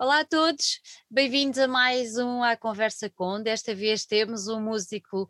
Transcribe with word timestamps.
Olá 0.00 0.20
a 0.20 0.24
todos, 0.24 0.80
bem-vindos 1.10 1.58
a 1.58 1.68
mais 1.68 2.16
um 2.16 2.42
A 2.42 2.56
Conversa 2.56 3.10
Com. 3.10 3.42
Desta 3.42 3.74
vez 3.74 4.06
temos 4.06 4.48
um 4.48 4.58
músico 4.58 5.24
uh, 5.24 5.28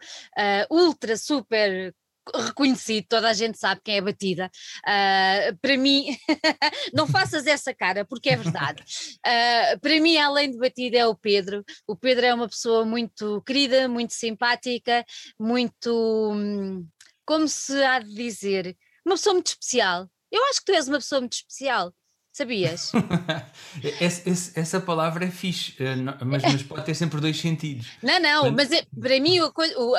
ultra, 0.72 1.16
super 1.16 1.92
reconhecido, 2.32 3.04
toda 3.08 3.28
a 3.30 3.32
gente 3.32 3.58
sabe 3.58 3.80
quem 3.82 3.96
é 3.96 4.00
batida. 4.00 4.48
Uh, 4.86 5.58
para 5.60 5.76
mim, 5.76 6.16
não 6.94 7.08
faças 7.08 7.48
essa 7.48 7.74
cara, 7.74 8.04
porque 8.04 8.30
é 8.30 8.36
verdade. 8.36 8.80
Uh, 9.26 9.74
para 9.82 10.00
mim, 10.00 10.16
além 10.18 10.52
de 10.52 10.56
batida, 10.56 10.98
é 10.98 11.06
o 11.06 11.16
Pedro. 11.16 11.64
O 11.84 11.96
Pedro 11.96 12.26
é 12.26 12.32
uma 12.32 12.48
pessoa 12.48 12.84
muito 12.84 13.42
querida, 13.42 13.88
muito 13.88 14.14
simpática, 14.14 15.04
muito. 15.36 15.90
Hum, 16.32 16.86
como 17.26 17.48
se 17.48 17.82
há 17.82 17.98
de 17.98 18.14
dizer? 18.14 18.76
Uma 19.04 19.16
pessoa 19.16 19.34
muito 19.34 19.48
especial. 19.48 20.08
Eu 20.30 20.44
acho 20.44 20.60
que 20.60 20.66
tu 20.66 20.72
és 20.72 20.86
uma 20.86 20.98
pessoa 20.98 21.20
muito 21.20 21.32
especial. 21.32 21.92
Sabias? 22.40 22.90
essa, 24.00 24.58
essa, 24.58 24.80
palavra 24.80 25.26
é 25.26 25.30
fixe, 25.30 25.74
eh, 25.78 25.94
mas, 26.24 26.42
mas, 26.42 26.62
pode 26.62 26.86
ter 26.86 26.94
sempre 26.94 27.20
dois 27.20 27.38
sentidos. 27.38 27.86
Não, 28.02 28.18
não, 28.18 28.50
mas 28.50 28.72
é, 28.72 28.82
para 28.98 29.20
mim 29.20 29.38
a, 29.38 29.44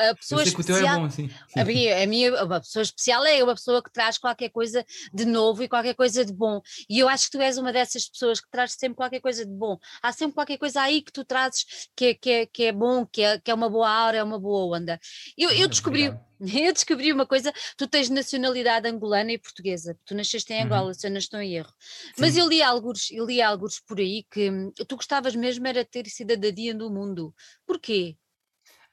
a 0.10 0.16
pessoa 0.16 0.42
especial. 0.42 0.80
O 1.06 1.08
teu 1.08 1.22
é 1.22 1.28
bom. 1.28 1.32
A 1.56 1.64
minha, 1.64 2.04
a 2.04 2.08
minha 2.08 2.44
uma 2.44 2.60
pessoa 2.60 2.82
especial 2.82 3.24
é 3.26 3.44
uma 3.44 3.54
pessoa 3.54 3.84
que 3.84 3.92
traz 3.92 4.18
qualquer 4.18 4.50
coisa 4.50 4.84
de 5.14 5.24
novo 5.24 5.62
e 5.62 5.70
qualquer 5.70 5.94
coisa 5.94 6.26
de 6.26 6.34
bom. 6.34 6.62
E 6.90 6.98
eu 6.98 7.08
acho 7.08 7.26
que 7.26 7.38
tu 7.38 7.42
és 7.44 7.60
uma 7.60 7.72
dessas 7.72 8.10
pessoas 8.10 8.42
que 8.42 8.50
traz 8.50 8.72
sempre 8.74 8.96
qualquer 8.96 9.20
coisa 9.20 9.46
de 9.46 9.54
bom. 9.54 9.78
Há 10.02 10.12
sempre 10.12 10.34
qualquer 10.34 10.58
coisa 10.58 10.82
aí 10.82 11.04
que 11.04 11.12
tu 11.12 11.24
trazes 11.24 11.90
que 11.96 12.06
é, 12.06 12.14
que 12.16 12.30
é, 12.32 12.46
que 12.48 12.64
é 12.64 12.72
bom, 12.72 13.06
que 13.06 13.22
é, 13.22 13.38
que 13.38 13.52
é 13.52 13.54
uma 13.54 13.70
boa 13.70 13.88
aura, 13.88 14.18
é 14.18 14.24
uma 14.24 14.40
boa 14.40 14.80
onda. 14.80 15.00
Eu, 15.38 15.52
eu 15.52 15.68
descobri. 15.68 16.08
Obrigado 16.08 16.31
Eu 16.68 16.74
descobri 16.74 17.14
uma 17.14 17.26
coisa, 17.26 17.54
tu 17.78 17.88
tens 17.88 18.10
nacionalidade 18.10 18.88
angolana 18.88 19.32
e 19.32 19.38
portuguesa, 19.38 19.98
tu 20.06 20.16
nasceste 20.16 20.52
em 20.54 20.64
Angola, 20.64 20.88
uhum. 20.88 20.94
se 20.94 21.06
eu 21.06 21.12
não 21.12 21.18
estou 21.18 21.40
em 21.40 21.56
erro. 21.56 21.72
Sim. 21.80 22.14
Mas 22.18 22.36
eu 22.36 22.48
li, 22.48 22.62
alguns, 22.62 23.12
eu 23.12 23.26
li 23.26 23.42
alguns 23.42 23.80
por 23.80 24.00
aí 24.00 24.26
que 24.30 24.50
hum, 24.50 24.72
tu 24.88 24.96
gostavas 24.96 25.36
mesmo 25.36 25.68
era 25.68 25.86
ter 25.86 26.08
cidadania 26.08 26.74
do 26.74 26.90
mundo. 26.90 27.34
Porquê? 27.66 28.18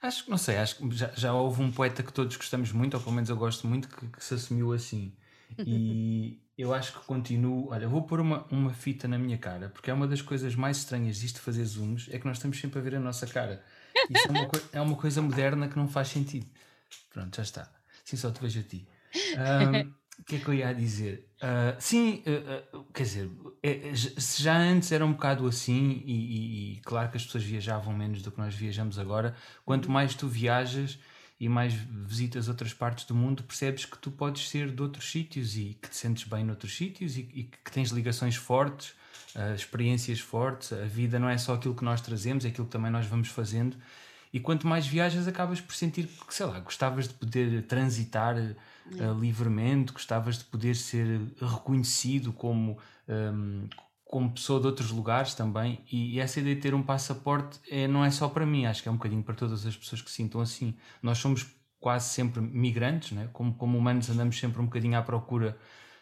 Acho 0.00 0.24
que, 0.24 0.30
não 0.30 0.38
sei, 0.38 0.56
acho 0.58 0.76
que 0.76 0.90
já, 0.94 1.10
já 1.16 1.34
houve 1.34 1.62
um 1.62 1.72
poeta 1.72 2.02
que 2.02 2.12
todos 2.12 2.36
gostamos 2.36 2.70
muito, 2.70 2.94
ou 2.94 3.00
pelo 3.00 3.14
menos 3.14 3.30
eu 3.30 3.36
gosto 3.36 3.66
muito, 3.66 3.88
que, 3.88 4.06
que 4.08 4.24
se 4.24 4.34
assumiu 4.34 4.72
assim. 4.72 5.16
E 5.58 6.40
eu 6.56 6.72
acho 6.74 6.92
que 6.92 7.06
continuo. 7.06 7.70
Olha, 7.70 7.88
vou 7.88 8.02
pôr 8.02 8.20
uma, 8.20 8.46
uma 8.50 8.72
fita 8.72 9.08
na 9.08 9.18
minha 9.18 9.38
cara, 9.38 9.70
porque 9.70 9.90
é 9.90 9.94
uma 9.94 10.06
das 10.06 10.22
coisas 10.22 10.54
mais 10.54 10.76
estranhas 10.78 11.16
disto 11.16 11.40
fazer 11.40 11.64
zooms, 11.64 12.08
é 12.12 12.18
que 12.18 12.26
nós 12.26 12.36
estamos 12.36 12.60
sempre 12.60 12.78
a 12.78 12.82
ver 12.82 12.94
a 12.94 13.00
nossa 13.00 13.26
cara. 13.26 13.64
Isso 14.08 14.28
é 14.28 14.30
uma, 14.30 14.50
é 14.74 14.80
uma 14.80 14.96
coisa 14.96 15.20
moderna 15.20 15.66
que 15.68 15.76
não 15.76 15.88
faz 15.88 16.08
sentido. 16.08 16.46
Pronto, 17.10 17.36
já 17.36 17.42
está. 17.42 17.70
Sim, 18.04 18.16
só 18.16 18.30
te 18.30 18.40
vejo 18.40 18.60
a 18.60 18.62
ti. 18.62 18.86
O 20.18 20.24
que 20.24 20.36
é 20.36 20.38
que 20.38 20.48
eu 20.48 20.54
ia 20.54 20.72
dizer? 20.74 21.28
Uh, 21.36 21.76
sim, 21.78 22.22
uh, 22.26 22.78
uh, 22.78 22.84
quer 22.92 23.04
dizer, 23.04 23.30
é, 23.62 23.94
se 23.94 24.42
já 24.42 24.56
antes 24.58 24.90
era 24.90 25.04
um 25.04 25.12
bocado 25.12 25.46
assim, 25.46 26.02
e, 26.04 26.12
e, 26.12 26.72
e, 26.72 26.80
claro 26.80 27.10
que 27.10 27.16
as 27.16 27.24
pessoas 27.24 27.44
viajavam 27.44 27.94
menos 27.94 28.22
do 28.22 28.32
que 28.32 28.38
nós 28.38 28.54
viajamos 28.54 28.98
agora, 28.98 29.34
quanto 29.64 29.86
uhum. 29.86 29.92
mais 29.92 30.14
tu 30.14 30.26
viajas 30.26 30.98
e 31.38 31.48
mais 31.48 31.72
visitas 31.72 32.48
outras 32.48 32.74
partes 32.74 33.04
do 33.04 33.14
mundo, 33.14 33.44
percebes 33.44 33.84
que 33.84 33.96
tu 33.98 34.10
podes 34.10 34.48
ser 34.48 34.72
de 34.72 34.82
outros 34.82 35.08
sítios 35.08 35.56
e 35.56 35.78
que 35.80 35.88
te 35.88 35.96
sentes 35.96 36.24
bem 36.24 36.44
noutros 36.44 36.76
sítios 36.76 37.16
e, 37.16 37.20
e 37.32 37.44
que 37.44 37.70
tens 37.70 37.90
ligações 37.90 38.34
fortes, 38.34 38.94
experiências 39.54 40.18
fortes. 40.18 40.72
A 40.72 40.84
vida 40.86 41.16
não 41.16 41.28
é 41.28 41.38
só 41.38 41.54
aquilo 41.54 41.76
que 41.76 41.84
nós 41.84 42.00
trazemos, 42.00 42.44
é 42.44 42.48
aquilo 42.48 42.66
que 42.66 42.72
também 42.72 42.90
nós 42.90 43.06
vamos 43.06 43.28
fazendo. 43.28 43.76
E 44.32 44.38
quanto 44.40 44.66
mais 44.66 44.86
viajas, 44.86 45.26
acabas 45.26 45.60
por 45.60 45.74
sentir 45.74 46.06
que, 46.06 46.34
sei 46.34 46.46
lá, 46.46 46.60
gostavas 46.60 47.08
de 47.08 47.14
poder 47.14 47.62
transitar 47.66 48.36
uh, 48.36 49.20
livremente, 49.20 49.92
gostavas 49.92 50.38
de 50.38 50.44
poder 50.44 50.76
ser 50.76 51.20
reconhecido 51.40 52.32
como, 52.32 52.78
um, 53.08 53.68
como 54.04 54.32
pessoa 54.32 54.60
de 54.60 54.66
outros 54.66 54.90
lugares 54.90 55.34
também. 55.34 55.80
E, 55.90 56.16
e, 56.16 56.20
essa 56.20 56.40
ideia 56.40 56.56
de 56.56 56.60
ter 56.60 56.74
um 56.74 56.82
passaporte 56.82 57.58
é, 57.70 57.88
não 57.88 58.04
é 58.04 58.10
só 58.10 58.28
para 58.28 58.44
mim, 58.44 58.66
acho 58.66 58.82
que 58.82 58.88
é 58.88 58.92
um 58.92 58.96
bocadinho 58.96 59.22
para 59.22 59.34
todas 59.34 59.64
as 59.64 59.76
pessoas 59.76 60.02
que 60.02 60.10
se 60.10 60.16
sintam 60.16 60.40
assim. 60.40 60.74
Nós 61.02 61.18
somos 61.18 61.46
quase 61.80 62.08
sempre 62.10 62.40
migrantes, 62.40 63.12
né? 63.12 63.28
como, 63.32 63.54
como 63.54 63.78
humanos 63.78 64.10
andamos 64.10 64.38
sempre 64.38 64.60
um 64.60 64.64
bocadinho 64.64 64.98
à 64.98 65.02
procura 65.02 65.56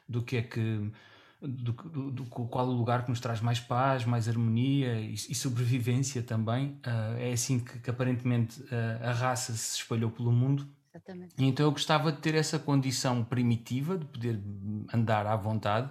do 0.09 0.23
que 0.23 0.37
é 0.37 0.43
que 0.43 0.91
do, 1.47 1.73
do, 1.73 2.11
do, 2.11 2.25
qual 2.25 2.67
o 2.67 2.73
lugar 2.73 3.05
que 3.05 3.11
nos 3.11 3.21
traz 3.21 3.41
mais 3.41 3.61
paz, 3.61 4.05
mais 4.05 4.29
harmonia 4.29 5.01
e, 5.01 5.15
e 5.15 5.35
sobrevivência 5.35 6.23
também. 6.23 6.81
Uh, 6.87 7.19
é 7.19 7.33
assim 7.33 7.59
que, 7.59 7.79
que 7.79 7.91
aparentemente 7.91 8.61
uh, 8.63 9.05
a 9.05 9.13
raça 9.13 9.53
se 9.53 9.79
espalhou 9.79 10.11
pelo 10.11 10.33
mundo. 10.33 10.67
Exatamente. 10.95 11.35
Então 11.39 11.67
eu 11.67 11.73
gostava 11.73 12.11
de 12.11 12.19
ter 12.19 12.35
essa 12.35 12.59
condição 12.59 13.23
primitiva, 13.25 13.99
de 13.99 14.05
poder 14.07 14.41
andar 14.93 15.27
à 15.27 15.37
vontade, 15.37 15.91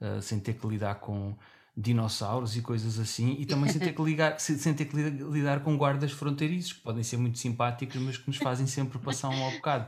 uh, 0.00 0.20
sem 0.22 0.40
ter 0.40 0.54
que 0.54 0.66
lidar 0.66 0.96
com 0.96 1.36
dinossauros 1.76 2.56
e 2.56 2.62
coisas 2.62 2.98
assim, 2.98 3.36
e 3.38 3.44
também 3.44 3.70
sem 3.70 3.78
ter 3.78 3.92
que, 3.94 4.02
ligar, 4.02 4.38
sem 4.40 4.72
ter 4.72 4.86
que 4.86 4.96
lidar 4.96 5.60
com 5.60 5.76
guardas 5.76 6.10
fronteiriços, 6.10 6.72
que 6.72 6.80
podem 6.80 7.02
ser 7.02 7.18
muito 7.18 7.38
simpáticos, 7.38 7.96
mas 7.96 8.16
que 8.16 8.26
nos 8.26 8.38
fazem 8.38 8.66
sempre 8.66 8.98
passar 8.98 9.28
um 9.28 9.44
ao 9.44 9.50
bocado. 9.50 9.86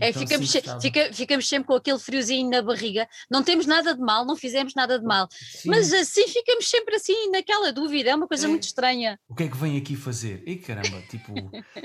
É, 0.00 0.10
então, 0.10 0.22
ficamos, 0.22 0.50
se, 0.50 0.62
fica, 0.80 1.12
ficamos 1.12 1.48
sempre 1.48 1.66
com 1.66 1.74
aquele 1.74 1.98
friozinho 1.98 2.50
na 2.50 2.62
barriga, 2.62 3.08
não 3.30 3.42
temos 3.42 3.66
nada 3.66 3.94
de 3.94 4.00
mal, 4.00 4.24
não 4.24 4.36
fizemos 4.36 4.74
nada 4.74 4.98
de 4.98 5.04
mal, 5.04 5.28
Sim. 5.30 5.70
mas 5.70 5.92
assim 5.92 6.26
ficamos 6.28 6.68
sempre 6.68 6.96
assim 6.96 7.30
naquela 7.30 7.72
dúvida, 7.72 8.10
é 8.10 8.14
uma 8.14 8.28
coisa 8.28 8.46
é. 8.46 8.48
muito 8.48 8.64
estranha. 8.64 9.18
O 9.28 9.34
que 9.34 9.44
é 9.44 9.48
que 9.48 9.56
vem 9.56 9.76
aqui 9.76 9.96
fazer? 9.96 10.42
E 10.46 10.56
caramba, 10.56 11.00
tipo, 11.08 11.32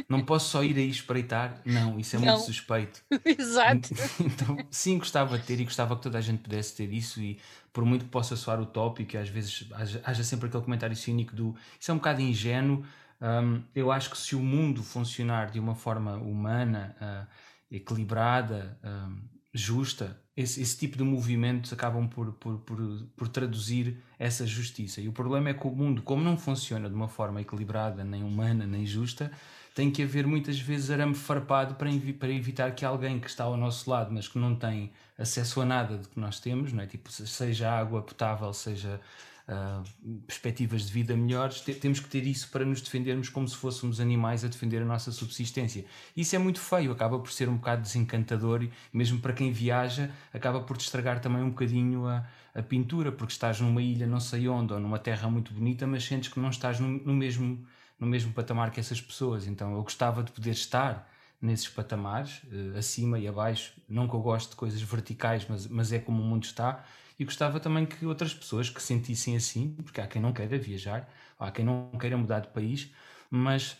não 0.09 0.23
posso 0.23 0.49
só 0.49 0.63
ir 0.63 0.77
aí 0.77 0.89
espreitar? 0.89 1.61
Não, 1.65 1.99
isso 1.99 2.15
é 2.15 2.19
não. 2.19 2.33
muito 2.33 2.45
suspeito. 2.45 3.01
Exato. 3.25 3.89
Então, 4.23 4.57
sim, 4.69 4.97
gostava 4.97 5.37
de 5.37 5.45
ter 5.45 5.59
e 5.59 5.63
gostava 5.65 5.95
que 5.95 6.01
toda 6.01 6.17
a 6.17 6.21
gente 6.21 6.39
pudesse 6.39 6.75
ter 6.75 6.91
isso 6.91 7.21
e 7.21 7.39
por 7.73 7.83
muito 7.83 8.05
que 8.05 8.11
possa 8.11 8.35
soar 8.35 8.61
utópico, 8.61 9.15
e 9.15 9.17
às 9.17 9.27
vezes 9.27 9.65
haja, 9.73 10.01
haja 10.05 10.23
sempre 10.23 10.47
aquele 10.47 10.63
comentário 10.63 10.95
cínico 10.95 11.35
do 11.35 11.55
isso 11.79 11.89
é 11.89 11.93
um 11.93 11.97
bocado 11.97 12.21
ingênuo, 12.21 12.85
um, 13.23 13.63
eu 13.73 13.89
acho 13.89 14.09
que 14.09 14.17
se 14.17 14.35
o 14.35 14.39
mundo 14.39 14.83
funcionar 14.83 15.49
de 15.49 15.57
uma 15.57 15.75
forma 15.75 16.17
humana, 16.17 16.93
uh, 17.01 17.27
equilibrada, 17.73 18.77
um, 18.83 19.17
justa, 19.53 20.19
esse, 20.35 20.61
esse, 20.61 20.77
tipo 20.77 20.97
de 20.97 21.03
movimentos 21.03 21.71
acabam 21.71 22.07
por, 22.07 22.33
por, 22.33 22.57
por, 22.59 22.77
por, 23.15 23.27
traduzir 23.29 23.97
essa 24.19 24.45
justiça. 24.45 24.99
E 24.99 25.07
o 25.07 25.13
problema 25.13 25.49
é 25.49 25.53
que 25.53 25.65
o 25.65 25.71
mundo, 25.71 26.01
como 26.01 26.21
não 26.21 26.37
funciona 26.37 26.89
de 26.89 26.95
uma 26.95 27.07
forma 27.07 27.39
equilibrada, 27.39 28.03
nem 28.03 28.23
humana, 28.23 28.65
nem 28.65 28.85
justa, 28.85 29.31
tem 29.73 29.89
que 29.89 30.03
haver 30.03 30.27
muitas 30.27 30.59
vezes 30.59 30.91
arame 30.91 31.15
farpado 31.15 31.75
para, 31.75 31.89
para 32.19 32.29
evitar 32.29 32.71
que 32.75 32.83
alguém 32.83 33.19
que 33.19 33.27
está 33.27 33.45
ao 33.45 33.55
nosso 33.55 33.89
lado, 33.89 34.11
mas 34.11 34.27
que 34.27 34.37
não 34.37 34.55
tem 34.55 34.91
acesso 35.17 35.61
a 35.61 35.65
nada 35.65 35.97
de 35.97 36.09
que 36.09 36.19
nós 36.19 36.39
temos, 36.39 36.73
não 36.73 36.83
é? 36.83 36.87
tipo, 36.87 37.11
seja 37.11 37.71
água 37.71 38.01
potável, 38.01 38.51
seja 38.53 38.99
uh, 39.47 39.83
perspectivas 40.25 40.87
de 40.87 40.93
vida 40.93 41.15
melhores, 41.15 41.61
te, 41.61 41.73
temos 41.73 41.99
que 41.99 42.07
ter 42.07 42.25
isso 42.25 42.49
para 42.49 42.65
nos 42.65 42.81
defendermos 42.81 43.29
como 43.29 43.47
se 43.47 43.55
fôssemos 43.55 43.99
animais 43.99 44.43
a 44.43 44.47
defender 44.47 44.81
a 44.81 44.85
nossa 44.85 45.11
subsistência. 45.11 45.85
Isso 46.15 46.35
é 46.35 46.39
muito 46.39 46.59
feio, 46.59 46.91
acaba 46.91 47.19
por 47.19 47.31
ser 47.31 47.49
um 47.49 47.55
bocado 47.55 47.81
desencantador 47.81 48.63
e 48.63 48.71
mesmo 48.91 49.19
para 49.19 49.33
quem 49.33 49.51
viaja, 49.51 50.11
acaba 50.33 50.61
por 50.61 50.77
te 50.77 50.81
estragar 50.81 51.19
também 51.19 51.41
um 51.41 51.49
bocadinho 51.49 52.07
a, 52.07 52.25
a 52.53 52.61
pintura, 52.61 53.11
porque 53.11 53.33
estás 53.33 53.59
numa 53.59 53.81
ilha 53.81 54.07
não 54.07 54.19
sei 54.19 54.47
onde 54.47 54.73
ou 54.73 54.79
numa 54.79 54.99
terra 54.99 55.29
muito 55.29 55.53
bonita, 55.53 55.85
mas 55.87 56.03
sentes 56.03 56.31
que 56.31 56.39
não 56.39 56.49
estás 56.49 56.79
no, 56.79 56.87
no 56.87 57.13
mesmo 57.13 57.65
no 57.99 58.07
mesmo 58.07 58.33
patamar 58.33 58.71
que 58.71 58.79
essas 58.79 58.99
pessoas. 58.99 59.47
Então 59.47 59.73
eu 59.73 59.81
gostava 59.81 60.23
de 60.23 60.31
poder 60.31 60.51
estar 60.51 61.09
nesses 61.41 61.67
patamares, 61.67 62.41
uh, 62.45 62.77
acima 62.77 63.19
e 63.19 63.27
abaixo. 63.27 63.73
Não 63.87 64.07
que 64.07 64.13
eu 64.13 64.21
goste 64.21 64.51
de 64.51 64.55
coisas 64.55 64.81
verticais, 64.81 65.45
mas, 65.47 65.67
mas 65.67 65.91
é 65.91 65.99
como 65.99 66.21
o 66.21 66.25
mundo 66.25 66.43
está. 66.43 66.83
E 67.19 67.25
gostava 67.25 67.59
também 67.59 67.85
que 67.85 68.05
outras 68.05 68.33
pessoas 68.33 68.69
que 68.69 68.81
sentissem 68.81 69.35
assim, 69.35 69.75
porque 69.83 70.01
há 70.01 70.07
quem 70.07 70.21
não 70.21 70.33
queira 70.33 70.57
viajar, 70.57 71.09
há 71.39 71.51
quem 71.51 71.65
não 71.65 71.91
queira 71.99 72.17
mudar 72.17 72.39
de 72.41 72.49
país, 72.49 72.91
mas 73.29 73.77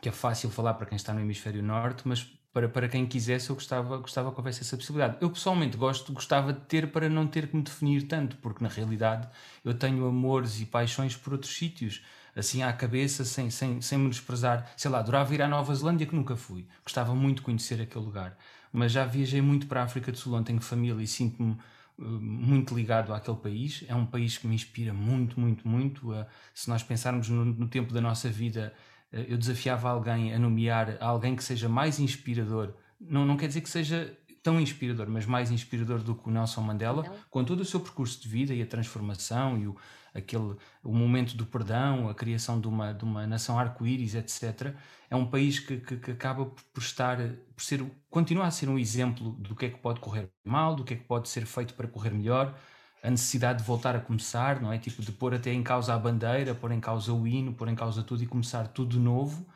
que 0.00 0.08
é 0.08 0.12
fácil 0.12 0.50
falar 0.50 0.74
para 0.74 0.86
quem 0.86 0.96
está 0.96 1.12
no 1.12 1.20
hemisfério 1.20 1.62
norte, 1.62 2.02
mas 2.06 2.22
para, 2.52 2.68
para 2.68 2.88
quem 2.88 3.06
quisesse 3.06 3.50
eu 3.50 3.56
gostava, 3.56 3.96
gostava 3.98 4.30
que 4.30 4.38
houvesse 4.38 4.60
essa 4.60 4.76
possibilidade. 4.76 5.16
Eu 5.20 5.30
pessoalmente 5.30 5.76
gosto, 5.76 6.12
gostava 6.12 6.52
de 6.52 6.60
ter 6.60 6.90
para 6.92 7.08
não 7.08 7.26
ter 7.26 7.48
que 7.48 7.56
me 7.56 7.62
definir 7.62 8.02
tanto, 8.02 8.36
porque 8.36 8.62
na 8.62 8.68
realidade 8.68 9.28
eu 9.64 9.74
tenho 9.74 10.06
amores 10.06 10.60
e 10.60 10.66
paixões 10.66 11.16
por 11.16 11.32
outros 11.32 11.54
sítios 11.54 12.02
assim 12.34 12.62
à 12.62 12.72
cabeça, 12.72 13.24
sem, 13.24 13.50
sem, 13.50 13.80
sem 13.80 13.98
menosprezar. 13.98 14.70
Sei 14.76 14.90
lá, 14.90 14.98
adorava 14.98 15.34
ir 15.34 15.42
à 15.42 15.48
Nova 15.48 15.74
Zelândia, 15.74 16.06
que 16.06 16.14
nunca 16.14 16.36
fui. 16.36 16.66
Gostava 16.84 17.14
muito 17.14 17.36
de 17.38 17.42
conhecer 17.42 17.80
aquele 17.80 18.04
lugar. 18.04 18.36
Mas 18.72 18.92
já 18.92 19.04
viajei 19.04 19.40
muito 19.42 19.66
para 19.66 19.80
a 19.80 19.84
África 19.84 20.10
do 20.10 20.18
Sul, 20.18 20.34
onde 20.34 20.46
tenho 20.46 20.60
família 20.60 21.02
e 21.02 21.06
sinto-me 21.06 21.58
muito 22.02 22.74
ligado 22.74 23.12
àquele 23.14 23.36
país. 23.36 23.84
É 23.88 23.94
um 23.94 24.06
país 24.06 24.38
que 24.38 24.46
me 24.46 24.54
inspira 24.54 24.92
muito, 24.92 25.38
muito, 25.38 25.66
muito. 25.66 26.12
Uh, 26.12 26.26
se 26.54 26.68
nós 26.68 26.82
pensarmos 26.82 27.28
no, 27.28 27.44
no, 27.44 27.68
tempo 27.68 27.92
da 27.92 28.00
nossa 28.00 28.28
vida, 28.28 28.72
uh, 29.12 29.16
eu 29.16 29.38
desafiava 29.38 29.88
alguém 29.90 30.34
a 30.34 30.38
nomear 30.38 30.96
alguém 31.00 31.36
que 31.36 31.44
seja 31.44 31.68
mais 31.68 31.98
inspirador. 31.98 32.74
Não, 33.00 33.24
não 33.24 33.36
quer 33.36 33.48
dizer 33.48 33.60
que 33.60 33.70
seja 33.70 34.16
tão 34.42 34.60
inspirador, 34.60 35.08
mas 35.08 35.24
mais 35.24 35.50
inspirador 35.50 36.00
do 36.02 36.14
que 36.14 36.28
o 36.28 36.32
Nelson 36.32 36.60
Mandela, 36.62 37.02
Mandela, 37.02 37.20
com 37.30 37.44
todo 37.44 37.60
o 37.60 37.64
seu 37.64 37.78
percurso 37.78 38.20
de 38.20 38.28
vida 38.28 38.52
e 38.52 38.60
a 38.60 38.66
transformação 38.66 39.56
e 39.56 39.68
o, 39.68 39.76
aquele, 40.14 40.56
o 40.82 40.92
momento 40.92 41.36
do 41.36 41.46
perdão, 41.46 42.08
a 42.08 42.14
criação 42.14 42.60
de 42.60 42.68
uma, 42.68 42.92
de 42.92 43.04
uma 43.04 43.26
nação 43.26 43.58
arco-íris, 43.58 44.14
etc. 44.14 44.74
É 45.10 45.16
um 45.16 45.26
país 45.26 45.58
que, 45.58 45.78
que, 45.78 45.96
que, 45.96 46.10
acaba 46.10 46.46
por 46.46 46.82
estar, 46.82 47.18
por 47.54 47.62
ser, 47.62 47.84
continua 48.10 48.46
a 48.46 48.50
ser 48.50 48.68
um 48.68 48.78
exemplo 48.78 49.32
do 49.32 49.54
que 49.54 49.66
é 49.66 49.70
que 49.70 49.78
pode 49.78 50.00
correr 50.00 50.30
mal, 50.44 50.74
do 50.74 50.84
que 50.84 50.94
é 50.94 50.96
que 50.96 51.04
pode 51.04 51.28
ser 51.28 51.46
feito 51.46 51.74
para 51.74 51.88
correr 51.88 52.10
melhor. 52.10 52.54
a 53.02 53.10
necessidade 53.10 53.60
de 53.60 53.64
voltar 53.64 53.96
a 53.96 54.00
começar, 54.00 54.60
não 54.60 54.72
é? 54.72 54.78
Tipo, 54.78 55.02
de 55.02 55.12
pôr 55.12 55.34
até 55.34 55.52
em 55.52 55.62
causa 55.62 55.94
a 55.94 55.98
bandeira, 55.98 56.54
pôr 56.54 56.72
em 56.72 56.80
causa 56.80 57.12
o 57.12 57.26
hino, 57.26 57.52
pôr 57.54 57.68
em 57.68 57.74
causa 57.74 58.02
tudo 58.02 58.22
e 58.22 58.26
começar 58.26 58.68
tudo 58.68 58.90
de 58.92 59.00
novo, 59.00 59.46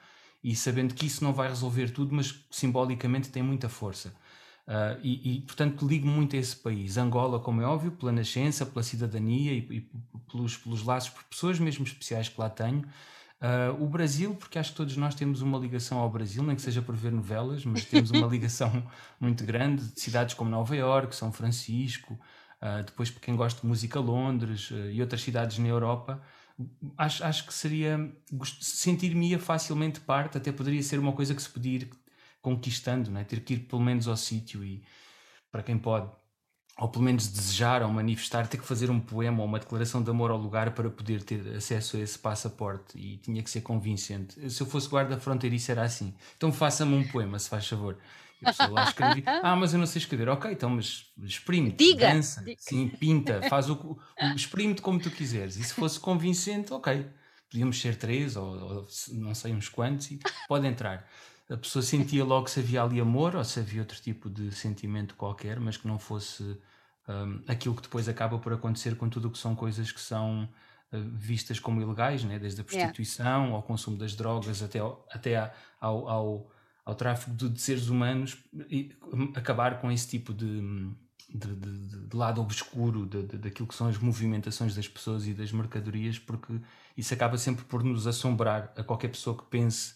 e 0.43 0.55
sabendo 0.57 0.95
que 0.95 1.07
isso 1.07 1.23
não 1.25 1.33
vai 1.33 1.49
resolver 1.49 1.91
tudo, 1.91 2.15
mas 2.15 2.45
simbolicamente 2.51 3.31
tem 3.31 3.43
muita 3.43 3.69
força. 3.69 4.15
Uh, 4.67 4.99
e, 5.01 5.37
e, 5.37 5.41
portanto, 5.43 5.87
ligo 5.87 6.09
muito 6.09 6.35
a 6.35 6.39
esse 6.39 6.57
país. 6.57 6.97
Angola, 6.97 7.39
como 7.39 7.63
é 7.63 7.65
óbvio, 7.65 7.93
pela 7.93 8.11
nascença, 8.11 8.67
pela 8.67 8.83
cidadania 8.83 9.53
e, 9.53 9.59
e 9.59 9.81
pelos, 10.29 10.57
pelos 10.57 10.83
laços, 10.83 11.11
por 11.11 11.23
pessoas 11.25 11.59
mesmo 11.61 11.85
especiais 11.85 12.29
que 12.29 12.41
lá 12.41 12.51
tenho. 12.51 12.85
Uh, 13.41 13.85
o 13.85 13.87
Brasil, 13.87 14.35
porque 14.35 14.59
acho 14.59 14.71
que 14.71 14.77
todos 14.77 14.97
nós 14.97 15.15
temos 15.15 15.41
uma 15.41 15.59
ligação 15.59 15.99
ao 15.99 16.11
Brasil, 16.11 16.43
nem 16.43 16.57
que 16.57 16.63
seja 16.63 16.83
por 16.83 16.97
ver 16.97 17.13
novelas, 17.13 17.65
mas 17.65 17.85
temos 17.85 18.11
uma 18.11 18.27
ligação 18.29 18.83
muito 19.21 19.45
grande 19.45 19.85
de 19.87 20.01
cidades 20.01 20.35
como 20.35 20.51
Nova 20.51 20.75
Iorque, 20.75 21.15
São 21.15 21.31
Francisco, 21.31 22.15
uh, 22.15 22.83
depois 22.85 23.09
para 23.09 23.21
quem 23.21 23.37
gosta 23.37 23.61
de 23.61 23.67
música, 23.67 24.01
Londres 24.01 24.71
e 24.91 25.01
outras 25.01 25.23
cidades 25.23 25.59
na 25.59 25.69
Europa. 25.69 26.21
Acho, 26.97 27.23
acho 27.23 27.47
que 27.47 27.55
seria. 27.55 28.11
sentir-me 28.61 29.39
facilmente 29.39 30.01
parte, 30.01 30.39
até 30.39 30.51
poderia 30.51 30.83
ser 30.83 30.99
uma 30.99 31.13
coisa 31.13 31.35
que 31.35 31.43
se 31.43 31.51
podia 31.51 31.75
ir 31.77 31.91
conquistando, 32.47 33.11
né? 33.11 33.25
ter 33.25 33.41
que 33.41 33.55
ir 33.55 33.59
pelo 33.67 33.83
menos 33.83 34.07
ao 34.07 34.17
sítio 34.17 34.63
e 34.63 34.85
para 35.51 35.65
quem 35.65 35.77
pode 35.77 36.09
ou 36.79 36.89
pelo 36.89 37.03
menos 37.03 37.27
desejar 37.27 37.83
ou 37.83 37.89
manifestar, 37.89 38.47
ter 38.47 38.59
que 38.59 38.67
fazer 38.67 38.89
um 38.89 39.01
poema 39.01 39.41
ou 39.41 39.47
uma 39.49 39.59
declaração 39.59 40.01
de 40.01 40.11
amor 40.11 40.31
ao 40.31 40.37
lugar 40.37 40.73
para 40.75 40.89
poder 40.91 41.23
ter 41.25 41.57
acesso 41.57 41.97
a 41.97 42.01
esse 42.01 42.19
passaporte 42.19 42.97
e 42.99 43.17
tinha 43.17 43.43
que 43.43 43.51
ser 43.51 43.63
convincente. 43.63 44.49
Se 44.51 44.63
eu 44.63 44.67
fosse 44.67 44.89
guarda 44.89 45.19
fronteiriço 45.19 45.73
era 45.73 45.83
assim. 45.83 46.15
Então 46.37 46.53
faça-me 46.53 46.95
um 46.95 47.03
poema, 47.03 47.39
se 47.39 47.49
faz 47.49 47.67
favor. 47.67 47.99
E 48.41 48.45
a 48.45 48.49
pessoa 48.49 48.71
lá 48.71 48.83
escrevi, 48.83 49.25
ah, 49.27 49.57
mas 49.57 49.73
eu 49.73 49.79
não 49.79 49.87
sei 49.87 50.01
escrever. 50.01 50.29
Ok, 50.29 50.53
então, 50.53 50.71
mas 50.71 51.07
exprime 51.25 51.73
Diga. 51.73 52.09
dança, 52.11 52.43
Diga. 52.43 52.61
sim, 52.61 52.87
pinta, 52.89 53.43
faz 53.43 53.69
o, 53.71 53.99
o 54.21 54.37
exprime-te 54.37 54.83
como 54.83 55.01
tu 55.01 55.11
quiseres. 55.11 55.57
E 55.57 55.65
se 55.65 55.73
fosse 55.73 55.99
convincente, 55.99 56.73
ok, 56.75 57.11
podíamos 57.51 57.81
ser 57.81 57.97
três 57.97 58.37
ou, 58.37 58.47
ou 58.47 58.89
não 59.15 59.35
sei 59.35 59.53
uns 59.53 59.69
quantos 59.69 60.11
e 60.11 60.21
pode 60.47 60.67
entrar. 60.67 61.09
A 61.49 61.57
pessoa 61.57 61.83
sentia 61.83 62.25
logo 62.25 62.49
se 62.49 62.59
havia 62.59 62.83
ali 62.83 63.01
amor 63.01 63.37
ou 63.37 63.45
se 63.45 63.61
havia 63.61 63.81
outro 63.81 64.01
tipo 64.01 64.29
de 64.29 64.51
sentimento 64.53 65.15
qualquer, 65.15 65.61
mas 65.61 65.77
que 65.77 65.87
não 65.87 65.99
fosse 65.99 66.59
um, 67.09 67.41
aquilo 67.47 67.75
que 67.75 67.83
depois 67.83 68.09
acaba 68.09 68.39
por 68.39 68.53
acontecer 68.53 68.97
com 68.97 69.09
tudo 69.09 69.29
o 69.29 69.31
que 69.31 69.39
são 69.39 69.55
coisas 69.55 69.93
que 69.93 70.01
são 70.01 70.49
uh, 70.93 70.99
vistas 71.15 71.61
como 71.61 71.81
ilegais, 71.81 72.25
né? 72.25 72.39
desde 72.39 72.61
a 72.61 72.65
prostituição 72.65 73.43
yeah. 73.43 73.55
ao 73.55 73.63
consumo 73.63 73.97
das 73.97 74.15
drogas 74.15 74.61
até, 74.63 74.81
ao, 74.81 75.07
até 75.11 75.53
ao, 75.81 76.09
ao, 76.09 76.51
ao, 76.85 76.95
tráfico 76.97 77.31
de, 77.37 77.49
de, 77.49 77.61
seres 77.61 77.89
humanos, 77.89 78.37
e 78.69 78.93
hum, 79.13 79.33
acabar 79.37 79.81
com 79.81 79.91
esse 79.91 80.09
tipo 80.09 80.35
de, 80.35 80.61
de, 81.33 81.55
de, 81.55 82.09
de 82.09 82.17
lado 82.17 82.41
obscuro 82.41 83.07
daquilo 83.07 83.69
que 83.69 83.75
são 83.75 83.87
as 83.87 83.99
movimentações 83.99 84.75
das 84.75 84.89
pessoas 84.89 85.29
e 85.29 85.33
das 85.33 85.53
mercadorias, 85.53 86.19
porque 86.19 86.59
isso 86.97 87.15
acaba 87.15 87.39
sempre 87.39 87.65
por 87.65 87.85
nos 87.85 88.09
assombrar 88.09 88.73
a 88.77 88.83
qualquer 88.83 89.09
pessoa 89.09 89.37
que 89.37 89.45
pense 89.45 89.95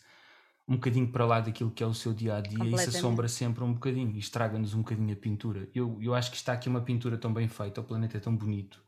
um 0.70 0.76
bocadinho 0.76 1.08
para 1.08 1.26
lá 1.26 1.40
daquilo 1.40 1.72
que 1.72 1.82
é 1.82 1.86
o 1.86 1.92
seu 1.92 2.14
dia 2.14 2.36
a 2.36 2.40
dia 2.40 2.64
e 2.64 2.72
isso 2.72 2.90
assombra 2.90 3.26
sempre 3.26 3.64
um 3.64 3.72
bocadinho 3.72 4.14
e 4.14 4.20
estraga-nos 4.20 4.72
um 4.72 4.78
bocadinho 4.78 5.12
a 5.12 5.16
pintura. 5.16 5.68
Eu, 5.74 5.98
eu 6.00 6.14
acho 6.14 6.30
que 6.30 6.36
está 6.36 6.52
aqui 6.52 6.68
uma 6.68 6.80
pintura 6.80 7.18
tão 7.18 7.34
bem 7.34 7.48
feita, 7.48 7.80
o 7.80 7.84
planeta 7.84 8.16
é 8.16 8.20
tão 8.20 8.36
bonito. 8.36 8.80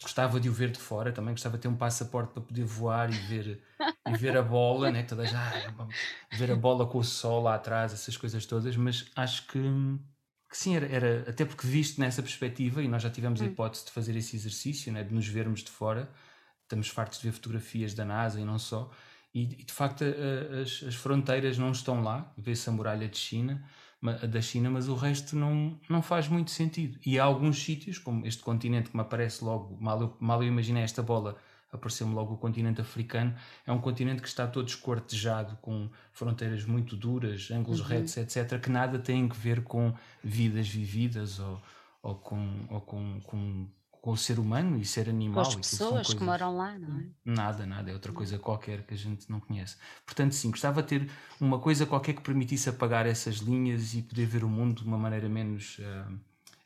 Gostava 0.00 0.38
de 0.38 0.48
o 0.48 0.52
ver 0.52 0.70
de 0.70 0.78
fora, 0.78 1.10
também 1.10 1.34
gostava 1.34 1.56
de 1.56 1.62
ter 1.62 1.68
um 1.68 1.76
passaporte 1.76 2.32
para 2.32 2.42
poder 2.42 2.64
voar 2.64 3.10
e 3.10 3.16
ver, 3.16 3.60
e 4.08 4.16
ver 4.16 4.36
a 4.36 4.42
bola, 4.42 4.92
né? 4.92 5.02
Todas, 5.02 5.34
ah, 5.34 5.88
ver 6.32 6.52
a 6.52 6.56
bola 6.56 6.86
com 6.86 6.98
o 6.98 7.04
sol 7.04 7.42
lá 7.42 7.56
atrás, 7.56 7.92
essas 7.92 8.16
coisas 8.16 8.46
todas, 8.46 8.76
mas 8.76 9.10
acho 9.16 9.46
que, 9.48 9.60
que 10.50 10.56
sim, 10.56 10.76
era, 10.76 10.86
era, 10.86 11.30
até 11.30 11.44
porque 11.44 11.66
visto 11.66 12.00
nessa 12.00 12.22
perspectiva, 12.22 12.80
e 12.80 12.86
nós 12.86 13.02
já 13.02 13.10
tivemos 13.10 13.40
a 13.40 13.44
hum. 13.44 13.48
hipótese 13.48 13.86
de 13.86 13.90
fazer 13.90 14.14
esse 14.14 14.36
exercício, 14.36 14.92
né? 14.92 15.02
de 15.02 15.12
nos 15.12 15.26
vermos 15.26 15.64
de 15.64 15.70
fora, 15.70 16.08
estamos 16.62 16.88
fartos 16.88 17.18
de 17.18 17.28
ver 17.28 17.32
fotografias 17.32 17.92
da 17.94 18.04
NASA 18.04 18.40
e 18.40 18.44
não 18.44 18.58
só, 18.58 18.90
e, 19.34 19.46
de 19.46 19.72
facto 19.72 20.04
as, 20.62 20.84
as, 20.86 20.94
fronteiras 20.94 21.58
não 21.58 21.72
estão 21.72 22.02
lá, 22.02 22.32
vê-se 22.38 22.68
a 22.68 22.72
muralha 22.72 23.08
de 23.08 23.18
China, 23.18 23.64
da 24.30 24.40
China, 24.40 24.70
mas 24.70 24.88
o 24.88 24.94
resto 24.94 25.34
não, 25.34 25.78
não 25.88 26.02
faz 26.02 26.28
muito 26.28 26.50
sentido. 26.50 26.98
E 27.04 27.18
há 27.18 27.24
alguns 27.24 27.62
sítios, 27.62 27.98
como 27.98 28.26
este 28.26 28.42
continente 28.42 28.90
que 28.90 28.96
me 28.96 29.02
aparece 29.02 29.42
logo, 29.42 29.76
mal 29.80 30.00
eu, 30.00 30.16
mal 30.20 30.42
eu 30.42 30.48
imaginei 30.48 30.82
esta 30.82 31.02
bola, 31.02 31.36
apareceu-me 31.72 32.14
logo 32.14 32.34
o 32.34 32.36
continente 32.36 32.80
africano, 32.80 33.34
é 33.66 33.72
um 33.72 33.80
continente 33.80 34.22
que 34.22 34.28
está 34.28 34.46
todo 34.46 34.68
escortejado, 34.68 35.56
com 35.60 35.90
fronteiras 36.12 36.64
muito 36.64 36.96
duras, 36.96 37.50
ângulos 37.50 37.80
uhum. 37.80 37.86
retos, 37.86 38.16
etc., 38.16 38.60
que 38.60 38.70
nada 38.70 38.98
têm 38.98 39.28
a 39.28 39.34
ver 39.34 39.64
com 39.64 39.92
vidas 40.22 40.68
vividas 40.68 41.40
ou, 41.40 41.60
ou, 42.02 42.14
com, 42.14 42.66
ou 42.70 42.80
com, 42.82 43.20
com 43.22 43.66
com 44.04 44.10
o 44.10 44.18
ser 44.18 44.38
humano 44.38 44.78
e 44.78 44.84
ser 44.84 45.08
animal. 45.08 45.42
Com 45.42 45.48
as 45.48 45.56
pessoas 45.56 46.12
que 46.12 46.22
moram 46.22 46.54
lá, 46.54 46.78
não 46.78 47.00
é? 47.00 47.06
Nada, 47.24 47.64
nada, 47.64 47.90
é 47.90 47.94
outra 47.94 48.12
coisa 48.12 48.38
qualquer 48.38 48.82
que 48.82 48.92
a 48.92 48.96
gente 48.98 49.30
não 49.30 49.40
conhece. 49.40 49.78
Portanto, 50.04 50.34
sim, 50.34 50.50
gostava 50.50 50.82
de 50.82 50.88
ter 50.88 51.10
uma 51.40 51.58
coisa 51.58 51.86
qualquer 51.86 52.12
que 52.12 52.20
permitisse 52.20 52.68
apagar 52.68 53.06
essas 53.06 53.36
linhas 53.36 53.94
e 53.94 54.02
poder 54.02 54.26
ver 54.26 54.44
o 54.44 54.48
mundo 54.48 54.82
de 54.82 54.86
uma 54.86 54.98
maneira 54.98 55.26
menos 55.26 55.78
uh, 55.78 56.20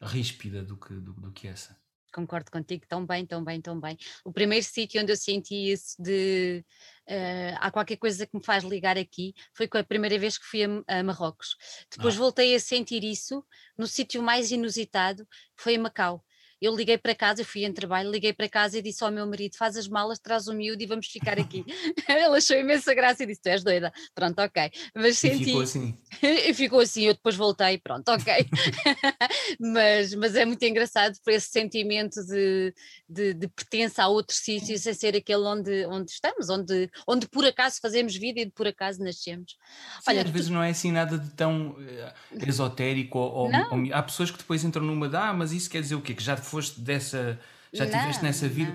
ríspida 0.05 0.65
do 0.65 0.77
que, 0.77 0.93
do, 0.95 1.13
do 1.13 1.31
que 1.31 1.47
essa 1.47 1.79
concordo 2.13 2.51
contigo, 2.51 2.85
tão 2.89 3.07
bem, 3.07 3.25
tão 3.25 3.45
bem, 3.45 3.61
tão 3.61 3.79
bem. 3.79 3.97
O 4.25 4.33
primeiro 4.33 4.65
sítio 4.65 5.01
onde 5.01 5.13
eu 5.13 5.17
senti 5.17 5.71
isso 5.71 5.95
de 6.03 6.65
uh, 7.07 7.59
há 7.61 7.71
qualquer 7.71 7.99
coisa 7.99 8.27
que 8.27 8.37
me 8.37 8.43
faz 8.43 8.65
ligar 8.65 8.99
aqui 8.99 9.35
foi 9.55 9.69
com 9.69 9.79
a 9.79 9.85
primeira 9.85 10.19
vez 10.19 10.37
que 10.39 10.45
fui 10.45 10.65
a, 10.65 10.99
a 10.99 11.03
Marrocos. 11.05 11.55
Depois 11.95 12.17
ah. 12.17 12.19
voltei 12.19 12.55
a 12.57 12.59
sentir 12.59 13.05
isso 13.05 13.45
no 13.77 13.87
sítio 13.87 14.23
mais 14.23 14.51
inusitado, 14.51 15.25
que 15.57 15.63
foi 15.63 15.75
em 15.75 15.79
Macau. 15.79 16.25
Eu 16.61 16.75
liguei 16.75 16.99
para 16.99 17.15
casa, 17.15 17.43
eu 17.43 17.47
fui 17.47 17.65
em 17.65 17.73
trabalho, 17.73 18.11
liguei 18.11 18.33
para 18.33 18.49
casa 18.49 18.79
e 18.79 18.83
disse 18.83 19.03
ao 19.05 19.11
meu 19.11 19.27
marido: 19.27 19.57
faz 19.57 19.77
as 19.77 19.89
malas, 19.89 20.19
traz 20.19 20.49
o 20.49 20.55
miúdo 20.55 20.83
e 20.83 20.87
vamos 20.87 21.07
ficar 21.07 21.39
aqui. 21.39 21.65
Ele 22.09 22.37
achou 22.37 22.57
imensa 22.57 22.95
graça 22.95 23.23
e 23.23 23.27
disse: 23.27 23.43
Tu 23.43 23.49
és 23.49 23.63
doida. 23.63 23.93
Pronto, 24.15 24.41
ok. 24.41 24.71
Mas 24.95 25.19
senti. 25.19 25.43
E 25.43 25.45
ficou 25.47 25.61
assim. 25.63 25.99
e 26.23 26.55
ficou 26.55 26.81
assim, 26.81 27.03
eu 27.05 27.15
depois 27.15 27.37
voltei, 27.37 27.79
pronto, 27.79 28.09
ok. 28.09 28.35
mas, 29.61 30.15
mas 30.15 30.35
é 30.35 30.45
muito 30.45 30.63
engraçado 30.65 31.17
por 31.25 31.33
esse 31.33 31.49
sentimento 31.49 32.25
de, 32.27 32.75
de, 33.09 33.35
de 33.35 33.49
pertença 33.49 34.03
a 34.03 34.09
outro 34.09 34.35
sítio 34.35 34.79
sem 34.79 34.95
ser 34.95 35.17
aquele 35.17 35.43
onde, 35.43 35.87
onde 35.87 36.11
estamos, 36.11 36.49
onde, 36.49 36.91
onde 37.07 37.29
por 37.29 37.45
acaso 37.45 37.79
fazemos 37.81 38.17
vida 38.17 38.41
e 38.41 38.45
de 38.47 38.51
por 38.53 38.67
acaso 38.67 39.03
nascemos. 39.03 39.57
Sim, 40.01 40.11
Olha, 40.11 40.23
às 40.23 40.27
tu... 40.27 40.33
vezes 40.33 40.51
não 40.51 40.63
é 40.63 40.71
assim 40.71 40.93
nada 40.93 41.19
de 41.19 41.31
tão 41.31 41.71
uh, 41.71 42.49
esotérico 42.49 43.19
ou, 43.19 43.33
ou, 43.33 43.47
ou, 43.47 43.93
há 43.93 44.03
pessoas 44.03 44.31
que 44.31 44.39
depois 44.39 44.65
entram 44.65 44.85
numa 44.85 45.09
de 45.09 45.17
ah, 45.17 45.33
mas 45.33 45.53
isso 45.53 45.71
quer 45.71 45.81
dizer 45.81 45.95
o 45.95 46.01
quê? 46.01 46.15
Que 46.15 46.23
já 46.23 46.37
foste 46.49 46.81
dessa. 46.81 47.39
Já 47.71 47.85
não, 47.85 47.99
tiveste 47.99 48.25
nessa 48.25 48.49
vida? 48.49 48.75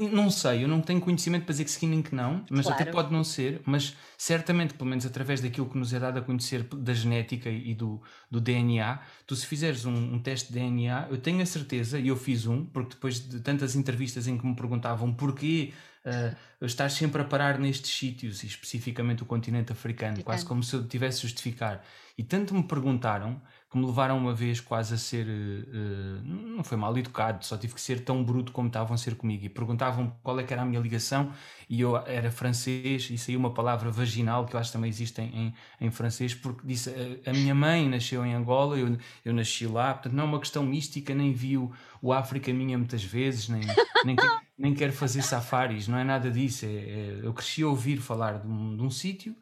Não. 0.00 0.08
não 0.08 0.30
sei, 0.30 0.64
eu 0.64 0.68
não 0.68 0.80
tenho 0.80 0.98
conhecimento 0.98 1.44
para 1.44 1.52
dizer 1.52 1.64
que 1.64 1.70
sim 1.70 2.00
que 2.00 2.14
não, 2.14 2.42
mas 2.50 2.64
claro. 2.64 2.80
até 2.80 2.90
pode 2.90 3.12
não 3.12 3.22
ser, 3.22 3.60
mas 3.66 3.94
certamente, 4.16 4.72
pelo 4.72 4.88
menos 4.88 5.04
através 5.04 5.42
daquilo 5.42 5.68
que 5.68 5.76
nos 5.76 5.92
é 5.92 6.00
dado 6.00 6.18
a 6.18 6.22
conhecer 6.22 6.62
da 6.62 6.94
genética 6.94 7.50
e 7.50 7.74
do, 7.74 8.00
do 8.30 8.40
DNA, 8.40 8.98
tu 9.26 9.36
se 9.36 9.44
fizeres 9.44 9.84
um, 9.84 10.14
um 10.14 10.18
teste 10.18 10.50
de 10.50 10.58
DNA, 10.58 11.08
eu 11.10 11.18
tenho 11.18 11.42
a 11.42 11.46
certeza, 11.46 11.98
e 11.98 12.08
eu 12.08 12.16
fiz 12.16 12.46
um, 12.46 12.64
porque 12.64 12.94
depois 12.94 13.20
de 13.20 13.40
tantas 13.40 13.76
entrevistas 13.76 14.26
em 14.26 14.38
que 14.38 14.46
me 14.46 14.56
perguntavam 14.56 15.12
porquê 15.12 15.74
uh, 16.06 16.64
estás 16.64 16.94
sempre 16.94 17.20
a 17.20 17.24
parar 17.26 17.58
nestes 17.58 17.94
sítios, 17.94 18.42
e 18.42 18.46
especificamente 18.46 19.22
o 19.22 19.26
continente 19.26 19.70
africano, 19.70 20.12
africano, 20.12 20.24
quase 20.24 20.46
como 20.46 20.62
se 20.62 20.74
eu 20.74 20.86
tivesse 20.86 21.20
justificar. 21.22 21.84
E 22.16 22.22
tanto 22.22 22.54
me 22.54 22.62
perguntaram 22.62 23.40
que 23.74 23.78
me 23.78 23.86
levaram 23.86 24.16
uma 24.16 24.32
vez 24.32 24.60
quase 24.60 24.94
a 24.94 24.96
ser. 24.96 25.26
Uh, 25.26 26.22
não 26.24 26.62
foi 26.62 26.78
mal 26.78 26.96
educado, 26.96 27.44
só 27.44 27.58
tive 27.58 27.74
que 27.74 27.80
ser 27.80 28.04
tão 28.04 28.22
bruto 28.22 28.52
como 28.52 28.68
estavam 28.68 28.94
a 28.94 28.96
ser 28.96 29.16
comigo. 29.16 29.44
E 29.44 29.48
perguntavam 29.48 30.14
qual 30.22 30.38
é 30.38 30.44
que 30.44 30.52
era 30.52 30.62
a 30.62 30.64
minha 30.64 30.80
ligação, 30.80 31.32
e 31.68 31.80
eu 31.80 31.96
era 31.96 32.30
francês, 32.30 33.10
e 33.10 33.18
saiu 33.18 33.38
uma 33.40 33.52
palavra 33.52 33.90
vaginal, 33.90 34.46
que 34.46 34.54
eu 34.54 34.60
acho 34.60 34.70
que 34.70 34.74
também 34.74 34.88
existe 34.88 35.20
em, 35.20 35.52
em, 35.80 35.90
francês, 35.90 36.32
porque 36.32 36.64
disse: 36.64 36.90
a, 37.26 37.30
a, 37.30 37.32
minha 37.32 37.54
mãe 37.54 37.88
nasceu 37.88 38.24
em 38.24 38.32
Angola, 38.32 38.78
eu, 38.78 38.96
eu 39.24 39.32
nasci 39.32 39.66
lá, 39.66 39.92
portanto 39.92 40.12
não 40.12 40.22
é 40.22 40.26
uma 40.26 40.38
questão 40.38 40.62
mística, 40.62 41.12
nem 41.12 41.32
vi 41.32 41.58
o, 41.58 41.72
o 42.00 42.12
África 42.12 42.52
minha 42.52 42.78
muitas 42.78 43.02
vezes, 43.02 43.48
nem, 43.48 43.62
nem, 44.04 44.14
nem 44.56 44.72
quero 44.72 44.92
fazer 44.92 45.22
safaris, 45.22 45.88
não 45.88 45.98
é 45.98 46.04
nada 46.04 46.30
disso. 46.30 46.64
É, 46.64 46.68
é, 46.68 47.20
eu 47.24 47.34
cresci 47.34 47.64
a 47.64 47.66
ouvir 47.66 47.96
falar 47.96 48.38
de 48.38 48.46
um, 48.46 48.84
um 48.84 48.90
sítio. 48.90 49.34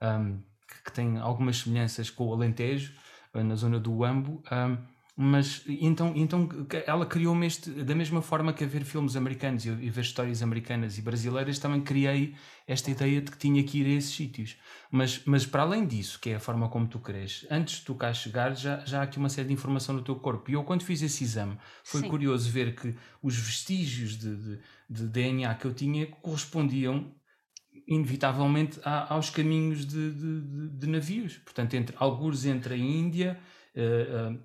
Um, 0.00 0.38
que, 0.70 0.84
que 0.84 0.92
tem 0.92 1.18
algumas 1.18 1.58
semelhanças 1.58 2.08
com 2.08 2.28
o 2.28 2.32
Alentejo, 2.32 2.92
eh, 2.92 3.09
na 3.34 3.54
zona 3.54 3.78
do 3.78 3.92
Uambo. 3.92 4.42
Um, 4.50 4.76
mas 5.22 5.62
então, 5.66 6.14
então 6.16 6.48
ela 6.86 7.04
criou-me 7.04 7.46
este, 7.46 7.70
da 7.70 7.94
mesma 7.94 8.22
forma 8.22 8.54
que 8.54 8.64
a 8.64 8.66
ver 8.66 8.84
filmes 8.84 9.16
americanos 9.16 9.66
e, 9.66 9.70
ver 9.70 10.00
histórias 10.00 10.42
americanas 10.42 10.96
e 10.96 11.02
brasileiras, 11.02 11.58
também 11.58 11.82
criei 11.82 12.34
esta 12.66 12.90
ideia 12.90 13.20
de 13.20 13.30
que 13.30 13.36
tinha 13.36 13.62
que 13.62 13.80
ir 13.80 13.86
a 13.86 13.98
esses 13.98 14.14
sítios. 14.14 14.56
Mas, 14.90 15.20
mas 15.26 15.44
para 15.44 15.60
além 15.60 15.86
disso, 15.86 16.18
que 16.18 16.30
é 16.30 16.36
a 16.36 16.40
forma 16.40 16.70
como 16.70 16.88
tu 16.88 16.98
cresces, 17.00 17.46
antes 17.50 17.80
de 17.80 17.84
tu 17.84 17.94
cá 17.94 18.14
chegar, 18.14 18.56
já, 18.56 18.82
já 18.86 19.00
há 19.00 19.02
aqui 19.02 19.18
uma 19.18 19.28
série 19.28 19.48
de 19.48 19.52
informação 19.52 19.94
no 19.94 20.00
teu 20.00 20.16
corpo. 20.16 20.50
E 20.50 20.54
eu, 20.54 20.64
quando 20.64 20.84
fiz 20.84 21.02
esse 21.02 21.22
exame, 21.22 21.58
foi 21.84 22.00
Sim. 22.00 22.08
curioso 22.08 22.50
ver 22.50 22.74
que 22.74 22.94
os 23.22 23.36
vestígios 23.36 24.16
de, 24.16 24.34
de, 24.34 24.58
de 24.88 25.06
DNA 25.06 25.54
que 25.56 25.66
eu 25.66 25.74
tinha 25.74 26.06
correspondiam 26.06 27.12
inevitavelmente 27.90 28.80
aos 28.84 29.30
caminhos 29.30 29.84
de, 29.84 30.12
de, 30.12 30.68
de, 30.68 30.86
navios. 30.86 31.38
Portanto, 31.38 31.74
entre 31.74 31.96
alguns 31.98 32.44
entre 32.46 32.74
a 32.74 32.76
Índia, 32.76 33.36
uh, 33.74 34.32
uh, 34.32 34.40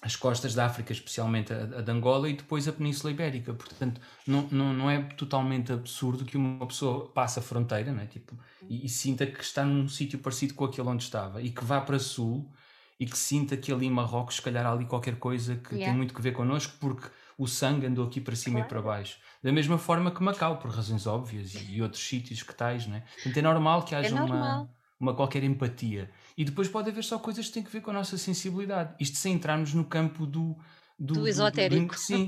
as 0.00 0.16
costas 0.16 0.54
da 0.54 0.64
África, 0.64 0.92
especialmente 0.92 1.52
a, 1.52 1.62
a 1.62 1.82
de 1.82 1.92
Angola, 1.92 2.26
e 2.26 2.32
depois 2.32 2.66
a 2.66 2.72
Península 2.72 3.12
Ibérica. 3.12 3.52
Portanto, 3.52 4.00
não, 4.26 4.48
não, 4.50 4.72
não 4.72 4.90
é 4.90 5.02
totalmente 5.02 5.70
absurdo 5.70 6.24
que 6.24 6.38
uma 6.38 6.66
pessoa 6.66 7.08
passe 7.10 7.38
a 7.38 7.42
fronteira 7.42 7.92
não 7.92 8.00
é? 8.02 8.06
tipo, 8.06 8.34
e, 8.66 8.86
e 8.86 8.88
sinta 8.88 9.26
que 9.26 9.42
está 9.42 9.62
num 9.62 9.86
sítio 9.88 10.18
parecido 10.18 10.54
com 10.54 10.64
aquele 10.64 10.88
onde 10.88 11.04
estava 11.04 11.42
e 11.42 11.50
que 11.50 11.64
vá 11.64 11.82
para 11.82 11.98
sul 11.98 12.50
e 12.98 13.04
que 13.04 13.18
sinta 13.18 13.58
que 13.58 13.70
ali 13.70 13.86
em 13.86 13.90
Marrocos, 13.90 14.36
se 14.36 14.42
calhar, 14.42 14.64
há 14.64 14.72
ali 14.72 14.86
qualquer 14.86 15.16
coisa 15.16 15.56
que 15.56 15.74
yeah. 15.74 15.86
tem 15.86 15.94
muito 15.94 16.14
que 16.14 16.22
ver 16.22 16.32
connosco, 16.32 16.74
porque 16.80 17.08
o 17.38 17.46
sangue 17.46 17.86
andou 17.86 18.06
aqui 18.06 18.20
para 18.20 18.34
cima 18.34 18.60
claro. 18.60 18.66
e 18.66 18.68
para 18.68 18.82
baixo. 18.82 19.18
Da 19.42 19.52
mesma 19.52 19.78
forma 19.78 20.10
que 20.10 20.22
Macau, 20.22 20.58
por 20.58 20.70
razões 20.70 21.06
óbvias, 21.06 21.54
e, 21.68 21.82
outros 21.82 22.06
sítios 22.06 22.42
que 22.42 22.54
tais, 22.54 22.86
não 22.86 22.96
é? 22.96 23.00
Portanto, 23.00 23.36
é 23.36 23.42
normal 23.42 23.82
que 23.82 23.94
é 23.94 23.98
haja 23.98 24.08
é 24.08 24.18
normal. 24.18 24.62
uma 24.62 24.76
uma 24.98 25.14
qualquer 25.14 25.44
empatia. 25.44 26.10
E 26.36 26.44
depois 26.44 26.68
pode 26.68 26.90
haver 26.90 27.04
só 27.04 27.18
coisas 27.18 27.46
que 27.46 27.52
têm 27.52 27.62
que 27.62 27.70
ver 27.70 27.80
com 27.80 27.90
a 27.90 27.94
nossa 27.94 28.18
sensibilidade. 28.18 28.94
Isto 28.98 29.16
sem 29.16 29.34
entrarmos 29.34 29.72
no 29.74 29.84
campo 29.84 30.26
do. 30.26 30.56
Do, 30.98 31.12
do 31.12 31.28
esotérico. 31.28 31.88
Do, 31.88 31.92
do, 31.92 31.98
sim, 31.98 32.26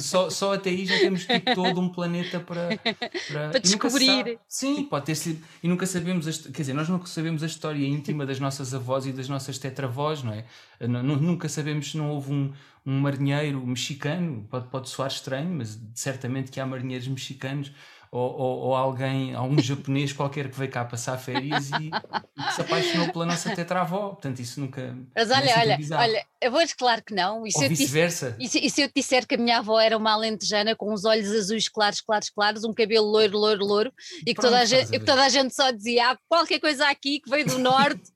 só, 0.00 0.30
só 0.30 0.54
até 0.54 0.70
aí 0.70 0.86
já 0.86 0.96
temos 1.00 1.26
tipo, 1.26 1.52
todo 1.52 1.80
um 1.80 1.88
planeta 1.88 2.38
para, 2.38 2.68
para, 2.78 3.50
para 3.50 3.58
descobrir. 3.58 4.38
sim, 4.46 4.84
pode 4.84 5.06
ter 5.06 5.16
sido. 5.16 5.44
E 5.60 5.66
nunca 5.66 5.84
sabemos, 5.84 6.28
a, 6.28 6.32
quer 6.52 6.62
dizer, 6.62 6.74
nós 6.74 6.88
nunca 6.88 7.06
sabemos 7.06 7.42
a 7.42 7.46
história 7.46 7.84
íntima 7.84 8.24
das 8.24 8.38
nossas 8.38 8.72
avós 8.72 9.04
e 9.04 9.10
das 9.10 9.28
nossas 9.28 9.58
tetravós, 9.58 10.22
não 10.22 10.32
é? 10.32 10.44
Nunca 10.86 11.48
sabemos 11.48 11.90
se 11.90 11.96
não 11.96 12.08
houve 12.10 12.32
um, 12.32 12.52
um 12.86 13.00
marinheiro 13.00 13.64
mexicano, 13.66 14.46
pode, 14.50 14.68
pode 14.68 14.88
soar 14.88 15.08
estranho, 15.08 15.50
mas 15.50 15.80
certamente 15.94 16.50
que 16.50 16.60
há 16.60 16.66
marinheiros 16.66 17.08
mexicanos 17.08 17.72
ou, 18.14 18.32
ou, 18.32 18.58
ou, 18.60 18.76
alguém, 18.76 19.34
algum 19.34 19.60
japonês 19.60 20.12
qualquer 20.12 20.48
que 20.48 20.56
veio 20.56 20.70
cá 20.70 20.84
passar 20.84 21.18
férias 21.18 21.68
e, 21.70 21.90
e 21.90 22.52
se 22.52 22.60
apaixonou 22.60 23.12
pela 23.12 23.26
nossa 23.26 23.52
tetravó. 23.52 24.10
Portanto, 24.10 24.38
isso 24.38 24.60
nunca. 24.60 24.96
Mas 25.16 25.32
olha, 25.32 25.50
é 25.50 25.58
olha, 25.58 25.78
olha, 25.98 26.26
eu 26.40 26.52
vou 26.52 26.62
claro 26.78 27.02
que 27.02 27.12
não. 27.12 27.44
E 27.44 27.50
ou 27.52 27.68
vice-versa. 27.68 28.36
E, 28.38 28.44
e, 28.44 28.70
se 28.70 28.82
eu 28.82 28.86
te 28.86 28.94
disser 28.94 29.26
que 29.26 29.34
a 29.34 29.38
minha 29.38 29.58
avó 29.58 29.80
era 29.80 29.96
uma 29.96 30.12
alentejana 30.12 30.76
com 30.76 30.92
os 30.92 31.04
olhos 31.04 31.28
azuis 31.32 31.68
claros, 31.68 32.00
claros, 32.00 32.30
claros, 32.30 32.62
um 32.62 32.72
cabelo 32.72 33.04
loiro, 33.04 33.36
loiro, 33.36 33.64
loiro, 33.64 33.92
e 34.20 34.26
que, 34.26 34.34
Pronto, 34.34 34.44
toda, 34.44 34.60
a 34.60 34.64
gente, 34.64 34.90
que 34.92 35.00
toda 35.00 35.24
a 35.24 35.28
gente 35.28 35.52
só 35.52 35.72
dizia 35.72 36.12
ah, 36.12 36.18
qualquer 36.28 36.60
coisa 36.60 36.88
aqui 36.88 37.18
que 37.18 37.28
veio 37.28 37.44
do 37.46 37.58
norte. 37.58 38.13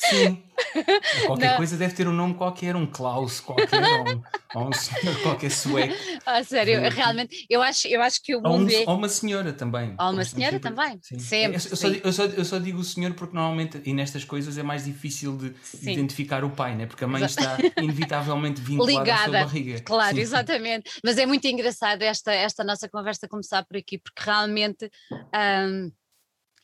Sim. 0.00 0.42
Qualquer 1.26 1.50
não. 1.50 1.56
coisa 1.56 1.76
deve 1.76 1.94
ter 1.94 2.08
um 2.08 2.12
nome 2.12 2.34
qualquer, 2.34 2.76
um 2.76 2.86
Klaus 2.86 3.40
qualquer, 3.40 3.82
ou 3.82 4.08
um, 4.08 4.22
ou 4.54 4.68
um 4.68 4.72
senhor 4.72 5.20
qualquer 5.22 5.50
sueco. 5.50 5.94
Ah, 6.24 6.44
sério, 6.44 6.80
realmente, 6.90 7.46
eu 7.48 7.62
acho, 7.62 7.88
eu 7.88 8.00
acho 8.02 8.22
que 8.22 8.34
o 8.36 8.42
mundo 8.42 8.70
ou, 8.70 8.78
um, 8.78 8.82
é... 8.82 8.84
ou 8.86 8.96
uma 8.96 9.08
senhora 9.08 9.52
também. 9.52 9.94
Ou 9.98 10.10
uma 10.10 10.24
senhora 10.24 10.52
sempre, 10.52 10.70
também, 10.70 11.00
sim. 11.02 11.18
sempre. 11.18 11.58
Eu, 11.58 11.70
eu, 11.70 11.76
só, 11.76 11.88
eu, 11.88 12.12
só, 12.12 12.24
eu 12.24 12.44
só 12.44 12.58
digo 12.58 12.78
o 12.78 12.84
senhor 12.84 13.14
porque 13.14 13.34
normalmente, 13.34 13.80
e 13.84 13.92
nestas 13.92 14.24
coisas 14.24 14.58
é 14.58 14.62
mais 14.62 14.84
difícil 14.84 15.36
de, 15.36 15.50
de 15.50 15.90
identificar 15.92 16.44
o 16.44 16.50
pai, 16.50 16.74
né? 16.76 16.86
porque 16.86 17.04
a 17.04 17.08
mãe 17.08 17.24
está 17.24 17.56
inevitavelmente 17.80 18.60
vinculada 18.60 18.98
Ligada, 18.98 19.20
à 19.20 19.24
sua 19.24 19.32
barriga. 19.32 19.80
Claro, 19.80 20.16
sim. 20.16 20.22
exatamente. 20.22 20.90
Mas 21.02 21.18
é 21.18 21.26
muito 21.26 21.46
engraçado 21.46 22.02
esta, 22.02 22.32
esta 22.32 22.62
nossa 22.64 22.88
conversa 22.88 23.28
começar 23.28 23.64
por 23.64 23.76
aqui, 23.76 23.98
porque 23.98 24.22
realmente... 24.22 24.90
Um, 25.34 25.90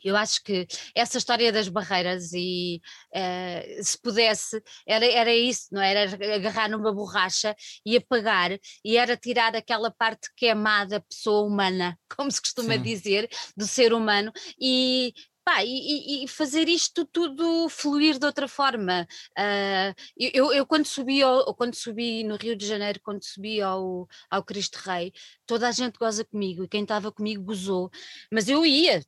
eu 0.05 0.17
acho 0.17 0.43
que 0.43 0.67
essa 0.95 1.19
história 1.19 1.53
das 1.53 1.69
barreiras 1.69 2.33
e 2.33 2.81
uh, 3.15 3.85
se 3.85 4.00
pudesse, 4.00 4.62
era, 4.87 5.05
era 5.07 5.35
isso, 5.35 5.69
não 5.73 5.81
é? 5.81 5.91
era? 5.93 6.35
agarrar 6.37 6.69
numa 6.69 6.93
borracha 6.93 7.55
e 7.85 7.97
apagar, 7.97 8.59
e 8.85 8.97
era 8.97 9.17
tirar 9.17 9.55
aquela 9.57 9.91
parte 9.91 10.29
que 10.37 10.47
é 10.47 10.50
amada 10.50 11.00
pessoa 11.00 11.47
humana, 11.47 11.99
como 12.17 12.31
se 12.31 12.41
costuma 12.41 12.75
Sim. 12.75 12.83
dizer, 12.83 13.29
do 13.57 13.67
ser 13.67 13.93
humano, 13.93 14.33
e 14.61 15.12
Pá, 15.47 15.62
e, 15.65 16.25
e, 16.25 16.29
fazer 16.29 16.69
isto 16.69 17.05
tudo 17.07 17.69
fluir 17.69 18.19
de 18.19 18.26
outra 18.26 18.49
forma. 18.49 19.07
Uh, 19.38 19.95
eu, 20.19 20.53
eu, 20.53 20.67
quando 20.67 20.87
subi 20.87 21.23
ao, 21.23 21.55
quando 21.55 21.76
subi 21.76 22.25
no 22.25 22.35
Rio 22.35 22.57
de 22.57 22.67
Janeiro, 22.67 22.99
quando 23.00 23.23
subi 23.25 23.61
ao, 23.62 24.09
ao 24.29 24.43
Cristo 24.43 24.75
Rei, 24.79 25.12
toda 25.47 25.69
a 25.69 25.71
gente 25.71 25.99
goza 25.99 26.25
comigo 26.25 26.65
e 26.65 26.69
quem 26.69 26.83
estava 26.83 27.12
comigo 27.12 27.45
gozou, 27.45 27.88
mas 28.33 28.49
eu 28.49 28.67
ia, 28.67 29.00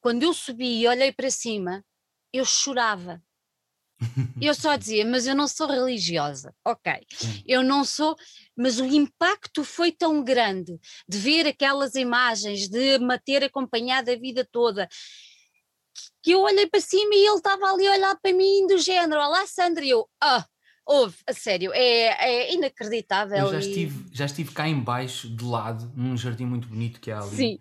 quando 0.00 0.22
eu 0.22 0.32
subi 0.32 0.80
e 0.80 0.88
olhei 0.88 1.12
para 1.12 1.30
cima, 1.30 1.84
eu 2.32 2.44
chorava. 2.44 3.22
Eu 4.40 4.54
só 4.54 4.76
dizia, 4.76 5.04
mas 5.04 5.26
eu 5.26 5.34
não 5.34 5.48
sou 5.48 5.66
religiosa, 5.66 6.54
ok, 6.64 6.92
eu 7.44 7.64
não 7.64 7.84
sou, 7.84 8.14
mas 8.56 8.78
o 8.78 8.84
impacto 8.84 9.64
foi 9.64 9.90
tão 9.90 10.22
grande 10.22 10.78
de 11.08 11.18
ver 11.18 11.48
aquelas 11.48 11.96
imagens, 11.96 12.68
de 12.68 12.98
me 13.00 13.18
ter 13.18 13.42
acompanhado 13.42 14.08
a 14.08 14.16
vida 14.16 14.46
toda, 14.52 14.88
que 16.22 16.30
eu 16.30 16.42
olhei 16.42 16.68
para 16.68 16.80
cima 16.80 17.12
e 17.12 17.26
ele 17.26 17.38
estava 17.38 17.72
ali 17.72 17.88
a 17.88 17.92
olhar 17.92 18.16
para 18.20 18.32
mim 18.32 18.68
do 18.68 18.78
género, 18.78 19.20
olá 19.20 19.44
Sandra, 19.48 19.84
e 19.84 19.90
eu, 19.90 20.08
ah, 20.22 20.46
Houve, 20.90 21.16
a 21.26 21.34
sério, 21.34 21.70
é, 21.74 22.46
é 22.48 22.54
inacreditável. 22.54 23.36
Eu 23.36 23.50
já, 23.52 23.58
e... 23.58 23.60
estive, 23.60 24.06
já 24.10 24.24
estive 24.24 24.52
cá 24.52 24.66
embaixo, 24.66 25.28
de 25.28 25.44
lado, 25.44 25.92
num 25.94 26.16
jardim 26.16 26.46
muito 26.46 26.66
bonito 26.66 26.98
que 26.98 27.10
há 27.10 27.20
ali. 27.20 27.36
Sim. 27.36 27.58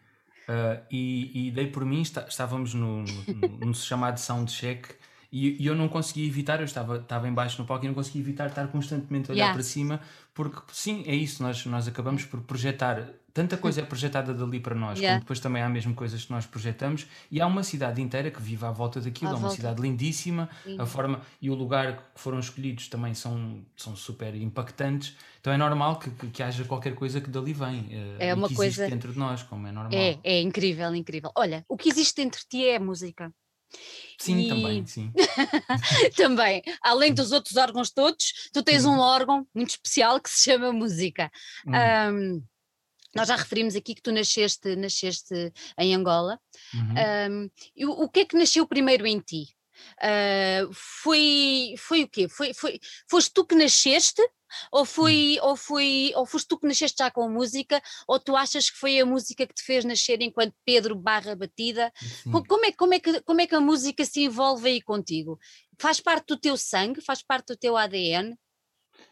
Uh, 0.47 0.81
e, 0.89 1.47
e, 1.47 1.51
dei 1.51 1.67
por 1.67 1.83
mim, 1.83 2.01
está, 2.01 2.25
estávamos 2.27 2.73
no, 2.73 3.03
no, 3.03 3.65
no 3.67 3.75
chamado 3.75 4.17
soundcheck 4.17 4.95
e, 5.31 5.61
e 5.61 5.67
eu 5.67 5.75
não 5.75 5.89
conseguia 5.89 6.25
evitar, 6.25 6.59
eu 6.59 6.65
estava, 6.65 6.97
estava 6.97 7.27
embaixo 7.27 7.61
no 7.61 7.67
palco 7.67 7.83
e 7.83 7.87
não 7.87 7.93
conseguia 7.93 8.21
evitar 8.21 8.47
estar 8.47 8.67
constantemente 8.67 9.29
a 9.29 9.33
olhar 9.33 9.43
yeah. 9.43 9.53
para 9.53 9.63
cima, 9.63 9.99
porque 10.33 10.61
sim, 10.71 11.03
é 11.05 11.13
isso, 11.13 11.43
nós, 11.43 11.65
nós 11.65 11.87
acabamos 11.87 12.23
por 12.23 12.39
projetar, 12.41 13.09
tanta 13.37 13.55
coisa 13.55 13.81
é 13.81 13.85
projetada 13.85 14.33
dali 14.33 14.59
para 14.59 14.73
nós, 14.73 14.97
yeah. 14.97 15.13
como 15.13 15.21
depois 15.21 15.39
também 15.39 15.61
há 15.61 15.69
mesmo 15.69 15.93
coisas 15.93 16.25
que 16.25 16.31
nós 16.31 16.47
projetamos, 16.47 17.05
e 17.29 17.39
há 17.39 17.45
uma 17.45 17.61
cidade 17.61 18.01
inteira 18.01 18.31
que 18.31 18.41
vive 18.41 18.65
à 18.65 18.71
volta 18.71 18.99
daquilo, 18.99 19.29
à 19.29 19.33
é 19.33 19.35
uma 19.35 19.41
volta. 19.41 19.55
cidade 19.55 19.79
lindíssima, 19.79 20.49
sim. 20.63 20.75
a 20.81 20.87
forma 20.87 21.21
e 21.39 21.47
o 21.51 21.53
lugar 21.53 21.97
que 22.15 22.19
foram 22.19 22.39
escolhidos 22.39 22.87
também 22.87 23.13
são, 23.13 23.63
são 23.75 23.95
super 23.95 24.33
impactantes, 24.33 25.15
então 25.39 25.53
é 25.53 25.57
normal 25.57 25.99
que, 25.99 26.09
que, 26.09 26.27
que 26.29 26.41
haja 26.41 26.65
qualquer 26.65 26.95
coisa 26.95 27.21
que 27.21 27.29
dali 27.29 27.53
vem, 27.53 27.87
eh, 27.91 28.29
é 28.29 28.33
uma 28.33 28.49
que 28.49 28.55
coisa 28.55 28.89
dentro 28.89 29.13
de 29.13 29.19
nós, 29.19 29.43
como 29.43 29.67
é 29.67 29.71
normal. 29.71 29.93
É, 29.93 30.17
é 30.23 30.41
incrível, 30.41 30.95
incrível. 30.95 31.31
Olha, 31.35 31.63
o 31.69 31.77
que 31.77 31.89
existe 31.89 32.15
dentro 32.15 32.39
de 32.39 32.47
ti 32.47 32.65
é 32.65 32.77
a 32.77 32.79
música. 32.79 33.31
Sim, 34.17 34.39
e... 34.39 34.47
também, 34.47 34.85
sim. 34.87 35.13
também, 36.17 36.63
além 36.81 37.13
dos 37.13 37.31
outros 37.31 37.55
órgãos 37.55 37.91
todos, 37.91 38.49
tu 38.51 38.63
tens 38.63 38.83
um 38.83 38.97
órgão 38.97 39.45
muito 39.53 39.69
especial 39.69 40.19
que 40.19 40.29
se 40.31 40.43
chama 40.43 40.73
música. 40.73 41.29
Hum. 41.67 41.71
Um, 42.15 42.43
nós 43.17 43.27
já 43.27 43.35
referimos 43.35 43.75
aqui 43.75 43.95
que 43.95 44.01
tu 44.01 44.11
nasceste, 44.11 44.75
nasceste 44.75 45.51
em 45.79 45.95
Angola. 45.95 46.39
Uhum. 46.73 47.49
Um, 47.77 47.89
o, 47.89 48.03
o 48.03 48.09
que 48.09 48.21
é 48.21 48.25
que 48.25 48.37
nasceu 48.37 48.67
primeiro 48.67 49.07
em 49.07 49.19
ti? 49.19 49.47
Uh, 49.97 50.71
foi, 50.73 51.75
foi 51.77 52.03
o 52.03 52.07
quê? 52.07 52.27
Foi, 52.27 52.53
foi, 52.53 52.79
foste 53.09 53.31
tu 53.33 53.45
que 53.45 53.55
nasceste 53.55 54.21
ou 54.71 54.85
foi, 54.85 55.37
hum. 55.41 55.47
ou 55.47 55.55
foi, 55.57 56.11
ou 56.15 56.25
foste 56.25 56.47
tu 56.47 56.57
que 56.57 56.67
nasceste 56.67 56.97
já 56.99 57.11
com 57.11 57.23
a 57.23 57.29
música, 57.29 57.81
ou 58.07 58.19
tu 58.19 58.35
achas 58.35 58.69
que 58.69 58.77
foi 58.77 58.99
a 58.99 59.05
música 59.05 59.45
que 59.45 59.53
te 59.53 59.61
fez 59.61 59.83
nascer 59.83 60.21
enquanto 60.21 60.55
Pedro 60.65 60.95
barra 60.95 61.35
batida? 61.35 61.91
Como 62.47 62.65
é, 62.65 62.71
como, 62.71 62.93
é 62.93 62.99
que, 62.99 63.21
como 63.21 63.41
é 63.41 63.47
que 63.47 63.55
a 63.55 63.59
música 63.59 64.05
se 64.05 64.23
envolve 64.23 64.69
aí 64.69 64.81
contigo? 64.81 65.37
Faz 65.79 65.99
parte 65.99 66.27
do 66.27 66.37
teu 66.37 66.55
sangue? 66.55 67.01
Faz 67.01 67.21
parte 67.21 67.47
do 67.47 67.57
teu 67.57 67.75
ADN? 67.75 68.37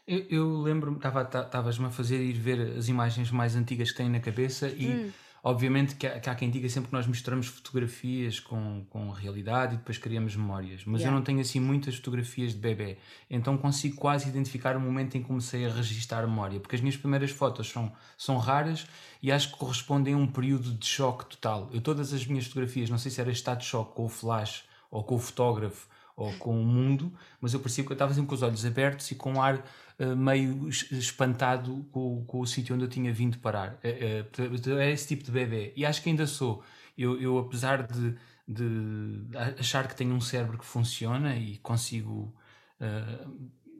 Eu, 0.06 0.24
eu 0.30 0.60
lembro-me, 0.60 0.98
estavas-me 0.98 1.86
a 1.86 1.90
fazer 1.90 2.22
ir 2.22 2.34
ver 2.34 2.76
as 2.76 2.88
imagens 2.88 3.30
mais 3.30 3.56
antigas 3.56 3.90
que 3.90 3.96
têm 3.96 4.08
na 4.08 4.20
cabeça 4.20 4.68
e 4.68 4.88
hum. 4.88 5.10
Obviamente 5.46 5.94
que 5.94 6.04
há, 6.08 6.18
que 6.18 6.28
há, 6.28 6.34
quem 6.34 6.50
diga 6.50 6.68
sempre 6.68 6.88
que 6.88 6.92
nós 6.92 7.06
misturamos 7.06 7.46
fotografias 7.46 8.40
com, 8.40 8.84
com 8.90 9.10
realidade 9.10 9.74
e 9.74 9.78
depois 9.78 9.96
criamos 9.96 10.34
memórias, 10.34 10.84
mas 10.84 11.02
yeah. 11.02 11.06
eu 11.06 11.16
não 11.16 11.22
tenho 11.22 11.38
assim 11.38 11.60
muitas 11.60 11.94
fotografias 11.94 12.50
de 12.50 12.58
bebê, 12.58 12.98
então 13.30 13.56
consigo 13.56 13.94
quase 13.94 14.28
identificar 14.28 14.76
o 14.76 14.80
momento 14.80 15.16
em 15.16 15.22
que 15.22 15.28
comecei 15.28 15.64
a 15.64 15.72
registar 15.72 16.24
a 16.24 16.26
memória, 16.26 16.58
porque 16.58 16.74
as 16.74 16.80
minhas 16.80 16.96
primeiras 16.96 17.30
fotos 17.30 17.68
são, 17.68 17.92
são 18.18 18.38
raras 18.38 18.88
e 19.22 19.30
acho 19.30 19.52
que 19.52 19.56
correspondem 19.56 20.14
a 20.14 20.16
um 20.16 20.26
período 20.26 20.74
de 20.74 20.84
choque 20.84 21.26
total. 21.26 21.70
Eu 21.72 21.80
todas 21.80 22.12
as 22.12 22.26
minhas 22.26 22.48
fotografias, 22.48 22.90
não 22.90 22.98
sei 22.98 23.12
se 23.12 23.20
era 23.20 23.30
estado 23.30 23.60
de 23.60 23.66
choque 23.66 23.94
com 23.94 24.06
o 24.06 24.08
flash 24.08 24.64
ou 24.90 25.04
com 25.04 25.14
o 25.14 25.18
fotógrafo 25.20 25.86
ou 26.16 26.32
com 26.38 26.60
o 26.60 26.64
mundo, 26.64 27.12
mas 27.40 27.54
eu 27.54 27.60
parecia 27.60 27.84
que 27.84 27.92
eu 27.92 27.94
estava 27.94 28.12
sempre 28.12 28.28
com 28.30 28.34
os 28.34 28.42
olhos 28.42 28.66
abertos 28.66 29.08
e 29.12 29.14
com 29.14 29.34
um 29.34 29.40
ar 29.40 29.62
meio 29.98 30.68
espantado 30.68 31.86
com, 31.90 32.22
com 32.26 32.40
o 32.40 32.46
sítio 32.46 32.74
onde 32.74 32.84
eu 32.84 32.88
tinha 32.88 33.12
vindo 33.12 33.38
parar. 33.38 33.78
Uh, 33.82 34.70
uh, 34.70 34.78
é 34.78 34.90
esse 34.90 35.08
tipo 35.08 35.24
de 35.24 35.30
bebê. 35.30 35.72
E 35.74 35.86
acho 35.86 36.02
que 36.02 36.10
ainda 36.10 36.26
sou. 36.26 36.62
Eu, 36.96 37.20
eu 37.20 37.38
apesar 37.38 37.86
de, 37.86 38.14
de 38.46 39.20
achar 39.58 39.88
que 39.88 39.96
tenho 39.96 40.14
um 40.14 40.20
cérebro 40.20 40.58
que 40.58 40.64
funciona 40.64 41.36
e 41.36 41.58
consigo, 41.58 42.34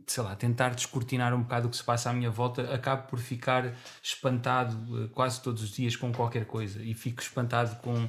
sei 0.06 0.22
lá, 0.22 0.36
tentar 0.36 0.70
descortinar 0.74 1.34
um 1.34 1.42
bocado 1.42 1.68
o 1.68 1.70
que 1.70 1.76
se 1.76 1.84
passa 1.84 2.10
à 2.10 2.12
minha 2.12 2.30
volta, 2.30 2.74
acabo 2.74 3.08
por 3.08 3.18
ficar 3.18 3.72
espantado 4.02 5.10
quase 5.14 5.40
todos 5.40 5.62
os 5.62 5.70
dias 5.70 5.96
com 5.96 6.12
qualquer 6.12 6.44
coisa. 6.44 6.82
E 6.82 6.92
fico 6.92 7.22
espantado 7.22 7.76
com 7.76 8.06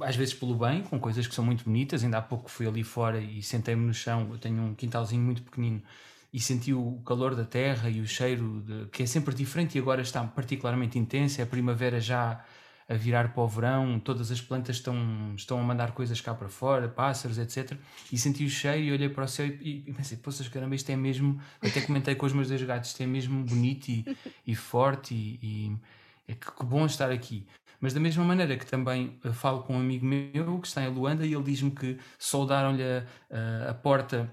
às 0.00 0.16
vezes 0.16 0.34
pelo 0.34 0.54
bem, 0.54 0.82
com 0.82 0.98
coisas 0.98 1.26
que 1.26 1.34
são 1.34 1.44
muito 1.44 1.64
bonitas. 1.64 2.04
Ainda 2.04 2.18
há 2.18 2.22
pouco 2.22 2.50
fui 2.50 2.66
ali 2.66 2.84
fora 2.84 3.18
e 3.18 3.42
sentei-me 3.42 3.86
no 3.86 3.94
chão. 3.94 4.28
Eu 4.30 4.38
tenho 4.38 4.62
um 4.62 4.74
quintalzinho 4.74 5.22
muito 5.22 5.42
pequenino 5.42 5.82
e 6.32 6.40
senti 6.40 6.72
o 6.72 7.00
calor 7.04 7.34
da 7.34 7.44
terra 7.44 7.90
e 7.90 8.00
o 8.00 8.06
cheiro 8.06 8.62
de, 8.64 8.86
que 8.90 9.02
é 9.02 9.06
sempre 9.06 9.34
diferente 9.34 9.76
e 9.76 9.80
agora 9.80 10.02
está 10.02 10.22
particularmente 10.24 10.98
intenso. 10.98 11.40
É 11.40 11.44
a 11.44 11.46
primavera 11.46 12.00
já 12.00 12.44
a 12.88 12.94
virar 12.94 13.32
para 13.32 13.42
o 13.42 13.46
verão, 13.46 14.00
todas 14.00 14.32
as 14.32 14.40
plantas 14.40 14.76
estão, 14.76 14.96
estão 15.36 15.60
a 15.60 15.62
mandar 15.62 15.92
coisas 15.92 16.20
cá 16.20 16.34
para 16.34 16.48
fora, 16.48 16.88
pássaros, 16.88 17.38
etc. 17.38 17.78
E 18.12 18.18
senti 18.18 18.44
o 18.44 18.50
cheiro 18.50 18.82
e 18.82 18.92
olhei 18.92 19.08
para 19.08 19.24
o 19.24 19.28
céu 19.28 19.46
e, 19.46 19.84
e 19.86 19.92
pensei, 19.92 20.18
poças, 20.18 20.48
caramba, 20.48 20.74
isto 20.74 20.90
é 20.90 20.96
mesmo. 20.96 21.40
Até 21.62 21.80
comentei 21.80 22.16
com 22.16 22.26
os 22.26 22.32
meus 22.32 22.48
dois 22.48 22.60
gatos, 22.64 22.90
isto 22.90 23.00
é 23.00 23.06
mesmo 23.06 23.44
bonito 23.44 23.88
e, 23.88 24.04
e 24.44 24.56
forte 24.56 25.14
e, 25.14 25.38
e 25.40 25.76
é 26.26 26.34
que, 26.34 26.50
que 26.50 26.64
bom 26.64 26.84
estar 26.84 27.12
aqui. 27.12 27.46
Mas 27.80 27.94
da 27.94 28.00
mesma 28.00 28.24
maneira 28.24 28.56
que 28.56 28.66
também 28.66 29.18
eh, 29.24 29.32
falo 29.32 29.62
com 29.62 29.74
um 29.74 29.78
amigo 29.78 30.04
meu 30.04 30.58
que 30.60 30.66
está 30.66 30.82
em 30.82 30.88
Luanda 30.88 31.24
e 31.24 31.32
ele 31.32 31.44
diz-me 31.44 31.70
que 31.70 31.96
soldaram-lhe 32.18 32.82
a, 32.82 33.06
a, 33.30 33.70
a 33.70 33.74
porta 33.74 34.28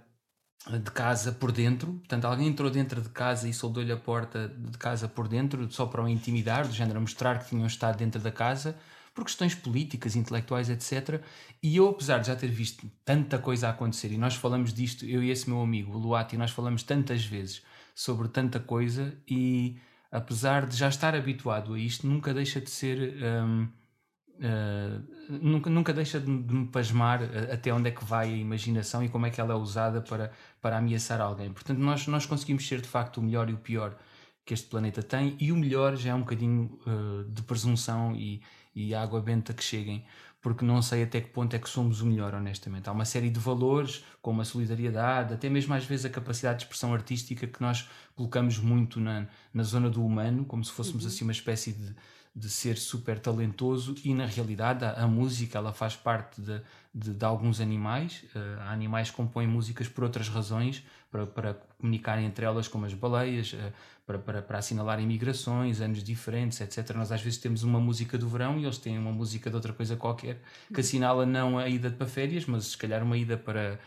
de 0.66 0.92
casa 0.92 1.32
por 1.32 1.52
dentro, 1.52 1.94
portanto 1.94 2.26
alguém 2.26 2.48
entrou 2.48 2.70
dentro 2.70 3.02
de 3.02 3.10
casa 3.10 3.48
e 3.48 3.54
soldou-lhe 3.54 3.92
a 3.92 3.98
porta 3.98 4.50
de 4.50 4.78
casa 4.78 5.08
por 5.08 5.28
dentro 5.28 5.72
só 5.72 5.86
para 5.86 6.04
o 6.04 6.10
intimidar, 6.10 6.68
do 6.68 6.74
género 6.74 7.00
mostrar 7.00 7.40
que 7.40 7.50
tinham 7.50 7.66
estado 7.66 7.98
dentro 7.98 8.20
da 8.20 8.32
casa, 8.32 8.78
por 9.14 9.24
questões 9.24 9.56
políticas, 9.56 10.16
intelectuais, 10.16 10.70
etc. 10.70 11.22
E 11.64 11.78
eu, 11.78 11.90
apesar 11.90 12.20
de 12.20 12.28
já 12.28 12.36
ter 12.36 12.50
visto 12.50 12.90
tanta 13.04 13.40
coisa 13.40 13.70
acontecer, 13.70 14.12
e 14.12 14.18
nós 14.18 14.36
falamos 14.36 14.74
disto, 14.74 15.06
eu 15.06 15.24
e 15.24 15.32
esse 15.32 15.50
meu 15.50 15.62
amigo, 15.62 15.94
o 15.94 15.98
Luati, 15.98 16.38
nós 16.38 16.52
falamos 16.52 16.84
tantas 16.84 17.26
vezes 17.26 17.64
sobre 17.96 18.28
tanta 18.28 18.60
coisa, 18.60 19.18
e 19.28 19.80
apesar 20.12 20.68
de 20.68 20.78
já 20.78 20.88
estar 20.90 21.16
habituado 21.16 21.74
a 21.74 21.80
isto, 21.80 22.06
nunca 22.06 22.34
deixa 22.34 22.62
de 22.62 22.70
ser... 22.70 23.16
Um, 23.24 23.68
Uh, 24.38 25.04
nunca, 25.42 25.68
nunca 25.68 25.92
deixa 25.92 26.20
de, 26.20 26.26
de, 26.26 26.54
me 26.54 26.68
pasmar 26.68 27.24
uh, 27.24 27.54
até 27.54 27.74
onde 27.74 27.90
é 27.90 27.92
que 27.92 28.06
vai 28.06 28.32
a 28.32 28.38
imaginação 28.38 29.04
e 29.04 29.10
como 29.10 29.26
é 29.26 29.32
que 29.32 29.42
ela 29.42 29.54
é 29.54 29.58
usada 29.58 30.00
para, 30.00 30.32
para 30.62 30.78
ameaçar 30.78 31.20
alguém. 31.20 31.52
Portanto, 31.52 31.80
nós, 31.80 32.06
nós 32.06 32.26
conseguimos 32.26 32.68
ser 32.68 32.80
de 32.80 32.88
facto 32.88 33.18
o 33.18 33.24
melhor 33.24 33.50
e 33.50 33.54
o 33.54 33.58
pior 33.58 33.98
que 34.46 34.54
este 34.54 34.68
planeta 34.68 35.04
tem, 35.04 35.36
e 35.40 35.52
o 35.52 35.58
melhor 35.58 35.98
já 35.98 36.12
é 36.12 36.16
um 36.16 36.22
bocadinho 36.22 36.80
uh, 36.86 37.24
de 37.30 37.42
presunção 37.42 38.16
e, 38.16 38.42
e 38.74 38.96
água 38.96 39.20
benta 39.20 39.54
que 39.54 39.64
cheguem, 39.64 40.06
porque 40.40 40.64
não 40.64 40.82
sei 40.82 41.04
até 41.04 41.20
que 41.20 41.30
ponto 41.30 41.54
é 41.56 41.60
que 41.60 41.70
somos 41.70 42.02
o 42.02 42.06
melhor, 42.06 42.34
honestamente. 42.34 42.88
Há 42.88 42.94
uma 42.94 43.04
série 43.04 43.30
de 43.30 43.40
valores, 43.40 44.06
como 44.22 44.40
a 44.40 44.46
solidariedade, 44.46 45.34
até 45.34 45.50
mesmo 45.50 45.74
às 45.74 45.84
vezes 45.84 46.06
a 46.06 46.10
capacidade 46.10 46.60
de 46.60 46.64
expressão 46.64 46.94
artística 46.94 47.46
que 47.46 47.60
nós 47.60 47.90
colocamos 48.16 48.58
muito 48.58 49.02
na, 49.02 49.28
na 49.54 49.64
zona 49.64 49.90
do 49.90 50.06
humano, 50.06 50.46
como 50.46 50.64
se 50.64 50.72
fôssemos 50.72 51.04
uhum. 51.04 51.10
assim 51.10 51.24
uma 51.26 51.34
espécie 51.34 51.74
de 51.74 51.94
de 52.38 52.50
ser 52.52 52.78
super 52.78 53.18
talentoso 53.18 53.96
e 54.04 54.14
na 54.14 54.28
realidade 54.28 54.86
a, 54.86 54.92
a 54.92 55.08
música 55.08 55.58
ela 55.58 55.74
faz 55.74 55.96
parte 55.96 56.40
de, 56.40 56.62
de, 56.94 57.16
de 57.16 57.26
alguns 57.26 57.60
animais. 57.60 58.24
Uh, 58.36 58.62
animais 58.70 59.10
compõem 59.10 59.48
músicas 59.48 59.88
por 59.88 60.04
outras 60.04 60.30
razões 60.30 60.86
para, 61.10 61.26
para 61.26 61.54
comunicarem 61.80 62.28
entre 62.28 62.46
elas 62.46 62.68
como 62.68 62.86
as 62.86 62.94
baleias 62.94 63.54
uh, 63.54 63.74
para, 64.06 64.20
para, 64.20 64.42
para 64.44 64.60
assinalarem 64.60 65.08
migrações 65.08 65.82
anos 65.82 66.04
diferentes 66.04 66.62
etc 66.62 66.96
nós 66.96 67.12
às 67.12 67.22
vezes 67.22 67.40
temos 67.40 67.64
uma 67.64 67.80
música 67.80 68.18
do 68.20 68.30
verão 68.30 68.60
e 68.60 68.66
eles 68.66 68.78
têm 68.78 69.00
uma 69.00 69.12
música 69.12 69.50
de 69.50 69.56
outra 69.56 69.74
coisa 69.74 69.96
qualquer 69.96 70.40
que 70.72 70.80
assinala 70.80 71.26
não 71.26 71.58
a 71.58 71.68
ida 71.68 71.90
para 71.90 72.06
férias 72.06 72.46
mas 72.46 72.66
se 72.66 72.78
calhar 72.78 73.02
uma 73.04 73.18
ida 73.18 73.36
para 73.36 73.80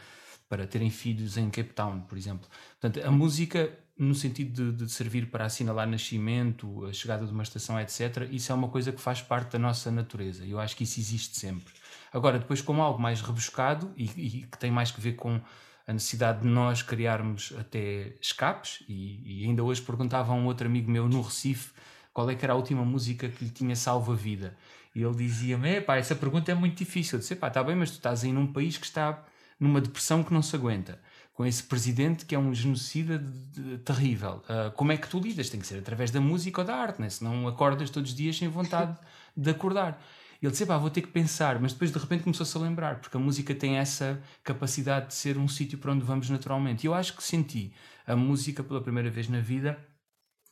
para 0.49 0.67
terem 0.67 0.91
filhos 0.91 1.37
em 1.37 1.49
Cape 1.49 1.73
Town 1.73 2.01
por 2.01 2.19
exemplo. 2.19 2.49
Portanto 2.81 3.07
a 3.07 3.11
música 3.13 3.71
no 4.01 4.15
sentido 4.15 4.73
de, 4.73 4.85
de, 4.87 4.91
servir 4.91 5.27
para 5.27 5.45
assinalar 5.45 5.87
nascimento, 5.87 6.87
a 6.87 6.93
chegada 6.93 7.27
de 7.27 7.33
uma 7.33 7.43
estação, 7.43 7.79
etc., 7.79 8.27
isso 8.31 8.51
é 8.51 8.55
uma 8.55 8.69
coisa 8.69 8.91
que 8.91 9.01
faz 9.01 9.21
parte 9.21 9.53
da 9.53 9.59
nossa 9.59 9.91
natureza. 9.91 10.47
Eu 10.47 10.59
acho 10.59 10.75
que 10.75 10.85
isso 10.85 10.99
existe 10.99 11.39
sempre. 11.39 11.75
Agora, 12.11 12.39
depois, 12.39 12.63
como 12.63 12.81
algo 12.81 12.99
mais 12.99 13.21
rebuscado 13.21 13.93
e, 13.95 14.05
e 14.05 14.31
que 14.51 14.57
tem 14.57 14.71
mais 14.71 14.91
que 14.91 15.03
ver 15.03 15.17
com 15.17 15.39
a 15.87 15.93
necessidade 15.93 16.41
de 16.41 16.49
nós 16.49 16.81
criarmos 16.81 17.53
até 17.59 18.15
escapes, 18.23 18.83
e, 18.89 19.43
e, 19.43 19.45
ainda 19.45 19.63
hoje 19.63 19.83
perguntava 19.83 20.33
a 20.33 20.35
um 20.35 20.47
outro 20.47 20.67
amigo 20.67 20.91
meu 20.91 21.07
no 21.07 21.21
Recife 21.21 21.71
qual 22.11 22.31
é 22.31 22.35
que 22.35 22.43
era 22.43 22.55
a 22.55 22.57
última 22.57 22.83
música 22.83 23.29
que 23.29 23.45
lhe 23.45 23.51
tinha 23.51 23.77
salvo 23.77 24.13
a 24.13 24.17
vida. 24.17 24.57
E 24.95 25.03
ele 25.03 25.15
dizia-me: 25.15 25.79
pá, 25.83 25.97
essa 25.97 26.15
pergunta 26.15 26.51
é 26.51 26.55
muito 26.55 26.79
difícil. 26.79 27.19
Eu 27.19 27.21
disse: 27.21 27.37
pá, 27.37 27.49
está 27.49 27.63
bem, 27.63 27.77
mas 27.77 27.91
tu 27.91 27.97
estás 27.97 28.25
aí 28.25 28.33
num 28.33 28.51
país 28.51 28.79
que 28.79 28.87
está 28.87 29.23
numa 29.59 29.79
depressão 29.79 30.25
que 30.25 30.33
não 30.33 30.41
se 30.41 30.57
aguenta 30.57 30.99
com 31.41 31.47
esse 31.47 31.63
presidente 31.63 32.27
que 32.27 32.35
é 32.35 32.39
um 32.39 32.53
genocida 32.53 33.19
de, 33.19 33.63
de, 33.63 33.79
terrível. 33.79 34.43
Uh, 34.45 34.71
como 34.73 34.93
é 34.93 34.97
que 34.99 35.09
tu 35.09 35.19
lidas? 35.19 35.49
Tem 35.49 35.59
que 35.59 35.67
ser 35.67 35.79
através 35.79 36.11
da 36.11 36.21
música 36.21 36.61
ou 36.61 36.67
da 36.67 36.77
arte, 36.77 37.01
né? 37.01 37.09
senão 37.09 37.49
acordas 37.49 37.89
todos 37.89 38.11
os 38.11 38.15
dias 38.15 38.37
sem 38.37 38.47
vontade 38.47 38.95
de 39.35 39.49
acordar. 39.49 40.05
Ele 40.43 40.51
disse, 40.51 40.67
pá, 40.67 40.77
vou 40.77 40.91
ter 40.91 41.01
que 41.01 41.09
pensar, 41.09 41.59
mas 41.59 41.73
depois 41.73 41.91
de 41.91 41.99
repente 41.99 42.25
começou-se 42.25 42.55
a 42.59 42.61
lembrar, 42.61 43.01
porque 43.01 43.17
a 43.17 43.21
música 43.21 43.55
tem 43.55 43.79
essa 43.79 44.23
capacidade 44.45 45.07
de 45.07 45.15
ser 45.15 45.39
um 45.39 45.49
sítio 45.49 45.79
para 45.79 45.93
onde 45.93 46.05
vamos 46.05 46.29
naturalmente. 46.29 46.85
E 46.85 46.89
eu 46.89 46.93
acho 46.93 47.17
que 47.17 47.23
senti 47.23 47.73
a 48.07 48.15
música 48.15 48.63
pela 48.63 48.83
primeira 48.83 49.09
vez 49.09 49.27
na 49.27 49.41
vida 49.41 49.79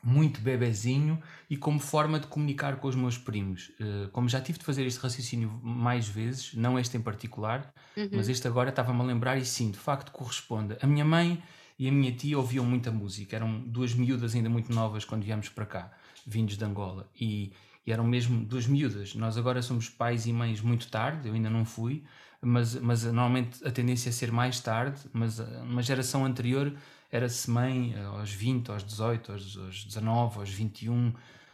muito 0.03 0.41
bebezinho 0.41 1.21
e 1.51 1.57
como 1.57 1.79
forma 1.79 2.21
de 2.21 2.27
comunicar 2.27 2.77
com 2.77 2.89
os 2.89 2.95
meus 2.95 3.19
primos. 3.19 3.71
Uh, 3.81 4.09
como 4.13 4.29
já 4.29 4.41
tive 4.41 4.59
de 4.59 4.65
fazer 4.65 4.87
este 4.87 5.01
raciocínio 5.01 5.51
mais 5.63 6.09
vezes, 6.09 6.55
não 6.55 6.79
este 6.79 6.97
em 6.97 7.01
particular, 7.01 7.73
uhum. 7.97 8.09
mas 8.13 8.29
este 8.29 8.47
agora 8.47 8.71
estava-me 8.71 9.01
a 9.01 9.05
lembrar 9.05 9.37
e 9.37 9.45
sim, 9.45 9.71
de 9.71 9.79
facto 9.79 10.13
corresponde. 10.13 10.77
A 10.81 10.87
minha 10.87 11.05
mãe 11.05 11.43
e 11.79 11.89
a 11.89 11.93
minha 11.93 12.13
tia 12.13 12.39
ouviam 12.39 12.65
muita 12.65 12.91
música, 12.91 13.37
eram 13.37 13.61
duas 13.61 13.95
miúdas 13.95 14.35
ainda 14.35 14.49
muito 14.49 14.73
novas 14.73 15.05
quando 15.05 15.23
viemos 15.23 15.49
para 15.49 15.67
cá, 15.67 15.93
vindos 16.27 16.57
de 16.57 16.65
Angola, 16.65 17.09
e, 17.19 17.53
e 17.87 17.93
eram 17.93 18.05
mesmo 18.05 18.45
duas 18.45 18.67
miúdas. 18.67 19.15
Nós 19.15 19.37
agora 19.37 19.63
somos 19.63 19.89
pais 19.89 20.27
e 20.27 20.33
mães 20.33 20.61
muito 20.61 20.89
tarde, 20.89 21.29
eu 21.29 21.35
ainda 21.35 21.51
não 21.51 21.65
fui, 21.65 22.03
mas, 22.41 22.75
mas 22.77 23.05
normalmente 23.05 23.65
a 23.67 23.71
tendência 23.71 24.09
é 24.09 24.13
ser 24.13 24.33
mais 24.33 24.61
tarde, 24.61 25.01
mas 25.13 25.39
uma 25.39 25.83
geração 25.83 26.25
anterior 26.25 26.73
era-se 27.11 27.51
mãe 27.51 27.95
eh, 27.97 28.05
aos 28.05 28.31
20, 28.33 28.71
aos 28.71 28.85
18, 28.85 29.33
aos, 29.33 29.57
aos 29.57 29.85
19, 29.85 30.39
aos 30.39 30.51
21, 30.51 31.13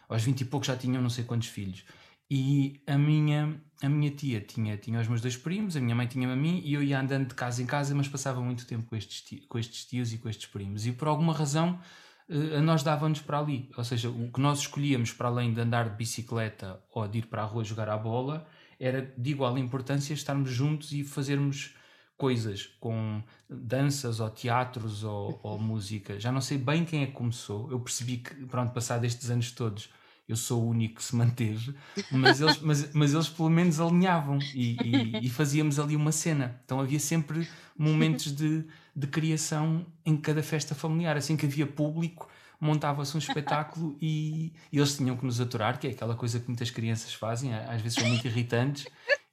aos 0.09 0.23
20 0.23 0.41
e 0.41 0.45
pouco 0.45 0.67
já 0.67 0.77
tinham 0.77 1.03
não 1.03 1.11
sei 1.11 1.25
quantos 1.25 1.49
filhos. 1.49 1.85
E 2.31 2.83
a 2.87 2.97
minha, 2.97 3.61
a 3.83 3.89
minha 3.89 4.11
tia 4.11 4.41
tinha, 4.41 4.77
tinha 4.77 4.99
os 5.01 5.07
meus 5.07 5.21
dois 5.21 5.37
primos, 5.37 5.77
a 5.77 5.81
minha 5.81 5.95
mãe 5.95 6.07
tinha-me 6.07 6.33
a 6.33 6.37
mim, 6.37 6.61
e 6.65 6.75
eu 6.75 6.83
ia 6.83 6.99
andando 6.99 7.29
de 7.29 7.35
casa 7.35 7.63
em 7.63 7.67
casa, 7.67 7.95
mas 7.95 8.09
passava 8.09 8.41
muito 8.41 8.67
tempo 8.67 8.89
com 8.89 8.97
estes, 8.97 9.21
tios, 9.21 9.47
com 9.47 9.59
estes 9.59 9.85
tios 9.85 10.13
e 10.13 10.19
com 10.19 10.29
estes 10.29 10.47
primos. 10.47 10.87
E 10.87 10.93
por 10.93 11.09
alguma 11.09 11.33
razão 11.33 11.79
eh, 12.29 12.57
a 12.59 12.61
nós 12.63 12.83
dava-nos 12.83 13.21
para 13.21 13.39
ali. 13.39 13.71
Ou 13.77 13.85
seja, 13.85 14.09
o 14.09 14.33
que 14.33 14.41
nós 14.41 14.61
escolhíamos 14.61 15.13
para 15.13 15.29
além 15.29 15.53
de 15.53 15.61
andar 15.61 15.91
de 15.91 15.97
bicicleta 15.97 16.83
ou 16.91 17.07
de 17.07 17.19
ir 17.19 17.27
para 17.27 17.43
a 17.43 17.47
rua 17.47 17.63
jogar 17.63 17.89
à 17.89 17.97
bola 17.97 18.47
era 18.81 19.15
de 19.17 19.31
igual 19.31 19.57
importância 19.59 20.15
estarmos 20.15 20.51
juntos 20.51 20.93
e 20.93 21.05
fazermos 21.05 21.75
coisas 22.25 22.71
com 22.81 23.23
danças 23.51 24.19
ou 24.19 24.31
teatros 24.31 25.05
ou, 25.05 25.39
ou, 25.43 25.59
música. 25.61 26.19
Já 26.19 26.33
não 26.33 26.41
sei 26.41 26.57
bem 26.57 26.83
quem 26.83 27.03
é 27.03 27.07
que 27.07 27.13
começou. 27.13 27.71
Eu 27.71 27.79
percebi 27.79 28.17
que, 28.17 28.35
pronto, 28.47 28.73
passado 28.73 29.05
estes 29.05 29.29
anos 29.29 29.51
todos, 29.51 29.91
eu 30.27 30.35
sou 30.35 30.63
o 30.63 30.71
único 30.71 30.95
que 30.95 31.05
se 31.05 31.15
manteve, 31.15 31.75
mas 32.11 32.41
eles, 32.41 32.59
mas, 32.63 32.95
mas 32.95 33.13
eles 33.13 33.29
pelo 33.29 33.51
menos 33.51 33.79
alinhavam 33.79 34.39
e, 34.55 34.79
e, 34.83 35.27
e, 35.27 35.29
fazíamos 35.29 35.79
ali 35.79 35.95
uma 35.95 36.13
cena. 36.13 36.59
Então 36.65 36.81
havia 36.81 36.99
sempre 36.99 37.47
momentos 37.77 38.35
de, 38.35 38.65
de 38.97 39.07
criação 39.07 39.85
em 40.03 40.17
cada 40.17 40.43
festa 40.43 40.75
familiar. 40.75 41.19
Assim 41.19 41.37
que 41.37 41.45
havia 41.45 41.67
público, 41.67 42.27
montava-se 42.59 43.15
um 43.15 43.19
espetáculo 43.19 43.99
e, 44.01 44.51
e, 44.73 44.79
eles 44.79 44.97
tinham 44.97 45.15
que 45.15 45.27
nos 45.27 45.43
aturar, 45.43 45.79
que 45.79 45.89
é 45.89 45.91
aquela 45.91 46.15
coisa 46.15 46.41
que 46.41 46.47
muitas 46.47 46.71
crianças 46.71 47.13
fazem, 47.13 47.55
às 47.55 47.83
vezes 47.83 47.99
são 47.99 48.09
muito 48.09 48.27
irritantes. 48.27 48.87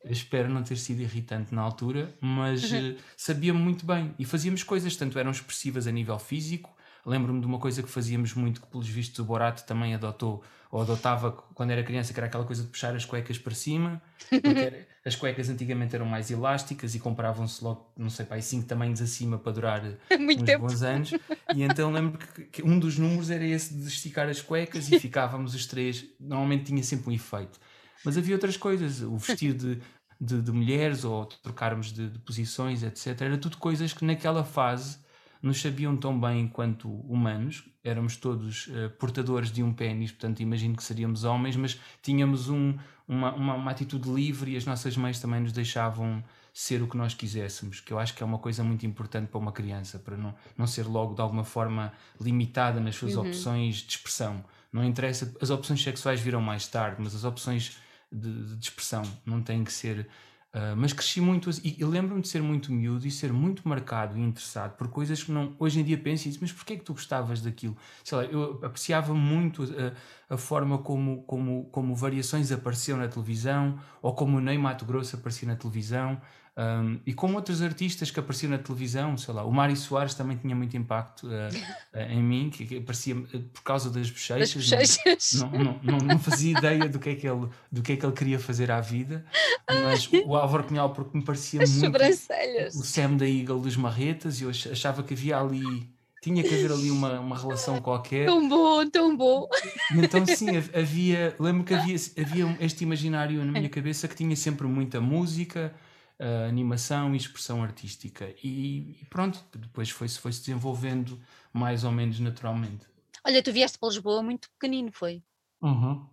Espero 0.06 0.50
não 0.50 0.64
ter 0.64 0.78
sido 0.78 1.02
irritante 1.02 1.54
na 1.54 1.62
altura, 1.62 2.14
mas 2.20 2.64
uh, 2.72 2.96
sabia-me 3.16 3.60
muito 3.60 3.86
bem 3.86 4.14
e 4.18 4.26
fazíamos 4.26 4.64
coisas, 4.64 4.96
tanto 4.96 5.20
eram 5.20 5.32
expressivas 5.32 5.86
a 5.88 5.92
nível 5.92 6.18
físico. 6.18 6.76
Lembro-me 7.06 7.40
de 7.40 7.48
uma 7.48 7.60
coisa 7.60 7.82
que 7.82 7.90
fazíamos 7.90 8.34
muito, 8.34 8.62
que 8.62 8.68
pelos 8.68 8.88
vistos 8.88 9.20
o 9.20 9.24
Borato 9.24 9.64
também 9.64 9.94
adotou, 9.94 10.44
ou 10.72 10.82
adotava 10.82 11.32
quando 11.32 11.72
era 11.72 11.84
criança, 11.84 12.14
que 12.14 12.20
era 12.20 12.28
aquela 12.28 12.46
coisa 12.46 12.64
de 12.64 12.70
puxar 12.70 12.96
as 12.96 13.06
cuecas 13.06 13.38
para 13.38 13.54
cima. 13.54 14.02
Era, 14.32 14.88
as 15.04 15.16
cuecas 15.16 15.50
antigamente 15.50 15.96
eram 15.96 16.06
mais 16.06 16.32
elásticas 16.32 16.96
e 16.96 17.00
compravam-se 17.00 17.64
logo, 17.64 17.92
não 17.98 18.10
sei, 18.10 18.26
pai, 18.26 18.42
cinco 18.42 18.68
tamanhos 18.68 19.02
acima 19.02 19.38
para 19.38 19.52
durar 19.52 19.84
muito 20.20 20.42
uns 20.42 20.46
tempo. 20.46 20.66
bons 20.66 20.84
anos. 20.84 21.12
E 21.56 21.64
então 21.64 21.92
lembro 21.92 22.18
que, 22.18 22.44
que 22.46 22.64
um 22.64 22.80
dos 22.80 22.98
números 22.98 23.30
era 23.30 23.44
esse 23.44 23.74
de 23.74 23.88
esticar 23.88 24.30
as 24.30 24.42
cuecas 24.42 24.90
e 24.92 24.98
ficávamos 25.00 25.54
os 25.54 25.66
três. 25.66 26.06
Normalmente 26.20 26.66
tinha 26.66 26.84
sempre 26.84 27.10
um 27.10 27.14
efeito. 27.14 27.60
Mas 28.04 28.18
havia 28.18 28.36
outras 28.36 28.58
coisas, 28.58 29.02
o 29.02 29.18
vestir 29.18 29.54
de, 29.54 29.80
de, 30.20 30.42
de 30.42 30.52
mulheres 30.52 31.04
ou 31.04 31.26
trocarmos 31.26 31.92
de, 31.92 32.10
de, 32.10 32.20
posições, 32.20 32.84
etc. 32.84 33.22
Era 33.22 33.38
tudo 33.38 33.58
coisas 33.58 33.94
que 33.94 34.06
naquela 34.06 34.44
fase 34.44 35.00
nos 35.42 35.60
sabiam 35.60 35.98
tão 35.98 36.20
bem 36.20 36.42
enquanto 36.42 36.88
humanos. 36.88 37.64
Éramos 37.84 38.16
todos 38.16 38.68
uh, 38.68 38.90
portadores 39.00 39.52
de 39.52 39.64
um 39.64 39.74
pênis, 39.74 40.12
portanto 40.12 40.40
imagino 40.42 40.76
que 40.76 40.84
seríamos 40.84 41.24
homens, 41.24 41.56
mas 41.56 41.80
tínhamos 42.04 42.50
um, 42.50 42.78
uma, 43.08 43.34
uma, 43.34 43.54
uma 43.56 43.72
atitude 43.72 44.08
livre 44.10 44.52
e 44.52 44.58
as 44.58 44.66
nossas 44.66 44.96
mães 44.96 45.20
também 45.20 45.42
nos 45.42 45.52
deixavam 45.52 46.24
ser 46.54 46.82
o 46.82 46.88
que 46.88 46.98
nós 46.98 47.14
quiséssemos, 47.14 47.80
que 47.80 47.94
eu 47.94 47.98
acho 47.98 48.14
que 48.14 48.22
é 48.22 48.26
uma 48.26 48.38
coisa 48.38 48.64
muito 48.64 48.86
importante 48.86 49.30
para 49.30 49.40
uma 49.40 49.52
criança, 49.52 49.98
para 49.98 50.18
não, 50.18 50.36
não 50.58 50.68
ser 50.68 50.86
logo 50.86 51.16
de 51.16 51.22
alguma 51.22 51.44
forma 51.44 51.94
limitada 52.20 52.80
nas 52.80 52.96
suas 52.96 53.16
uhum. 53.16 53.28
opções 53.28 53.78
de 53.78 53.92
expressão. 53.92 54.44
Não 54.72 54.84
interessa, 54.84 55.34
as 55.42 55.50
opções 55.50 55.82
sexuais 55.82 56.20
viram 56.20 56.42
mais 56.42 56.68
tarde, 56.68 56.98
mas 57.00 57.16
as 57.16 57.24
opções 57.24 57.78
de, 58.12 58.56
de 58.56 58.64
expressão, 58.64 59.04
não 59.26 59.42
têm 59.42 59.64
que 59.64 59.72
ser 59.72 60.08
Uh, 60.54 60.76
mas 60.76 60.92
cresci 60.92 61.22
muito 61.22 61.50
e, 61.64 61.80
e 61.80 61.86
lembro-me 61.86 62.22
de 62.22 62.28
ser 62.28 62.42
muito 62.42 62.74
miúdo 62.74 63.08
e 63.08 63.12
ser 63.12 63.32
muito 63.32 63.66
marcado 63.66 64.18
e 64.18 64.22
interessado 64.22 64.76
por 64.76 64.90
coisas 64.90 65.24
que 65.24 65.32
não, 65.32 65.56
hoje 65.58 65.80
em 65.80 65.84
dia 65.84 65.98
penso 65.98 66.28
e 66.28 66.32
digo, 66.32 66.44
mas 66.44 66.52
porquê 66.52 66.74
é 66.74 66.76
que 66.76 66.84
tu 66.84 66.92
gostavas 66.92 67.42
daquilo? 67.42 67.78
Sei 68.04 68.18
lá, 68.18 68.26
eu 68.26 68.60
apreciava 68.62 69.14
muito 69.14 69.64
a, 69.64 70.34
a, 70.34 70.38
forma 70.38 70.78
como, 70.80 71.24
como, 71.24 71.70
como 71.72 71.96
variações 71.96 72.52
apareciam 72.52 72.98
na 72.98 73.08
televisão 73.08 73.80
ou 74.02 74.14
como 74.14 74.40
o 74.40 74.42
Ney 74.42 74.58
Mato 74.58 74.84
Grosso 74.84 75.16
aparecia 75.16 75.48
na 75.48 75.56
televisão. 75.56 76.22
Um, 76.58 77.00
e 77.06 77.14
como 77.14 77.36
outros 77.36 77.62
artistas 77.62 78.12
que 78.12 78.20
apareciam 78.20 78.50
na 78.50 78.58
televisão, 78.58 79.18
sei 79.18 79.34
lá, 79.34 79.46
o 79.46 79.52
Mário 79.52 79.76
Soares 79.76 80.14
também 80.14 80.36
tinha 80.36 80.54
muito 80.54 80.76
impacto 80.76 81.26
uh, 81.28 81.30
uh, 81.30 82.00
em 82.12 82.22
mim, 82.22 82.50
que, 82.50 82.66
que 82.66 82.78
aparecia 82.78 83.16
uh, 83.16 83.40
por 83.54 83.64
causa 83.64 83.90
das 83.90 84.10
bochechas. 84.10 84.54
Das 84.54 84.54
bochechas. 84.54 85.34
Não, 85.34 85.50
não, 85.52 85.80
não, 85.82 85.98
não, 86.00 86.20
fazia 86.20 86.58
ideia 86.58 86.90
do 86.90 87.00
que, 87.00 87.10
é 87.10 87.16
que 87.16 87.28
ele, 87.28 87.48
do 87.72 87.82
que 87.82 87.94
é 87.94 87.96
que 87.96 88.06
ele 88.06 88.14
queria 88.14 88.38
fazer 88.38 88.70
à 88.70 88.82
vida, 88.82 89.26
mas 89.70 90.10
o 90.26 90.36
Álvaro 90.36 90.66
Cunhal, 90.66 90.92
porque 90.92 91.18
me 91.18 91.24
parecia 91.24 91.64
As 91.64 91.72
muito 91.72 91.98
o 91.98 92.84
Sam 92.84 93.16
da 93.16 93.28
Eagle 93.28 93.62
dos 93.62 93.78
Marretas, 93.78 94.42
e 94.42 94.44
eu 94.44 94.50
achava 94.50 95.04
que 95.04 95.14
havia 95.14 95.38
ali 95.38 95.90
tinha 96.22 96.44
que 96.44 96.54
haver 96.54 96.72
ali 96.72 96.92
uma, 96.92 97.20
uma 97.20 97.36
relação 97.36 97.82
qualquer. 97.82 98.28
Tão 98.28 98.48
bom, 98.48 98.88
tão 98.88 99.18
bom. 99.18 99.50
Então, 99.92 100.24
sim, 100.28 100.50
havia. 100.72 101.36
Lembro 101.40 101.64
que 101.64 101.74
havia, 101.74 101.96
havia 102.16 102.58
este 102.60 102.84
imaginário 102.84 103.44
na 103.44 103.52
minha 103.52 103.70
cabeça 103.70 104.08
que 104.08 104.16
tinha 104.16 104.36
sempre 104.36 104.68
muita 104.68 105.02
música, 105.02 105.74
uh, 106.22 106.48
animação 106.48 107.14
e 107.14 107.18
expressão 107.18 107.64
artística. 107.64 108.34
E, 108.44 108.98
e 109.02 109.06
pronto, 109.10 109.44
depois 109.56 109.90
foi-se 109.90 110.20
foi 110.20 110.32
-se 110.32 110.42
desenvolvendo 110.42 111.20
mais 111.52 111.84
ou 111.84 111.92
menos 111.92 112.20
naturalmente. 112.20 112.86
Olha, 113.26 113.42
tu 113.44 113.52
vieste 113.52 113.78
para 113.78 113.90
Lisboa 113.90 114.22
muito 114.22 114.50
pequenino, 114.52 114.92
foi? 114.92 115.24
Uhum. 115.62 116.08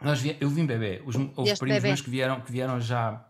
Nós 0.00 0.20
vi, 0.20 0.36
eu 0.40 0.48
vim 0.48 0.66
bebê. 0.66 1.02
Os, 1.04 1.14
houve 1.14 1.56
primos 1.56 1.58
bebê. 1.58 1.88
meus 1.88 2.00
que 2.00 2.10
vieram, 2.10 2.40
que 2.40 2.52
vieram 2.52 2.80
já. 2.80 3.28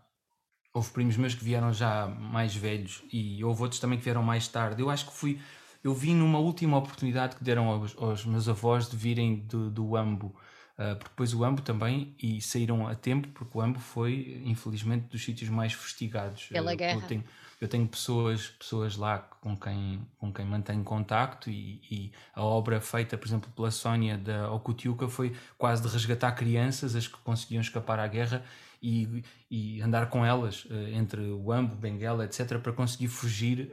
Houve 0.73 0.89
primos 0.91 1.17
meus 1.17 1.35
que 1.35 1.43
vieram 1.43 1.71
já 1.71 2.07
mais 2.07 2.55
velhos 2.55 3.03
e 3.11 3.43
houve 3.43 3.61
outros 3.61 3.79
também 3.79 3.97
que 3.97 4.03
vieram 4.03 4.23
mais 4.23 4.47
tarde. 4.47 4.81
Eu 4.81 4.89
acho 4.89 5.05
que 5.05 5.13
fui. 5.13 5.39
Eu 5.83 5.93
vim 5.93 6.15
numa 6.15 6.39
última 6.39 6.77
oportunidade 6.77 7.35
que 7.35 7.43
deram 7.43 7.67
aos, 7.67 7.95
aos 7.97 8.25
meus 8.25 8.47
avós 8.47 8.89
de 8.89 8.95
virem 8.95 9.35
do, 9.45 9.69
do 9.69 9.95
Ambo 9.95 10.33
porque 10.75 11.09
depois 11.09 11.33
o 11.33 11.43
AMBO 11.43 11.61
também, 11.61 12.15
e 12.21 12.41
saíram 12.41 12.87
a 12.87 12.95
tempo, 12.95 13.27
porque 13.29 13.57
o 13.57 13.61
AMBO 13.61 13.79
foi, 13.79 14.41
infelizmente, 14.43 15.07
dos 15.07 15.23
sítios 15.23 15.49
mais 15.49 15.73
fustigados. 15.73 16.47
Pela 16.47 16.73
guerra. 16.73 16.99
Eu 16.99 17.07
tenho, 17.07 17.23
eu 17.61 17.67
tenho, 17.67 17.87
pessoas, 17.87 18.47
pessoas 18.47 18.97
lá 18.97 19.19
com 19.19 19.55
quem, 19.55 20.05
com 20.17 20.33
quem 20.33 20.45
mantenho 20.45 20.83
contacto 20.83 21.49
e, 21.49 21.79
e 21.89 22.11
a 22.33 22.43
obra 22.43 22.81
feita, 22.81 23.17
por 23.17 23.27
exemplo, 23.27 23.51
pela 23.55 23.71
Sónia 23.71 24.17
da 24.17 24.51
Okutiuka 24.51 25.07
foi 25.07 25.35
quase 25.57 25.81
de 25.81 25.87
resgatar 25.87 26.31
crianças, 26.33 26.95
as 26.95 27.07
que 27.07 27.17
conseguiam 27.19 27.61
escapar 27.61 27.99
à 27.99 28.07
guerra 28.07 28.43
e, 28.81 29.23
e 29.49 29.81
andar 29.81 30.09
com 30.09 30.25
elas 30.25 30.65
uh, 30.65 30.73
entre 30.91 31.21
o 31.21 31.51
Ambo, 31.51 31.75
Benguela, 31.75 32.25
etc., 32.25 32.57
para 32.59 32.73
conseguir 32.73 33.07
fugir 33.07 33.71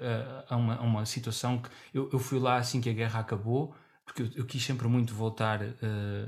a, 0.49 0.57
uma, 0.57 0.77
a 0.77 0.83
uma 0.83 1.07
situação 1.07 1.59
que 1.59 1.69
eu, 1.93 2.09
eu 2.13 2.19
fui 2.19 2.39
lá 2.39 2.59
assim 2.59 2.81
que 2.81 2.89
a 2.89 2.93
guerra 2.93 3.19
acabou 3.21 3.75
porque 4.11 4.23
eu, 4.23 4.29
eu 4.35 4.45
quis 4.45 4.65
sempre 4.65 4.89
muito 4.89 5.15
voltar 5.15 5.63
uh, 5.63 5.73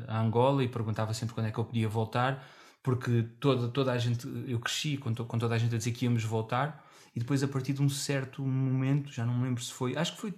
a 0.06 0.20
Angola 0.20 0.62
e 0.62 0.68
perguntava 0.68 1.12
sempre 1.12 1.34
quando 1.34 1.46
é 1.46 1.50
que 1.50 1.58
eu 1.58 1.64
podia 1.64 1.88
voltar, 1.88 2.46
porque 2.80 3.24
toda, 3.40 3.68
toda 3.68 3.92
a 3.92 3.98
gente, 3.98 4.26
eu 4.46 4.60
cresci 4.60 4.96
com, 4.96 5.12
to, 5.12 5.24
com 5.24 5.36
toda 5.36 5.54
a 5.54 5.58
gente 5.58 5.74
a 5.74 5.78
dizer 5.78 5.90
que 5.90 6.04
íamos 6.04 6.22
voltar, 6.22 6.88
e 7.14 7.18
depois 7.18 7.42
a 7.42 7.48
partir 7.48 7.72
de 7.72 7.82
um 7.82 7.88
certo 7.88 8.42
momento, 8.42 9.12
já 9.12 9.26
não 9.26 9.34
me 9.34 9.44
lembro 9.44 9.62
se 9.62 9.72
foi, 9.72 9.96
acho 9.96 10.14
que 10.14 10.20
foi, 10.20 10.34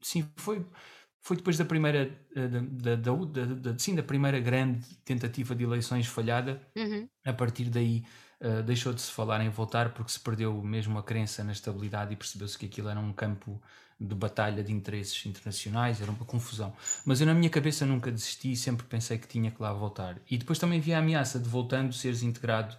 sim, 0.00 0.28
foi, 0.36 0.66
foi 1.22 1.36
depois 1.36 1.56
da 1.56 1.64
primeira, 1.64 2.18
eh, 2.34 2.48
da, 2.48 2.96
da, 2.96 3.14
da, 3.14 3.44
da, 3.44 3.78
sim, 3.78 3.94
da 3.94 4.02
primeira 4.02 4.40
grande 4.40 4.84
tentativa 5.04 5.54
de 5.54 5.64
eleições 5.64 6.06
falhada, 6.06 6.60
uhum. 6.76 7.08
a 7.24 7.32
partir 7.32 7.70
daí 7.70 8.04
uh, 8.40 8.62
deixou 8.62 8.92
de 8.92 9.00
se 9.00 9.10
falar 9.10 9.40
em 9.40 9.48
voltar 9.48 9.90
porque 9.92 10.12
se 10.12 10.20
perdeu 10.20 10.52
mesmo 10.62 10.98
a 10.98 11.02
crença 11.02 11.42
na 11.44 11.52
estabilidade 11.52 12.12
e 12.12 12.16
percebeu-se 12.16 12.58
que 12.58 12.66
aquilo 12.66 12.88
era 12.88 13.00
um 13.00 13.12
campo 13.12 13.60
de 14.00 14.14
batalha 14.14 14.62
de 14.62 14.72
interesses 14.72 15.26
internacionais, 15.26 16.00
era 16.00 16.10
uma 16.10 16.24
confusão. 16.24 16.72
Mas 17.04 17.20
eu 17.20 17.26
na 17.26 17.34
minha 17.34 17.50
cabeça 17.50 17.84
nunca 17.84 18.12
desisti 18.12 18.52
e 18.52 18.56
sempre 18.56 18.86
pensei 18.86 19.18
que 19.18 19.26
tinha 19.26 19.50
que 19.50 19.60
lá 19.60 19.72
voltar. 19.72 20.16
E 20.30 20.38
depois 20.38 20.58
também 20.58 20.80
vi 20.80 20.94
a 20.94 20.98
ameaça 20.98 21.38
de 21.38 21.48
voltando 21.48 21.92
seres 21.92 22.22
integrado 22.22 22.76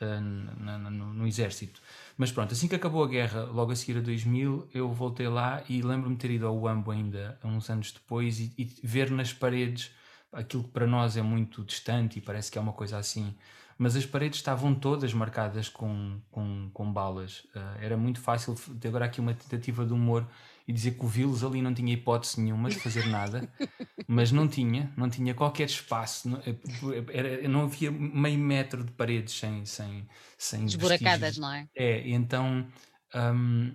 uh, 0.00 0.20
na, 0.20 0.78
na, 0.78 0.90
no, 0.90 1.12
no, 1.12 1.26
exército. 1.26 1.80
Mas 2.16 2.32
pronto, 2.32 2.52
assim 2.52 2.68
que 2.68 2.74
acabou 2.74 3.04
a 3.04 3.08
guerra, 3.08 3.44
logo 3.44 3.72
a 3.72 3.76
seguir 3.76 3.98
a 3.98 4.00
2000, 4.00 4.70
eu 4.72 4.90
voltei 4.92 5.28
lá 5.28 5.62
e 5.68 5.82
lembro-me 5.82 6.16
ter 6.16 6.30
ido 6.30 6.46
ao 6.46 6.58
UAMBO 6.58 6.90
ainda, 6.90 7.38
uns 7.44 7.68
anos 7.68 7.92
depois, 7.92 8.40
e, 8.40 8.54
e 8.56 8.64
ver 8.82 9.10
nas 9.10 9.32
paredes 9.32 9.90
aquilo 10.32 10.64
que 10.64 10.70
para 10.70 10.86
nós 10.86 11.16
é 11.18 11.22
muito 11.22 11.62
distante 11.62 12.18
e 12.18 12.22
parece 12.22 12.50
que 12.50 12.56
é 12.56 12.60
uma 12.60 12.72
coisa 12.72 12.96
assim 12.96 13.34
mas 13.82 13.96
as 13.96 14.06
paredes 14.06 14.38
estavam 14.38 14.72
todas 14.76 15.12
marcadas 15.12 15.68
com, 15.68 16.20
com, 16.30 16.70
com 16.72 16.92
balas. 16.92 17.40
Uh, 17.52 17.78
era 17.80 17.96
muito 17.96 18.20
fácil 18.20 18.54
ter 18.80 18.86
agora 18.86 19.06
aqui 19.06 19.20
uma 19.20 19.34
tentativa 19.34 19.84
de 19.84 19.92
humor 19.92 20.24
e 20.68 20.72
dizer 20.72 20.92
que 20.92 21.04
o 21.04 21.08
Vilos 21.08 21.42
ali 21.42 21.60
não 21.60 21.74
tinha 21.74 21.92
hipótese 21.92 22.40
nenhuma 22.40 22.70
de 22.70 22.76
fazer 22.76 23.08
nada, 23.08 23.52
mas 24.06 24.30
não 24.30 24.46
tinha, 24.46 24.92
não 24.96 25.10
tinha 25.10 25.34
qualquer 25.34 25.64
espaço, 25.64 26.28
não, 26.28 26.38
eh, 26.38 27.04
era, 27.12 27.48
não 27.48 27.62
havia 27.62 27.90
meio 27.90 28.38
metro 28.38 28.84
de 28.84 28.92
paredes 28.92 29.34
sem. 29.34 29.66
sem, 29.66 30.06
sem 30.38 30.64
Esburacadas, 30.64 31.36
não 31.36 31.52
é? 31.52 31.66
É, 31.74 32.08
então. 32.08 32.64
Um, 33.12 33.74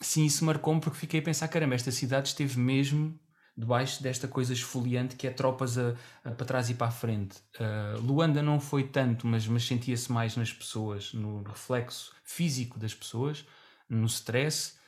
sim, 0.00 0.24
isso 0.24 0.44
marcou-me 0.44 0.80
porque 0.80 0.98
fiquei 0.98 1.18
a 1.18 1.22
pensar: 1.22 1.48
caramba, 1.48 1.74
esta 1.74 1.90
cidade 1.90 2.28
esteve 2.28 2.60
mesmo 2.60 3.18
debaixo 3.58 4.00
desta 4.02 4.28
coisa 4.28 4.52
esfoliante 4.52 5.16
que 5.16 5.26
é 5.26 5.30
tropas 5.30 5.76
a, 5.76 5.94
a 6.24 6.30
para 6.30 6.46
trás 6.46 6.70
e 6.70 6.74
para 6.74 6.86
a 6.86 6.90
frente. 6.92 7.38
Uh, 7.58 8.00
Luanda 8.00 8.40
não 8.40 8.60
foi 8.60 8.84
tanto, 8.84 9.26
mas, 9.26 9.46
mas 9.48 9.66
sentia-se 9.66 10.10
mais 10.12 10.36
nas 10.36 10.52
pessoas, 10.52 11.12
no 11.12 11.42
reflexo 11.42 12.14
físico 12.22 12.78
das 12.78 12.94
pessoas, 12.94 13.44
no 13.88 14.06
stress 14.06 14.78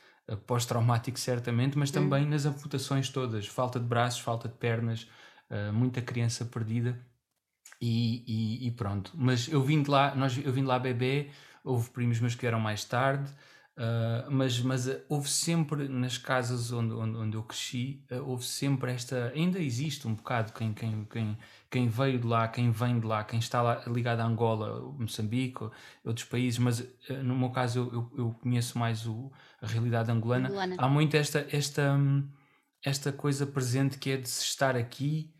pós-traumático 0.47 1.19
certamente, 1.19 1.77
mas 1.77 1.91
também 1.91 2.25
hum. 2.25 2.29
nas 2.29 2.45
amputações 2.45 3.09
todas, 3.09 3.47
falta 3.47 3.79
de 3.79 3.85
braços, 3.85 4.19
falta 4.19 4.47
de 4.47 4.55
pernas, 4.55 5.07
uh, 5.49 5.73
muita 5.73 6.01
criança 6.01 6.45
perdida 6.45 6.97
e, 7.79 8.23
e, 8.27 8.67
e, 8.67 8.71
pronto. 8.71 9.11
Mas 9.15 9.47
eu 9.47 9.61
vim 9.61 9.81
de 9.81 9.89
lá, 9.89 10.15
nós, 10.15 10.37
eu 10.37 10.53
vim 10.53 10.61
de 10.61 10.67
lá 10.67 10.79
bebê, 10.79 11.29
houve 11.63 11.89
primos 11.89 12.19
meus 12.19 12.35
que 12.35 12.41
vieram 12.41 12.59
mais 12.59 12.85
tarde, 12.85 13.29
uh, 13.81 14.31
mas, 14.31 14.59
mas 14.61 14.87
uh, 14.87 15.01
houve 15.09 15.29
sempre 15.29 15.87
nas 15.87 16.17
casas 16.17 16.71
onde, 16.71 16.93
onde, 16.93 17.17
onde 17.17 17.35
eu 17.37 17.43
cresci, 17.43 18.03
houve 18.25 18.45
sempre 18.45 18.91
esta, 18.91 19.31
ainda 19.35 19.59
existe 19.59 20.07
um 20.07 20.13
bocado 20.13 20.53
quem, 20.53 20.73
quem, 20.73 21.05
quem 21.05 21.37
quem 21.71 21.87
veio 21.87 22.19
de 22.19 22.27
lá, 22.27 22.49
quem 22.49 22.69
vem 22.69 22.99
de 22.99 23.07
lá, 23.07 23.23
quem 23.23 23.39
está 23.39 23.61
lá 23.61 23.81
ligado 23.87 24.19
a 24.19 24.25
Angola, 24.25 24.93
Moçambique, 24.99 25.63
outros 26.03 26.25
países, 26.25 26.59
mas 26.59 26.81
uh, 26.81 27.23
no 27.23 27.33
meu 27.33 27.49
caso 27.49 27.79
eu, 27.79 27.93
eu, 27.93 28.11
eu 28.17 28.33
conheço 28.41 28.77
mais 28.77 29.07
o, 29.07 29.31
a 29.61 29.67
realidade 29.67 30.11
angolana. 30.11 30.49
angolana. 30.49 30.75
Há 30.77 30.89
muito 30.89 31.15
esta, 31.15 31.47
esta, 31.49 31.97
esta 32.83 33.13
coisa 33.13 33.47
presente 33.47 33.97
que 33.97 34.11
é 34.11 34.17
de 34.17 34.27
se 34.27 34.43
estar 34.43 34.75
aqui, 34.75 35.33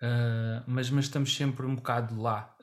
uh, 0.00 0.64
mas, 0.66 0.88
mas 0.88 1.04
estamos 1.04 1.36
sempre 1.36 1.66
um 1.66 1.74
bocado 1.74 2.18
lá. 2.18 2.56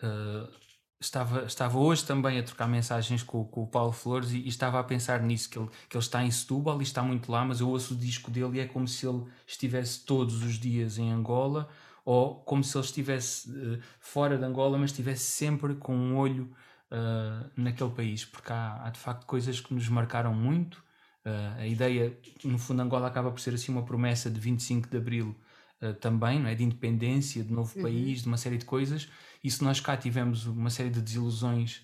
Estava, 1.01 1.45
estava 1.45 1.79
hoje 1.79 2.05
também 2.05 2.37
a 2.37 2.43
trocar 2.43 2.67
mensagens 2.67 3.23
com, 3.23 3.43
com 3.43 3.63
o 3.63 3.67
Paulo 3.67 3.91
Flores 3.91 4.31
e, 4.33 4.37
e, 4.37 4.47
estava 4.47 4.79
a 4.79 4.83
pensar 4.83 5.19
nisso, 5.23 5.49
que 5.49 5.57
ele, 5.57 5.67
que 5.89 5.97
ele 5.97 6.03
está 6.03 6.23
em 6.23 6.29
Setúbal 6.29 6.79
e 6.79 6.83
está 6.83 7.01
muito 7.01 7.31
lá, 7.31 7.43
mas 7.43 7.59
eu 7.59 7.67
ouço 7.67 7.95
o 7.95 7.97
disco 7.97 8.29
dele 8.29 8.57
e 8.57 8.59
é 8.59 8.67
como 8.67 8.87
se 8.87 9.07
ele 9.07 9.23
estivesse 9.47 10.05
todos 10.05 10.43
os 10.43 10.59
dias 10.59 10.99
em 10.99 11.11
Angola 11.11 11.67
ou 12.05 12.35
como 12.35 12.63
se 12.63 12.77
ele 12.77 12.85
estivesse 12.85 13.49
uh, 13.49 13.79
fora 13.99 14.37
de 14.37 14.43
Angola, 14.43 14.77
mas 14.77 14.91
estivesse 14.91 15.23
sempre 15.23 15.75
com 15.75 15.95
um 15.95 16.17
olho 16.17 16.51
uh, 16.91 17.49
naquele 17.55 17.91
país, 17.91 18.25
porque 18.25 18.51
há, 18.51 18.85
há, 18.85 18.89
de 18.89 18.99
facto 18.99 19.25
coisas 19.25 19.59
que 19.59 19.73
nos 19.73 19.87
marcaram 19.89 20.33
muito. 20.33 20.83
Uh, 21.25 21.59
a 21.59 21.67
ideia, 21.67 22.15
no 22.43 22.57
fundo, 22.57 22.81
Angola 22.81 23.07
acaba 23.07 23.31
por 23.31 23.39
ser 23.39 23.53
assim 23.53 23.71
uma 23.71 23.83
promessa 23.83 24.29
de 24.29 24.39
25 24.39 24.87
de 24.87 24.97
Abril 24.97 25.35
também, 25.99 26.39
não 26.39 26.47
é? 26.47 26.53
de 26.53 26.63
independência, 26.63 27.43
de 27.43 27.51
novo 27.51 27.75
uhum. 27.75 27.81
país, 27.81 28.21
de 28.21 28.27
uma 28.27 28.37
série 28.37 28.55
de 28.55 28.65
coisas. 28.65 29.09
E 29.43 29.49
se 29.49 29.63
nós 29.63 29.79
cá 29.79 29.97
tivemos 29.97 30.45
uma 30.45 30.69
série 30.69 30.89
de 30.89 31.01
desilusões 31.01 31.81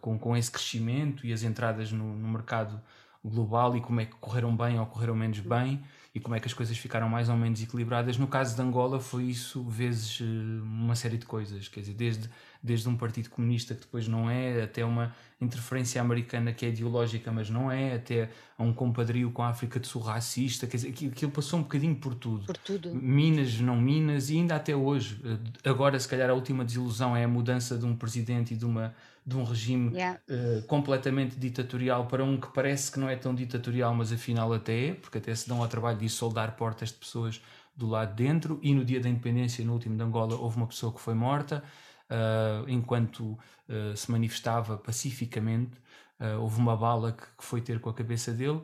com, 0.00 0.18
com 0.18 0.36
esse 0.36 0.50
crescimento 0.50 1.26
e 1.26 1.32
as 1.32 1.42
entradas 1.42 1.92
no, 1.92 2.16
no 2.16 2.28
mercado 2.28 2.80
global 3.24 3.76
e 3.76 3.80
como 3.80 4.00
é 4.00 4.06
que 4.06 4.14
correram 4.16 4.56
bem 4.56 4.78
ou 4.78 4.86
correram 4.86 5.14
menos 5.14 5.40
bem 5.40 5.82
e 6.12 6.18
como 6.18 6.34
é 6.34 6.40
que 6.40 6.46
as 6.48 6.52
coisas 6.54 6.76
ficaram 6.76 7.08
mais 7.08 7.28
ou 7.28 7.36
menos 7.36 7.62
equilibradas. 7.62 8.18
No 8.18 8.26
caso 8.26 8.56
de 8.56 8.62
Angola 8.62 8.98
foi 8.98 9.24
isso 9.24 9.62
vezes 9.62 10.20
eh, 10.20 10.24
uma 10.62 10.96
série 10.96 11.16
de 11.16 11.24
coisas, 11.24 11.68
quer 11.68 11.80
dizer, 11.80 11.94
desde, 11.94 12.28
desde 12.60 12.88
um 12.88 12.96
partido 12.96 13.30
comunista 13.30 13.74
que 13.74 13.82
depois 13.82 14.08
não 14.08 14.28
é, 14.28 14.62
até 14.62 14.84
uma 14.84 15.14
interferência 15.40 16.00
americana 16.00 16.52
que 16.52 16.66
é 16.66 16.68
ideológica 16.68 17.30
mas 17.30 17.48
não 17.48 17.70
é, 17.70 17.94
até 17.94 18.28
a 18.58 18.62
um 18.62 18.72
compadrio 18.72 19.30
com 19.30 19.42
a 19.42 19.48
África 19.48 19.78
do 19.78 19.86
Sul 19.86 20.02
racista, 20.02 20.66
quer 20.66 20.78
dizer, 20.78 20.88
aquilo 20.88 21.30
passou 21.30 21.60
um 21.60 21.62
bocadinho 21.62 21.94
por 21.94 22.14
tudo. 22.14 22.44
Por 22.46 22.56
tudo. 22.56 22.92
Minas, 22.92 23.60
não 23.60 23.80
Minas 23.80 24.30
e 24.30 24.36
ainda 24.36 24.56
até 24.56 24.74
hoje. 24.74 25.20
Eh, 25.24 25.70
agora 25.70 25.96
se 25.98 26.08
calhar 26.08 26.28
a 26.28 26.34
última 26.34 26.64
desilusão 26.64 27.16
é 27.16 27.22
a 27.22 27.28
mudança 27.28 27.78
de 27.78 27.86
um 27.86 27.94
presidente 27.94 28.54
e 28.54 28.56
de 28.56 28.64
uma 28.64 28.92
de 29.26 29.36
um 29.36 29.44
regime 29.44 29.94
yeah. 29.94 30.18
uh, 30.28 30.62
completamente 30.62 31.36
ditatorial 31.36 32.06
para 32.06 32.24
um 32.24 32.40
que 32.40 32.48
parece 32.52 32.90
que 32.90 32.98
não 32.98 33.08
é 33.08 33.16
tão 33.16 33.34
ditatorial, 33.34 33.94
mas 33.94 34.12
afinal 34.12 34.52
até 34.52 34.88
é, 34.88 34.94
porque 34.94 35.18
até 35.18 35.34
se 35.34 35.48
dão 35.48 35.60
ao 35.62 35.68
trabalho 35.68 35.98
de 35.98 36.08
soldar 36.08 36.56
portas 36.56 36.88
de 36.88 36.96
pessoas 36.96 37.40
do 37.76 37.88
lado 37.88 38.14
de 38.14 38.24
dentro. 38.24 38.58
E 38.62 38.74
no 38.74 38.84
dia 38.84 39.00
da 39.00 39.08
independência, 39.08 39.64
no 39.64 39.72
último 39.72 39.96
de 39.96 40.02
Angola, 40.02 40.36
houve 40.36 40.56
uma 40.56 40.66
pessoa 40.66 40.92
que 40.92 41.00
foi 41.00 41.14
morta. 41.14 41.62
uh, 42.10 42.68
enquanto 42.68 43.38
uh, 43.68 43.96
se 43.96 44.10
manifestava 44.10 44.76
pacificamente, 44.76 45.78
uh, 46.18 46.40
houve 46.40 46.58
uma 46.58 46.76
bala 46.76 47.12
que, 47.12 47.22
que, 47.22 47.44
foi 47.44 47.60
ter 47.60 47.80
com 47.80 47.88
a 47.88 47.94
cabeça 47.94 48.32
dele. 48.32 48.60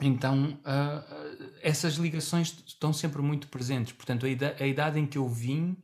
Então, 0.00 0.58
essas 1.60 1.94
ligações 1.94 2.64
estão 2.66 2.94
sempre 2.94 3.20
muito 3.20 3.46
presentes. 3.48 3.92
Portanto, 3.92 4.24
a 4.24 4.28
idade, 4.28 4.62
a 4.62 4.66
idade 4.66 4.98
em 4.98 5.06
que 5.06 5.18
eu 5.18 5.28
vim 5.28 5.76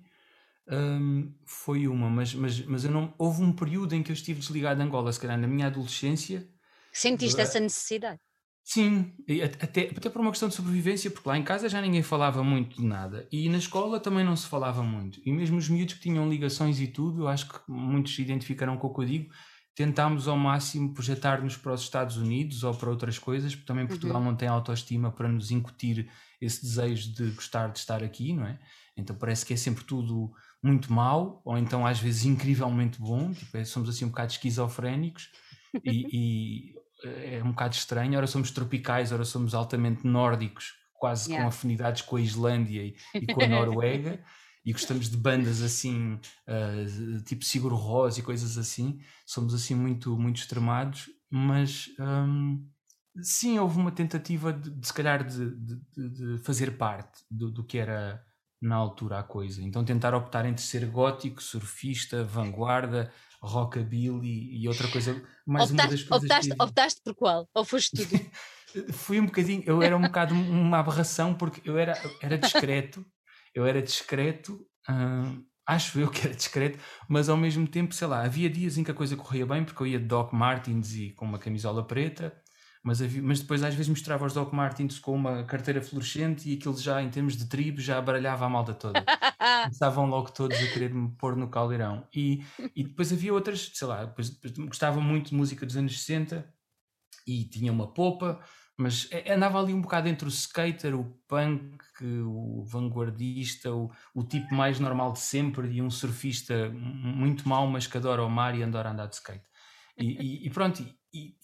um, 0.70 1.34
foi 1.46 1.88
uma, 1.88 2.10
mas, 2.10 2.34
mas, 2.34 2.60
mas 2.66 2.84
eu 2.84 2.90
não, 2.90 3.14
houve 3.18 3.42
um 3.42 3.52
período 3.52 3.94
em 3.94 4.02
que 4.02 4.10
eu 4.10 4.14
estive 4.14 4.40
desligado 4.40 4.80
de 4.80 4.86
Angola, 4.86 5.12
se 5.12 5.20
calhar 5.20 5.38
na 5.38 5.46
minha 5.46 5.66
adolescência. 5.66 6.48
Sentiste 6.92 7.40
essa 7.40 7.60
necessidade? 7.60 8.18
Sim, 8.62 9.14
até, 9.62 9.88
até 9.96 10.10
por 10.10 10.20
uma 10.20 10.30
questão 10.30 10.46
de 10.46 10.54
sobrevivência, 10.54 11.10
porque 11.10 11.26
lá 11.26 11.38
em 11.38 11.42
casa 11.42 11.70
já 11.70 11.80
ninguém 11.80 12.02
falava 12.02 12.44
muito 12.44 12.76
de 12.76 12.84
nada 12.84 13.26
e 13.32 13.48
na 13.48 13.56
escola 13.56 13.98
também 13.98 14.22
não 14.22 14.36
se 14.36 14.46
falava 14.46 14.82
muito. 14.82 15.22
E 15.24 15.32
mesmo 15.32 15.56
os 15.56 15.70
miúdos 15.70 15.94
que 15.94 16.00
tinham 16.00 16.28
ligações 16.28 16.78
e 16.78 16.86
tudo, 16.86 17.22
eu 17.22 17.28
acho 17.28 17.48
que 17.48 17.58
muitos 17.66 18.14
se 18.14 18.20
identificaram 18.20 18.76
com 18.76 18.88
o 18.88 18.94
que 18.94 19.00
eu 19.00 19.06
digo, 19.06 19.30
tentámos 19.74 20.28
ao 20.28 20.36
máximo 20.36 20.92
projetar-nos 20.92 21.56
para 21.56 21.72
os 21.72 21.80
Estados 21.80 22.18
Unidos 22.18 22.62
ou 22.62 22.74
para 22.74 22.90
outras 22.90 23.18
coisas, 23.18 23.54
porque 23.54 23.66
também 23.66 23.86
Portugal 23.86 24.18
uhum. 24.18 24.24
não 24.24 24.36
tem 24.36 24.48
autoestima 24.48 25.10
para 25.10 25.28
nos 25.28 25.50
incutir 25.50 26.10
esse 26.38 26.60
desejo 26.60 27.14
de 27.14 27.30
gostar 27.30 27.68
de 27.68 27.78
estar 27.78 28.02
aqui, 28.02 28.34
não 28.34 28.44
é? 28.44 28.58
Então 28.98 29.16
parece 29.16 29.46
que 29.46 29.54
é 29.54 29.56
sempre 29.56 29.84
tudo 29.84 30.30
muito 30.62 30.92
mau, 30.92 31.40
ou 31.44 31.56
então 31.56 31.86
às 31.86 31.98
vezes 32.00 32.24
incrivelmente 32.24 33.00
bom, 33.00 33.32
tipo, 33.32 33.56
é, 33.56 33.64
somos 33.64 33.88
assim 33.88 34.04
um 34.04 34.08
bocado 34.08 34.32
esquizofrénicos 34.32 35.30
e, 35.84 36.06
e 36.12 36.74
é 37.04 37.42
um 37.42 37.50
bocado 37.50 37.74
estranho. 37.74 38.16
Ora 38.16 38.26
somos 38.26 38.50
tropicais, 38.50 39.12
ora 39.12 39.24
somos 39.24 39.54
altamente 39.54 40.06
nórdicos, 40.06 40.74
quase 40.94 41.30
yeah. 41.30 41.44
com 41.44 41.48
afinidades 41.48 42.02
com 42.02 42.16
a 42.16 42.20
Islândia 42.20 42.82
e, 42.82 42.96
e 43.14 43.32
com 43.32 43.42
a 43.42 43.46
Noruega. 43.48 44.22
e 44.64 44.72
gostamos 44.72 45.08
de 45.08 45.16
bandas 45.16 45.62
assim, 45.62 46.14
uh, 46.48 47.22
tipo 47.24 47.44
Sigur 47.44 47.72
Rós 47.72 48.18
e 48.18 48.22
coisas 48.22 48.58
assim. 48.58 49.00
Somos 49.24 49.54
assim 49.54 49.74
muito, 49.74 50.18
muito 50.18 50.38
extremados, 50.38 51.08
mas 51.30 51.88
um, 52.00 52.66
sim, 53.22 53.58
houve 53.58 53.78
uma 53.78 53.92
tentativa 53.92 54.52
de, 54.52 54.70
de 54.70 54.86
se 54.86 54.92
calhar 54.92 55.24
de, 55.24 55.54
de, 55.56 55.78
de 55.96 56.38
fazer 56.42 56.76
parte 56.76 57.22
do, 57.30 57.50
do, 57.50 57.64
que 57.64 57.78
era 57.78 58.22
na 58.60 58.76
altura 58.76 59.20
a 59.20 59.22
coisa. 59.22 59.62
Então 59.62 59.84
tentar 59.84 60.14
optar 60.14 60.44
entre 60.46 60.62
ser 60.62 60.86
gótico, 60.86 61.42
surfista, 61.42 62.24
vanguarda, 62.24 63.12
rockabilly 63.40 64.60
e 64.60 64.68
outra 64.68 64.88
coisa. 64.88 65.22
Mais 65.46 65.70
optaste, 65.70 65.72
uma 65.72 65.96
das 65.96 66.02
coisas 66.02 66.24
optaste, 66.24 66.54
que... 66.54 66.62
optaste 66.62 67.00
por 67.02 67.14
qual? 67.14 67.48
Ou 67.54 67.64
foste 67.64 67.96
tudo? 67.96 68.20
Fui 68.92 69.18
um 69.18 69.26
bocadinho, 69.26 69.62
eu 69.64 69.82
era 69.82 69.96
um 69.96 70.02
bocado 70.02 70.34
uma 70.34 70.80
aberração 70.80 71.34
porque 71.34 71.66
eu 71.68 71.78
era, 71.78 71.98
era 72.20 72.36
discreto, 72.36 73.04
eu 73.54 73.64
era 73.64 73.80
discreto, 73.80 74.60
hum, 74.88 75.42
acho 75.66 75.98
eu 75.98 76.10
que 76.10 76.26
era 76.26 76.34
discreto, 76.34 76.78
mas 77.08 77.30
ao 77.30 77.36
mesmo 77.36 77.66
tempo, 77.66 77.94
sei 77.94 78.06
lá, 78.06 78.22
havia 78.24 78.50
dias 78.50 78.76
em 78.76 78.84
que 78.84 78.90
a 78.90 78.94
coisa 78.94 79.16
corria 79.16 79.46
bem 79.46 79.64
porque 79.64 79.82
eu 79.82 79.86
ia 79.86 79.98
de 79.98 80.04
Doc 80.04 80.34
Martins 80.34 80.94
e 80.94 81.10
com 81.12 81.24
uma 81.24 81.38
camisola 81.38 81.82
preta, 81.82 82.38
mas, 82.82 83.02
havia, 83.02 83.22
mas 83.22 83.40
depois 83.40 83.62
às 83.62 83.74
vezes 83.74 83.88
misturava 83.88 84.24
os 84.24 84.32
Doc 84.32 84.52
Martins 84.52 84.98
com 84.98 85.14
uma 85.14 85.44
carteira 85.44 85.82
fluorescente 85.82 86.48
e 86.48 86.54
aquilo 86.54 86.76
já 86.78 87.02
em 87.02 87.10
termos 87.10 87.36
de 87.36 87.46
tribo 87.46 87.80
já 87.80 88.00
baralhava 88.00 88.46
a 88.46 88.48
malda 88.48 88.74
toda. 88.74 89.04
Estavam 89.70 90.06
logo 90.06 90.30
todos 90.30 90.56
a 90.56 90.66
querer 90.72 90.92
me 90.92 91.10
pôr 91.16 91.36
no 91.36 91.48
caldeirão. 91.48 92.06
E, 92.14 92.44
e 92.74 92.84
depois 92.84 93.12
havia 93.12 93.32
outras, 93.32 93.70
sei 93.74 93.86
lá, 93.86 94.04
depois, 94.04 94.30
depois 94.30 94.52
gostava 94.68 95.00
muito 95.00 95.30
de 95.30 95.34
música 95.34 95.66
dos 95.66 95.76
anos 95.76 95.98
60 96.00 96.46
e 97.26 97.44
tinha 97.44 97.70
uma 97.70 97.92
popa, 97.92 98.40
mas 98.76 99.08
andava 99.28 99.60
ali 99.60 99.74
um 99.74 99.82
bocado 99.82 100.08
entre 100.08 100.26
o 100.26 100.30
skater, 100.30 100.94
o 100.94 101.04
punk, 101.26 101.76
o 102.24 102.64
vanguardista, 102.64 103.72
o, 103.72 103.90
o 104.14 104.22
tipo 104.22 104.54
mais 104.54 104.78
normal 104.78 105.12
de 105.12 105.18
sempre 105.18 105.68
e 105.68 105.82
um 105.82 105.90
surfista 105.90 106.70
muito 106.70 107.48
mau, 107.48 107.66
mas 107.66 107.86
que 107.86 107.98
adora 107.98 108.24
o 108.24 108.30
mar 108.30 108.56
e 108.56 108.62
adora 108.62 108.90
andar 108.90 109.06
de 109.06 109.16
skate. 109.16 109.44
E, 109.98 110.06
e, 110.06 110.46
e 110.46 110.50
pronto, 110.50 110.86
e, 111.12 111.36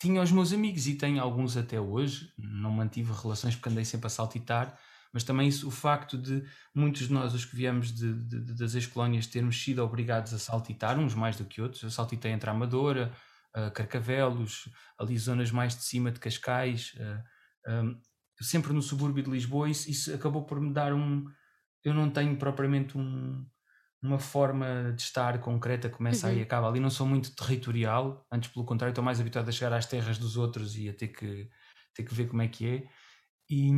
tinha 0.00 0.22
os 0.22 0.32
meus 0.32 0.52
amigos 0.52 0.86
e 0.86 0.94
tenho 0.94 1.22
alguns 1.22 1.56
até 1.56 1.78
hoje, 1.78 2.32
não 2.38 2.70
mantive 2.70 3.12
relações 3.12 3.54
porque 3.54 3.68
andei 3.68 3.84
sempre 3.84 4.06
a 4.06 4.10
saltitar, 4.10 4.78
mas 5.12 5.24
também 5.24 5.48
isso, 5.48 5.68
o 5.68 5.70
facto 5.70 6.16
de 6.16 6.42
muitos 6.74 7.08
de 7.08 7.12
nós, 7.12 7.34
os 7.34 7.44
que 7.44 7.54
viemos 7.54 7.92
de, 7.92 8.14
de, 8.14 8.54
das 8.54 8.74
ex-colónias, 8.74 9.26
termos 9.26 9.62
sido 9.62 9.84
obrigados 9.84 10.32
a 10.32 10.38
saltitar, 10.38 10.98
uns 10.98 11.14
mais 11.14 11.36
do 11.36 11.44
que 11.44 11.60
outros. 11.60 11.82
Eu 11.82 11.90
saltitei 11.90 12.30
entre 12.30 12.48
a 12.48 12.52
Amadora, 12.52 13.12
Carcavelos, 13.74 14.68
ali 14.96 15.18
zonas 15.18 15.50
mais 15.50 15.76
de 15.76 15.82
cima 15.82 16.12
de 16.12 16.20
Cascais, 16.20 16.94
sempre 18.40 18.72
no 18.72 18.80
subúrbio 18.80 19.24
de 19.24 19.30
Lisboa. 19.30 19.68
Isso, 19.68 19.90
isso 19.90 20.14
acabou 20.14 20.44
por 20.44 20.60
me 20.60 20.72
dar 20.72 20.94
um. 20.94 21.24
Eu 21.82 21.92
não 21.92 22.08
tenho 22.08 22.36
propriamente 22.36 22.96
um, 22.96 23.44
uma 24.02 24.18
forma 24.18 24.92
de 24.94 25.02
estar 25.02 25.38
concreta, 25.40 25.90
começa 25.90 26.26
uhum. 26.26 26.32
aí 26.32 26.38
e 26.38 26.42
acaba 26.42 26.68
ali. 26.68 26.80
Não 26.80 26.90
sou 26.90 27.06
muito 27.06 27.34
territorial, 27.34 28.26
antes 28.30 28.50
pelo 28.50 28.64
contrário, 28.64 28.92
estou 28.92 29.04
mais 29.04 29.20
habituado 29.20 29.48
a 29.48 29.52
chegar 29.52 29.76
às 29.76 29.86
terras 29.86 30.18
dos 30.18 30.36
outros 30.36 30.76
e 30.76 30.88
a 30.88 30.94
ter 30.94 31.08
que, 31.08 31.48
ter 31.94 32.04
que 32.04 32.14
ver 32.14 32.26
como 32.28 32.42
é 32.42 32.48
que 32.48 32.66
é. 32.66 32.88
E, 33.50 33.72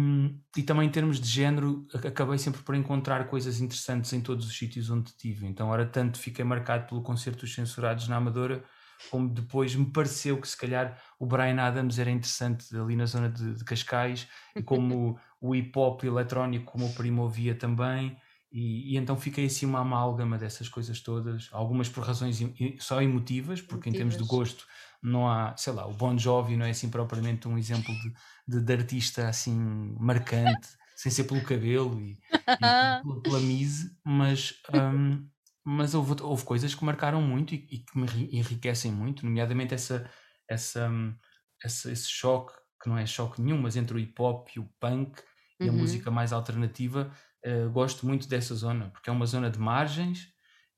e 0.56 0.62
também 0.62 0.86
em 0.86 0.90
termos 0.90 1.18
de 1.18 1.26
género, 1.26 1.86
acabei 1.94 2.36
sempre 2.36 2.62
por 2.62 2.74
encontrar 2.74 3.26
coisas 3.26 3.58
interessantes 3.58 4.12
em 4.12 4.20
todos 4.20 4.46
os 4.46 4.56
sítios 4.56 4.90
onde 4.90 5.08
estive. 5.08 5.46
Então, 5.46 5.68
ora, 5.68 5.86
tanto 5.86 6.18
fiquei 6.18 6.44
marcado 6.44 6.86
pelo 6.86 7.02
concerto 7.02 7.40
dos 7.40 7.54
Censurados 7.54 8.06
na 8.06 8.16
Amadora, 8.16 8.62
como 9.10 9.30
depois 9.30 9.74
me 9.74 9.86
pareceu 9.86 10.38
que 10.38 10.46
se 10.46 10.56
calhar 10.56 11.02
o 11.18 11.26
Brian 11.26 11.58
Adams 11.58 11.98
era 11.98 12.10
interessante 12.10 12.76
ali 12.76 12.94
na 12.94 13.06
zona 13.06 13.30
de, 13.30 13.54
de 13.54 13.64
Cascais, 13.64 14.28
e 14.54 14.62
como 14.62 15.18
o 15.40 15.54
hip 15.54 15.72
hop 15.76 16.04
eletrónico, 16.04 16.70
como 16.70 16.86
o 16.86 16.94
primo 16.94 17.22
ouvia 17.22 17.54
também. 17.54 18.16
E, 18.52 18.92
e, 18.92 18.96
então 18.98 19.16
fiquei 19.16 19.46
assim 19.46 19.64
uma 19.64 19.80
amálgama 19.80 20.36
dessas 20.36 20.68
coisas 20.68 21.00
todas, 21.00 21.48
algumas 21.52 21.88
por 21.88 22.04
razões 22.04 22.38
só 22.78 23.00
emotivas, 23.00 23.62
porque 23.62 23.88
emotivas. 23.88 23.94
em 23.94 23.96
termos 23.96 24.16
de 24.16 24.24
gosto 24.24 24.66
não 25.02 25.28
há, 25.28 25.56
sei 25.56 25.72
lá, 25.72 25.86
o 25.86 25.92
Bon 25.92 26.16
Jovi 26.16 26.56
não 26.56 26.64
é 26.64 26.70
assim 26.70 26.88
propriamente 26.88 27.48
um 27.48 27.58
exemplo 27.58 27.92
de, 27.92 28.12
de, 28.46 28.64
de 28.64 28.72
artista 28.72 29.28
assim 29.28 29.52
marcante, 29.98 30.68
sem 30.94 31.10
ser 31.10 31.24
pelo 31.24 31.42
cabelo 31.42 32.00
e, 32.00 32.12
e 32.12 32.18
pela 33.22 33.40
mise, 33.40 33.96
mas, 34.04 34.54
um, 34.72 35.26
mas 35.64 35.94
houve, 35.94 36.22
houve 36.22 36.44
coisas 36.44 36.74
que 36.74 36.84
marcaram 36.84 37.20
muito 37.20 37.52
e, 37.54 37.66
e, 37.70 37.78
que 37.78 37.98
me 37.98 38.06
enriquecem 38.32 38.92
muito, 38.92 39.26
nomeadamente 39.26 39.74
essa, 39.74 40.08
essa, 40.48 40.88
hum, 40.88 41.16
essa, 41.62 41.90
esse 41.90 42.08
choque, 42.08 42.52
que 42.80 42.88
não 42.88 42.96
é 42.96 43.04
choque 43.04 43.42
nenhum, 43.42 43.60
mas 43.60 43.76
entre 43.76 43.96
o 43.96 43.98
hip 43.98 44.14
hop 44.20 44.48
e 44.54 44.60
o 44.60 44.68
punk 44.78 45.20
e 45.58 45.68
uhum. 45.68 45.70
a 45.70 45.78
música 45.78 46.10
mais 46.10 46.32
alternativa 46.32 47.12
uh, 47.46 47.70
gosto 47.70 48.06
muito 48.06 48.28
dessa 48.28 48.54
zona, 48.54 48.90
porque 48.90 49.10
é 49.10 49.12
uma 49.12 49.26
zona 49.26 49.50
de 49.50 49.58
margens 49.58 50.28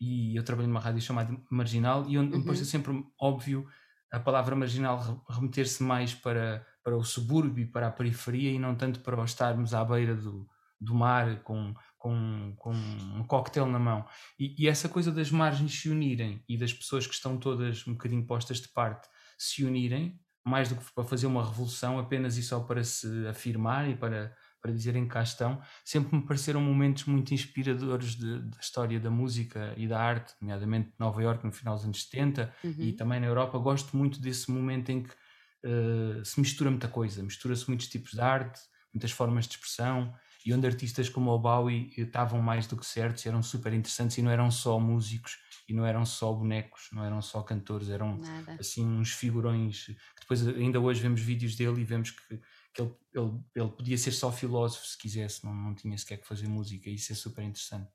e 0.00 0.36
eu 0.36 0.42
trabalho 0.42 0.68
numa 0.68 0.80
rádio 0.80 1.00
chamada 1.00 1.36
Marginal 1.50 2.08
e 2.08 2.18
onde 2.18 2.32
uhum. 2.32 2.40
me 2.40 2.44
parece 2.44 2.66
sempre 2.66 2.92
óbvio 3.18 3.66
a 4.12 4.20
palavra 4.20 4.54
marginal 4.54 5.24
remeter-se 5.28 5.82
mais 5.82 6.14
para, 6.14 6.64
para 6.84 6.96
o 6.96 7.02
subúrbio, 7.02 7.70
para 7.72 7.88
a 7.88 7.90
periferia 7.90 8.52
e 8.52 8.58
não 8.58 8.74
tanto 8.76 9.00
para 9.00 9.22
estarmos 9.24 9.74
à 9.74 9.84
beira 9.84 10.14
do, 10.14 10.48
do 10.80 10.94
mar 10.94 11.42
com, 11.42 11.74
com, 11.98 12.54
com 12.56 12.70
um 12.72 13.24
coquetel 13.26 13.66
na 13.66 13.78
mão. 13.78 14.06
E, 14.38 14.54
e, 14.56 14.68
essa 14.68 14.88
coisa 14.88 15.10
das 15.10 15.30
margens 15.32 15.80
se 15.80 15.88
unirem 15.88 16.44
e 16.48 16.56
das 16.56 16.72
pessoas 16.72 17.06
que 17.06 17.14
estão 17.14 17.36
todas 17.36 17.86
um 17.88 17.92
bocadinho 17.92 18.24
postas 18.24 18.60
de 18.60 18.68
parte 18.68 19.08
se 19.36 19.64
unirem, 19.64 20.20
mais 20.44 20.68
do 20.68 20.76
que 20.76 20.92
para 20.92 21.04
fazer 21.04 21.26
uma 21.26 21.44
revolução 21.44 21.98
apenas 21.98 22.36
e 22.36 22.42
só 22.42 22.60
para 22.60 22.84
se 22.84 23.26
afirmar 23.26 23.88
e 23.88 23.96
para 23.96 24.32
para 24.64 24.72
dizerem 24.72 25.04
que 25.04 25.10
cá 25.10 25.22
estão, 25.22 25.60
sempre 25.84 26.16
me 26.16 26.22
pareceram 26.22 26.58
momentos 26.58 27.04
muito 27.04 27.34
inspiradores 27.34 28.14
da 28.14 28.58
história 28.58 28.98
da 28.98 29.10
música 29.10 29.74
e 29.76 29.86
da 29.86 30.00
arte, 30.00 30.32
nomeadamente 30.40 30.90
Nova 30.98 31.22
York 31.22 31.44
no 31.44 31.52
final 31.52 31.74
dos 31.74 31.84
anos 31.84 32.02
70 32.04 32.50
uhum. 32.64 32.74
e 32.78 32.94
também 32.94 33.20
na 33.20 33.26
Europa. 33.26 33.58
Gosto 33.58 33.94
muito 33.94 34.18
desse 34.18 34.50
momento 34.50 34.88
em 34.88 35.02
que 35.02 35.10
uh, 35.10 36.24
se 36.24 36.40
mistura 36.40 36.70
muita 36.70 36.88
coisa, 36.88 37.22
mistura-se 37.22 37.68
muitos 37.68 37.88
tipos 37.88 38.12
de 38.12 38.20
arte, 38.22 38.58
muitas 38.90 39.10
formas 39.10 39.46
de 39.46 39.52
expressão 39.56 40.14
e 40.46 40.54
onde 40.54 40.66
artistas 40.66 41.10
como 41.10 41.30
o 41.30 41.38
Bowie 41.38 41.92
estavam 41.98 42.40
mais 42.40 42.66
do 42.66 42.74
que 42.74 42.86
certos, 42.86 43.26
eram 43.26 43.42
super 43.42 43.74
interessantes 43.74 44.16
e 44.16 44.22
não 44.22 44.30
eram 44.30 44.50
só 44.50 44.80
músicos 44.80 45.36
e 45.68 45.74
não 45.74 45.84
eram 45.84 46.06
só 46.06 46.32
bonecos, 46.32 46.88
não 46.90 47.04
eram 47.04 47.20
só 47.20 47.42
cantores, 47.42 47.90
eram 47.90 48.16
Nada. 48.16 48.56
assim 48.58 48.86
uns 48.86 49.10
figurões 49.10 49.88
que 49.88 50.20
depois 50.20 50.48
ainda 50.48 50.80
hoje 50.80 51.02
vemos 51.02 51.20
vídeos 51.20 51.54
dele 51.54 51.82
e 51.82 51.84
vemos 51.84 52.12
que 52.12 52.40
que 52.74 52.82
ele, 52.82 52.92
ele, 53.14 53.32
ele 53.54 53.68
podia 53.70 53.96
ser 53.96 54.12
só 54.12 54.32
filósofo 54.32 54.86
se 54.86 54.98
quisesse, 54.98 55.44
não, 55.44 55.54
não 55.54 55.74
tinha 55.74 55.96
sequer 55.96 56.18
que 56.18 56.26
fazer 56.26 56.48
música, 56.48 56.90
isso 56.90 57.12
é 57.12 57.14
super 57.14 57.42
interessante. 57.42 57.88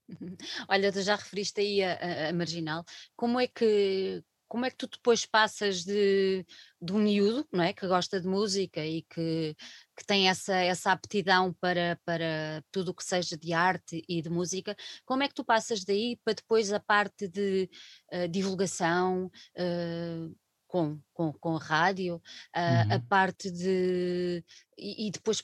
Olha, 0.70 0.92
tu 0.92 1.02
já 1.02 1.16
referiste 1.16 1.60
aí 1.60 1.84
a, 1.84 2.30
a, 2.30 2.34
Marginal, 2.34 2.86
como 3.16 3.40
é 3.40 3.48
que 3.48 4.24
como 4.48 4.66
é 4.66 4.72
que 4.72 4.78
tu 4.78 4.88
depois 4.88 5.28
passas 5.28 5.84
de, 5.84 6.44
de 6.82 6.92
um 6.92 6.98
miúdo, 6.98 7.48
não 7.54 7.64
é, 7.64 7.72
que 7.72 7.88
gosta 7.88 8.20
de 8.20 8.28
música 8.28 8.84
e 8.84 9.04
que, 9.04 9.56
que 9.96 10.06
tem 10.08 10.28
essa, 10.28 10.56
essa 10.56 10.92
aptidão 10.92 11.54
para, 11.62 12.00
para 12.04 12.64
tudo 12.72 12.90
o 12.90 12.94
que 12.96 13.04
seja 13.04 13.38
de 13.38 13.54
arte 13.54 14.04
e 14.10 14.24
de 14.24 14.30
música, 14.30 14.76
como 15.06 15.22
é 15.22 15.28
que 15.28 15.36
tu 15.36 15.46
passas 15.46 15.86
daí 15.86 16.20
para 16.26 16.34
depois 16.34 16.74
a 16.74 16.80
parte 16.80 17.28
de 17.28 17.70
uh, 18.12 18.28
divulgação, 18.28 19.28
uh, 19.56 20.36
com, 20.70 21.00
com, 21.14 21.34
com 21.34 21.58
a 21.58 21.60
rádio, 21.60 22.16
uh, 22.56 22.94
a 22.94 22.96
uhum. 22.96 23.02
parte 23.10 23.52
de. 23.52 24.44
E, 24.78 25.08
e, 25.08 25.12
depois 25.12 25.44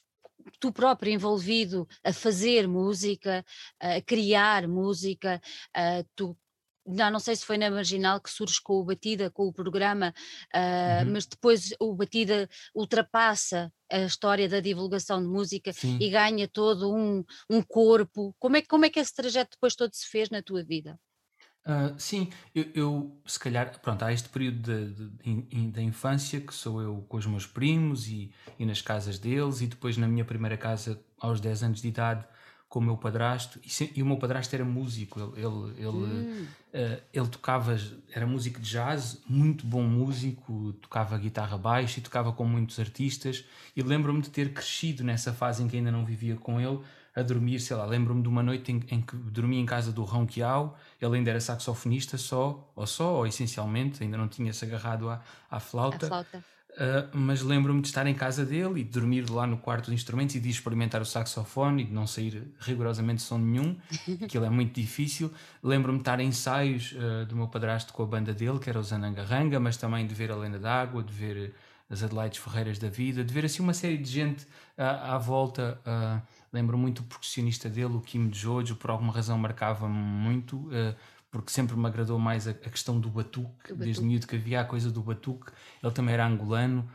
tu 0.60 0.72
próprio 0.72 1.12
envolvido 1.12 1.88
a 2.04 2.14
fazer 2.14 2.68
música, 2.68 3.44
a 3.80 4.00
criar 4.02 4.68
música, 4.68 5.42
uh, 5.76 6.08
tu 6.16 6.38
já 6.94 7.10
não 7.10 7.20
sei 7.20 7.36
se 7.36 7.44
foi 7.44 7.58
na 7.58 7.72
Marginal 7.72 8.22
que 8.22 8.30
surge 8.30 8.62
com 8.62 8.76
o 8.76 8.84
Batida, 8.84 9.32
com 9.32 9.48
o 9.48 9.54
programa, 9.54 10.14
uh, 10.54 11.04
uhum. 11.04 11.14
mas 11.14 11.26
depois 11.26 11.74
o 11.80 11.96
Batida 11.96 12.48
ultrapassa 12.76 13.74
a 13.92 14.02
história 14.02 14.48
da 14.48 14.60
divulgação 14.60 15.20
de 15.20 15.28
música 15.28 15.74
Sim. 15.74 15.98
e 16.00 16.12
ganha 16.12 16.48
todo 16.48 16.94
um, 16.94 17.24
um 17.50 17.64
corpo. 17.64 18.36
Como 18.38 18.58
é, 18.58 18.62
como 18.62 18.86
é 18.86 18.92
que 18.92 19.00
esse 19.00 19.16
trajeto 19.16 19.56
depois 19.56 19.76
todo 19.76 19.92
se 19.96 20.08
fez 20.08 20.30
na 20.30 20.44
tua 20.44 20.64
vida? 20.64 21.00
Uh, 21.66 21.96
sim, 21.98 22.30
eu, 22.54 22.66
eu, 22.76 23.22
se 23.26 23.40
calhar, 23.40 23.80
pronto, 23.80 24.06
há 24.06 24.14
este 24.14 24.30
período 24.30 24.62
da 25.72 25.82
infância 25.82 26.40
que 26.40 26.54
sou 26.54 26.80
eu 26.80 27.04
com 27.10 27.18
os 27.18 27.26
meus 27.26 27.48
primos 27.48 28.08
e, 28.08 28.32
e 28.60 28.66
nas 28.66 28.82
casas 28.82 29.18
deles, 29.18 29.62
e 29.62 29.68
depois 29.68 29.98
na 29.98 30.08
minha 30.08 30.24
primeira 30.24 30.56
casa, 30.58 31.02
aos 31.20 31.42
10 31.42 31.64
anos 31.64 31.82
de 31.82 31.88
idade, 31.88 32.24
com 32.70 32.80
o 32.80 32.84
meu 32.84 32.98
padrasto, 32.98 33.60
e, 33.64 33.92
e 33.96 34.04
o 34.04 34.06
meu 34.06 34.18
padrasto 34.18 34.54
era 34.54 34.64
músico, 34.64 35.20
ele, 35.20 35.46
ele, 35.46 35.88
ele, 35.88 35.88
hum. 35.88 36.48
uh, 36.74 37.02
ele, 37.12 37.28
tocava, 37.30 37.76
era 38.12 38.28
músico 38.28 38.60
de 38.60 38.70
jazz, 38.70 39.22
muito 39.28 39.66
bom 39.66 39.82
músico, 39.82 40.74
tocava 40.74 41.18
guitarra 41.18 41.58
baixa 41.58 42.00
e 42.00 42.04
tocava 42.04 42.32
com 42.32 42.46
muitos 42.46 42.80
artistas, 42.80 43.44
e 43.76 43.82
lembro-me 43.82 44.22
de 44.22 44.30
ter 44.30 44.54
crescido 44.54 45.04
nessa 45.04 45.34
fase 45.34 45.64
em 45.64 45.68
que 45.68 45.78
ainda 45.78 45.92
não 45.92 46.06
vivia 46.06 46.36
com 46.36 46.62
ele, 46.62 46.80
a 47.16 47.22
dormir, 47.22 47.60
sei 47.60 47.78
lá, 47.78 47.86
lembro-me 47.86 48.22
de 48.22 48.28
uma 48.28 48.44
noite 48.44 48.72
em, 48.72 48.84
em, 48.90 49.02
que 49.02 49.16
dormi 49.16 49.58
em 49.58 49.66
casa 49.66 49.92
do 49.92 50.04
Rão 50.04 50.26
Quiao, 50.26 50.78
ele 51.02 51.18
ainda 51.18 51.30
era 51.30 51.40
saxofonista 51.40 52.18
só, 52.18 52.70
ou 52.76 52.86
só, 52.86 53.14
ou 53.16 53.26
essencialmente, 53.26 54.04
ainda 54.04 54.18
não 54.18 54.28
tinha-se 54.28 54.66
agarrado 54.66 55.10
à, 55.10 55.22
à 55.50 55.60
flauta. 55.60 56.08
flauta. 56.08 56.44
Uh, 56.76 57.08
mas 57.14 57.42
lembro-me 57.42 57.82
de 57.82 57.88
estar 57.88 58.06
em 58.06 58.14
casa 58.14 58.46
dele 58.46 58.82
e 58.82 58.84
de 58.84 58.90
dormir 58.90 59.30
lá 59.30 59.48
no 59.48 59.58
quarto 59.58 59.86
de 59.86 59.94
instrumentos 59.94 60.36
e 60.36 60.42
de 60.42 60.50
experimentar 60.50 61.02
o 61.02 61.06
saxofone 61.06 61.84
e 61.84 61.86
de 61.86 61.94
não 61.94 62.06
sair 62.06 62.54
rigorosamente 62.60 63.22
som 63.22 63.38
nenhum, 63.38 63.78
aquilo 64.22 64.44
é 64.44 64.50
muito 64.50 64.74
difícil. 64.74 65.32
Lembro-me 65.64 66.00
de 66.00 66.02
estar 66.02 66.20
em 66.20 66.28
ensaios 66.28 66.92
uh, 66.92 67.26
do 67.28 67.36
meu 67.38 67.48
padrasto 67.48 67.94
com 67.94 68.04
a 68.04 68.06
banda 68.06 68.34
dele, 68.34 68.60
que 68.60 68.70
era 68.70 68.78
o 68.78 68.84
Zanangaranga, 68.84 69.58
mas 69.58 69.78
também 69.78 70.06
de 70.06 70.14
ver 70.14 70.32
a 70.32 70.36
Lena 70.36 70.60
d'Água, 70.60 71.02
de 71.02 71.14
ver 71.14 71.54
as 71.90 72.04
Adelaides 72.04 72.40
Ferreiras 72.40 72.78
da 72.78 72.90
vida, 72.90 73.24
de 73.24 73.34
ver 73.34 73.46
assim 73.46 73.64
uma 73.64 73.74
série 73.74 73.98
de 73.98 74.12
gente 74.12 74.44
uh, 74.78 75.14
à 75.14 75.18
volta. 75.18 75.80
Lembro 76.56 76.78
muito 76.78 77.00
o 77.00 77.04
percussionista 77.04 77.70
dele, 77.70 77.96
o 77.96 78.02
Kim 78.02 78.32
Jojo, 78.34 78.76
por 78.76 78.90
alguma 78.90 79.14
razão 79.14 79.38
marcava-me 79.38 79.94
muito 79.94 80.70
porque 81.36 81.52
sempre 81.52 81.76
me 81.76 81.86
agradou 81.86 82.18
mais 82.18 82.48
a, 82.48 82.52
a 82.52 82.70
questão 82.70 82.98
do 82.98 83.10
batuque, 83.10 83.74
desde 83.74 84.02
miúdo 84.02 84.26
que 84.26 84.38
havia 84.38 84.62
a 84.62 84.64
coisa 84.64 84.90
do 84.90 85.02
batuque. 85.02 85.52
Ele 85.84 85.92
também 85.92 86.14
era 86.14 86.26
angolano, 86.26 86.90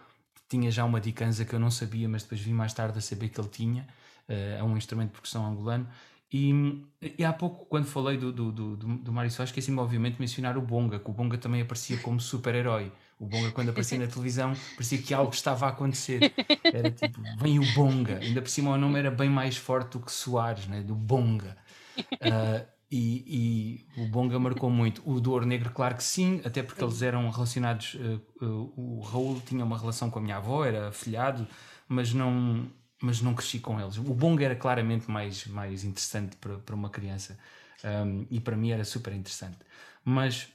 tinha 0.48 0.70
já 0.70 0.82
uma 0.84 0.98
dicanza 0.98 1.44
que 1.44 1.54
eu 1.54 1.60
não 1.60 1.70
sabia, 1.70 2.08
mas 2.08 2.22
depois 2.22 2.40
vi 2.40 2.52
mais 2.52 2.72
tarde 2.72 2.96
a 2.96 3.02
saber 3.02 3.28
que 3.28 3.38
ele 3.38 3.48
tinha. 3.48 3.86
Uh, 4.26 4.58
é 4.58 4.62
um 4.62 4.78
instrumento 4.78 5.08
de 5.08 5.12
percussão 5.12 5.44
angolano. 5.44 5.86
E, 6.32 6.82
e 7.18 7.22
há 7.22 7.34
pouco, 7.34 7.66
quando 7.66 7.84
falei 7.84 8.16
do, 8.16 8.32
do, 8.32 8.50
do, 8.50 8.76
do, 8.76 8.96
do 8.96 9.12
Mário 9.12 9.30
Soares, 9.30 9.50
esqueci-me 9.50 9.78
obviamente 9.78 10.14
de 10.14 10.20
mencionar 10.20 10.56
o 10.56 10.62
Bonga, 10.62 10.98
que 10.98 11.10
o 11.10 11.12
Bonga 11.12 11.36
também 11.36 11.60
aparecia 11.60 11.98
como 11.98 12.18
super-herói. 12.18 12.90
O 13.20 13.26
Bonga, 13.26 13.50
quando 13.50 13.68
aparecia 13.68 13.98
na 13.98 14.06
televisão, 14.06 14.54
parecia 14.76 14.96
que 14.96 15.12
algo 15.12 15.30
estava 15.35 15.66
a 15.66 15.68
acontecer. 15.68 16.33
Era 16.64 16.90
tipo, 16.90 17.20
vem 17.37 17.59
o 17.59 17.74
Bonga. 17.74 18.18
Ainda 18.18 18.40
por 18.40 18.48
cima 18.48 18.70
o 18.70 18.78
nome 18.78 18.98
era 18.98 19.11
bem 19.11 19.28
mais 19.28 19.59
forte 19.59 19.90
do 19.90 20.00
que 20.00 20.11
Soares, 20.11 20.66
né? 20.66 20.80
do 20.80 20.94
Bonga. 20.94 21.54
Uh, 21.98 22.66
e, 22.90 23.85
e, 23.94 24.02
o 24.02 24.06
Bonga 24.06 24.38
marcou 24.38 24.70
muito. 24.70 25.02
O 25.04 25.20
do 25.20 25.33
Ouro 25.33 25.44
Negro, 25.44 25.70
claro 25.70 25.96
que 25.96 26.02
sim, 26.02 26.40
até 26.46 26.62
porque 26.62 26.83
eles 26.83 27.02
eram 27.02 27.28
relacionados. 27.28 27.92
Uh, 27.94 28.22
uh, 28.42 28.72
o 28.74 29.00
Raul 29.00 29.38
tinha 29.44 29.62
uma 29.66 29.76
relação 29.76 30.09
com 30.09 30.18
a 30.18 30.22
minha 30.22 30.38
avó, 30.38 30.64
era 30.64 30.88
afilhado, 30.88 31.46
mas 31.87 32.14
não, 32.14 32.70
mas 33.02 33.20
não 33.20 33.35
cresci 33.35 33.59
com 33.59 33.78
eles. 33.78 33.98
O 33.98 34.14
Bonga 34.14 34.46
era 34.46 34.56
claramente 34.56 35.11
mais, 35.11 35.46
mais 35.46 35.85
interessante 35.85 36.37
para, 36.37 36.56
para 36.56 36.74
uma 36.74 36.88
criança 36.88 37.38
um, 37.85 38.26
e 38.30 38.40
para 38.40 38.56
mim 38.56 38.70
era 38.70 38.83
super 38.83 39.12
interessante. 39.12 39.59
Mas 40.02 40.48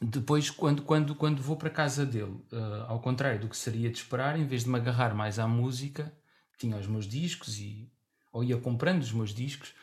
depois, 0.00 0.50
quando, 0.50 0.82
quando, 0.82 1.14
quando 1.14 1.42
vou 1.42 1.56
para 1.56 1.70
casa 1.70 2.06
dele, 2.06 2.42
uh, 2.52 2.84
ao 2.88 3.00
contrário 3.00 3.40
do 3.40 3.48
que 3.48 3.56
seria 3.56 3.90
de 3.90 3.98
esperar, 3.98 4.38
em 4.38 4.46
vez 4.46 4.64
de 4.64 4.70
me 4.70 4.76
agarrar 4.76 5.14
mais 5.14 5.38
à 5.38 5.46
música, 5.46 6.12
tinha 6.58 6.76
os 6.76 6.86
meus 6.86 7.06
discos 7.06 7.58
e, 7.58 7.90
ou 8.32 8.44
ia 8.44 8.56
comprando 8.56 9.02
os 9.02 9.12
meus 9.12 9.34
discos 9.34 9.74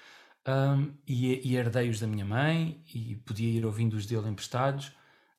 um, 0.47 0.91
e, 1.05 1.47
e 1.47 1.55
herdei-os 1.55 1.99
da 1.99 2.07
minha 2.07 2.25
mãe 2.25 2.81
e 2.93 3.15
podia 3.17 3.49
ir 3.49 3.65
ouvindo 3.65 3.95
os 3.95 4.05
dele 4.05 4.29
emprestados. 4.29 4.91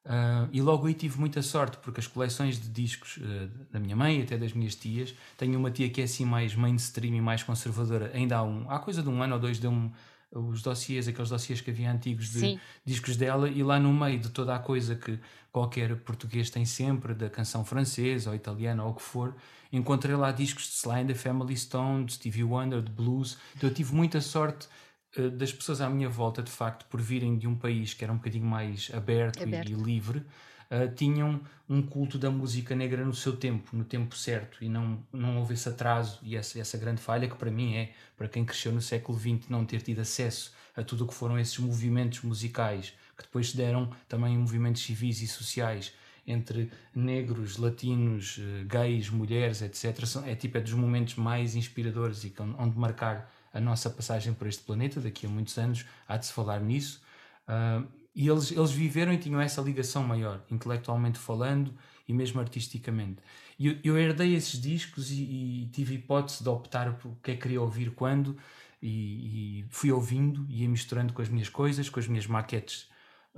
Uh, 0.05 0.49
e 0.53 0.63
logo 0.63 0.87
aí 0.87 0.95
tive 0.95 1.19
muita 1.19 1.43
sorte, 1.43 1.77
porque 1.79 2.01
as 2.01 2.07
coleções 2.07 2.59
de 2.59 2.69
discos 2.69 3.19
uh, 3.19 3.49
da 3.71 3.81
minha 3.81 3.97
mãe 3.97 4.21
e 4.21 4.23
até 4.23 4.39
das 4.39 4.53
minhas 4.53 4.75
tias, 4.75 5.15
tenho 5.37 5.59
uma 5.59 5.71
tia 5.71 5.89
que 5.91 6.01
é 6.01 6.05
assim 6.05 6.25
mais 6.25 6.55
mainstream 6.55 7.15
e 7.15 7.21
mais 7.21 7.43
conservadora. 7.43 8.11
Ainda 8.15 8.37
há, 8.37 8.43
um, 8.43 8.71
há 8.71 8.79
coisa 8.79 9.03
de 9.03 9.09
um 9.09 9.23
ano 9.23 9.35
ou 9.35 9.41
dois 9.41 9.59
deu-me 9.59 9.93
os 10.31 10.63
dossiês, 10.63 11.09
aqueles 11.09 11.31
dossiês 11.31 11.61
que 11.61 11.71
havia 11.71 11.91
antigos 11.91 12.31
de 12.31 12.41
Sim. 12.41 12.61
discos 12.85 13.17
dela, 13.17 13.49
e 13.49 13.63
lá 13.63 13.81
no 13.81 13.93
meio 13.93 14.19
de 14.19 14.31
toda 14.31 14.55
a 14.55 14.59
coisa 14.59 14.95
que 14.95 15.19
qualquer 15.51 15.97
português 16.01 16.51
tem 16.51 16.65
sempre, 16.65 17.15
da 17.15 17.31
canção 17.31 17.65
francesa 17.65 18.31
ou 18.31 18.37
italiana 18.37 18.85
ou 18.85 18.91
o 18.91 18.95
que 18.95 19.03
for, 19.03 19.35
encontrei 19.73 20.15
lá 20.15 20.31
discos 20.31 20.65
de 20.65 20.75
Sly 20.75 21.01
and 21.01 21.07
the 21.07 21.15
Family 21.15 21.57
Stone, 21.57 22.05
de 22.05 22.13
Stevie 22.15 22.45
Wonder, 22.45 22.83
de 22.83 22.91
blues. 22.91 23.39
Então 23.57 23.69
eu 23.69 23.75
tive 23.75 23.95
muita 23.95 24.21
sorte 24.21 24.69
eh, 25.17 25.31
das 25.31 25.53
pessoas 25.53 25.81
à 25.81 25.89
minha 25.89 26.09
volta, 26.09 26.43
de 26.43 26.51
facto, 26.51 26.85
por 26.87 27.01
virem 27.01 27.39
de 27.39 27.49
um 27.49 27.57
país 27.57 27.95
que 27.95 28.05
era 28.05 28.13
um 28.13 28.17
bocadinho 28.17 28.45
mais 28.45 28.91
aberto, 28.93 29.43
aberto. 29.43 29.71
E, 29.71 29.73
e, 29.73 29.77
livre, 29.77 30.25
uh, 30.71 30.93
tinham 30.95 31.41
um 31.69 31.83
culto 31.83 32.19
da 32.19 32.31
música 32.31 32.75
negra 32.75 33.05
no 33.05 33.15
seu 33.15 33.37
tempo, 33.37 33.77
no 33.77 33.85
tempo 33.85 34.17
certo, 34.17 34.65
e 34.65 34.69
não, 34.69 35.05
não 35.13 35.39
houve 35.39 35.55
esse 35.55 35.69
atraso 35.69 36.19
e 36.23 36.37
essa, 36.37 36.59
essa 36.59 36.79
grande 36.79 37.01
falha 37.01 37.29
que 37.29 37.37
para 37.37 37.51
mim 37.51 37.75
é, 37.75 37.93
para 38.17 38.29
quem 38.29 38.45
cresceu 38.45 38.73
no 38.73 38.81
século 38.81 39.19
XX, 39.19 39.49
não 39.49 39.65
ter 39.65 39.83
tido 39.83 40.01
acesso 40.01 40.53
a 40.77 40.83
tudo 40.83 41.05
o 41.05 41.09
que 41.09 41.15
foram 41.15 41.39
esses 41.39 41.59
movimentos 41.59 42.23
musicais, 42.23 42.95
que 43.17 43.25
depois 43.25 43.51
se 43.51 43.57
deram 43.57 43.91
também 44.09 44.35
em 44.35 44.39
movimentos 44.39 44.83
civis 44.83 45.21
e 45.21 45.27
sociais, 45.27 45.93
entre 46.27 46.71
negros, 46.95 47.57
latinos, 47.57 48.39
eh, 48.39 48.65
gays, 48.65 49.09
mulheres, 49.09 49.63
etc. 49.63 50.05
É 50.27 50.35
tipo 50.35 50.59
é 50.59 50.61
dos 50.61 50.75
momentos 50.75 51.15
mais 51.15 51.57
inspiradores 51.57 52.23
e 52.23 52.35
onde 52.59 52.79
marcar 52.79 53.33
a 53.53 53.59
nossa 53.59 53.89
passagem 53.89 54.35
por 54.35 54.47
este 54.47 54.63
planeta, 54.63 55.01
daqui 55.01 55.27
a 55.27 55.29
muitos 55.29 55.57
anos 55.57 55.87
há 56.07 56.19
de 56.19 56.27
se 56.27 56.33
falar 56.33 56.61
nisso. 56.61 57.03
Uh, 57.49 57.89
e 58.19 58.29
eles, 58.29 58.51
eles 58.51 58.73
viveram 58.73 59.13
e 59.13 59.17
tinham 59.17 59.41
essa 59.41 59.63
ligação 59.63 60.03
maior, 60.03 60.45
intelectualmente 60.51 61.17
falando 61.17 61.73
e 62.09 62.13
mesmo 62.13 62.41
artisticamente. 62.41 63.23
E 63.57 63.69
eu, 63.69 63.77
eu 63.85 63.97
herdei 63.97 64.35
esses 64.35 64.61
discos 64.61 65.13
e, 65.13 65.23
e, 65.23 65.71
tive 65.73 65.95
hipótese 65.95 66.43
de 66.43 66.49
optar 66.49 66.95
por 66.95 67.13
o 67.13 67.17
que 67.23 67.31
é 67.31 67.35
que 67.35 67.43
queria 67.43 67.63
ouvir 67.63 67.93
quando, 67.93 68.37
e, 68.83 69.61
e 69.61 69.65
fui 69.71 69.93
ouvindo 69.93 70.45
e 70.49 70.63
ia 70.63 70.69
misturando 70.69 71.13
com 71.13 71.23
as 71.23 71.29
minhas 71.29 71.49
coisas, 71.49 71.89
com 71.89 72.01
as 72.01 72.09
minhas 72.09 72.27
maquetes 72.27 72.89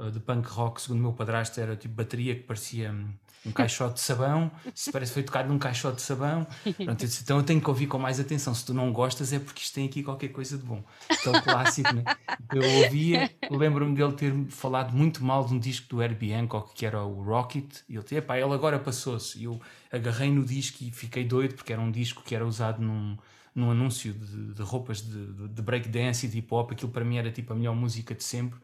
de 0.08 0.20
punk 0.20 0.48
rock, 0.48 0.80
segundo 0.80 1.00
o 1.00 1.02
meu 1.02 1.12
padrasto, 1.12 1.60
era 1.60 1.76
tipo 1.76 1.94
bateria 1.94 2.34
que 2.34 2.42
parecia 2.42 2.90
hum, 2.90 3.12
um 3.44 3.52
caixote 3.52 3.94
de 3.94 4.00
sabão, 4.00 4.50
se 4.74 4.92
parece 4.92 5.10
que 5.10 5.14
foi 5.14 5.22
tocado 5.22 5.48
num 5.48 5.58
caixote 5.58 5.96
de 5.96 6.02
sabão. 6.02 6.46
Pronto, 6.62 6.80
eu 6.80 6.94
disse, 6.94 7.22
então 7.22 7.38
eu 7.38 7.42
tenho 7.42 7.60
que 7.60 7.68
ouvir 7.68 7.86
com 7.86 7.98
mais 7.98 8.20
atenção. 8.20 8.54
Se 8.54 8.64
tu 8.64 8.74
não 8.74 8.92
gostas, 8.92 9.32
é 9.32 9.38
porque 9.38 9.62
isto 9.62 9.74
tem 9.74 9.86
aqui 9.86 10.02
qualquer 10.02 10.28
coisa 10.28 10.58
de 10.58 10.64
bom. 10.64 10.84
Aquele 11.08 11.40
clássico, 11.40 11.94
né? 11.94 12.04
Eu 12.52 12.84
ouvia, 12.84 13.30
lembro-me 13.50 13.94
dele 13.94 14.12
ter 14.12 14.34
falado 14.50 14.94
muito 14.94 15.24
mal 15.24 15.44
de 15.44 15.54
um 15.54 15.58
disco 15.58 15.88
do 15.88 16.02
Herbie 16.02 16.32
Hancock 16.32 16.74
que 16.74 16.84
era 16.84 17.02
o 17.02 17.22
Rocket, 17.22 17.78
e 17.88 17.94
ele 17.94 18.02
disse, 18.02 18.16
ele 18.16 18.54
agora 18.54 18.78
passou-se. 18.78 19.38
E 19.38 19.44
eu 19.44 19.60
agarrei 19.90 20.30
no 20.30 20.44
disco 20.44 20.84
e 20.84 20.90
fiquei 20.90 21.24
doido, 21.24 21.54
porque 21.54 21.72
era 21.72 21.80
um 21.80 21.90
disco 21.90 22.22
que 22.22 22.34
era 22.34 22.46
usado 22.46 22.82
num, 22.82 23.16
num 23.54 23.70
anúncio 23.70 24.12
de, 24.12 24.54
de 24.54 24.62
roupas 24.62 25.00
de, 25.00 25.48
de 25.48 25.62
breakdance 25.62 26.26
e 26.26 26.28
de 26.28 26.38
hip 26.38 26.52
hop. 26.52 26.72
Aquilo 26.72 26.92
para 26.92 27.04
mim 27.04 27.16
era 27.16 27.30
tipo 27.32 27.52
a 27.54 27.56
melhor 27.56 27.74
música 27.74 28.14
de 28.14 28.22
sempre. 28.22 28.60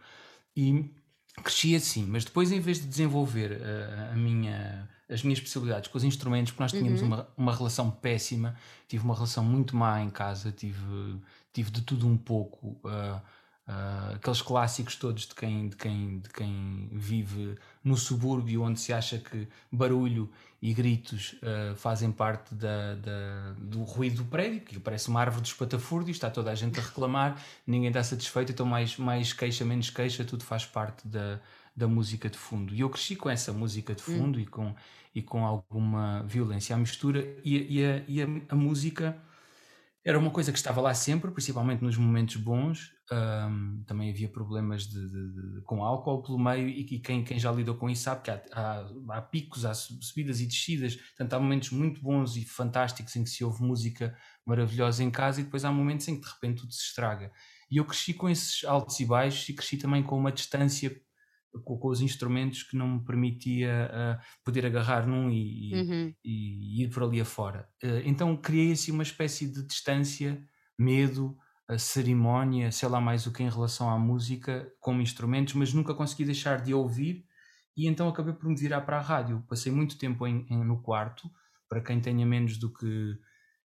E 0.54 0.90
cresci 1.42 1.74
assim, 1.74 2.04
mas 2.06 2.24
depois 2.24 2.50
em 2.50 2.60
vez 2.60 2.80
de 2.80 2.86
desenvolver 2.86 3.52
uh, 3.52 4.12
a 4.12 4.16
minha, 4.16 4.88
as 5.08 5.22
minhas 5.22 5.38
especialidades 5.38 5.88
com 5.88 5.98
os 5.98 6.04
instrumentos, 6.04 6.52
porque 6.52 6.62
nós 6.62 6.72
tínhamos 6.72 7.00
uhum. 7.00 7.08
uma, 7.08 7.28
uma 7.36 7.54
relação 7.54 7.90
péssima, 7.90 8.56
tive 8.88 9.04
uma 9.04 9.14
relação 9.14 9.44
muito 9.44 9.76
má 9.76 10.02
em 10.02 10.10
casa, 10.10 10.50
tive, 10.50 11.20
tive 11.52 11.70
de 11.70 11.82
tudo 11.82 12.06
um 12.06 12.16
pouco. 12.16 12.78
Uh, 12.84 13.20
Uh, 13.68 14.14
aqueles 14.14 14.40
clássicos 14.40 14.94
todos 14.94 15.26
de 15.26 15.34
quem, 15.34 15.68
de, 15.68 15.74
quem, 15.74 16.20
de 16.20 16.28
quem 16.28 16.88
vive 16.92 17.58
no 17.82 17.96
subúrbio, 17.96 18.62
onde 18.62 18.78
se 18.78 18.92
acha 18.92 19.18
que 19.18 19.48
barulho 19.72 20.30
e 20.62 20.72
gritos 20.72 21.34
uh, 21.42 21.74
fazem 21.74 22.12
parte 22.12 22.54
da, 22.54 22.94
da, 22.94 23.54
do 23.58 23.82
ruído 23.82 24.18
do 24.18 24.24
prédio, 24.24 24.60
que 24.60 24.78
parece 24.78 25.08
uma 25.08 25.20
árvore 25.20 25.42
de 25.42 25.48
espatafúrdio, 25.48 26.12
está 26.12 26.30
toda 26.30 26.52
a 26.52 26.54
gente 26.54 26.78
a 26.78 26.82
reclamar, 26.82 27.42
ninguém 27.66 27.88
está 27.88 28.04
satisfeito, 28.04 28.52
então 28.52 28.64
mais, 28.64 28.96
mais 28.98 29.32
queixa, 29.32 29.64
menos 29.64 29.90
queixa, 29.90 30.24
tudo 30.24 30.44
faz 30.44 30.64
parte 30.64 31.04
da, 31.06 31.40
da 31.74 31.88
música 31.88 32.30
de 32.30 32.38
fundo. 32.38 32.72
E 32.72 32.80
eu 32.80 32.88
cresci 32.88 33.16
com 33.16 33.28
essa 33.28 33.52
música 33.52 33.96
de 33.96 34.02
fundo 34.02 34.38
hum. 34.38 34.42
e, 34.42 34.46
com, 34.46 34.74
e 35.12 35.22
com 35.22 35.44
alguma 35.44 36.22
violência 36.22 36.76
à 36.76 36.78
mistura, 36.78 37.36
e, 37.44 37.80
e, 37.80 37.84
a, 37.84 38.02
e 38.06 38.22
a, 38.22 38.26
a 38.50 38.54
música 38.54 39.16
era 40.06 40.16
uma 40.20 40.30
coisa 40.30 40.52
que 40.52 40.58
estava 40.58 40.80
lá 40.80 40.94
sempre, 40.94 41.32
principalmente 41.32 41.82
nos 41.82 41.96
momentos 41.96 42.36
bons. 42.36 42.92
Um, 43.10 43.82
também 43.88 44.08
havia 44.08 44.28
problemas 44.28 44.86
de, 44.86 45.00
de, 45.00 45.54
de, 45.54 45.60
com 45.62 45.82
álcool 45.82 46.22
pelo 46.22 46.38
meio, 46.38 46.68
e, 46.68 46.82
e 46.82 47.00
quem, 47.00 47.24
quem, 47.24 47.40
já 47.40 47.50
lidou 47.50 47.74
com 47.74 47.90
isso 47.90 48.04
sabe 48.04 48.22
que 48.22 48.30
há, 48.30 48.40
há, 48.52 48.86
há, 49.08 49.20
picos, 49.20 49.64
há 49.64 49.74
subidas 49.74 50.40
e 50.40 50.46
descidas. 50.46 50.94
Portanto, 50.94 51.34
há 51.34 51.40
momentos 51.40 51.70
muito 51.72 52.00
bons 52.00 52.36
e 52.36 52.44
fantásticos 52.44 53.16
em 53.16 53.24
que 53.24 53.30
se 53.30 53.42
ouve 53.42 53.60
música 53.64 54.16
maravilhosa 54.46 55.02
em 55.02 55.10
casa, 55.10 55.40
e 55.40 55.44
depois 55.44 55.64
há 55.64 55.72
momentos 55.72 56.06
em 56.06 56.14
que 56.14 56.24
de 56.24 56.32
repente 56.32 56.60
tudo 56.60 56.72
se 56.72 56.84
estraga. 56.84 57.32
E 57.68 57.78
eu 57.78 57.84
cresci 57.84 58.14
com 58.14 58.28
esses 58.28 58.64
altos 58.64 59.00
e 59.00 59.04
baixos, 59.04 59.48
e 59.48 59.54
cresci 59.54 59.76
também 59.76 60.04
com 60.04 60.16
uma 60.16 60.30
distância 60.30 60.96
com, 61.64 61.78
com, 61.78 61.88
os 61.88 62.00
instrumentos 62.00 62.62
que 62.62 62.76
não 62.76 62.88
me 62.88 63.04
permitia 63.04 63.90
uh, 63.90 64.44
poder 64.44 64.66
agarrar 64.66 65.06
num 65.06 65.30
e, 65.30 65.72
uhum. 65.74 66.14
e, 66.24 66.80
e, 66.80 66.84
ir 66.84 66.90
por 66.90 67.02
ali 67.02 67.20
afora. 67.20 67.68
Uh, 67.82 68.02
então 68.04 68.36
criei 68.36 68.72
assim 68.72 68.92
uma 68.92 69.02
espécie 69.02 69.46
de 69.46 69.66
distância, 69.66 70.42
medo, 70.78 71.36
a 71.68 71.78
cerimónia, 71.78 72.70
sei 72.70 72.88
lá 72.88 73.00
mais 73.00 73.26
o 73.26 73.32
que 73.32 73.42
em 73.42 73.50
relação 73.50 73.90
à 73.90 73.98
música 73.98 74.70
como 74.80 75.02
instrumentos, 75.02 75.54
mas 75.54 75.72
nunca 75.72 75.94
consegui 75.94 76.24
deixar 76.24 76.60
de 76.60 76.72
ouvir 76.72 77.24
e 77.76 77.88
então 77.88 78.08
acabei 78.08 78.32
por 78.32 78.48
me 78.48 78.56
virar 78.56 78.80
para 78.82 78.98
a 78.98 79.02
rádio. 79.02 79.44
Passei 79.48 79.70
muito 79.70 79.98
tempo 79.98 80.26
em, 80.26 80.46
em, 80.48 80.64
no 80.64 80.80
quarto, 80.80 81.30
para 81.68 81.80
quem 81.80 82.00
tenha 82.00 82.24
menos 82.24 82.56
do 82.56 82.72
que 82.72 83.18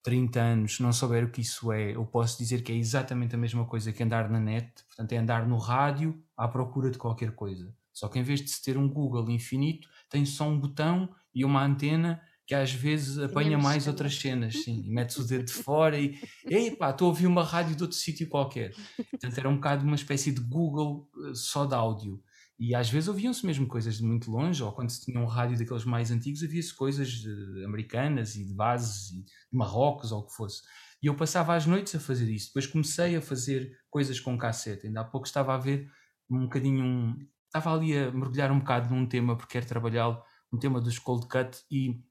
30 0.03 0.41
anos, 0.41 0.80
não 0.80 0.93
souber 0.93 1.24
o 1.24 1.30
que 1.30 1.41
isso 1.41 1.72
é, 1.72 1.97
eu 1.97 2.05
posso 2.05 2.37
dizer 2.37 2.62
que 2.62 2.70
é 2.70 2.74
exatamente 2.76 3.35
a 3.35 3.39
mesma 3.39 3.64
coisa 3.64 3.91
que 3.91 4.03
andar 4.03 4.28
na 4.28 4.39
net, 4.39 4.70
portanto 4.87 5.12
é 5.12 5.16
andar 5.16 5.49
no 5.49 5.57
rádio 5.57 6.22
à 6.37 6.49
procura 6.49 6.91
de 6.91 6.99
qualquer 6.99 7.35
coisa. 7.35 7.74
Só 7.93 8.09
que 8.09 8.18
em 8.18 8.22
vez 8.22 8.41
de 8.41 8.51
se 8.51 8.62
ter 8.62 8.76
um 8.76 8.89
Google 8.89 9.30
infinito, 9.30 9.89
tem 10.11 10.26
só 10.26 10.49
um 10.49 10.59
botão 10.59 11.09
e 11.35 11.45
uma 11.45 11.64
antena 11.64 12.20
que 12.47 12.55
às 12.55 12.72
vezes 12.72 13.18
apanha 13.18 13.57
mais 13.57 13.87
outras 13.87 14.16
cenas, 14.16 14.64
sim, 14.64 14.82
e 14.85 14.91
metes 14.91 15.16
o 15.16 15.26
dedo 15.26 15.45
de 15.45 15.53
fora 15.64 15.99
e 15.99 16.18
ei 16.45 16.76
pá, 16.76 16.91
estou 16.91 17.07
a 17.07 17.09
ouvir 17.09 17.26
uma 17.26 17.43
rádio 17.43 17.74
de 17.74 17.82
outro 17.82 17.97
sítio 17.97 18.28
qualquer. 18.28 18.74
Portanto 19.11 19.39
era 19.39 19.49
um 19.49 19.55
bocado 19.55 19.85
uma 19.85 19.95
espécie 19.95 20.30
de 20.30 20.41
Google 20.41 21.09
eh, 21.26 21.35
só 21.35 21.64
de 21.64 21.74
áudio. 21.74 22.22
E 22.59 22.74
às 22.74 22.89
vezes 22.89 23.09
ouviam-se 23.09 23.45
mesmo 23.45 23.66
coisas 23.66 23.97
de 23.97 24.05
muito 24.05 24.30
longe, 24.30 24.62
ou 24.62 24.70
quando 24.72 24.91
se 24.91 25.05
tinha 25.05 25.18
um 25.18 25.26
rádio 25.26 25.59
daqueles 25.59 25.85
mais 25.85 26.11
antigos, 26.11 26.43
havia-se 26.43 26.72
coisas 26.72 27.24
americanas 27.64 28.37
e 28.37 28.45
de 28.45 28.55
bases, 28.55 29.11
e 29.11 29.24
de 29.24 29.32
Marrocos 29.53 30.12
ou 30.12 30.20
o 30.20 30.26
que 30.26 30.35
fosse. 30.35 30.62
E 31.03 31.07
eu 31.07 31.16
passava 31.16 31.55
as 31.57 31.66
noites 31.66 31.95
a 31.97 32.01
fazer 32.01 32.30
isso. 32.30 32.47
Depois 32.49 32.66
comecei 32.66 33.16
a 33.16 33.20
fazer 33.20 33.76
coisas 33.91 34.20
com 34.20 34.39
cassete. 34.39 34.87
Ainda 34.87 35.01
há 35.01 35.05
pouco 35.05 35.26
estava 35.26 35.53
a 35.55 35.59
ver 35.59 35.91
um 36.31 36.43
bocadinho. 36.43 36.85
Um, 36.85 37.27
estava 37.47 37.75
ali 37.75 37.97
a 37.97 38.11
mergulhar 38.11 38.51
um 38.51 38.59
bocado 38.59 38.93
num 38.93 39.07
tema, 39.07 39.37
porque 39.37 39.53
quero 39.53 39.66
trabalhar 39.66 40.20
um 40.53 40.59
tema 40.59 40.81
dos 40.81 40.99
cold 40.99 41.27
cut 41.29 41.62
e 41.70 42.03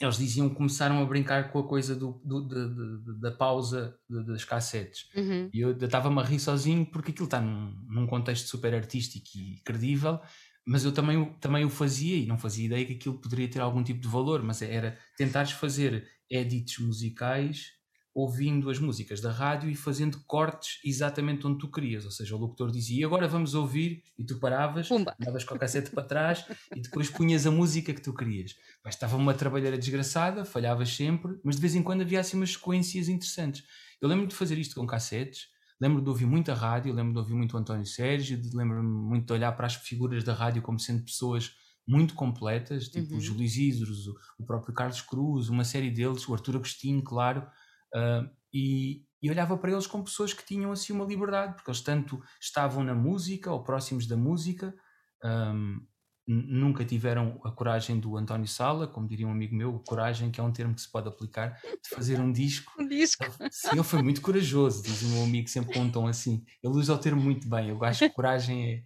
eles 0.00 0.16
diziam 0.16 0.48
que 0.48 0.54
começaram 0.54 1.02
a 1.02 1.04
brincar 1.04 1.50
com 1.50 1.58
a 1.58 1.66
coisa 1.66 1.94
do, 1.94 2.20
do, 2.24 2.46
de, 2.46 3.20
da 3.20 3.32
pausa 3.32 3.98
das 4.08 4.44
cassetes. 4.44 5.08
Uhum. 5.14 5.50
E 5.52 5.60
eu 5.60 5.72
estava-me 5.72 6.20
a 6.20 6.24
rir 6.24 6.38
sozinho 6.38 6.86
porque 6.86 7.10
aquilo 7.10 7.24
está 7.24 7.40
num, 7.40 7.74
num, 7.88 8.06
contexto 8.06 8.46
super 8.46 8.74
artístico 8.74 9.26
e 9.36 9.60
credível, 9.64 10.20
mas 10.64 10.84
eu 10.84 10.92
também, 10.92 11.34
também 11.40 11.64
o 11.64 11.70
fazia 11.70 12.16
e 12.16 12.26
não 12.26 12.38
fazia 12.38 12.66
ideia 12.66 12.86
que 12.86 12.92
aquilo 12.92 13.20
poderia 13.20 13.48
ter 13.48 13.60
algum 13.60 13.82
tipo 13.82 14.00
de 14.00 14.08
valor, 14.08 14.42
mas 14.42 14.62
era 14.62 14.96
tentares 15.16 15.50
fazer 15.50 16.06
edits 16.30 16.78
musicais 16.78 17.77
ouvindo 18.18 18.68
as 18.68 18.80
músicas 18.80 19.20
da 19.20 19.30
rádio 19.30 19.70
e 19.70 19.76
fazendo 19.76 20.20
cortes 20.26 20.80
exatamente 20.84 21.46
onde 21.46 21.58
tu 21.58 21.70
querias. 21.70 22.04
Ou 22.04 22.10
seja, 22.10 22.34
o 22.34 22.38
locutor 22.38 22.68
dizia, 22.68 23.06
agora 23.06 23.28
vamos 23.28 23.54
ouvir, 23.54 24.02
e 24.18 24.24
tu 24.24 24.40
paravas, 24.40 24.88
davas 25.20 25.44
com 25.44 25.54
a 25.54 25.58
cassete 25.58 25.90
para 25.92 26.02
trás 26.02 26.44
e 26.74 26.80
depois 26.80 27.08
punhas 27.08 27.46
a 27.46 27.50
música 27.52 27.94
que 27.94 28.00
tu 28.00 28.12
querias. 28.12 28.56
Mas 28.84 28.94
estava 28.94 29.16
uma 29.16 29.34
trabalheira 29.34 29.78
desgraçada, 29.78 30.44
falhavas 30.44 30.88
sempre, 30.96 31.38
mas 31.44 31.54
de 31.54 31.60
vez 31.60 31.76
em 31.76 31.82
quando 31.82 32.00
havia 32.00 32.18
assim 32.18 32.36
umas 32.36 32.54
sequências 32.54 33.08
interessantes. 33.08 33.62
Eu 34.02 34.08
lembro 34.08 34.26
de 34.26 34.34
fazer 34.34 34.58
isto 34.58 34.74
com 34.74 34.84
cassetes, 34.84 35.46
lembro 35.80 36.02
de 36.02 36.08
ouvir 36.08 36.26
muita 36.26 36.54
rádio, 36.54 36.92
lembro 36.92 37.12
de 37.12 37.18
ouvir 37.20 37.34
muito 37.34 37.54
o 37.54 37.56
António 37.56 37.86
Sérgio, 37.86 38.40
lembro-me 38.52 38.82
muito 38.82 39.26
de 39.26 39.32
olhar 39.32 39.52
para 39.52 39.68
as 39.68 39.76
figuras 39.76 40.24
da 40.24 40.34
rádio 40.34 40.60
como 40.60 40.80
sendo 40.80 41.04
pessoas 41.04 41.52
muito 41.86 42.14
completas, 42.14 42.88
tipo 42.88 43.12
uhum. 43.12 43.18
o 43.18 43.20
Júlio 43.20 43.44
Isidros, 43.44 44.08
o, 44.08 44.16
o 44.40 44.44
próprio 44.44 44.74
Carlos 44.74 45.00
Cruz, 45.00 45.48
uma 45.48 45.64
série 45.64 45.90
deles, 45.90 46.28
o 46.28 46.34
Artur 46.34 46.56
Agostinho, 46.56 47.00
claro, 47.02 47.46
Uh, 47.94 48.28
e, 48.52 49.04
e, 49.22 49.30
olhava 49.30 49.56
para 49.56 49.70
eles 49.70 49.86
como 49.86 50.04
pessoas 50.04 50.32
que 50.32 50.44
tinham 50.44 50.72
assim 50.72 50.92
uma 50.92 51.04
liberdade, 51.04 51.54
porque 51.54 51.70
eles 51.70 51.80
tanto 51.80 52.22
estavam 52.40 52.82
na 52.84 52.94
música 52.94 53.52
ou 53.52 53.62
próximos 53.62 54.06
da 54.06 54.16
música, 54.16 54.74
um, 55.24 55.80
nunca 56.28 56.84
tiveram 56.84 57.40
a 57.42 57.50
coragem 57.50 57.98
do 57.98 58.16
António 58.18 58.46
Sala, 58.46 58.86
como 58.86 59.08
diria 59.08 59.26
um 59.26 59.30
amigo 59.30 59.54
meu, 59.56 59.78
coragem 59.80 60.30
que 60.30 60.38
é 60.38 60.42
um 60.42 60.52
termo 60.52 60.74
que 60.74 60.82
se 60.82 60.92
pode 60.92 61.08
aplicar, 61.08 61.58
de 61.82 61.88
fazer 61.88 62.20
um 62.20 62.30
disco. 62.30 62.70
Um 62.78 62.86
disco. 62.86 63.24
Ele 63.72 63.82
foi 63.82 64.02
muito 64.02 64.20
corajoso, 64.20 64.82
diz 64.82 65.02
o 65.02 65.08
meu 65.08 65.24
amigo 65.24 65.48
sempre 65.48 65.72
com 65.72 65.80
um 65.80 65.90
tom 65.90 66.06
assim. 66.06 66.44
Ele 66.62 66.74
usa 66.74 66.92
o 66.92 66.98
termo 66.98 67.22
muito 67.22 67.48
bem, 67.48 67.70
eu 67.70 67.82
acho 67.82 68.00
que 68.00 68.14
coragem 68.14 68.70
é, 68.70 68.82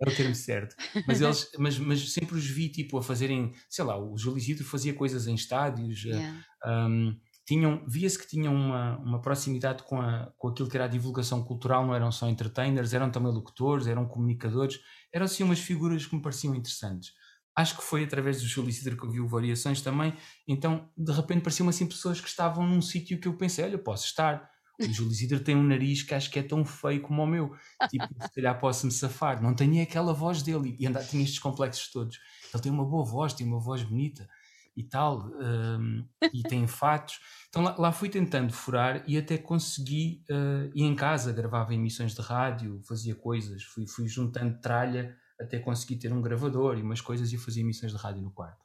é 0.00 0.10
o 0.10 0.14
termo 0.14 0.34
certo. 0.34 0.74
Mas, 1.06 1.20
eles, 1.20 1.50
mas, 1.58 1.78
mas 1.78 2.12
sempre 2.12 2.34
os 2.34 2.46
vi 2.46 2.70
tipo 2.70 2.96
a 2.96 3.02
fazerem, 3.02 3.52
sei 3.68 3.84
lá, 3.84 3.98
o 3.98 4.16
Júlio 4.16 4.38
Isidro 4.38 4.64
fazia 4.64 4.94
coisas 4.94 5.26
em 5.26 5.34
estádios, 5.34 6.02
yeah. 6.02 6.42
um, 6.64 7.14
tinham, 7.46 7.84
via-se 7.86 8.18
que 8.18 8.26
tinham 8.26 8.52
uma, 8.52 8.98
uma 8.98 9.20
proximidade 9.22 9.84
com, 9.84 10.00
a, 10.00 10.32
com 10.36 10.48
aquilo 10.48 10.68
que 10.68 10.76
era 10.76 10.86
a 10.86 10.88
divulgação 10.88 11.44
cultural, 11.44 11.86
não 11.86 11.94
eram 11.94 12.10
só 12.10 12.28
entertainers, 12.28 12.92
eram 12.92 13.08
também 13.08 13.32
locutores, 13.32 13.86
eram 13.86 14.04
comunicadores, 14.04 14.80
eram 15.14 15.26
assim 15.26 15.44
umas 15.44 15.60
figuras 15.60 16.04
que 16.04 16.16
me 16.16 16.20
pareciam 16.20 16.56
interessantes. 16.56 17.12
Acho 17.54 17.76
que 17.76 17.84
foi 17.84 18.02
através 18.02 18.42
do 18.42 18.48
Júlio 18.48 18.68
Isidro 18.68 18.96
que 18.96 19.06
eu 19.06 19.10
vi 19.10 19.20
Variações 19.20 19.80
também, 19.80 20.12
então 20.46 20.90
de 20.98 21.12
repente 21.12 21.40
pareciam 21.40 21.68
assim 21.68 21.86
pessoas 21.86 22.20
que 22.20 22.28
estavam 22.28 22.66
num 22.66 22.82
sítio 22.82 23.20
que 23.20 23.28
eu 23.28 23.36
pensei, 23.36 23.64
olha, 23.64 23.78
posso 23.78 24.06
estar. 24.06 24.50
O 24.80 24.92
Júlio 24.92 25.12
Isidro 25.12 25.40
tem 25.40 25.56
um 25.56 25.62
nariz 25.62 26.02
que 26.02 26.14
acho 26.14 26.30
que 26.30 26.40
é 26.40 26.42
tão 26.42 26.64
feio 26.64 27.00
como 27.00 27.22
o 27.22 27.26
meu, 27.26 27.54
tipo, 27.88 28.06
se 28.22 28.34
calhar 28.34 28.58
posso-me 28.58 28.92
safar, 28.92 29.40
não 29.40 29.54
tenho 29.54 29.80
aquela 29.82 30.12
voz 30.12 30.42
dele, 30.42 30.76
e 30.78 30.86
andar, 30.86 31.06
tinha 31.06 31.22
estes 31.22 31.38
complexos 31.38 31.90
todos. 31.90 32.18
Ele 32.52 32.62
tem 32.62 32.72
uma 32.72 32.84
boa 32.84 33.04
voz, 33.04 33.32
tem 33.32 33.46
uma 33.46 33.60
voz 33.60 33.82
bonita 33.84 34.28
e 34.76 34.84
tal, 34.84 35.30
um, 35.40 36.06
e 36.32 36.42
tem 36.42 36.66
fatos. 36.68 37.18
Então 37.48 37.62
lá, 37.62 37.74
lá, 37.78 37.92
fui 37.92 38.08
tentando 38.08 38.52
furar 38.52 39.02
e 39.08 39.16
até 39.16 39.38
consegui 39.38 40.22
uh, 40.30 40.70
ir 40.74 40.82
em 40.82 40.94
casa, 40.94 41.32
gravava 41.32 41.74
emissões 41.74 42.14
de 42.14 42.20
rádio, 42.20 42.82
fazia 42.86 43.14
coisas, 43.14 43.62
fui, 43.62 43.86
fui 43.88 44.06
juntando 44.06 44.60
tralha 44.60 45.16
até 45.40 45.58
conseguir 45.58 45.96
ter 45.96 46.12
um 46.12 46.22
gravador 46.22 46.78
e 46.78 46.82
umas 46.82 47.00
coisas 47.00 47.32
e 47.32 47.38
fazia 47.38 47.62
emissões 47.62 47.92
de 47.92 47.98
rádio 47.98 48.22
no 48.22 48.30
quarto. 48.30 48.64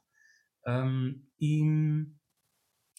Um, 0.67 1.19
e, 1.39 1.63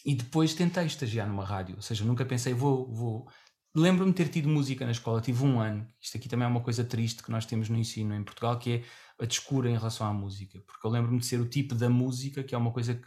e 0.04 0.14
depois 0.14 0.54
tentei 0.54 0.86
estagiar 0.86 1.28
numa 1.28 1.44
rádio, 1.44 1.76
ou 1.76 1.82
seja, 1.82 2.04
nunca 2.04 2.24
pensei, 2.24 2.52
vou, 2.52 2.92
vou. 2.92 3.28
Lembro-me 3.74 4.12
de 4.12 4.16
ter 4.16 4.28
tido 4.28 4.48
música 4.48 4.84
na 4.84 4.92
escola, 4.92 5.20
tive 5.20 5.44
um 5.44 5.58
ano. 5.58 5.86
Isto 6.00 6.18
aqui 6.18 6.28
também 6.28 6.44
é 6.44 6.48
uma 6.48 6.60
coisa 6.60 6.84
triste 6.84 7.22
que 7.22 7.30
nós 7.30 7.46
temos 7.46 7.70
no 7.70 7.78
ensino 7.78 8.14
em 8.14 8.22
Portugal, 8.22 8.58
que 8.58 8.72
é 8.72 8.82
a 9.18 9.24
descura 9.24 9.70
em 9.70 9.76
relação 9.76 10.06
à 10.06 10.12
música, 10.12 10.60
porque 10.66 10.86
eu 10.86 10.90
lembro-me 10.90 11.18
de 11.18 11.26
ser 11.26 11.40
o 11.40 11.48
tipo 11.48 11.74
da 11.74 11.88
música, 11.88 12.42
que 12.42 12.54
é 12.54 12.58
uma 12.58 12.70
coisa 12.70 12.94
que, 12.94 13.06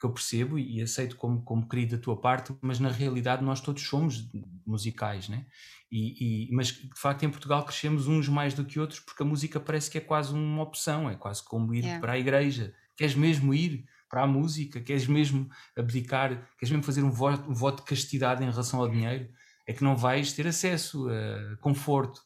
que 0.00 0.06
eu 0.06 0.12
percebo 0.12 0.58
e, 0.58 0.78
e 0.78 0.82
aceito 0.82 1.16
como, 1.16 1.42
como 1.42 1.68
querido 1.68 1.96
da 1.96 2.02
tua 2.02 2.20
parte, 2.20 2.52
mas 2.60 2.80
na 2.80 2.90
realidade 2.90 3.44
nós 3.44 3.60
todos 3.60 3.82
somos 3.86 4.28
musicais, 4.66 5.28
né? 5.28 5.46
E, 5.92 6.48
e, 6.48 6.52
mas 6.52 6.68
de 6.68 6.90
facto 6.96 7.22
em 7.22 7.30
Portugal 7.30 7.64
crescemos 7.64 8.08
uns 8.08 8.28
mais 8.28 8.52
do 8.52 8.64
que 8.64 8.80
outros 8.80 8.98
porque 8.98 9.22
a 9.22 9.26
música 9.26 9.60
parece 9.60 9.88
que 9.88 9.98
é 9.98 10.00
quase 10.00 10.34
uma 10.34 10.62
opção, 10.62 11.08
é 11.08 11.14
quase 11.14 11.44
como 11.44 11.72
ir 11.72 11.84
yeah. 11.84 12.00
para 12.00 12.14
a 12.14 12.18
igreja. 12.18 12.74
Queres 12.96 13.14
mesmo 13.14 13.54
ir 13.54 13.84
para 14.08 14.22
a 14.22 14.26
música? 14.26 14.80
Queres 14.80 15.06
mesmo 15.06 15.48
abdicar? 15.76 16.30
Queres 16.58 16.70
mesmo 16.70 16.82
fazer 16.82 17.04
um 17.04 17.12
voto, 17.12 17.48
um 17.48 17.54
voto 17.54 17.82
de 17.82 17.88
castidade 17.88 18.42
em 18.42 18.50
relação 18.50 18.80
ao 18.80 18.88
dinheiro? 18.88 19.28
É 19.66 19.72
que 19.72 19.84
não 19.84 19.96
vais 19.96 20.32
ter 20.32 20.46
acesso 20.46 21.08
a 21.08 21.56
conforto, 21.58 22.20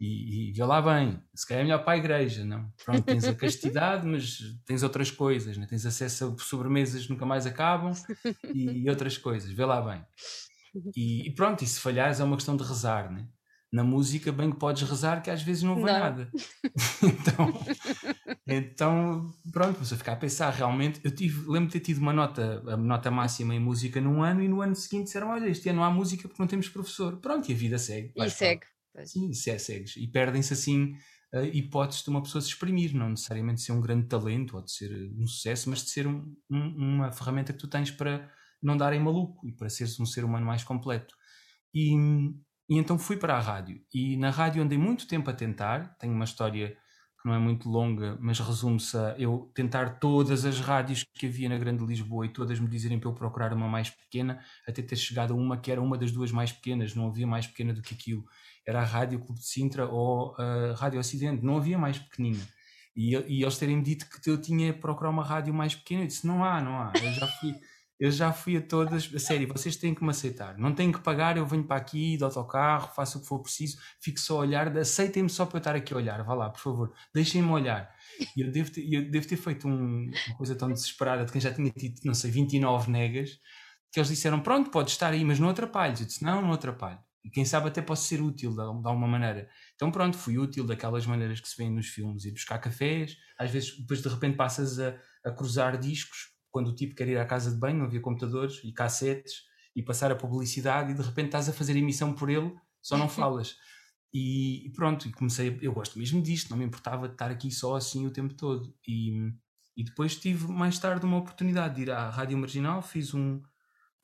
e, 0.00 0.50
e 0.50 0.52
vê 0.52 0.64
lá 0.64 0.80
bem, 0.80 1.20
se 1.34 1.46
calhar 1.46 1.62
é 1.62 1.64
melhor 1.64 1.82
para 1.82 1.94
a 1.94 1.96
igreja, 1.96 2.44
não? 2.44 2.72
Pronto, 2.84 3.02
tens 3.02 3.24
a 3.24 3.34
castidade, 3.34 4.06
mas 4.06 4.38
tens 4.64 4.84
outras 4.84 5.10
coisas, 5.10 5.56
né? 5.56 5.66
tens 5.66 5.84
acesso 5.84 6.36
a 6.38 6.42
sobremesas 6.42 7.04
que 7.04 7.10
nunca 7.10 7.26
mais 7.26 7.46
acabam 7.46 7.92
e, 8.54 8.84
e 8.84 8.88
outras 8.88 9.18
coisas, 9.18 9.50
vê 9.50 9.64
lá 9.64 9.80
bem. 9.80 10.04
E, 10.94 11.26
e, 11.26 11.34
pronto, 11.34 11.64
e 11.64 11.66
se 11.66 11.80
falhares 11.80 12.20
é 12.20 12.24
uma 12.24 12.36
questão 12.36 12.56
de 12.56 12.62
rezar, 12.62 13.10
né? 13.10 13.26
Na 13.70 13.84
música, 13.84 14.32
bem 14.32 14.50
que 14.50 14.58
podes 14.58 14.88
rezar, 14.88 15.22
que 15.22 15.30
às 15.30 15.42
vezes 15.42 15.62
não 15.62 15.78
vai 15.78 15.92
nada. 15.92 16.30
então, 17.02 17.52
então, 18.46 19.30
pronto, 19.52 19.78
você 19.78 19.94
ficar 19.94 20.12
a 20.12 20.16
pensar, 20.16 20.50
realmente, 20.50 21.00
eu 21.04 21.14
tive, 21.14 21.46
lembro 21.46 21.66
de 21.66 21.74
ter 21.74 21.80
tido 21.80 21.98
uma 21.98 22.12
nota, 22.12 22.62
a 22.66 22.76
nota 22.78 23.10
máxima 23.10 23.54
em 23.54 23.60
música 23.60 24.00
num 24.00 24.22
ano 24.22 24.42
e 24.42 24.48
no 24.48 24.62
ano 24.62 24.74
seguinte 24.74 25.04
disseram, 25.04 25.28
olha, 25.28 25.48
este 25.48 25.68
ano 25.68 25.80
não 25.80 25.84
há 25.84 25.90
música 25.90 26.26
porque 26.26 26.42
não 26.42 26.48
temos 26.48 26.68
professor. 26.68 27.18
Pronto, 27.18 27.50
e 27.50 27.52
a 27.52 27.56
vida 27.56 27.78
segue. 27.78 28.10
E 28.16 28.30
segue. 28.30 28.66
Sim, 29.04 29.32
se 29.34 29.50
é 29.50 29.58
cegues. 29.58 29.96
E 29.96 30.06
perdem-se 30.08 30.54
assim 30.54 30.94
uh, 31.34 31.44
hipóteses 31.52 32.02
de 32.02 32.10
uma 32.10 32.22
pessoa 32.22 32.40
se 32.40 32.48
exprimir, 32.48 32.94
não 32.94 33.10
necessariamente 33.10 33.56
de 33.56 33.62
ser 33.62 33.72
um 33.72 33.80
grande 33.80 34.06
talento 34.06 34.56
ou 34.56 34.62
de 34.62 34.72
ser 34.72 34.90
um 35.16 35.26
sucesso, 35.26 35.68
mas 35.70 35.82
de 35.82 35.90
ser 35.90 36.06
um, 36.06 36.34
um, 36.50 36.94
uma 36.94 37.12
ferramenta 37.12 37.52
que 37.52 37.58
tu 37.58 37.68
tens 37.68 37.90
para 37.90 38.30
não 38.62 38.76
darem 38.76 39.00
maluco 39.00 39.46
e 39.46 39.52
para 39.52 39.68
seres 39.68 39.98
um 40.00 40.06
ser 40.06 40.24
humano 40.24 40.46
mais 40.46 40.64
completo. 40.64 41.14
E, 41.74 41.94
e 42.68 42.76
então 42.76 42.98
fui 42.98 43.16
para 43.16 43.36
a 43.36 43.40
rádio. 43.40 43.80
E 43.92 44.16
na 44.16 44.30
rádio 44.30 44.62
andei 44.62 44.78
muito 44.78 45.06
tempo 45.06 45.30
a 45.30 45.32
tentar. 45.32 45.96
Tenho 45.98 46.12
uma 46.12 46.24
história 46.24 46.76
que 47.20 47.28
não 47.28 47.34
é 47.34 47.38
muito 47.38 47.68
longa, 47.68 48.16
mas 48.20 48.38
resume-se 48.38 48.96
a 48.96 49.16
eu 49.18 49.50
tentar 49.54 49.98
todas 49.98 50.44
as 50.44 50.60
rádios 50.60 51.04
que 51.14 51.26
havia 51.26 51.48
na 51.48 51.58
Grande 51.58 51.84
Lisboa 51.84 52.26
e 52.26 52.28
todas 52.28 52.60
me 52.60 52.68
dizerem 52.68 53.00
para 53.00 53.08
eu 53.08 53.14
procurar 53.14 53.52
uma 53.52 53.66
mais 53.66 53.90
pequena, 53.90 54.40
até 54.66 54.82
ter 54.82 54.96
chegado 54.96 55.32
a 55.32 55.36
uma 55.36 55.56
que 55.56 55.72
era 55.72 55.80
uma 55.80 55.98
das 55.98 56.12
duas 56.12 56.30
mais 56.30 56.52
pequenas, 56.52 56.94
não 56.94 57.08
havia 57.08 57.26
mais 57.26 57.46
pequena 57.46 57.72
do 57.72 57.82
que 57.82 57.94
aquilo 57.94 58.24
era 58.66 58.82
a 58.82 58.84
Rádio 58.84 59.18
Clube 59.18 59.40
de 59.40 59.46
Sintra 59.46 59.88
ou 59.88 60.36
a 60.36 60.74
Rádio 60.76 61.00
Ocidente, 61.00 61.42
não 61.42 61.56
havia 61.56 61.78
mais 61.78 61.98
pequenina. 61.98 62.46
E, 62.94 63.14
e 63.14 63.42
eles 63.42 63.56
terem 63.56 63.82
dito 63.82 64.06
que 64.08 64.28
eu 64.28 64.40
tinha 64.40 64.74
procurar 64.74 65.10
uma 65.10 65.24
rádio 65.24 65.54
mais 65.54 65.74
pequena, 65.74 66.02
eu 66.02 66.06
disse: 66.06 66.26
não 66.26 66.44
há, 66.44 66.60
não 66.60 66.78
há. 66.78 66.92
Eu 67.02 67.12
já 67.12 67.26
fui, 67.26 67.54
Eu 67.98 68.12
já 68.12 68.32
fui 68.32 68.56
a 68.56 68.62
todas, 68.62 69.10
a 69.12 69.18
sério, 69.18 69.48
vocês 69.48 69.74
têm 69.74 69.92
que 69.92 70.04
me 70.04 70.10
aceitar. 70.10 70.56
Não 70.56 70.72
têm 70.72 70.92
que 70.92 71.00
pagar, 71.00 71.36
eu 71.36 71.44
venho 71.44 71.64
para 71.64 71.76
aqui, 71.76 72.16
de 72.16 72.22
autocarro, 72.22 72.94
faço 72.94 73.18
o 73.18 73.20
que 73.20 73.26
for 73.26 73.40
preciso, 73.40 73.76
fico 74.00 74.20
só 74.20 74.36
a 74.36 74.40
olhar, 74.40 74.76
aceitem-me 74.78 75.28
só 75.28 75.44
para 75.44 75.56
eu 75.56 75.58
estar 75.58 75.74
aqui 75.74 75.92
a 75.92 75.96
olhar. 75.96 76.22
Vá 76.22 76.32
lá, 76.32 76.48
por 76.48 76.60
favor, 76.60 76.92
deixem-me 77.12 77.50
olhar. 77.50 77.92
E 78.36 78.40
eu 78.40 78.52
devo 78.52 78.70
ter, 78.70 78.82
eu 78.92 79.10
devo 79.10 79.26
ter 79.26 79.36
feito 79.36 79.66
um, 79.66 80.10
uma 80.28 80.36
coisa 80.36 80.54
tão 80.54 80.72
desesperada 80.72 81.24
de 81.24 81.32
quem 81.32 81.40
já 81.40 81.52
tinha 81.52 81.70
tido, 81.70 82.00
não 82.04 82.14
sei, 82.14 82.30
29 82.30 82.88
negas, 82.88 83.40
que 83.92 83.98
eles 83.98 84.08
disseram: 84.08 84.40
Pronto, 84.40 84.70
pode 84.70 84.90
estar 84.90 85.12
aí, 85.12 85.24
mas 85.24 85.40
não 85.40 85.48
atrapalhes. 85.48 86.00
Eu 86.00 86.06
disse: 86.06 86.22
Não, 86.22 86.40
não 86.40 86.52
atrapalho. 86.52 87.00
E 87.24 87.30
quem 87.30 87.44
sabe 87.44 87.66
até 87.66 87.82
posso 87.82 88.04
ser 88.06 88.22
útil 88.22 88.50
de, 88.50 88.56
de 88.56 88.62
alguma 88.62 89.08
maneira. 89.08 89.48
Então, 89.74 89.90
pronto, 89.90 90.16
fui 90.16 90.38
útil 90.38 90.64
daquelas 90.64 91.04
maneiras 91.04 91.40
que 91.40 91.48
se 91.48 91.56
vê 91.56 91.68
nos 91.68 91.88
filmes, 91.88 92.24
ir 92.24 92.32
buscar 92.32 92.58
cafés, 92.58 93.16
às 93.36 93.50
vezes 93.50 93.76
depois 93.76 94.00
de 94.00 94.08
repente 94.08 94.36
passas 94.36 94.78
a, 94.78 94.96
a 95.24 95.32
cruzar 95.32 95.76
discos 95.76 96.37
quando 96.50 96.68
o 96.68 96.74
tipo 96.74 96.94
quer 96.94 97.08
ir 97.08 97.18
à 97.18 97.24
casa 97.24 97.50
de 97.50 97.56
banho, 97.56 97.78
não 97.78 97.86
havia 97.86 98.00
computadores 98.00 98.60
e 98.64 98.72
cassetes 98.72 99.42
e 99.74 99.82
passar 99.82 100.10
a 100.10 100.16
publicidade 100.16 100.92
e 100.92 100.94
de 100.94 101.02
repente 101.02 101.26
estás 101.26 101.48
a 101.48 101.52
fazer 101.52 101.76
emissão 101.76 102.12
por 102.12 102.30
ele, 102.30 102.54
só 102.82 102.96
não 102.96 103.08
falas. 103.08 103.56
E, 104.12 104.72
pronto, 104.74 105.06
e 105.06 105.12
comecei, 105.12 105.58
eu 105.60 105.72
gosto 105.72 105.98
mesmo 105.98 106.22
disto, 106.22 106.50
não 106.50 106.56
me 106.56 106.64
importava 106.64 107.06
de 107.06 107.14
estar 107.14 107.30
aqui 107.30 107.50
só 107.50 107.76
assim 107.76 108.06
o 108.06 108.10
tempo 108.10 108.34
todo. 108.34 108.74
E, 108.86 109.32
e 109.76 109.84
depois 109.84 110.16
tive 110.16 110.48
mais 110.48 110.78
tarde 110.78 111.04
uma 111.04 111.18
oportunidade 111.18 111.76
de 111.76 111.82
ir 111.82 111.90
à 111.90 112.08
Rádio 112.08 112.38
Marginal, 112.38 112.80
fiz 112.80 113.12
um, 113.12 113.40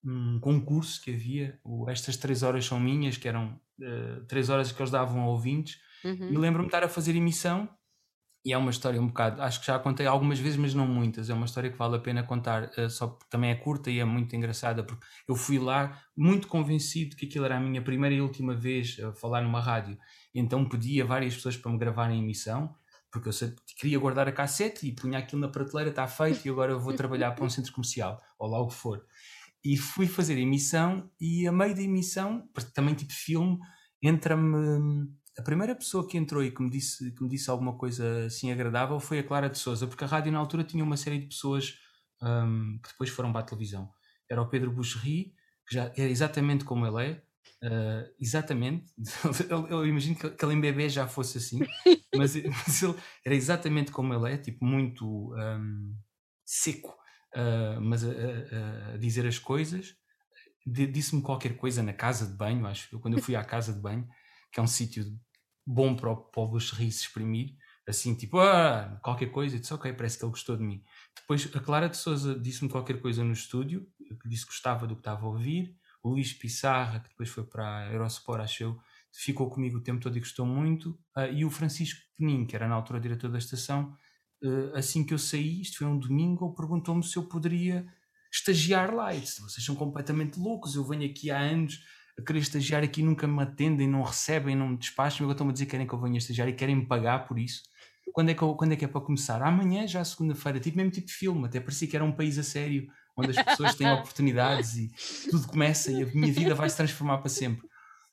um 0.05 0.38
concurso 0.40 1.01
que 1.03 1.12
havia, 1.12 1.59
o 1.64 1.88
Estas 1.88 2.16
Três 2.16 2.42
Horas 2.42 2.66
São 2.66 2.78
Minhas, 2.78 3.16
que 3.16 3.26
eram 3.26 3.59
uh, 3.80 4.24
três 4.26 4.51
horas 4.51 4.70
que 4.70 4.80
eles 4.80 4.90
davam 4.90 5.22
a 5.22 5.26
ouvintes, 5.28 5.78
uhum. 6.05 6.32
e 6.32 6.36
lembro-me 6.36 6.68
de 6.68 6.74
estar 6.74 6.84
a 6.84 6.88
fazer 6.88 7.16
emissão 7.16 7.68
e 8.45 8.53
é 8.53 8.59
uma 8.59 8.70
história 8.70 9.01
um 9.01 9.07
bocado, 9.07 9.40
acho 9.40 9.59
que 9.61 9.66
já 9.66 9.78
contei 9.78 10.07
algumas 10.07 10.38
vezes, 10.38 10.59
mas 10.59 10.74
não 10.74 10.86
muitas. 10.86 11.30
É 11.30 11.34
uma 11.34 11.47
história 11.47 11.70
que 11.70 11.78
vale 11.78 11.97
a 11.97 11.99
pena 11.99 12.22
contar, 12.22 12.70
uh, 12.76 12.90
só 12.90 13.07
porque 13.09 13.24
também 13.30 13.51
é 13.51 13.55
curta 13.55 13.90
e 13.90 13.99
é 13.99 14.05
muito 14.05 14.36
engraçada, 14.36 14.84
porque 14.84 15.03
eu 15.26 15.34
fui 15.34 15.59
lá 15.59 15.99
muito 16.14 16.47
convencido 16.47 17.16
que 17.16 17.24
aquilo 17.24 17.47
era 17.47 17.57
a 17.57 17.61
minha 17.61 17.80
primeira 17.80 18.14
e 18.14 18.20
última 18.20 18.55
vez 18.55 18.99
a 19.03 19.12
falar 19.14 19.40
numa 19.40 19.61
rádio. 19.61 19.97
Então 20.34 20.68
pedi 20.68 21.01
a 21.01 21.07
várias 21.07 21.34
pessoas 21.34 21.57
para 21.57 21.72
me 21.72 21.78
gravarem 21.78 22.20
a 22.20 22.22
emissão, 22.22 22.74
porque 23.11 23.30
eu 23.30 23.32
queria 23.78 23.99
guardar 23.99 24.28
a 24.28 24.32
cassete 24.32 24.86
e 24.86 24.92
punha 24.92 25.18
aquilo 25.18 25.40
na 25.40 25.49
prateleira, 25.49 25.88
está 25.88 26.07
feito, 26.07 26.45
e 26.47 26.51
agora 26.51 26.76
vou 26.76 26.92
trabalhar 26.92 27.30
para 27.30 27.45
um 27.45 27.49
centro 27.49 27.72
comercial, 27.72 28.20
ou 28.38 28.51
lá 28.51 28.61
o 28.61 28.68
que 28.68 28.74
for. 28.74 29.07
E 29.64 29.76
fui 29.78 30.07
fazer 30.07 30.34
a 30.34 30.40
emissão, 30.40 31.11
e 31.18 31.47
a 31.47 31.53
meio 31.53 31.74
da 31.74 31.80
emissão, 31.80 32.47
também 32.74 32.95
tipo 32.95 33.12
filme, 33.12 33.59
entra-me 34.03 35.09
a 35.39 35.43
primeira 35.43 35.74
pessoa 35.74 36.07
que 36.07 36.16
entrou 36.16 36.43
e 36.43 36.51
que 36.51 36.62
me 36.62 36.70
disse, 36.70 37.11
que 37.12 37.22
me 37.22 37.28
disse 37.28 37.51
alguma 37.51 37.76
coisa 37.76 38.26
assim 38.26 38.53
agradável 38.53 39.01
foi 39.01 39.18
a 39.18 39.24
Clara 39.24 39.51
de 39.51 39.59
Souza, 39.59 39.87
porque 39.87 40.05
a 40.05 40.07
rádio 40.07 40.32
na 40.32 40.39
altura 40.39 40.64
tinha 40.64 40.85
uma 40.85 40.97
série 40.97 41.18
de 41.18 41.26
pessoas 41.26 41.74
um, 42.22 42.78
que 42.82 42.91
depois 42.91 43.11
foram 43.11 43.32
para 43.32 43.41
a 43.41 43.45
televisão. 43.45 43.91
Era 44.30 44.41
o 44.41 44.49
Pedro 44.49 44.70
Buxerri, 44.72 45.35
que 45.68 45.74
já 45.74 45.93
era 45.97 46.11
exatamente 46.11 46.64
como 46.64 46.87
ele 46.87 47.11
é, 47.11 47.22
Uh, 47.62 48.05
exatamente, 48.20 48.93
eu, 49.49 49.66
eu, 49.68 49.87
imagino 49.87 50.16
que, 50.16 50.28
que 50.28 50.45
ele 50.45 50.53
em 50.53 50.61
bebê 50.61 50.87
já 50.87 51.09
fosse 51.09 51.39
assim, 51.39 51.61
mas, 52.14 52.35
mas, 52.35 52.82
ele 52.82 52.95
era 53.24 53.35
exatamente 53.35 53.91
como 53.91 54.12
ele 54.12 54.35
é, 54.35 54.37
tipo 54.37 54.62
muito 54.66 55.35
um, 55.35 55.97
seco, 56.45 56.95
uh, 57.35 57.80
mas 57.80 58.05
a, 58.05 58.11
a, 58.11 58.95
a, 58.95 58.97
dizer 58.99 59.26
as 59.26 59.39
coisas. 59.39 59.97
Disse-me 60.66 61.20
qualquer 61.20 61.57
coisa 61.57 61.82
na 61.82 61.93
casa 61.93 62.26
de 62.26 62.32
banho, 62.32 62.66
acho, 62.66 62.99
quando 63.01 63.18
eu 63.18 63.22
fui 63.22 63.37
à 63.37 63.45
casa 63.45 63.70
de 63.72 63.80
banho, 63.80 64.09
que 64.55 64.61
é 64.61 64.62
um 64.62 64.68
sítio 64.68 65.05
bom 65.66 65.96
para 65.96 66.12
o, 66.12 66.16
para 66.16 66.42
o 66.42 66.61
se 66.61 66.86
exprimir, 66.86 67.57
assim 67.86 68.14
tipo, 68.14 68.38
ah, 68.38 69.00
qualquer 69.02 69.26
coisa, 69.26 69.57
eu 69.57 69.61
disse, 69.61 69.74
ok, 69.74 69.92
parece 69.92 70.16
que 70.16 70.24
ele 70.24 70.30
gostou 70.30 70.57
de 70.57 70.62
mim. 70.62 70.82
Depois 71.16 71.50
a 71.55 71.61
Clara 71.61 71.88
de 71.88 71.96
Souza 71.96 72.38
disse-me 72.38 72.70
qualquer 72.70 73.00
coisa 73.00 73.24
no 73.24 73.32
estúdio, 73.32 73.86
que 74.22 74.28
disse 74.28 74.46
que 74.46 74.52
gostava 74.52 74.86
do 74.86 74.94
que 74.94 75.00
estava 75.00 75.26
a 75.26 75.28
ouvir, 75.28 75.76
o 76.02 76.11
Luís 76.11 76.32
Pissarra, 76.32 77.00
que 77.00 77.09
depois 77.09 77.28
foi 77.28 77.44
para 77.44 77.78
a 77.78 77.92
Eurosport, 77.92 78.42
achou, 78.42 78.78
ficou 79.12 79.50
comigo 79.50 79.78
o 79.78 79.82
tempo 79.82 80.00
todo 80.00 80.16
e 80.16 80.20
gostou 80.20 80.46
muito, 80.46 80.90
uh, 81.16 81.32
e 81.32 81.44
o 81.44 81.50
Francisco 81.50 82.00
Penin, 82.16 82.46
que 82.46 82.55
era 82.55 82.68
na 82.68 82.76
altura 82.76 83.00
diretor 83.00 83.30
da 83.30 83.38
estação, 83.38 83.96
uh, 84.44 84.76
assim 84.76 85.05
que 85.05 85.12
eu 85.12 85.18
saí, 85.18 85.62
isto 85.62 85.78
foi 85.78 85.86
um 85.88 85.98
domingo, 85.98 86.55
perguntou-me 86.55 87.02
se 87.02 87.16
eu 87.16 87.26
poderia 87.26 87.84
estagiar 88.32 88.94
lá, 88.94 89.12
e 89.12 89.20
disse, 89.20 89.40
vocês 89.40 89.64
são 89.64 89.74
completamente 89.74 90.38
loucos, 90.38 90.74
eu 90.76 90.84
venho 90.84 91.11
aqui 91.11 91.30
há 91.30 91.40
anos 91.40 91.80
a 92.18 92.22
querer 92.22 92.38
estagiar 92.38 92.82
aqui 92.82 93.02
nunca 93.02 93.26
me 93.26 93.42
atendem, 93.42 93.88
não 93.88 94.02
recebem, 94.02 94.54
não 94.54 94.68
me 94.68 94.76
despacham, 94.76 95.24
agora 95.24 95.34
estão-me 95.34 95.50
a 95.50 95.52
dizer 95.52 95.64
que 95.66 95.70
querem 95.72 95.86
que 95.86 95.92
eu 95.92 96.00
venha 96.00 96.18
estagiar 96.18 96.48
e 96.48 96.52
querem 96.52 96.76
me 96.76 96.86
pagar 96.86 97.26
por 97.26 97.38
isso. 97.38 97.62
Quando 98.12 98.30
é 98.30 98.34
que, 98.34 98.42
eu, 98.42 98.54
quando 98.54 98.72
é, 98.72 98.76
que 98.76 98.84
é 98.84 98.88
para 98.88 99.00
começar? 99.00 99.42
Amanhã, 99.42 99.86
já 99.86 100.04
segunda-feira, 100.04 100.60
tipo 100.60 100.76
mesmo 100.76 100.92
tipo 100.92 101.06
de 101.06 101.12
filme, 101.12 101.46
até 101.46 101.58
parecia 101.58 101.88
que 101.88 101.96
era 101.96 102.04
um 102.04 102.12
país 102.12 102.38
a 102.38 102.42
sério, 102.42 102.86
onde 103.16 103.30
as 103.30 103.44
pessoas 103.44 103.74
têm 103.74 103.88
oportunidades 103.92 104.76
e 104.76 104.90
tudo 105.30 105.48
começa 105.48 105.90
e 105.90 106.02
a 106.02 106.06
minha 106.06 106.32
vida 106.32 106.54
vai 106.54 106.68
se 106.68 106.76
transformar 106.76 107.18
para 107.18 107.28
sempre. 107.28 107.66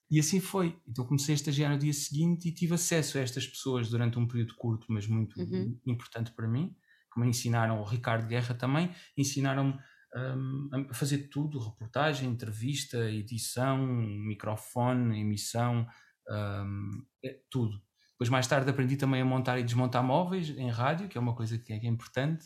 E 0.10 0.20
assim 0.20 0.40
foi. 0.40 0.78
Então 0.88 1.06
comecei 1.06 1.34
a 1.34 1.36
estagiar 1.36 1.72
no 1.72 1.78
dia 1.78 1.94
seguinte 1.94 2.50
e 2.50 2.52
tive 2.52 2.74
acesso 2.74 3.18
a 3.18 3.22
estas 3.22 3.48
pessoas 3.48 3.90
durante 3.90 4.18
um 4.18 4.28
período 4.28 4.56
curto, 4.56 4.88
mas 4.90 5.08
muito 5.08 5.40
uhum. 5.40 5.78
importante 5.86 6.32
para 6.32 6.48
mim, 6.48 6.76
que 7.14 7.20
me 7.20 7.28
ensinaram, 7.28 7.80
o 7.80 7.84
Ricardo 7.84 8.28
Guerra 8.28 8.56
também, 8.56 8.92
ensinaram-me 9.18 9.78
um, 10.16 10.70
a 10.90 10.94
fazer 10.94 11.30
tudo, 11.30 11.60
reportagem, 11.60 12.30
entrevista, 12.30 12.98
edição, 13.10 13.78
microfone, 13.86 15.20
emissão, 15.20 15.88
um, 16.30 17.06
é, 17.24 17.40
tudo. 17.50 17.82
Depois 18.12 18.30
mais 18.30 18.48
tarde 18.48 18.70
aprendi 18.70 18.98
também 18.98 19.22
a 19.22 19.26
montar 19.26 19.58
e 19.60 19.64
desmontar 19.64 20.04
móveis 20.04 20.50
em 20.50 20.70
rádio, 20.70 21.08
que 21.08 21.18
é 21.18 21.22
uma 21.22 21.36
coisa 21.36 21.58
que 21.58 21.74
é, 21.74 21.80
que 21.80 21.88
é 21.88 21.90
importante, 21.90 22.46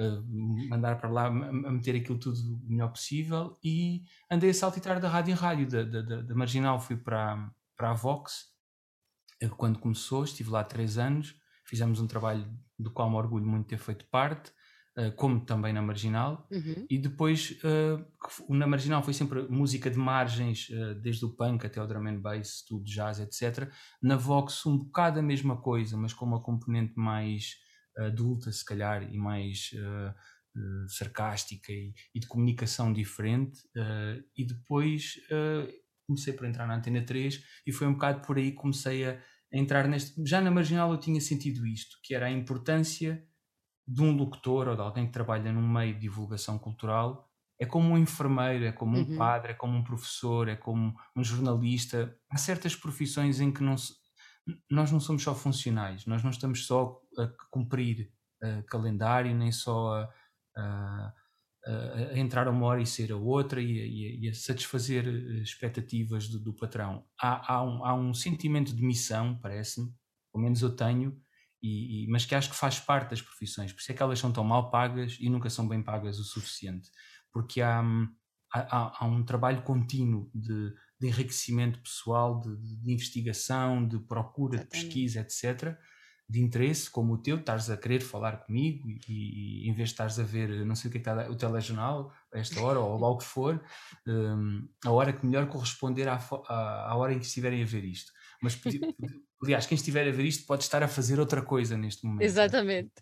uh, 0.00 0.68
mandar 0.68 0.96
para 0.98 1.10
lá, 1.10 1.26
a 1.26 1.30
meter 1.32 1.96
aquilo 1.96 2.18
tudo 2.18 2.38
o 2.38 2.70
melhor 2.70 2.90
possível. 2.90 3.58
E 3.64 4.04
andei 4.30 4.50
a 4.50 4.54
saltitar 4.54 5.00
da 5.00 5.08
rádio 5.08 5.32
em 5.32 5.34
rádio, 5.34 5.68
da, 5.68 5.82
da, 5.82 6.22
da 6.22 6.34
Marginal 6.34 6.78
fui 6.78 6.96
para, 6.96 7.50
para 7.76 7.90
a 7.90 7.94
Vox, 7.94 8.54
quando 9.56 9.78
começou, 9.78 10.24
estive 10.24 10.50
lá 10.50 10.64
três 10.64 10.96
anos, 10.96 11.34
fizemos 11.64 12.00
um 12.00 12.06
trabalho 12.06 12.48
do 12.78 12.90
qual 12.90 13.10
me 13.10 13.16
orgulho 13.16 13.46
muito 13.46 13.66
ter 13.66 13.78
feito 13.78 14.06
parte, 14.06 14.52
como 15.16 15.44
também 15.44 15.74
na 15.74 15.82
Marginal, 15.82 16.48
uhum. 16.50 16.86
e 16.88 16.98
depois 16.98 17.58
uh, 17.62 18.54
na 18.54 18.66
Marginal 18.66 19.02
foi 19.02 19.12
sempre 19.12 19.42
música 19.42 19.90
de 19.90 19.98
margens, 19.98 20.70
uh, 20.70 20.94
desde 20.94 21.24
o 21.26 21.36
punk 21.36 21.66
até 21.66 21.82
o 21.82 21.86
drum 21.86 22.06
and 22.08 22.20
bass, 22.20 22.64
tudo 22.66 22.84
jazz, 22.84 23.20
etc. 23.20 23.70
Na 24.02 24.16
Vox 24.16 24.64
um 24.64 24.78
bocado 24.78 25.18
a 25.18 25.22
mesma 25.22 25.60
coisa, 25.60 25.96
mas 25.98 26.14
com 26.14 26.24
uma 26.24 26.42
componente 26.42 26.94
mais 26.96 27.56
adulta, 27.98 28.50
se 28.52 28.64
calhar, 28.64 29.02
e 29.10 29.16
mais 29.16 29.70
sarcástica 30.88 31.72
e, 31.72 31.94
e, 32.14 32.20
de 32.20 32.26
comunicação 32.26 32.92
diferente. 32.92 33.58
e 34.36 34.46
depois 34.46 35.14
comecei 36.06 36.32
por 36.32 36.46
entrar 36.46 36.66
na 36.66 36.76
Antena 36.76 37.02
3 37.02 37.42
e 37.66 37.72
foi 37.72 37.86
um 37.86 37.94
bocado 37.94 38.26
por 38.26 38.36
aí 38.36 38.50
que 38.50 38.56
comecei 38.56 39.06
a 39.06 39.18
entrar 39.52 39.88
neste. 39.88 40.22
Já 40.26 40.40
na 40.40 40.50
Marginal 40.50 40.92
eu 40.92 40.98
tinha 40.98 41.20
sentido 41.20 41.66
isto, 41.66 41.98
que 42.02 42.14
era 42.14 42.26
a 42.26 42.30
importância 42.30 43.26
de 43.86 44.02
um 44.02 44.16
locutor 44.16 44.68
ou 44.68 44.74
de 44.74 44.82
alguém 44.82 45.06
que 45.06 45.12
trabalha 45.12 45.52
num 45.52 45.66
meio 45.66 45.94
de 45.94 46.00
divulgação 46.00 46.58
cultural 46.58 47.26
é 47.58 47.64
como 47.64 47.94
um 47.94 47.98
enfermeiro, 47.98 48.64
é 48.64 48.72
como 48.72 48.98
um 48.98 49.02
uhum. 49.02 49.16
padre, 49.16 49.52
é 49.52 49.54
como 49.54 49.76
um 49.78 49.82
professor, 49.82 50.48
é 50.48 50.56
como 50.56 50.94
um 51.14 51.24
jornalista. 51.24 52.14
Há 52.28 52.36
certas 52.36 52.76
profissões 52.76 53.40
em 53.40 53.50
que 53.50 53.62
não 53.62 53.78
se, 53.78 53.94
nós 54.70 54.92
não 54.92 55.00
somos 55.00 55.22
só 55.22 55.34
funcionais, 55.34 56.04
nós 56.06 56.22
não 56.22 56.30
estamos 56.30 56.66
só 56.66 57.00
a 57.18 57.26
cumprir 57.50 58.12
uh, 58.42 58.62
calendário, 58.66 59.34
nem 59.34 59.50
só 59.50 59.94
a, 59.94 60.10
a, 60.56 61.14
a, 61.66 62.18
entrar 62.18 62.46
a 62.46 62.50
uma 62.50 62.66
hora 62.66 62.82
e 62.82 62.86
ser 62.86 63.10
a 63.10 63.16
outra 63.16 63.60
e 63.60 63.80
a, 63.80 64.26
e 64.26 64.28
a 64.28 64.34
satisfazer 64.34 65.06
eh, 65.06 65.42
expectativas 65.42 66.28
do, 66.28 66.38
do 66.38 66.54
patrão. 66.54 67.04
Há, 67.20 67.54
há, 67.54 67.62
um, 67.64 67.84
há 67.84 67.94
um 67.94 68.12
sentimento 68.14 68.74
de 68.74 68.84
missão, 68.84 69.38
parece-me, 69.40 69.92
pelo 70.32 70.44
menos 70.44 70.60
eu 70.62 70.76
tenho, 70.76 71.18
e, 71.62 72.04
e, 72.04 72.08
mas 72.08 72.24
que 72.24 72.34
acho 72.34 72.50
que 72.50 72.56
faz 72.56 72.78
parte 72.78 73.10
das 73.10 73.22
profissões, 73.22 73.72
por 73.72 73.80
isso 73.80 73.92
é 73.92 73.94
que 73.94 74.02
elas 74.02 74.18
são 74.18 74.32
tão 74.32 74.44
mal 74.44 74.70
pagas 74.70 75.16
e 75.20 75.28
nunca 75.28 75.50
são 75.50 75.66
bem 75.66 75.82
pagas 75.82 76.18
o 76.18 76.24
suficiente, 76.24 76.90
porque 77.32 77.60
há, 77.60 77.82
há, 78.52 79.04
há 79.04 79.06
um 79.06 79.24
trabalho 79.24 79.62
contínuo 79.62 80.30
de, 80.34 80.72
de 81.00 81.08
enriquecimento 81.08 81.80
pessoal, 81.80 82.40
de, 82.40 82.56
de, 82.56 82.92
investigação, 82.92 83.86
de 83.86 83.98
procura, 83.98 84.58
de 84.58 84.66
pesquisa, 84.66 85.20
etc., 85.20 85.76
de 86.28 86.40
interesse, 86.40 86.90
como 86.90 87.14
o 87.14 87.18
teu, 87.18 87.36
estás 87.36 87.70
a 87.70 87.76
querer 87.76 88.00
falar 88.00 88.38
comigo 88.38 88.88
e, 89.08 89.64
e, 89.64 89.70
em 89.70 89.72
vez 89.72 89.90
de 89.90 89.94
estás 89.94 90.18
a 90.18 90.24
ver, 90.24 90.66
não 90.66 90.74
sei 90.74 90.88
o 90.88 90.92
que 90.92 90.98
é 90.98 91.00
que 91.00 91.08
está 91.08 91.30
o 91.30 91.36
telejornal, 91.36 92.12
a 92.34 92.38
esta 92.38 92.60
hora, 92.60 92.80
ou 92.80 92.98
lá 92.98 93.08
o 93.08 93.16
que 93.16 93.24
for, 93.24 93.62
um, 94.08 94.68
a 94.84 94.90
hora 94.90 95.12
que 95.12 95.24
melhor 95.24 95.46
corresponder 95.46 96.08
à, 96.08 96.16
à, 96.48 96.90
à 96.90 96.96
hora 96.96 97.12
em 97.12 97.20
que 97.20 97.26
estiverem 97.26 97.62
a 97.62 97.66
ver 97.66 97.84
isto. 97.84 98.12
Mas 98.42 98.56
Aliás, 99.42 99.66
quem 99.66 99.76
estiver 99.76 100.08
a 100.08 100.12
ver 100.12 100.24
isto 100.24 100.46
pode 100.46 100.62
estar 100.62 100.82
a 100.82 100.88
fazer 100.88 101.20
outra 101.20 101.42
coisa 101.42 101.76
neste 101.76 102.06
momento. 102.06 102.22
Exatamente. 102.22 102.92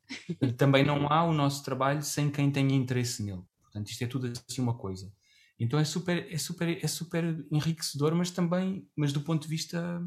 Também 0.56 0.84
não 0.84 1.10
há 1.10 1.24
o 1.24 1.32
nosso 1.32 1.64
trabalho 1.64 2.02
sem 2.02 2.30
quem 2.30 2.50
tenha 2.50 2.74
interesse 2.74 3.22
nele. 3.22 3.42
Portanto, 3.62 3.88
isto 3.90 4.02
é 4.02 4.06
tudo 4.06 4.32
assim 4.48 4.60
uma 4.60 4.74
coisa. 4.74 5.12
Então 5.58 5.78
é 5.78 5.84
super, 5.84 6.32
é 6.32 6.36
super, 6.36 6.84
é 6.84 6.88
super 6.88 7.46
enriquecedor, 7.50 8.14
mas 8.14 8.30
também, 8.30 8.88
mas 8.96 9.12
do 9.12 9.20
ponto 9.20 9.42
de 9.42 9.48
vista 9.48 10.02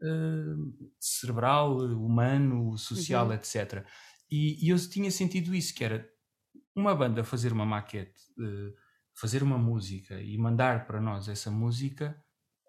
uh, 0.00 0.90
cerebral, 1.00 1.78
humano, 1.78 2.78
social, 2.78 3.26
uhum. 3.26 3.32
etc. 3.32 3.84
E, 4.30 4.64
e, 4.64 4.70
eu 4.70 4.78
tinha 4.88 5.10
sentido 5.10 5.54
isso, 5.54 5.74
que 5.74 5.84
era 5.84 6.08
uma 6.74 6.94
banda 6.94 7.24
fazer 7.24 7.52
uma 7.52 7.66
maquete 7.66 8.20
uh, 8.38 8.72
fazer 9.16 9.42
uma 9.42 9.58
música 9.58 10.20
e 10.20 10.36
mandar 10.36 10.86
para 10.86 11.00
nós 11.00 11.26
essa 11.26 11.50
música, 11.50 12.22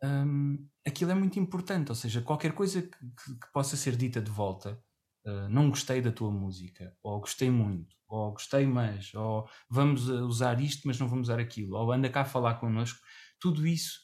um, 0.03 0.67
aquilo 0.85 1.11
é 1.11 1.15
muito 1.15 1.39
importante. 1.39 1.89
Ou 1.89 1.95
seja, 1.95 2.21
qualquer 2.21 2.53
coisa 2.53 2.81
que, 2.81 2.97
que, 2.97 3.39
que 3.39 3.51
possa 3.53 3.75
ser 3.75 3.95
dita 3.95 4.21
de 4.21 4.31
volta, 4.31 4.81
uh, 5.25 5.49
não 5.49 5.69
gostei 5.69 6.01
da 6.01 6.11
tua 6.11 6.31
música, 6.31 6.95
ou 7.01 7.19
gostei 7.19 7.49
muito, 7.49 7.95
ou 8.07 8.31
gostei 8.31 8.65
mais, 8.65 9.13
ou 9.13 9.47
vamos 9.69 10.07
usar 10.07 10.61
isto, 10.61 10.87
mas 10.87 10.99
não 10.99 11.07
vamos 11.07 11.27
usar 11.27 11.39
aquilo, 11.39 11.75
ou 11.77 11.91
anda 11.91 12.09
cá 12.09 12.21
a 12.21 12.25
falar 12.25 12.55
connosco, 12.55 12.99
tudo 13.39 13.67
isso, 13.67 13.99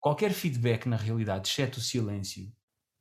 qualquer 0.00 0.32
feedback 0.32 0.86
na 0.86 0.96
realidade, 0.96 1.48
exceto 1.48 1.78
o 1.78 1.82
silêncio. 1.82 2.52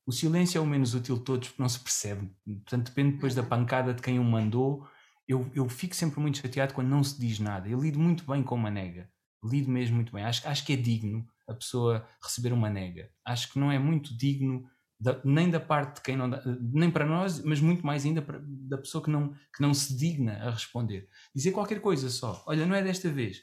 O 0.06 0.12
silêncio 0.12 0.58
é 0.58 0.62
o 0.62 0.66
menos 0.66 0.94
útil 0.94 1.18
de 1.18 1.24
todos 1.26 1.50
porque 1.50 1.62
não 1.62 1.68
se 1.68 1.80
percebe. 1.80 2.32
Portanto, 2.46 2.88
depende 2.88 3.16
depois 3.16 3.36
da 3.36 3.44
pancada 3.44 3.94
de 3.94 4.02
quem 4.02 4.18
o 4.20 4.24
mandou. 4.24 4.88
Eu, 5.28 5.52
eu 5.54 5.68
fico 5.68 5.94
sempre 5.94 6.22
muito 6.22 6.38
chateado 6.38 6.74
quando 6.74 6.88
não 6.88 7.04
se 7.04 7.20
diz 7.20 7.40
nada. 7.40 7.68
Eu 7.68 7.82
lido 7.82 8.00
muito 8.00 8.26
bem 8.26 8.42
com 8.42 8.56
uma 8.56 8.72
nega. 8.72 9.12
Lido 9.44 9.70
mesmo 9.70 9.96
muito 9.96 10.12
bem. 10.12 10.24
Acho, 10.24 10.48
acho 10.48 10.66
que 10.66 10.74
é 10.74 10.76
digno 10.76 11.28
a 11.48 11.54
pessoa 11.54 12.08
receber 12.22 12.54
uma 12.54 12.70
nega. 12.70 13.10
Acho 13.26 13.52
que 13.52 13.60
não 13.60 13.72
é 13.72 13.80
muito 13.80 14.16
digno 14.18 14.70
da, 15.00 15.22
nem 15.24 15.50
da 15.50 15.60
parte 15.60 15.98
de 15.98 16.02
quem 16.02 16.18
não 16.18 16.30
dá, 16.30 16.42
nem 16.60 16.90
para 16.90 17.06
nós, 17.06 17.44
mas 17.44 17.62
muito 17.62 17.86
mais 17.86 18.06
ainda 18.06 18.22
para, 18.22 18.42
da 18.44 18.78
pessoa 18.78 19.04
que 19.04 19.10
não, 19.10 19.34
que 19.56 19.62
não 19.62 19.74
se 19.74 19.96
digna 19.96 20.34
a 20.34 20.52
responder. 20.52 21.08
Dizer 21.36 21.52
qualquer 21.52 21.80
coisa 21.80 22.10
só, 22.10 22.44
olha, 22.48 22.66
não 22.66 22.76
é 22.76 22.84
desta 22.84 23.10
vez. 23.10 23.38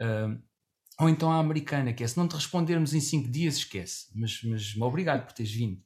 Uh, 0.00 0.40
ou 1.00 1.08
então 1.08 1.32
a 1.32 1.38
americana, 1.38 1.94
que 1.94 2.04
é 2.04 2.06
se 2.06 2.18
não 2.18 2.28
te 2.28 2.34
respondermos 2.34 2.92
em 2.92 3.00
cinco 3.00 3.30
dias, 3.30 3.56
esquece. 3.56 4.08
Mas, 4.14 4.42
mas 4.44 4.76
obrigado 4.76 5.24
por 5.24 5.32
teres 5.32 5.52
vindo. 5.52 5.82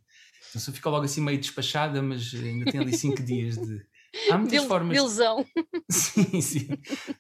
Então 0.49 0.61
se 0.61 0.73
fica 0.73 0.91
logo 0.91 1.05
assim 1.05 1.21
meio 1.21 1.39
despachada, 1.39 2.03
mas 2.03 2.35
ainda 2.35 2.71
tem 2.71 2.81
ali 2.81 2.97
cinco 2.97 3.23
dias 3.23 3.57
de. 3.57 3.87
Há 4.31 4.39
muitas 4.39 4.61
Dil, 4.61 4.69
formas. 4.69 4.97
Ilusão. 4.97 5.45
Sim, 5.91 6.41
sim. 6.41 6.73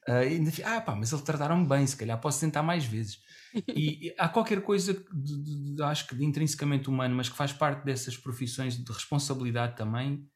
Uh. 0.08 0.62
Ah, 0.64 0.80
pá, 0.80 0.96
mas 0.96 1.12
eles 1.12 1.24
trataram 1.24 1.64
bem, 1.66 1.86
se 1.86 1.96
calhar 1.96 2.18
posso 2.20 2.40
tentar 2.40 2.62
mais 2.62 2.84
vezes. 2.84 3.18
E, 3.68 4.08
e 4.08 4.14
há 4.18 4.28
qualquer 4.28 4.62
coisa, 4.62 4.94
de, 4.94 5.42
de, 5.42 5.74
de, 5.74 5.82
acho 5.82 6.06
que 6.06 6.16
de 6.16 6.24
intrinsecamente 6.24 6.88
humano, 6.88 7.14
mas 7.14 7.28
que 7.28 7.36
faz 7.36 7.52
parte 7.52 7.84
dessas 7.84 8.16
profissões 8.16 8.82
de 8.82 8.90
responsabilidade 8.90 9.76
também. 9.76 10.26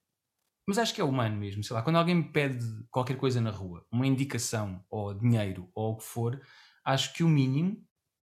Mas 0.66 0.78
acho 0.78 0.94
que 0.94 1.00
é 1.00 1.04
humano 1.04 1.36
mesmo. 1.36 1.64
Sei 1.64 1.74
lá, 1.74 1.82
quando 1.82 1.96
alguém 1.96 2.16
me 2.16 2.30
pede 2.30 2.64
qualquer 2.90 3.16
coisa 3.16 3.40
na 3.40 3.50
rua, 3.50 3.86
uma 3.90 4.06
indicação, 4.06 4.84
ou 4.90 5.14
dinheiro, 5.14 5.70
ou 5.74 5.94
o 5.94 5.96
que 5.96 6.04
for, 6.04 6.40
acho 6.84 7.14
que 7.14 7.24
o 7.24 7.28
mínimo, 7.28 7.82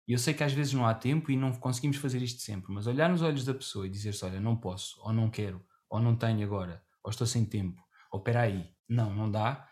e 0.07 0.13
eu 0.13 0.17
sei 0.19 0.33
que 0.33 0.43
às 0.43 0.51
vezes 0.51 0.73
não 0.73 0.85
há 0.85 0.93
tempo 0.95 1.31
e 1.31 1.37
não 1.37 1.53
conseguimos 1.53 1.97
fazer 1.97 2.21
isto 2.21 2.41
sempre, 2.41 2.73
mas 2.73 2.87
olhar 2.87 3.09
nos 3.09 3.21
olhos 3.21 3.45
da 3.45 3.53
pessoa 3.53 3.85
e 3.85 3.89
dizer-se: 3.89 4.25
olha, 4.25 4.39
não 4.39 4.55
posso, 4.55 4.99
ou 5.01 5.13
não 5.13 5.29
quero, 5.29 5.63
ou 5.89 5.99
não 5.99 6.15
tenho 6.15 6.43
agora, 6.43 6.83
ou 7.03 7.11
estou 7.11 7.27
sem 7.27 7.45
tempo, 7.45 7.82
ou 8.13 8.19
espera 8.19 8.41
aí, 8.41 8.69
não, 8.87 9.13
não 9.13 9.29
dá 9.29 9.67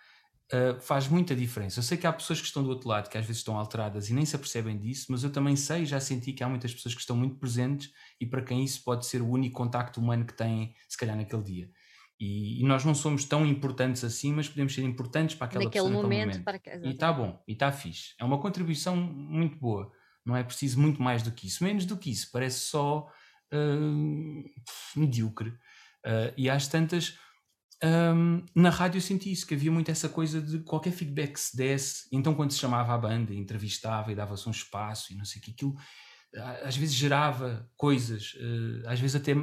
uh, 0.52 0.80
faz 0.82 1.08
muita 1.08 1.36
diferença. 1.36 1.80
Eu 1.80 1.84
sei 1.84 1.96
que 1.96 2.08
há 2.08 2.12
pessoas 2.12 2.42
que 2.42 2.48
estão 2.48 2.64
do 2.64 2.70
outro 2.70 2.90
lado 2.90 3.08
que 3.08 3.18
às 3.18 3.26
vezes 3.26 3.38
estão 3.38 3.56
alteradas 3.56 4.10
e 4.10 4.14
nem 4.14 4.26
se 4.26 4.36
apercebem 4.36 4.78
disso, 4.80 5.08
mas 5.10 5.24
eu 5.24 5.32
também 5.32 5.56
sei, 5.56 5.86
já 5.86 6.00
senti 6.00 6.34
que 6.34 6.44
há 6.44 6.50
muitas 6.50 6.74
pessoas 6.74 6.96
que 6.96 7.02
estão 7.02 7.16
muito 7.16 7.36
presentes 7.36 7.92
e 8.20 8.26
para 8.26 8.42
quem 8.42 8.64
isso 8.64 8.84
pode 8.84 9.06
ser 9.06 9.22
o 9.22 9.30
único 9.30 9.56
contacto 9.56 10.00
humano 10.00 10.26
que 10.26 10.34
têm, 10.34 10.74
se 10.90 10.98
calhar, 10.98 11.16
naquele 11.16 11.44
dia. 11.44 11.70
E, 12.20 12.62
e 12.62 12.64
nós 12.66 12.84
não 12.84 12.96
somos 12.96 13.26
tão 13.26 13.46
importantes 13.46 14.04
assim, 14.04 14.34
mas 14.34 14.50
podemos 14.50 14.74
ser 14.74 14.84
importantes 14.84 15.36
para 15.36 15.46
aquela 15.46 15.66
naquele 15.66 15.86
pessoa 15.86 16.04
momento, 16.04 16.28
momento. 16.28 16.44
Para 16.44 16.60
que... 16.60 16.70
E 16.70 16.92
está 16.92 17.14
bom, 17.14 17.44
e 17.48 17.54
está 17.54 17.72
fixe. 17.72 18.16
É 18.20 18.24
uma 18.24 18.40
contribuição 18.40 18.96
muito 18.96 19.58
boa. 19.58 19.92
Não 20.26 20.36
é 20.36 20.44
preciso 20.44 20.80
muito 20.80 21.02
mais 21.02 21.24
do 21.24 21.32
que 21.32 21.48
isso. 21.48 21.64
Menos 21.64 21.86
do 21.86 21.98
que 21.98 22.12
isso. 22.12 22.30
Parece 22.32 22.60
só 22.60 23.08
uh, 23.52 24.44
medíocre. 24.96 25.50
Uh, 26.06 26.34
e 26.38 26.48
às 26.48 26.68
tantas 26.68 27.18
um, 27.84 28.44
na 28.56 28.70
rádio 28.70 28.98
eu 28.98 29.02
senti 29.02 29.32
isso, 29.32 29.46
que 29.46 29.54
havia 29.54 29.72
muito 29.72 29.90
essa 29.90 30.08
coisa 30.08 30.42
de 30.42 30.60
qualquer 30.60 30.92
feedback 30.92 31.34
que 31.34 31.40
se 31.40 31.56
desse, 31.56 32.08
então 32.12 32.34
quando 32.34 32.52
se 32.52 32.60
chamava 32.60 32.94
a 32.94 32.98
banda, 32.98 33.34
entrevistava 33.34 34.12
e 34.12 34.16
dava-se 34.16 34.48
um 34.48 34.52
espaço 34.52 35.12
e 35.12 35.16
não 35.16 35.26
sei 35.26 35.40
o 35.42 35.44
que, 35.44 35.52
aquilo 35.52 35.76
às 36.64 36.78
vezes 36.78 36.96
gerava 36.96 37.70
coisas, 37.76 38.36
uh, 38.36 38.88
às 38.88 39.00
vezes 39.00 39.18
até, 39.18 39.34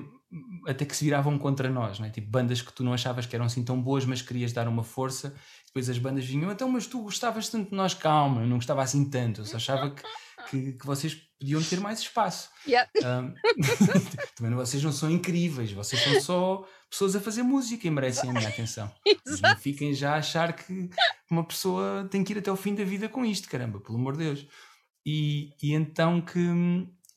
até 0.66 0.86
que 0.86 0.96
se 0.96 1.04
viravam 1.04 1.38
contra 1.38 1.68
nós, 1.68 2.00
é? 2.00 2.08
tipo 2.08 2.30
bandas 2.30 2.62
que 2.62 2.72
tu 2.72 2.82
não 2.82 2.94
achavas 2.94 3.26
que 3.26 3.36
eram 3.36 3.44
assim 3.44 3.62
tão 3.62 3.80
boas, 3.80 4.06
mas 4.06 4.22
querias 4.22 4.52
dar 4.52 4.66
uma 4.66 4.82
força, 4.82 5.34
depois 5.66 5.90
as 5.90 5.98
bandas 5.98 6.24
vinham, 6.24 6.50
então 6.50 6.68
mas 6.68 6.86
tu 6.86 7.02
gostavas 7.02 7.48
tanto 7.48 7.70
de 7.70 7.76
nós, 7.76 7.92
calma, 7.92 8.40
eu 8.40 8.46
não 8.46 8.56
gostava 8.56 8.82
assim 8.82 9.08
tanto, 9.08 9.42
eu 9.42 9.44
só 9.44 9.56
achava 9.56 9.90
que 9.90 10.02
que, 10.50 10.72
que 10.72 10.86
vocês 10.86 11.14
podiam 11.38 11.62
ter 11.62 11.80
mais 11.80 12.00
espaço. 12.00 12.48
Yeah. 12.66 12.88
Um, 12.96 13.34
também 14.36 14.54
vocês 14.54 14.82
não 14.82 14.92
são 14.92 15.10
incríveis, 15.10 15.72
vocês 15.72 16.02
são 16.02 16.20
só 16.20 16.68
pessoas 16.90 17.14
a 17.14 17.20
fazer 17.20 17.42
música 17.42 17.86
e 17.86 17.90
merecem 17.90 18.30
a 18.30 18.32
minha 18.32 18.48
atenção. 18.48 18.90
Não 19.42 19.56
fiquem 19.56 19.92
já 19.94 20.14
a 20.14 20.18
achar 20.18 20.52
que 20.54 20.88
uma 21.30 21.44
pessoa 21.44 22.08
tem 22.10 22.24
que 22.24 22.32
ir 22.32 22.38
até 22.38 22.50
o 22.50 22.56
fim 22.56 22.74
da 22.74 22.84
vida 22.84 23.08
com 23.08 23.24
isto, 23.24 23.48
caramba, 23.48 23.80
pelo 23.80 23.98
amor 23.98 24.16
de 24.16 24.24
Deus. 24.24 24.46
E, 25.04 25.52
e 25.62 25.72
então 25.74 26.20
que, 26.20 26.40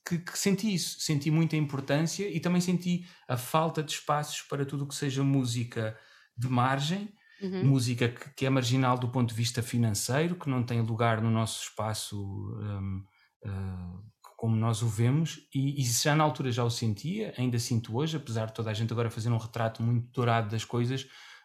que, 0.08 0.20
que, 0.20 0.38
senti 0.38 0.74
isso, 0.74 1.00
senti 1.00 1.32
muita 1.32 1.56
importância 1.56 2.28
e 2.28 2.40
também 2.40 2.62
senti 2.62 3.06
a 3.28 3.38
falta 3.38 3.82
de 3.82 3.92
espaços 3.92 4.42
para 4.42 4.66
tudo 4.66 4.84
o 4.84 4.88
que 4.88 4.96
seja 4.96 5.24
música 5.24 5.98
de 6.38 6.48
margem. 6.48 7.14
Uhum. 7.42 7.66
Música 7.66 8.08
que, 8.08 8.30
que, 8.36 8.46
é 8.46 8.50
marginal 8.50 8.98
do 8.98 9.10
ponto 9.10 9.30
de 9.30 9.36
vista 9.36 9.64
financeiro, 9.64 10.36
que 10.36 10.48
não 10.48 10.64
tem 10.64 10.80
lugar 10.82 11.22
no 11.22 11.32
nosso 11.32 11.64
espaço 11.64 12.16
um, 12.22 13.04
uh, 13.46 14.11
como 14.42 14.56
nós 14.56 14.82
o 14.82 14.88
vemos, 14.88 15.48
e, 15.54 15.80
e, 15.80 15.84
já 15.84 16.16
na 16.16 16.24
altura 16.24 16.52
já 16.52 16.64
o 16.64 16.70
sentia, 16.72 17.32
ainda 17.38 17.60
sinto 17.60 17.96
hoje, 17.96 18.18
apesar 18.18 18.48
de 18.48 18.56
toda 18.56 18.72
a 18.72 18.74
gente 18.74 18.92
agora 18.92 19.08
fazer 19.08 19.30
um 19.30 19.38
retrato 19.38 19.84
muito 19.84 20.12
dourado 20.12 20.50
das 20.50 20.66
coisas, 20.66 21.04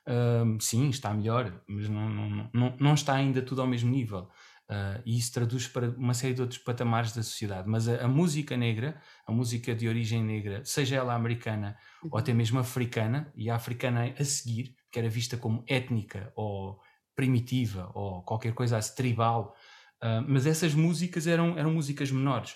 uh, 0.09 0.59
sim, 0.59 0.89
está 0.89 1.13
melhor, 1.13 1.63
mas 1.69 1.91
não, 1.91 2.09
não, 2.09 2.51
não, 2.55 2.77
não, 2.81 2.95
está 2.95 3.13
ainda 3.13 3.43
tudo 3.43 3.61
ao 3.61 3.67
mesmo 3.67 3.91
nível. 3.91 4.31
Uh, 4.71 5.03
e 5.05 5.19
isso 5.19 5.31
traduz 5.31 5.69
para 5.69 5.91
uma 5.91 6.15
série 6.15 6.33
de 6.33 6.41
outros 6.41 6.59
patamares 6.59 7.13
da 7.13 7.23
sociedade. 7.23 7.69
Mas 7.69 7.87
a, 7.87 8.07
a 8.07 8.09
música 8.09 8.57
negra, 8.57 8.99
a 9.27 9.31
música 9.31 9.75
de 9.75 9.87
origem 9.87 10.25
negra, 10.25 10.65
seja 10.65 10.97
ela 10.97 11.15
americana 11.15 11.77
uhum. 12.03 12.09
ou 12.15 12.19
até 12.19 12.33
mesmo 12.33 12.59
africana, 12.59 13.31
e 13.37 13.51
a 13.51 13.57
africana 13.57 14.15
a 14.19 14.25
seguir, 14.25 14.75
que 14.91 14.99
era 14.99 15.11
vista 15.11 15.37
como 15.37 15.63
étnica 15.69 16.33
ou 16.35 16.81
primitiva 17.15 17.91
ou 17.93 18.23
qualquer 18.23 18.55
coisa 18.55 18.79
assim, 18.79 18.97
tribal, 18.97 19.55
Uh, 20.03 20.21
mas 20.29 20.47
essas 20.47 20.75
músicas 20.75 21.27
eram, 21.27 21.59
eram 21.59 21.73
músicas 21.73 22.11
menores, 22.11 22.55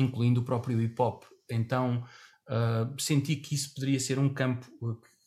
incluindo 0.00 0.40
o 0.40 0.44
próprio 0.44 0.80
hip 0.80 1.00
hop. 1.00 1.24
Então 1.50 2.04
uh, 2.48 3.00
senti 3.00 3.36
que 3.36 3.54
isso 3.54 3.74
poderia 3.74 4.00
ser 4.00 4.18
um 4.18 4.28
campo 4.28 4.66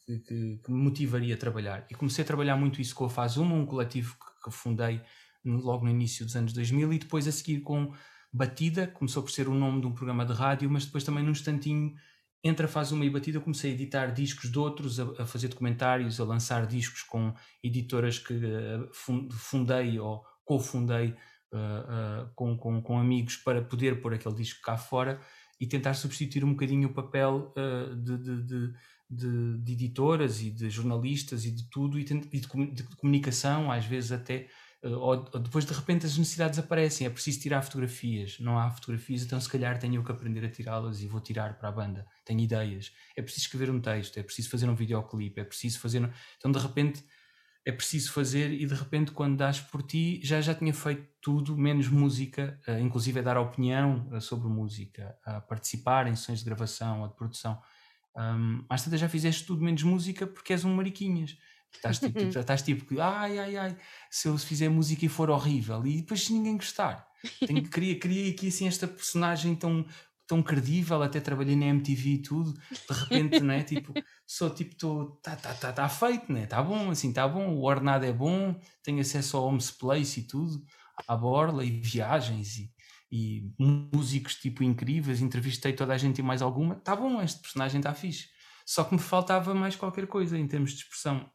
que, 0.06 0.20
que, 0.20 0.58
que, 0.64 0.72
me 0.72 0.84
motivaria 0.84 1.36
a 1.36 1.38
trabalhar. 1.38 1.86
E 1.90 1.96
comecei 1.96 2.24
a 2.24 2.28
trabalhar 2.28 2.56
muito 2.58 2.82
isso 2.82 2.96
com 2.96 3.06
a 3.06 3.10
Faz 3.10 3.38
Uma, 3.38 3.56
um 3.56 3.66
coletivo 3.66 4.16
que, 4.16 4.50
que 4.50 4.52
fundei 4.52 5.02
no, 5.44 5.60
logo 5.62 5.86
no 5.86 5.92
início 5.92 6.26
dos 6.26 6.36
anos 6.36 6.54
2000, 6.54 6.94
e 6.94 7.00
depois 7.00 7.28
a 7.28 7.32
seguir 7.32 7.62
com 7.62 7.94
Batida, 8.36 8.88
começou 8.88 9.22
por 9.22 9.30
ser 9.30 9.48
o 9.48 9.54
nome 9.54 9.80
de 9.80 9.86
um 9.86 9.92
programa 9.92 10.26
de 10.26 10.34
rádio, 10.34 10.68
mas 10.68 10.86
depois 10.86 11.04
também 11.04 11.24
num 11.24 11.30
instantinho 11.32 11.94
entre 12.44 12.66
a 12.66 12.68
fase 12.68 12.92
uma 12.92 13.06
e 13.06 13.10
batida 13.10 13.40
comecei 13.40 13.72
a 13.72 13.74
editar 13.76 14.08
discos 14.08 14.52
de 14.52 14.58
outros, 14.58 15.00
a, 15.00 15.04
a, 15.20 15.26
fazer 15.26 15.50
documentários, 15.50 16.20
a 16.20 16.26
lançar 16.26 16.66
discos 16.66 17.04
com 17.04 17.34
editoras 17.64 18.18
que 18.18 18.34
uh, 18.34 18.90
fundei 19.32 20.00
ou 20.00 20.26
cofundei 20.44 21.16
uh, 21.56 22.30
com, 22.36 22.58
com, 22.58 22.82
com, 22.82 22.98
amigos 22.98 23.38
para 23.38 23.62
poder 23.62 24.02
pôr 24.02 24.14
aquele 24.14 24.36
disco 24.36 24.62
cá 24.62 24.78
fora 24.78 25.20
e 25.60 25.68
tentar 25.68 25.94
substituir 25.94 26.44
um 26.44 26.52
bocadinho 26.52 26.90
o 26.90 26.94
papel 26.94 27.54
uh, 27.58 27.96
de, 27.96 28.18
de, 28.18 28.74
de, 29.10 29.58
de, 29.58 29.72
editoras 29.74 30.42
e 30.42 30.50
de 30.50 30.70
jornalistas 30.70 31.46
e 31.46 31.52
de 31.52 31.70
tudo 31.70 32.00
e 32.00 32.04
de, 32.04 32.84
comunicação, 32.98 33.72
às 33.72 33.86
vezes 33.86 34.12
até 34.12 34.48
ou, 34.84 35.16
depois 35.40 35.66
de 35.66 35.74
repente 35.74 36.06
as 36.06 36.18
necessidades 36.18 36.60
aparecem, 36.60 37.08
é 37.08 37.10
preciso 37.10 37.40
tirar 37.40 37.62
fotografias, 37.62 38.38
não 38.40 38.60
há 38.60 38.70
fotografias, 38.70 39.24
então 39.24 39.40
se 39.40 39.48
calhar 39.48 39.80
tenho 39.80 40.04
que 40.04 40.12
aprender 40.12 40.44
a 40.44 40.50
tirá-las 40.50 41.02
e 41.02 41.08
vou 41.08 41.22
tirar 41.22 41.58
para 41.58 41.70
a 41.70 41.72
banda. 41.72 42.06
Tenho 42.26 42.42
ideias, 42.42 42.92
é 43.16 43.22
preciso 43.22 43.46
escrever 43.46 43.70
um 43.70 43.80
texto, 43.80 44.18
é 44.18 44.24
preciso 44.24 44.50
fazer 44.50 44.68
um 44.68 44.76
videoclipe, 44.76 45.40
é 45.40 45.46
preciso 45.46 45.80
fazer. 45.80 46.12
Então 46.38 46.52
de 46.52 46.60
repente 46.60 47.02
é 47.66 47.72
preciso 47.72 48.12
fazer 48.12 48.52
e 48.52 48.66
de 48.66 48.74
repente 48.74 49.12
quando 49.12 49.38
das 49.38 49.60
por 49.60 49.82
ti 49.82 50.20
já 50.24 50.42
já 50.42 50.54
tinha 50.54 50.74
feito 50.74 51.08
tudo 51.22 51.58
menos 51.58 51.88
música, 51.88 52.60
uh, 52.68 52.78
inclusive 52.80 53.20
a 53.20 53.24
dar 53.24 53.38
opinião 53.38 54.08
uh, 54.12 54.20
sobre 54.20 54.48
música, 54.48 55.18
a 55.26 55.40
participar 55.40 56.08
em 56.08 56.16
sessões 56.16 56.40
de 56.40 56.46
gravação 56.46 57.02
ou 57.02 57.08
de 57.08 57.16
produção. 57.16 57.62
Um, 58.16 58.64
às 58.70 58.84
tantas 58.84 59.00
já 59.00 59.10
fizeste 59.10 59.46
tudo 59.46 59.64
menos 59.64 59.82
música 59.84 60.28
porque 60.28 60.54
és 60.54 60.66
um 60.66 60.76
mariquinhas. 60.76 61.38
Estás 61.74 62.00
tipo, 62.00 62.20
tipo, 62.20 62.38
estás 62.38 62.62
tipo 62.62 63.02
ai 63.02 63.40
ai 63.40 63.58
ai, 63.58 63.78
se 64.10 64.28
eu 64.28 64.38
fizer 64.38 64.70
música 64.70 65.06
e 65.06 65.10
for 65.10 65.30
horrível 65.30 65.86
e 65.88 66.02
depois 66.02 66.24
se 66.24 66.34
ninguém 66.34 66.58
gostar. 66.58 67.08
Tenho, 67.40 67.64
queria, 67.64 67.98
queria 67.98 68.32
aqui 68.32 68.50
assim 68.50 68.68
esta 68.68 68.88
personagem 68.88 69.56
tão 69.56 69.86
tão 70.28 70.42
credível, 70.42 71.02
até 71.02 71.20
trabalhei 71.20 71.56
na 71.56 71.66
MTV 71.66 72.10
e 72.10 72.22
tudo, 72.22 72.54
de 72.54 72.94
repente, 72.94 73.40
não 73.42 73.54
é? 73.54 73.64
Tipo, 73.64 73.94
sou 74.26 74.50
tipo, 74.50 74.72
estou, 74.72 75.12
tá, 75.22 75.36
tá, 75.36 75.54
tá, 75.54 75.74
tá 75.74 75.90
feito, 75.90 76.32
né? 76.32 76.46
Tá 76.46 76.62
bom, 76.62 76.90
assim, 76.92 77.12
tá 77.12 77.28
bom, 77.28 77.50
o 77.56 77.64
ordenado 77.64 78.06
é 78.06 78.14
bom, 78.14 78.60
tenho 78.82 79.02
acesso 79.02 79.38
ao 79.38 79.46
Homes 79.46 79.72
Place 79.72 80.22
e 80.22 80.24
tudo, 80.28 80.64
à 81.08 81.16
borla 81.16 81.66
e 81.66 81.82
viagens 81.82 82.58
e, 82.58 82.72
e 83.12 83.52
músicos 83.60 84.36
tipo 84.36 84.64
incríveis, 84.64 85.22
entrevistei 85.22 85.74
toda 85.74 85.94
a 85.94 85.98
gente 85.98 86.20
e 86.20 86.24
mais 86.24 86.42
alguma, 86.42 86.76
tá 86.76 86.96
bom, 86.96 87.22
este 87.22 87.42
personagem 87.42 87.80
está 87.80 87.94
fixe. 87.94 88.30
Só 88.66 88.84
que 88.86 88.94
me 88.94 89.02
faltava 89.02 89.54
mais 89.54 89.76
qualquer 89.76 90.08
coisa 90.08 90.38
em 90.38 90.48
termos 90.48 90.72
de 90.72 90.78
expressão. 90.78 91.30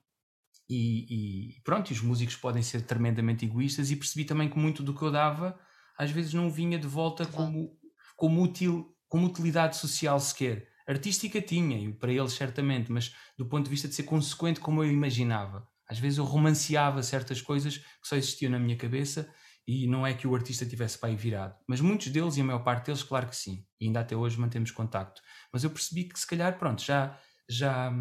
e, 0.68 1.57
e, 1.57 1.62
pronto, 1.62 1.91
e 1.91 1.93
os 1.95 2.03
músicos 2.03 2.36
podem 2.36 2.62
ser 2.62 2.82
tremendamente 2.82 3.45
egoístas 3.45 3.91
e 3.91 3.97
percebi 3.97 4.24
também 4.24 4.49
que 4.49 4.59
muito 4.59 4.82
do 4.82 4.95
que 4.95 5.03
eu 5.03 5.11
dava 5.11 5.59
às 5.99 6.12
vezes 6.12 6.32
não 6.32 6.49
vinha 6.49 6.78
de 6.78 6.86
volta 6.86 7.26
como, 7.26 7.76
como, 8.18 8.42
útil, 8.42 8.92
como 9.08 9.26
utilidade 9.26 9.76
social 9.76 10.18
sequer. 10.18 10.68
Artística 10.86 11.40
tinha, 11.40 11.78
e 11.78 11.92
para 11.92 12.12
eles 12.12 12.32
certamente, 12.32 12.90
mas 12.90 13.14
do 13.36 13.46
ponto 13.46 13.64
de 13.64 13.70
vista 13.70 13.86
de 13.86 13.94
ser 13.94 14.02
consequente 14.02 14.58
como 14.58 14.82
eu 14.82 14.90
imaginava. 14.90 15.66
Às 15.88 16.00
vezes 16.00 16.18
eu 16.18 16.24
romanceava 16.24 17.00
certas 17.02 17.40
coisas 17.40 17.78
que 17.78 18.08
só 18.08 18.16
existiam 18.16 18.50
na 18.50 18.58
minha 18.58 18.76
cabeça 18.76 19.32
e 19.66 19.86
não 19.86 20.04
é 20.04 20.12
que 20.14 20.26
o 20.26 20.34
artista 20.34 20.66
tivesse 20.66 20.98
para 20.98 21.10
aí 21.10 21.16
virado. 21.16 21.54
Mas 21.68 21.80
muitos 21.80 22.08
deles, 22.08 22.36
e 22.36 22.40
a 22.40 22.44
maior 22.44 22.64
parte 22.64 22.86
deles, 22.86 23.04
claro 23.04 23.28
que 23.28 23.36
sim. 23.36 23.64
E 23.80 23.86
ainda 23.86 24.00
até 24.00 24.16
hoje 24.16 24.38
mantemos 24.40 24.72
contacto. 24.72 25.22
Mas 25.52 25.62
eu 25.62 25.70
percebi 25.70 26.04
que 26.04 26.18
se 26.18 26.26
calhar, 26.26 26.58
pronto, 26.58 26.82
já, 26.82 27.16
já 27.48 27.92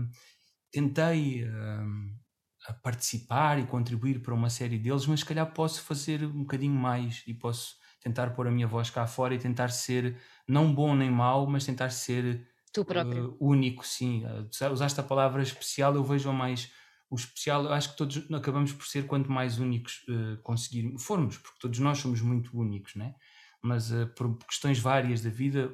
tentei 0.71 1.43
uh, 1.43 2.73
participar 2.81 3.59
e 3.59 3.67
contribuir 3.67 4.21
para 4.21 4.33
uma 4.33 4.49
série 4.49 4.79
deles, 4.79 5.05
mas 5.05 5.19
se 5.19 5.25
calhar 5.25 5.53
posso 5.53 5.83
fazer 5.83 6.23
um 6.25 6.39
bocadinho 6.39 6.73
mais 6.73 7.23
e 7.27 7.33
posso 7.35 7.75
tentar 8.07 8.31
pôr 8.31 8.47
a 8.47 8.51
minha 8.51 8.67
voz 8.67 8.89
cá 8.89 9.05
fora 9.05 9.35
e 9.35 9.37
tentar 9.37 9.69
ser 9.69 10.17
não 10.47 10.73
bom 10.73 10.95
nem 10.95 11.11
mau, 11.11 11.45
mas 11.45 11.65
tentar 11.65 11.89
ser 11.89 12.47
tu 12.73 12.85
próprio. 12.85 13.31
Uh, 13.31 13.37
único, 13.39 13.85
sim. 13.85 14.23
Uh, 14.25 14.71
usaste 14.71 14.99
a 14.99 15.03
palavra 15.03 15.41
especial, 15.43 15.93
eu 15.95 16.03
vejo 16.03 16.31
mais 16.31 16.71
o 17.09 17.15
especial, 17.15 17.63
eu 17.63 17.73
acho 17.73 17.91
que 17.91 17.97
todos 17.97 18.31
acabamos 18.31 18.73
por 18.73 18.85
ser 18.85 19.05
quanto 19.05 19.31
mais 19.31 19.59
únicos 19.59 20.03
uh, 20.09 20.41
conseguirmos, 20.41 21.03
formos, 21.03 21.37
porque 21.37 21.59
todos 21.59 21.79
nós 21.79 21.99
somos 21.99 22.21
muito 22.21 22.57
únicos, 22.57 22.95
né? 22.95 23.15
mas 23.61 23.91
uh, 23.91 24.07
por 24.15 24.37
questões 24.45 24.79
várias 24.79 25.21
da 25.21 25.29
vida, 25.29 25.73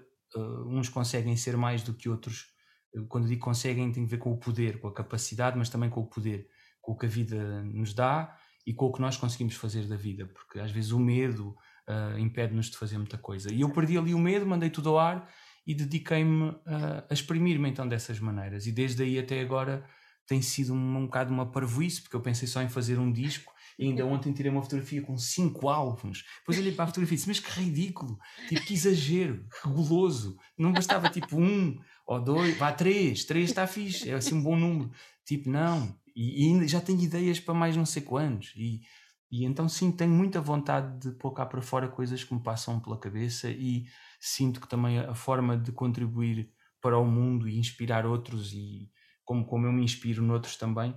uns 0.65 0.89
conseguem 0.89 1.37
ser 1.37 1.55
mais 1.55 1.83
do 1.83 1.93
que 1.93 2.09
outros. 2.09 2.47
Quando 3.07 3.27
digo 3.27 3.41
conseguem, 3.41 3.91
tem 3.91 4.03
a 4.03 4.07
ver 4.07 4.17
com 4.17 4.31
o 4.31 4.37
poder, 4.37 4.79
com 4.79 4.87
a 4.87 4.93
capacidade, 4.93 5.55
mas 5.55 5.69
também 5.69 5.91
com 5.91 6.01
o 6.01 6.07
poder, 6.07 6.47
com 6.81 6.93
o 6.93 6.97
que 6.97 7.05
a 7.05 7.09
vida 7.09 7.63
nos 7.63 7.93
dá 7.93 8.35
e 8.65 8.73
com 8.73 8.85
o 8.85 8.91
que 8.91 9.01
nós 9.01 9.17
conseguimos 9.17 9.55
fazer 9.55 9.87
da 9.87 9.95
vida, 9.95 10.25
porque 10.25 10.59
às 10.59 10.71
vezes 10.71 10.91
o 10.91 10.99
medo 10.99 11.55
impede-nos 12.17 12.69
de 12.69 12.77
fazer 12.77 12.97
muita 12.97 13.17
coisa. 13.17 13.53
E 13.53 13.61
eu 13.61 13.69
perdi 13.69 13.97
ali 13.97 14.13
o 14.13 14.19
medo, 14.19 14.45
mandei 14.45 14.69
tudo 14.69 14.89
ao 14.89 14.99
ar 14.99 15.29
e 15.65 15.73
dediquei-me 15.73 16.55
a 16.65 17.13
exprimir-me 17.13 17.69
então 17.69 17.87
dessas 17.87 18.19
maneiras. 18.19 18.65
E 18.67 18.71
desde 18.71 19.03
aí 19.03 19.19
até 19.19 19.41
agora 19.41 19.85
tem 20.27 20.41
sido 20.41 20.73
um, 20.73 20.97
um 20.97 21.05
bocado 21.05 21.33
uma 21.33 21.51
parvoíce, 21.51 22.01
porque 22.01 22.15
eu 22.15 22.21
pensei 22.21 22.47
só 22.47 22.61
em 22.61 22.69
fazer 22.69 22.99
um 22.99 23.11
disco 23.11 23.53
e 23.77 23.85
ainda 23.85 24.05
ontem 24.05 24.31
tirei 24.31 24.51
uma 24.51 24.61
fotografia 24.61 25.01
com 25.01 25.17
cinco 25.17 25.67
álbuns. 25.67 26.23
Depois 26.39 26.57
olhei 26.57 26.71
para 26.71 26.85
a 26.85 26.87
fotografia 26.87 27.15
e 27.15 27.17
disse: 27.17 27.27
Mas 27.27 27.39
que 27.39 27.59
ridículo, 27.59 28.17
tipo 28.47 28.61
que 28.65 28.73
exagero, 28.73 29.45
que 29.49 29.69
goloso. 29.69 30.37
Não 30.57 30.71
bastava 30.71 31.09
tipo 31.09 31.37
um 31.37 31.77
ou 32.05 32.21
dois, 32.21 32.57
vá 32.57 32.71
três, 32.71 33.25
três 33.25 33.49
está 33.49 33.65
fixe, 33.65 34.09
é 34.09 34.13
assim 34.13 34.35
um 34.35 34.43
bom 34.43 34.55
número. 34.55 34.91
Tipo, 35.25 35.49
não. 35.49 35.97
E, 36.15 36.45
e 36.45 36.49
ainda 36.49 36.67
já 36.67 36.79
tenho 36.79 37.01
ideias 37.01 37.39
para 37.39 37.53
mais 37.53 37.75
não 37.75 37.85
sei 37.85 38.03
quantos. 38.03 38.53
E, 38.55 38.81
e 39.33 39.45
então 39.45 39.67
sim, 39.67 39.91
tenho 39.91 40.11
muita 40.11 40.39
vontade 40.39 40.99
de 40.99 41.17
pôr 41.17 41.31
cá 41.31 41.43
para 41.43 41.59
fora 41.59 41.87
coisas 41.87 42.23
que 42.23 42.31
me 42.35 42.39
passam 42.39 42.79
pela 42.79 42.99
cabeça 42.99 43.49
e 43.49 43.87
sinto 44.19 44.61
que 44.61 44.67
também 44.67 44.99
a 44.99 45.15
forma 45.15 45.57
de 45.57 45.71
contribuir 45.71 46.51
para 46.79 46.99
o 46.99 47.03
mundo 47.03 47.49
e 47.49 47.57
inspirar 47.57 48.05
outros 48.05 48.53
e 48.53 48.91
como, 49.25 49.43
como 49.43 49.65
eu 49.65 49.73
me 49.73 49.83
inspiro 49.83 50.21
noutros 50.21 50.55
também, 50.55 50.95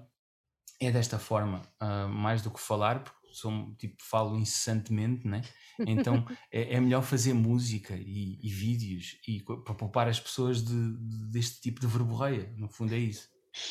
é 0.78 0.92
desta 0.92 1.18
forma, 1.18 1.62
uh, 1.82 2.10
mais 2.10 2.42
do 2.42 2.50
que 2.50 2.60
falar, 2.60 3.04
porque 3.04 3.32
sou, 3.32 3.74
tipo, 3.78 3.96
falo 4.02 4.36
incessantemente, 4.36 5.26
né? 5.26 5.40
então 5.78 6.26
é, 6.52 6.74
é, 6.74 6.80
melhor 6.80 7.00
fazer 7.00 7.32
música 7.32 7.94
e, 7.96 8.38
e 8.42 8.50
vídeos 8.50 9.16
e, 9.26 9.42
para 9.64 9.74
poupar 9.74 10.08
as 10.08 10.20
pessoas 10.20 10.62
de, 10.62 10.74
de, 10.74 11.30
deste 11.30 11.62
tipo 11.62 11.80
de 11.80 11.86
verborreia, 11.86 12.52
no 12.58 12.68
fundo 12.68 12.92
é 12.92 12.98
isso. 12.98 13.30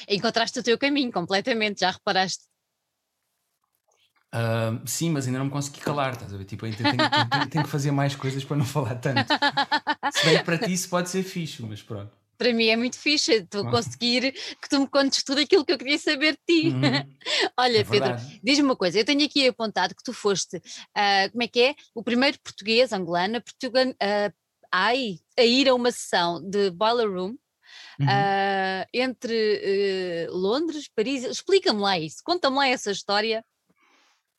Encontraste 0.09 0.57
o 0.57 0.63
teu 0.63 0.76
caminho 0.76 1.11
completamente, 1.11 1.82
já 1.82 1.91
reparaste? 1.91 2.45
Uh, 4.36 4.81
sim, 4.86 5.11
mas 5.11 5.27
ainda 5.27 5.39
não 5.39 5.45
me 5.45 5.51
consegui 5.51 5.79
calar, 5.79 6.13
estás 6.13 6.33
a 6.33 6.38
ver? 6.38 6.43
Tipo, 6.43 6.63
tenho, 6.63 6.75
tenho, 6.75 6.97
tenho, 6.97 7.49
tenho, 7.49 7.63
que 7.63 7.69
fazer 7.69 7.91
mais 7.91 8.15
coisas 8.15 8.43
para 8.43 8.57
não 8.57 8.65
falar 8.65 8.95
tanto. 8.95 9.33
Se 10.11 10.25
bem 10.25 10.38
que 10.39 10.43
para 10.43 10.57
ti 10.57 10.73
isso 10.73 10.89
pode 10.89 11.09
ser 11.09 11.23
fixe, 11.23 11.63
mas 11.63 11.81
pronto 11.81 12.11
para 12.38 12.53
mim 12.53 12.67
é 12.67 12.75
muito 12.75 12.97
fixe, 12.97 13.33
estou 13.33 13.65
a 13.65 13.71
conseguir 13.71 14.33
que 14.61 14.69
tu 14.69 14.79
me 14.79 14.88
contes 14.88 15.23
tudo 15.23 15.39
aquilo 15.39 15.65
que 15.65 15.71
eu 15.71 15.77
queria 15.77 15.97
saber 15.97 16.33
de 16.33 16.39
ti. 16.45 16.69
Uhum. 16.69 16.81
Olha, 17.57 17.79
é 17.79 17.83
Pedro, 17.86 18.15
diz-me 18.43 18.65
uma 18.65 18.75
coisa, 18.75 18.99
eu 18.99 19.05
tenho 19.05 19.23
aqui 19.25 19.47
apontado 19.47 19.95
que 19.95 20.03
tu 20.03 20.11
foste, 20.11 20.57
uh, 20.57 21.31
como 21.31 21.43
é 21.43 21.47
que 21.47 21.61
é? 21.61 21.75
O 21.93 22.03
primeiro 22.03 22.38
português, 22.41 22.91
angolano, 22.91 23.38
uh, 23.38 24.33
ai, 24.69 25.19
a 25.38 25.43
ir 25.43 25.69
a 25.69 25.75
uma 25.75 25.91
sessão 25.91 26.41
de 26.41 26.69
Boiler 26.71 27.09
Room, 27.09 27.36
Uhum. 27.99 28.07
Uh, 28.07 28.86
entre 28.93 30.27
uh, 30.29 30.36
Londres, 30.36 30.89
Paris, 30.93 31.23
explica-me 31.23 31.79
lá 31.79 31.97
isso, 31.97 32.17
conta-me 32.23 32.57
lá 32.57 32.67
essa 32.67 32.91
história. 32.91 33.43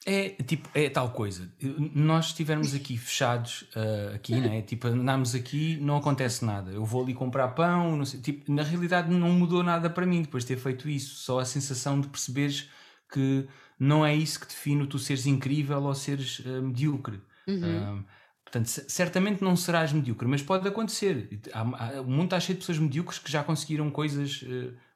É 0.09 0.29
tipo, 0.29 0.69
é 0.73 0.89
tal 0.89 1.11
coisa. 1.11 1.51
Nós 1.93 2.27
estivermos 2.27 2.73
aqui 2.73 2.97
fechados, 2.97 3.63
uh, 3.75 4.15
aqui, 4.15 4.37
né? 4.37 4.63
Tipo, 4.63 4.87
andamos 4.87 5.35
aqui, 5.35 5.79
não 5.81 5.97
acontece 5.97 6.45
nada. 6.45 6.71
Eu 6.71 6.85
vou 6.85 7.03
ali 7.03 7.13
comprar 7.13 7.49
pão, 7.49 7.97
não 7.97 8.05
sei, 8.05 8.21
tipo, 8.21 8.53
na 8.53 8.63
realidade 8.63 9.13
não 9.13 9.33
mudou 9.33 9.65
nada 9.65 9.91
para 9.91 10.07
mim 10.07 10.23
depois 10.23 10.45
de 10.45 10.55
ter 10.55 10.61
feito 10.61 10.89
isso. 10.89 11.17
Só 11.17 11.41
a 11.41 11.45
sensação 11.45 12.01
de 12.01 12.07
perceberes 12.07 12.71
que 13.13 13.49
não 13.81 14.07
é 14.07 14.15
isso 14.15 14.39
que 14.39 14.47
define 14.47 14.87
tu 14.87 14.97
seres 14.97 15.27
incrível 15.27 15.83
ou 15.83 15.93
seres 15.93 16.39
uh, 16.39 16.63
medíocre. 16.63 17.21
Uhum. 17.49 17.99
Uh, 17.99 18.05
portanto, 18.45 18.67
certamente 18.69 19.43
não 19.43 19.57
serás 19.57 19.93
medíocre, 19.93 20.29
mas 20.29 20.41
pode 20.41 20.69
acontecer. 20.69 21.29
Há, 21.53 21.63
há, 21.63 22.01
o 22.01 22.09
mundo 22.09 22.27
está 22.27 22.39
cheio 22.39 22.55
de 22.55 22.61
pessoas 22.61 22.79
medíocres 22.79 23.19
que 23.19 23.33
já 23.33 23.43
conseguiram 23.43 23.91
coisas 23.91 24.45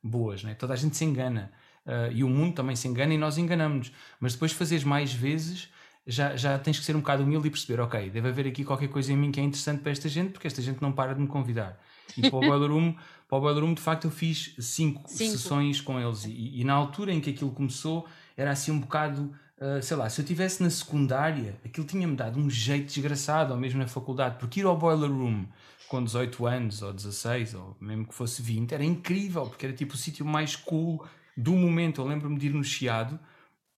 boas, 0.01 0.45
né? 0.45 0.55
Toda 0.55 0.75
a 0.75 0.77
gente 0.77 0.97
se 0.97 1.05
engana. 1.05 1.51
Uh, 1.87 2.12
e 2.12 2.22
o 2.22 2.28
mundo 2.28 2.55
também 2.55 2.76
se 2.76 2.87
engana 2.87 3.14
e 3.14 3.18
nós 3.18 3.39
enganamos-nos. 3.39 3.93
Mas 4.20 4.35
depois 4.35 4.51
de 4.51 4.57
fazeres 4.57 4.85
mais 4.85 5.12
vezes, 5.12 5.68
já, 6.07 6.37
já 6.37 6.59
tens 6.59 6.78
que 6.78 6.85
ser 6.85 6.97
um 6.97 7.01
bocado 7.01 7.22
humilde 7.22 7.49
e 7.49 7.51
perceber: 7.51 7.81
ok, 7.81 8.11
deve 8.11 8.28
haver 8.28 8.47
aqui 8.47 8.64
qualquer 8.64 8.89
coisa 8.89 9.12
em 9.12 9.16
mim 9.16 9.31
que 9.31 9.41
é 9.41 9.43
interessante 9.43 9.81
para 9.81 9.93
esta 9.93 10.09
gente, 10.09 10.31
porque 10.31 10.47
esta 10.47 10.61
gente 10.61 10.81
não 10.81 10.93
para 10.93 11.14
de 11.14 11.20
me 11.20 11.26
convidar. 11.26 11.78
E 12.16 12.28
para 12.28 12.37
o 12.37 12.41
Boiler 12.41 12.70
Room, 12.70 12.95
para 13.28 13.39
o 13.39 13.41
Boiler 13.41 13.62
Room 13.62 13.74
de 13.74 13.81
facto, 13.81 14.05
eu 14.05 14.11
fiz 14.11 14.55
cinco, 14.59 15.03
cinco. 15.07 15.33
sessões 15.33 15.81
com 15.81 16.01
eles. 16.01 16.24
E, 16.24 16.61
e, 16.61 16.64
na 16.64 16.74
altura 16.74 17.12
em 17.12 17.20
que 17.20 17.31
aquilo 17.31 17.51
começou, 17.53 18.07
era 18.37 18.51
assim 18.51 18.70
um 18.70 18.81
bocado. 18.81 19.33
Uh, 19.59 19.83
sei 19.83 19.95
lá, 19.95 20.09
se 20.09 20.18
eu 20.18 20.22
estivesse 20.22 20.62
na 20.62 20.70
secundária, 20.70 21.55
aquilo 21.62 21.87
tinha-me 21.87 22.16
dado 22.16 22.39
um 22.39 22.49
jeito 22.49 22.87
desgraçado, 22.87 23.53
ou 23.53 23.61
mesmo 23.61 23.78
na 23.78 23.87
faculdade, 23.87 24.37
porque 24.39 24.61
ir 24.61 24.64
ao 24.64 24.74
Boiler 24.74 25.11
Room 25.11 25.45
com 25.87 26.03
18 26.03 26.47
anos, 26.47 26.81
ou 26.81 26.95
16, 26.95 27.55
ou 27.55 27.76
mesmo 27.78 28.07
que 28.07 28.14
fosse 28.14 28.41
20, 28.41 28.72
era 28.72 28.83
incrível, 28.83 29.43
porque 29.43 29.66
era 29.66 29.74
tipo 29.74 29.95
o 29.95 29.99
sítio 29.99 30.24
mais 30.24 30.57
cool 30.57 31.05
do 31.41 31.53
momento, 31.53 32.01
eu 32.01 32.07
lembro-me 32.07 32.38
de 32.38 32.47
ir 32.47 32.55
no 32.55 32.62
Chiado 32.62 33.18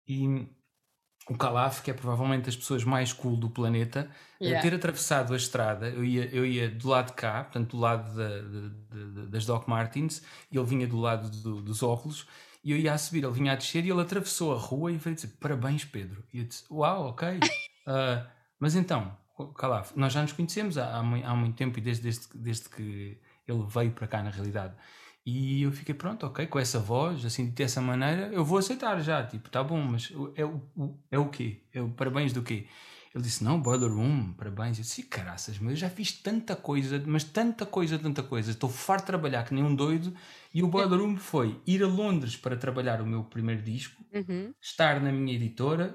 e 0.07 0.47
o 1.29 1.37
Calaf, 1.37 1.83
que 1.83 1.91
é 1.91 1.95
provavelmente 1.95 2.47
das 2.47 2.57
pessoas 2.57 2.85
mais 2.85 3.13
cool 3.13 3.37
do 3.37 3.49
planeta, 3.49 4.11
yeah. 4.41 4.61
ter 4.61 4.75
atravessado 4.75 5.33
a 5.33 5.37
estrada, 5.37 5.89
eu 5.89 6.05
ia, 6.05 6.25
eu 6.35 6.45
ia 6.45 6.69
do 6.69 6.89
lado 6.89 7.09
de 7.09 7.13
cá, 7.13 7.45
portanto 7.45 7.71
do 7.71 7.79
lado 7.79 8.15
da, 8.17 8.39
de, 8.41 8.71
de, 8.71 9.27
das 9.29 9.47
Doc 9.47 9.69
Martins, 9.69 10.23
e 10.51 10.59
ele 10.59 10.67
vinha 10.67 10.87
do 10.87 10.99
lado 10.99 11.31
do, 11.31 11.63
dos 11.63 11.83
óculos, 11.83 12.27
e 12.65 12.73
eu 12.73 12.77
ia 12.77 12.93
a 12.93 12.99
subir, 12.99 13.25
ele 13.25 13.33
vinha 13.33 13.53
a 13.53 13.55
descer, 13.55 13.85
e 13.85 13.91
ele 13.91 14.01
atravessou 14.01 14.53
a 14.53 14.59
rua 14.59 14.91
e 14.91 14.97
veio 14.97 15.15
dizer, 15.15 15.29
parabéns 15.41 15.85
Pedro, 15.85 16.25
e 16.33 16.41
eu 16.41 16.45
disse, 16.45 16.65
uau, 16.71 17.09
ok, 17.09 17.39
uh, 17.39 18.27
mas 18.59 18.75
então, 18.75 19.17
Calaf, 19.57 19.93
nós 19.97 20.13
já 20.13 20.23
nos 20.23 20.33
conhecemos 20.33 20.77
há, 20.77 20.97
há, 20.97 21.03
muito 21.03 21.57
tempo, 21.57 21.79
e 21.79 21.83
desde, 21.83 22.03
desde, 22.03 22.27
desde 22.35 22.69
que 22.69 23.19
ele 23.47 23.65
veio 23.69 23.93
para 23.93 24.07
cá 24.09 24.23
na 24.23 24.31
realidade, 24.31 24.75
e 25.25 25.63
eu 25.63 25.71
fiquei, 25.71 25.95
pronto, 25.95 26.27
ok, 26.27 26.47
com 26.47 26.59
essa 26.59 26.79
voz, 26.79 27.25
assim, 27.25 27.51
dessa 27.51 27.81
maneira, 27.81 28.29
eu 28.33 28.45
vou 28.45 28.59
aceitar 28.59 29.01
já, 29.01 29.25
tipo, 29.25 29.49
tá 29.49 29.63
bom, 29.63 29.81
mas 29.81 30.13
é 30.35 30.45
o, 30.45 30.61
é 31.11 31.19
o 31.19 31.29
quê? 31.29 31.63
É 31.73 31.81
o 31.81 31.89
parabéns 31.89 32.33
do 32.33 32.43
quê? 32.43 32.67
Ele 33.15 33.23
disse, 33.23 33.45
não, 33.45 33.61
Boiler 33.61 33.93
Room, 33.93 34.33
parabéns. 34.33 34.79
Eu 34.79 34.85
disse, 34.85 35.03
caraças, 35.03 35.59
mas 35.59 35.73
eu 35.73 35.77
já 35.77 35.91
fiz 35.91 36.13
tanta 36.13 36.57
coisa, 36.57 37.03
mas 37.07 37.23
tanta 37.23 37.67
coisa, 37.67 37.99
tanta 37.99 38.23
coisa. 38.23 38.51
Estou 38.51 38.71
farto 38.71 39.03
de 39.03 39.07
trabalhar 39.09 39.45
que 39.45 39.53
nem 39.53 39.63
um 39.63 39.75
doido. 39.75 40.15
E 40.53 40.63
o 40.63 40.67
Boiler 40.69 40.99
Room 40.99 41.19
foi 41.19 41.61
ir 41.67 41.83
a 41.83 41.87
Londres 41.87 42.37
para 42.37 42.57
trabalhar 42.57 43.03
o 43.03 43.07
meu 43.07 43.23
primeiro 43.23 43.61
disco, 43.61 44.03
uhum. 44.15 44.55
estar 44.61 44.99
na 44.99 45.13
minha 45.13 45.35
editora 45.35 45.95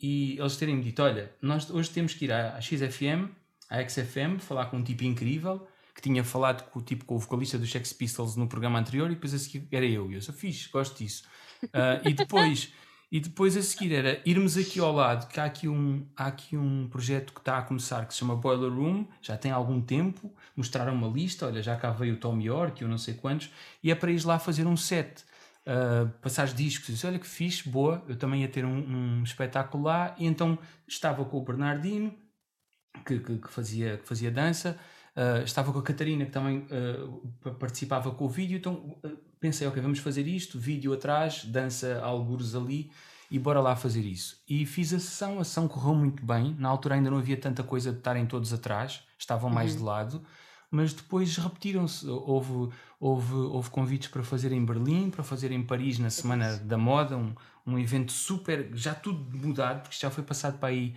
e 0.00 0.38
eles 0.38 0.56
terem-me 0.56 0.82
dito, 0.82 1.02
olha, 1.02 1.32
nós 1.40 1.70
hoje 1.70 1.90
temos 1.90 2.14
que 2.14 2.26
ir 2.26 2.32
à 2.32 2.60
XFM, 2.60 3.30
à 3.68 3.82
XFM, 3.82 4.38
falar 4.38 4.66
com 4.66 4.76
um 4.76 4.84
tipo 4.84 5.04
incrível 5.04 5.66
que 5.98 6.02
tinha 6.02 6.22
falado 6.22 6.70
com, 6.70 6.80
tipo, 6.80 7.04
com 7.04 7.16
o 7.16 7.18
vocalista 7.18 7.58
dos 7.58 7.72
Sex 7.72 7.92
Pistols 7.92 8.36
no 8.36 8.46
programa 8.46 8.78
anterior 8.78 9.10
e 9.10 9.14
depois 9.14 9.34
a 9.34 9.38
seguir 9.38 9.66
era 9.72 9.84
eu. 9.84 10.08
E 10.12 10.14
eu 10.14 10.22
sou 10.22 10.32
fixe, 10.32 10.68
gosto 10.70 10.96
disso. 10.96 11.24
Uh, 11.64 12.08
e 12.08 12.14
depois. 12.14 12.72
E 13.10 13.20
depois 13.20 13.56
a 13.56 13.62
seguir 13.62 13.94
era 13.94 14.20
irmos 14.26 14.58
aqui 14.58 14.78
ao 14.78 14.92
lado, 14.92 15.28
que 15.28 15.40
há 15.40 15.44
aqui 15.46 15.66
um, 15.66 16.06
há 16.14 16.26
aqui 16.26 16.58
um 16.58 16.86
projeto 16.90 17.32
que 17.32 17.40
está 17.40 17.56
a 17.56 17.62
começar 17.62 18.04
que 18.04 18.12
se 18.12 18.20
chama 18.20 18.36
Boiler 18.36 18.70
Room, 18.70 19.06
já 19.22 19.34
tem 19.34 19.50
algum 19.50 19.80
tempo, 19.80 20.30
mostraram 20.54 20.92
uma 20.92 21.08
lista, 21.08 21.46
olha, 21.46 21.62
já 21.62 21.74
cá 21.74 21.90
veio 21.90 22.16
o 22.16 22.16
Tom 22.18 22.38
York, 22.38 22.82
eu 22.82 22.86
não 22.86 22.98
sei 22.98 23.14
quantos, 23.14 23.50
e 23.82 23.90
é 23.90 23.94
para 23.94 24.10
ir 24.10 24.22
lá 24.26 24.38
fazer 24.38 24.66
um 24.66 24.76
set, 24.76 25.24
uh, 25.64 26.06
passar 26.20 26.48
discos. 26.48 26.90
Eu 26.90 26.94
disse, 26.96 27.06
olha 27.06 27.18
que 27.18 27.26
fixe, 27.26 27.66
boa, 27.66 28.04
eu 28.06 28.14
também 28.14 28.42
ia 28.42 28.48
ter 28.48 28.66
um, 28.66 28.76
um 28.76 29.22
espetáculo 29.22 29.84
lá, 29.84 30.14
e 30.18 30.26
então 30.26 30.58
estava 30.86 31.24
com 31.24 31.38
o 31.38 31.42
Bernardino, 31.42 32.14
que, 33.06 33.18
que, 33.20 33.38
que 33.38 33.50
fazia, 33.50 33.96
que 33.96 34.06
fazia 34.06 34.30
dança, 34.30 34.78
Uh, 35.18 35.42
estava 35.42 35.72
com 35.72 35.80
a 35.80 35.82
Catarina, 35.82 36.24
que 36.24 36.30
também 36.30 36.64
uh, 36.70 37.54
participava 37.54 38.12
com 38.12 38.26
o 38.26 38.28
vídeo, 38.28 38.56
então 38.56 38.74
uh, 39.04 39.18
pensei, 39.40 39.66
ok, 39.66 39.82
vamos 39.82 39.98
fazer 39.98 40.28
isto, 40.28 40.60
vídeo 40.60 40.92
atrás, 40.92 41.44
dança 41.44 42.00
algures 42.00 42.54
ali 42.54 42.88
e 43.28 43.36
bora 43.36 43.60
lá 43.60 43.74
fazer 43.74 44.02
isso. 44.02 44.40
E 44.48 44.64
fiz 44.64 44.94
a 44.94 45.00
sessão, 45.00 45.40
a 45.40 45.44
sessão 45.44 45.66
correu 45.66 45.92
muito 45.92 46.24
bem. 46.24 46.54
Na 46.56 46.68
altura 46.68 46.94
ainda 46.94 47.10
não 47.10 47.18
havia 47.18 47.36
tanta 47.36 47.64
coisa 47.64 47.90
de 47.90 47.98
estarem 47.98 48.26
todos 48.26 48.52
atrás, 48.52 49.02
estavam 49.18 49.50
mais 49.50 49.72
uhum. 49.72 49.78
de 49.78 49.82
lado, 49.82 50.24
mas 50.70 50.92
depois 50.92 51.36
repetiram-se. 51.36 52.06
Houve, 52.06 52.72
houve, 53.00 53.34
houve 53.34 53.70
convites 53.70 54.06
para 54.06 54.22
fazer 54.22 54.52
em 54.52 54.64
Berlim, 54.64 55.10
para 55.10 55.24
fazer 55.24 55.50
em 55.50 55.64
Paris 55.64 55.98
na 55.98 56.10
Semana 56.10 56.58
da 56.58 56.78
Moda, 56.78 57.16
um, 57.16 57.34
um 57.66 57.76
evento 57.76 58.12
super, 58.12 58.70
já 58.72 58.94
tudo 58.94 59.36
mudado, 59.36 59.82
porque 59.82 59.96
já 59.98 60.12
foi 60.12 60.22
passado 60.22 60.58
para 60.58 60.68
aí 60.68 60.94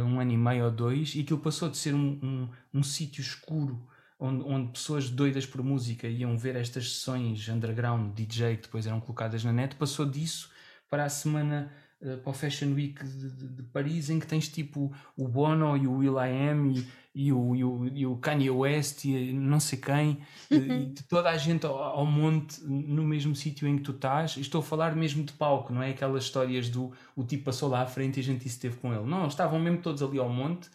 um 0.00 0.20
ano 0.20 0.32
e 0.32 0.36
meio 0.36 0.64
ou 0.64 0.70
dois, 0.70 1.14
e 1.14 1.20
aquilo 1.20 1.40
passou 1.40 1.68
de 1.68 1.76
ser 1.76 1.94
um, 1.94 2.18
um, 2.22 2.48
um 2.72 2.82
sítio 2.82 3.20
escuro. 3.20 3.86
Onde, 4.18 4.44
onde, 4.44 4.70
pessoas 4.70 5.10
doidas 5.10 5.44
por 5.44 5.64
música 5.64 6.06
iam 6.06 6.38
ver 6.38 6.54
estas 6.54 6.92
sessões 6.92 7.48
underground 7.48 8.14
DJ 8.14 8.56
que 8.56 8.62
depois 8.62 8.86
eram 8.86 9.00
colocadas 9.00 9.42
na 9.42 9.52
net, 9.52 9.74
passou 9.74 10.06
disso 10.06 10.48
para 10.88 11.04
a 11.04 11.08
semana 11.08 11.72
uh, 12.02 12.18
para 12.18 12.30
o 12.30 12.32
Fashion 12.32 12.74
Week 12.74 13.02
de, 13.04 13.30
de, 13.30 13.48
de, 13.48 13.62
Paris, 13.62 14.10
em 14.10 14.18
que 14.18 14.26
tens 14.26 14.48
tipo 14.48 14.92
o 15.16 15.28
Bono 15.28 15.76
e 15.76 15.86
o 15.86 15.98
Will.i.am 15.98 16.74
e, 16.74 16.86
e, 17.14 17.32
o, 17.32 17.56
e, 17.56 17.64
o, 17.64 17.86
e 17.88 18.06
o 18.06 18.16
Kanye 18.16 18.50
West 18.50 19.04
e 19.04 19.32
não 19.32 19.60
sei 19.60 19.78
quem, 19.78 20.18
uhum. 20.50 20.82
e 20.82 20.94
toda 21.08 21.30
a 21.30 21.36
gente 21.36 21.64
ao, 21.64 21.76
ao 21.76 22.06
monte 22.06 22.62
no 22.64 23.02
mesmo 23.02 23.34
sítio 23.34 23.66
em 23.68 23.76
que 23.76 23.82
tu 23.82 23.92
estás. 23.92 24.36
Estou 24.36 24.60
a 24.60 24.64
falar 24.64 24.94
mesmo 24.94 25.24
de 25.24 25.32
palco, 25.32 25.72
não 25.72 25.82
é 25.82 25.90
aquelas 25.90 26.24
histórias 26.24 26.68
do 26.68 26.92
o 27.16 27.24
tipo 27.24 27.44
passou 27.44 27.68
lá 27.68 27.82
à 27.82 27.86
frente 27.86 28.16
e 28.18 28.20
a 28.20 28.24
gente 28.24 28.46
esteve 28.46 28.76
com 28.76 28.92
ele. 28.92 29.04
Não, 29.04 29.26
estavam 29.26 29.58
mesmo 29.58 29.78
todos 29.78 30.02
ali 30.02 30.18
ao 30.18 30.28
monte 30.28 30.68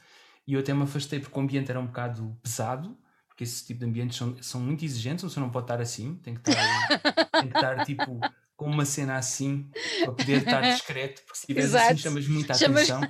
e 0.47 0.53
eu 0.53 0.59
até 0.59 0.73
me 0.73 0.84
afastei 0.84 1.19
porque 1.19 1.38
o 1.38 1.41
ambiente 1.41 1.69
era 1.69 1.80
um 1.80 1.88
bocado 1.88 2.36
pesado 2.41 2.97
porque 3.38 3.43
esse 3.43 3.63
tipo 3.63 3.82
de 3.82 3.86
ambientes 3.86 4.17
são, 4.17 4.36
são 4.41 4.59
muito 4.59 4.84
exigentes, 4.84 5.23
você 5.23 5.39
não 5.39 5.51
pode 5.51 5.65
estar 5.65 5.80
assim, 5.80 6.15
tem 6.23 6.34
que 6.34 6.49
estar, 6.49 6.99
tem 7.39 7.49
que 7.49 7.55
estar 7.55 7.86
tipo 7.86 8.19
com 8.58 8.66
uma 8.66 8.86
cena 8.86 9.18
assim 9.18 9.70
para 10.03 10.14
poder 10.14 10.39
estar 10.39 10.62
discreto, 10.74 11.22
porque 11.22 11.38
se 11.38 11.43
estiveres 11.43 11.76
assim 11.76 11.97
chamas 11.97 12.28
muita 12.28 12.53
atenção. 12.53 13.01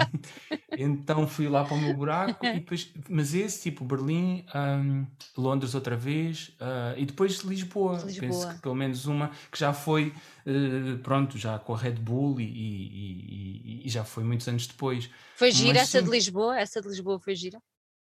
então 0.72 1.28
fui 1.28 1.48
lá 1.50 1.64
para 1.64 1.74
o 1.74 1.78
meu 1.78 1.94
buraco, 1.94 2.46
e 2.46 2.54
depois, 2.54 2.90
mas 3.08 3.34
esse 3.34 3.62
tipo 3.62 3.84
Berlim, 3.84 4.46
um, 4.54 5.06
Londres 5.36 5.74
outra 5.74 5.96
vez, 5.96 6.56
uh, 6.60 6.96
e 6.96 7.04
depois 7.04 7.40
Lisboa. 7.40 7.98
Lisboa. 7.98 8.20
Penso 8.20 8.48
que 8.48 8.62
pelo 8.62 8.74
menos 8.74 9.04
uma 9.04 9.30
que 9.52 9.58
já 9.58 9.74
foi, 9.74 10.14
uh, 10.46 10.98
pronto, 11.02 11.36
já 11.36 11.58
com 11.58 11.74
a 11.74 11.78
Red 11.78 11.92
Bull 11.92 12.40
e, 12.40 12.44
e, 12.44 13.82
e, 13.82 13.86
e 13.86 13.88
já 13.90 14.02
foi 14.02 14.24
muitos 14.24 14.48
anos 14.48 14.66
depois. 14.66 15.10
Foi 15.36 15.52
gira 15.52 15.74
mas, 15.74 15.82
essa 15.82 15.98
sim, 15.98 16.04
de 16.04 16.10
Lisboa? 16.10 16.58
Essa 16.58 16.80
de 16.80 16.88
Lisboa 16.88 17.20
foi 17.20 17.34
gira? 17.34 17.60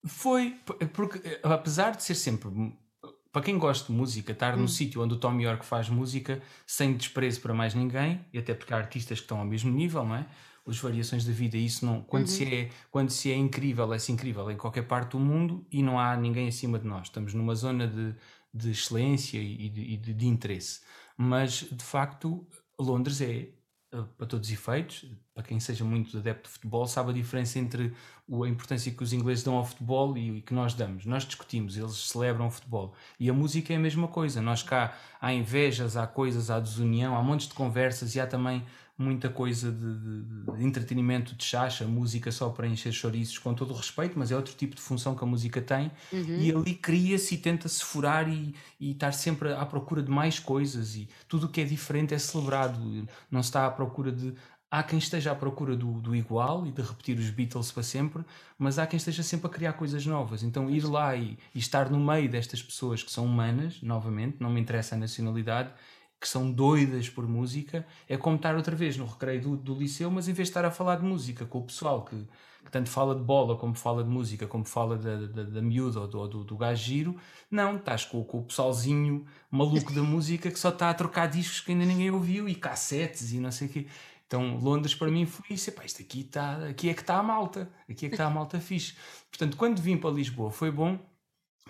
Foi, 0.06 0.58
porque 0.92 1.38
apesar 1.42 1.92
de 1.92 2.02
ser 2.02 2.16
sempre 2.16 2.50
para 3.34 3.42
quem 3.42 3.58
gosta 3.58 3.92
de 3.92 3.98
música, 3.98 4.30
estar 4.30 4.56
hum. 4.56 4.60
no 4.60 4.68
sítio 4.68 5.02
onde 5.02 5.14
o 5.14 5.16
Tom 5.16 5.40
York 5.40 5.66
faz 5.66 5.88
música 5.88 6.40
sem 6.64 6.94
desprezo 6.94 7.40
para 7.40 7.52
mais 7.52 7.74
ninguém, 7.74 8.24
e 8.32 8.38
até 8.38 8.54
porque 8.54 8.72
há 8.72 8.76
artistas 8.76 9.18
que 9.18 9.24
estão 9.24 9.40
ao 9.40 9.44
mesmo 9.44 9.72
nível, 9.72 10.04
não 10.04 10.14
é? 10.14 10.26
As 10.64 10.78
variações 10.78 11.24
da 11.24 11.32
vida, 11.32 11.56
isso 11.56 11.84
não. 11.84 12.00
Quando, 12.02 12.28
uhum. 12.28 12.32
se 12.32 12.44
é, 12.44 12.70
quando 12.92 13.10
se 13.10 13.32
é 13.32 13.34
incrível, 13.34 13.92
é-se 13.92 14.12
incrível 14.12 14.48
em 14.52 14.56
qualquer 14.56 14.86
parte 14.86 15.10
do 15.10 15.18
mundo 15.18 15.66
e 15.68 15.82
não 15.82 15.98
há 15.98 16.16
ninguém 16.16 16.46
acima 16.46 16.78
de 16.78 16.86
nós. 16.86 17.08
Estamos 17.08 17.34
numa 17.34 17.56
zona 17.56 17.88
de, 17.88 18.14
de 18.54 18.70
excelência 18.70 19.38
e 19.38 19.68
de, 19.68 19.96
de, 19.96 20.14
de 20.14 20.26
interesse. 20.28 20.82
Mas, 21.16 21.66
de 21.72 21.84
facto, 21.84 22.46
Londres 22.78 23.20
é 23.20 23.48
para 24.16 24.26
todos 24.26 24.48
os 24.48 24.54
efeitos, 24.54 25.04
para 25.34 25.42
quem 25.42 25.58
seja 25.60 25.84
muito 25.84 26.16
adepto 26.16 26.48
de 26.48 26.54
futebol, 26.54 26.86
sabe 26.86 27.10
a 27.10 27.12
diferença 27.12 27.58
entre 27.58 27.92
a 28.30 28.48
importância 28.48 28.90
que 28.92 29.02
os 29.02 29.12
ingleses 29.12 29.44
dão 29.44 29.54
ao 29.54 29.64
futebol 29.64 30.16
e, 30.16 30.40
que 30.42 30.54
nós 30.54 30.74
damos. 30.74 31.04
Nós 31.06 31.24
discutimos, 31.24 31.76
eles 31.76 32.08
celebram 32.08 32.46
o 32.46 32.50
futebol. 32.50 32.94
E 33.18 33.28
a 33.28 33.32
música 33.32 33.72
é 33.72 33.76
a 33.76 33.80
mesma 33.80 34.08
coisa. 34.08 34.40
Nós 34.40 34.62
cá 34.62 34.96
há 35.20 35.32
invejas, 35.32 35.96
há 35.96 36.06
coisas, 36.06 36.50
há 36.50 36.58
desunião, 36.58 37.16
há 37.16 37.22
montes 37.22 37.48
de 37.48 37.54
conversas 37.54 38.14
e 38.14 38.20
há 38.20 38.26
também 38.26 38.64
muita 38.96 39.28
coisa 39.28 39.72
de, 39.72 39.98
de, 39.98 40.56
de, 40.56 40.64
entretenimento 40.64 41.34
de 41.34 41.44
chacha, 41.44 41.84
música 41.84 42.30
só 42.30 42.48
para 42.50 42.66
encher 42.66 42.92
chouriços, 42.92 43.38
com 43.38 43.52
todo 43.52 43.72
o 43.72 43.76
respeito, 43.76 44.16
mas 44.16 44.30
é 44.30 44.36
outro 44.36 44.54
tipo 44.54 44.76
de 44.76 44.80
função 44.80 45.16
que 45.16 45.24
a 45.24 45.26
música 45.26 45.60
tem. 45.60 45.90
Uhum. 46.12 46.38
E 46.38 46.52
ali 46.52 46.74
cria-se 46.74 47.34
e 47.34 47.38
tenta-se 47.38 47.84
furar 47.84 48.28
e, 48.28 48.54
e 48.78 48.92
estar 48.92 49.12
sempre 49.12 49.52
à 49.52 49.66
procura 49.66 50.02
de 50.02 50.10
mais 50.10 50.38
coisas. 50.38 50.94
E 50.94 51.08
tudo 51.28 51.46
o 51.46 51.48
que 51.48 51.60
é 51.60 51.64
diferente 51.64 52.14
é 52.14 52.18
celebrado. 52.18 52.80
Não 53.30 53.42
se 53.42 53.48
está 53.48 53.66
à 53.66 53.70
procura 53.70 54.12
de. 54.12 54.32
Há 54.70 54.82
quem 54.82 54.98
esteja 54.98 55.30
à 55.30 55.34
procura 55.36 55.76
do, 55.76 56.00
do 56.00 56.16
igual 56.16 56.66
e 56.66 56.72
de 56.72 56.82
repetir 56.82 57.16
os 57.16 57.30
Beatles 57.30 57.70
para 57.70 57.84
sempre, 57.84 58.24
mas 58.58 58.76
há 58.76 58.86
quem 58.86 58.96
esteja 58.96 59.22
sempre 59.22 59.46
a 59.46 59.50
criar 59.50 59.74
coisas 59.74 60.04
novas. 60.04 60.42
Então, 60.42 60.68
ir 60.68 60.84
lá 60.84 61.14
e, 61.14 61.38
e 61.54 61.60
estar 61.60 61.88
no 61.88 62.00
meio 62.00 62.28
destas 62.28 62.60
pessoas 62.60 63.00
que 63.00 63.10
são 63.10 63.24
humanas, 63.24 63.80
novamente, 63.82 64.38
não 64.40 64.50
me 64.50 64.60
interessa 64.60 64.96
a 64.96 64.98
nacionalidade, 64.98 65.70
que 66.20 66.28
são 66.28 66.50
doidas 66.50 67.08
por 67.08 67.28
música, 67.28 67.86
é 68.08 68.16
como 68.16 68.36
estar 68.36 68.56
outra 68.56 68.74
vez 68.74 68.96
no 68.96 69.04
recreio 69.04 69.40
do, 69.40 69.56
do 69.56 69.74
liceu, 69.74 70.10
mas 70.10 70.28
em 70.28 70.32
vez 70.32 70.48
de 70.48 70.50
estar 70.50 70.64
a 70.64 70.70
falar 70.70 70.96
de 70.96 71.04
música 71.04 71.44
com 71.44 71.58
o 71.58 71.62
pessoal 71.64 72.04
que, 72.04 72.16
que 72.64 72.70
tanto 72.70 72.88
fala 72.88 73.14
de 73.14 73.22
bola, 73.22 73.56
como 73.56 73.74
fala 73.74 74.02
de 74.02 74.08
música, 74.08 74.46
como 74.46 74.64
fala 74.64 74.96
da, 74.96 75.26
da, 75.26 75.42
da 75.42 75.62
miúda 75.62 76.00
ou 76.00 76.08
do, 76.08 76.28
do, 76.28 76.44
do 76.44 76.56
gajo 76.56 76.82
giro, 76.82 77.16
não, 77.50 77.76
estás 77.76 78.04
com, 78.04 78.24
com 78.24 78.38
o 78.38 78.44
pessoalzinho 78.44 79.26
maluco 79.50 79.92
da 79.92 80.02
música 80.02 80.50
que 80.50 80.58
só 80.58 80.70
está 80.70 80.88
a 80.90 80.94
trocar 80.94 81.26
discos 81.26 81.60
que 81.60 81.72
ainda 81.72 81.84
ninguém 81.84 82.10
ouviu 82.10 82.48
e 82.48 82.54
cassetes 82.54 83.32
e 83.32 83.38
não 83.38 83.52
sei 83.52 83.68
o 83.68 83.70
quê. 83.70 83.86
Então, 84.26 84.56
Londres 84.56 84.94
para 84.94 85.10
mim 85.10 85.26
foi 85.26 85.54
isso. 85.54 85.70
Epá, 85.70 85.84
isto 85.84 86.02
aqui, 86.02 86.20
está, 86.20 86.68
aqui 86.68 86.88
é 86.88 86.94
que 86.94 87.02
está 87.02 87.18
a 87.18 87.22
malta. 87.22 87.70
Aqui 87.88 88.06
é 88.06 88.08
que 88.08 88.14
está 88.14 88.26
a 88.26 88.30
malta 88.30 88.58
fixe. 88.58 88.96
Portanto, 89.30 89.56
quando 89.56 89.80
vim 89.80 89.96
para 89.96 90.10
Lisboa 90.10 90.50
foi 90.50 90.70
bom, 90.70 90.98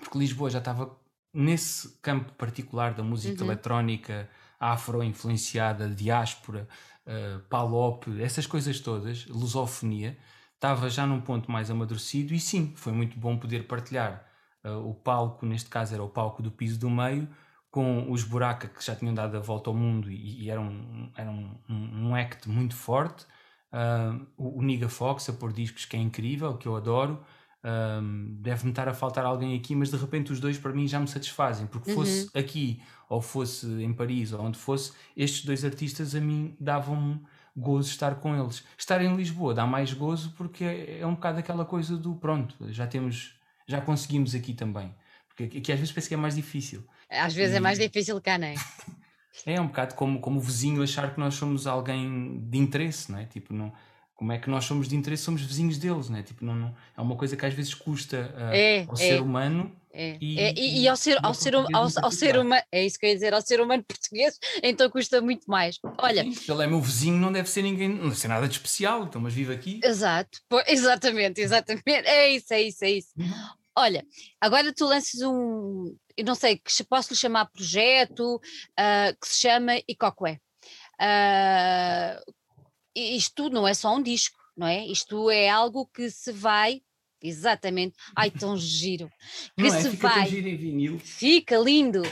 porque 0.01 0.19
Lisboa 0.19 0.49
já 0.49 0.61
estava 0.61 0.97
nesse 1.35 1.99
campo 2.01 2.33
particular 2.35 2.95
da 2.95 3.03
música 3.03 3.43
uhum. 3.43 3.51
eletrónica, 3.51 4.29
afro-influenciada, 4.61 5.89
diáspora, 5.89 6.69
uh, 7.07 7.41
palop, 7.49 8.07
essas 8.21 8.47
coisas 8.47 8.79
todas, 8.81 9.27
lusofonia, 9.27 10.17
estava 10.55 10.89
já 10.89 11.07
num 11.07 11.21
ponto 11.21 11.51
mais 11.51 11.71
amadurecido 11.71 12.33
e 12.33 12.41
sim, 12.41 12.73
foi 12.77 12.93
muito 12.93 13.19
bom 13.19 13.37
poder 13.37 13.67
partilhar 13.67 14.25
uh, 14.65 14.89
o 14.89 14.95
palco, 14.95 15.45
neste 15.45 15.69
caso 15.69 15.93
era 15.93 16.03
o 16.03 16.09
palco 16.09 16.43
do 16.43 16.51
piso 16.51 16.79
do 16.79 16.89
meio, 16.89 17.29
com 17.71 18.11
os 18.11 18.23
Buraca 18.23 18.69
que 18.69 18.85
já 18.85 18.95
tinham 18.95 19.13
dado 19.13 19.37
a 19.37 19.41
volta 19.41 19.69
ao 19.69 19.75
mundo 19.75 20.11
e, 20.11 20.45
e 20.45 20.51
era, 20.51 20.61
um, 20.61 21.11
era 21.17 21.31
um, 21.31 21.59
um, 21.69 22.09
um 22.09 22.15
act 22.15 22.49
muito 22.49 22.75
forte, 22.77 23.27
uh, 23.73 24.25
o, 24.37 24.61
o 24.61 24.63
Niga 24.63 24.89
Fox 24.89 25.29
a 25.29 25.33
pôr 25.33 25.53
discos 25.53 25.85
que 25.85 25.97
é 25.97 26.01
incrível, 26.01 26.57
que 26.57 26.69
eu 26.69 26.77
adoro, 26.77 27.23
um, 27.65 28.37
deve-me 28.41 28.71
estar 28.71 28.89
a 28.89 28.95
faltar 28.95 29.25
alguém 29.25 29.57
aqui, 29.57 29.75
mas 29.75 29.91
de 29.91 29.97
repente 29.97 30.33
os 30.33 30.39
dois 30.39 30.59
para 30.59 30.73
mim 30.73 30.87
já 30.87 31.01
me 31.01 31.09
satisfazem, 31.09 31.67
porque 31.67 31.91
uhum. 31.91 31.97
fosse 31.97 32.31
aqui 32.35 32.83
ou 33.09 33.23
fosse 33.23 33.67
em 33.83 33.93
Paris 33.93 34.33
ou 34.33 34.41
onde 34.41 34.59
fosse, 34.59 34.93
estes 35.17 35.45
dois 35.45 35.65
artistas 35.65 36.15
a 36.15 36.21
mim 36.21 36.55
davam 36.61 37.21
gozo 37.57 37.89
estar 37.89 38.17
com 38.17 38.37
eles. 38.37 38.65
Estar 38.77 39.01
em 39.03 39.17
Lisboa 39.17 39.55
dá 39.55 39.67
mais 39.67 39.93
gozo 39.93 40.35
porque 40.37 40.65
é, 40.65 41.01
é 41.01 41.07
um 41.07 41.15
bocado 41.15 41.39
aquela 41.39 41.65
coisa 41.65 41.97
do 41.97 42.15
pronto, 42.17 42.55
já 42.71 42.87
temos, 42.87 43.35
já 43.67 43.81
conseguimos 43.81 44.35
aqui 44.35 44.53
também. 44.53 44.95
Porque 45.29 45.59
aqui 45.59 45.73
às 45.73 45.79
vezes 45.79 45.93
penso 45.93 46.09
que 46.09 46.15
é 46.15 46.19
mais 46.19 46.37
difícil. 46.37 46.85
Às 47.11 47.35
vezes 47.35 47.53
é 47.53 47.57
e... 47.57 47.59
é 47.59 47.61
mais 47.61 47.79
difícil 47.79 48.21
cá, 48.21 48.37
não 48.39 48.47
é? 48.47 48.55
É 49.47 49.61
um 49.61 49.67
bocado 49.67 49.97
como, 49.97 50.21
como 50.21 50.39
o 50.39 50.41
vizinho 50.41 50.81
achar 50.81 51.13
que 51.13 51.19
nós 51.19 51.35
somos 51.35 51.67
alguém 51.67 52.39
de 52.49 52.57
interesse, 52.57 53.11
não 53.11 53.19
é? 53.19 53.25
Tipo, 53.25 53.53
não 53.53 53.73
como 54.15 54.33
é 54.33 54.39
que 54.39 54.49
nós 54.49 54.65
somos 54.65 54.89
de 54.89 54.97
interesse, 54.97 55.25
somos 55.25 55.43
vizinhos 55.43 55.77
deles, 55.77 56.09
né? 56.09 56.23
Tipo, 56.23 56.45
não, 56.45 56.55
não 56.55 56.75
é 56.97 57.01
uma 57.01 57.17
coisa 57.17 57.37
que 57.37 57.45
às 57.45 57.53
vezes 57.53 57.75
custa 57.75 58.33
uh, 58.37 58.55
é, 58.55 58.85
ao 58.85 58.95
é, 58.95 58.97
ser 58.97 59.21
humano. 59.21 59.75
É, 59.93 60.17
e, 60.21 60.39
é, 60.39 60.55
e, 60.57 60.83
e, 60.83 60.89
ao 60.89 60.97
ser, 60.97 61.19
ao 61.23 61.35
ser, 61.35 61.55
ao, 61.55 61.67
ao 61.73 62.11
ser 62.11 62.39
humano, 62.39 62.63
é 62.71 62.85
isso 62.85 62.99
que 62.99 63.07
eu 63.07 63.11
ia 63.11 63.15
dizer, 63.15 63.35
ao 63.35 63.43
ser 63.43 63.61
humano 63.61 63.83
português, 63.87 64.39
então 64.63 64.89
custa 64.89 65.21
muito 65.21 65.49
mais. 65.49 65.79
Olha, 65.99 66.23
Sim, 66.25 66.53
ele 66.53 66.63
é 66.63 66.67
meu 66.67 66.81
vizinho, 66.81 67.17
não 67.17 67.33
deve 67.33 67.49
ser 67.49 67.63
ninguém, 67.63 67.89
não 67.89 68.05
deve 68.09 68.19
ser 68.19 68.29
nada 68.29 68.47
de 68.47 68.55
especial, 68.55 69.05
então, 69.05 69.21
mas 69.21 69.35
vive 69.35 69.53
aqui. 69.53 69.81
Exato, 69.83 70.41
pô, 70.49 70.63
exatamente, 70.67 71.41
exatamente, 71.41 71.85
é 71.87 72.29
isso, 72.31 72.55
é 72.55 72.63
isso, 72.63 72.85
é 72.85 72.91
isso. 72.91 73.11
Uhum. 73.17 73.33
Olha, 73.77 74.07
agora 74.41 74.73
tu 74.73 74.85
lanças 74.87 75.21
um, 75.23 75.97
eu 76.17 76.25
não 76.25 76.37
sei, 76.37 76.57
que 76.59 76.85
posso 76.85 77.13
lhe 77.13 77.19
chamar 77.19 77.47
projeto, 77.47 78.37
uh, 78.37 79.21
que 79.21 79.29
se 79.29 79.41
chama 79.41 79.73
Icocué. 79.89 80.39
Uh, 81.01 82.33
isto 82.95 83.51
não 83.51 83.67
é 83.67 83.75
só 83.75 83.95
um 83.95 84.03
disco, 84.03 84.39
não 84.57 84.67
é? 84.67 84.87
Isto 84.87 85.31
é 85.31 85.49
algo 85.49 85.87
que 85.87 86.11
se 86.11 86.33
vai 86.33 86.83
Exatamente. 87.25 87.97
Ai, 88.15 88.31
tão 88.31 88.55
giro. 88.59 89.11
Que 89.57 89.63
não 89.63 89.75
é? 89.75 89.81
se 89.81 89.91
fica 89.91 90.09
vai. 90.09 90.29
giro 90.29 90.47
em 90.47 90.57
vinil. 90.57 90.99
Fica 90.99 91.57
lindo. 91.57 92.03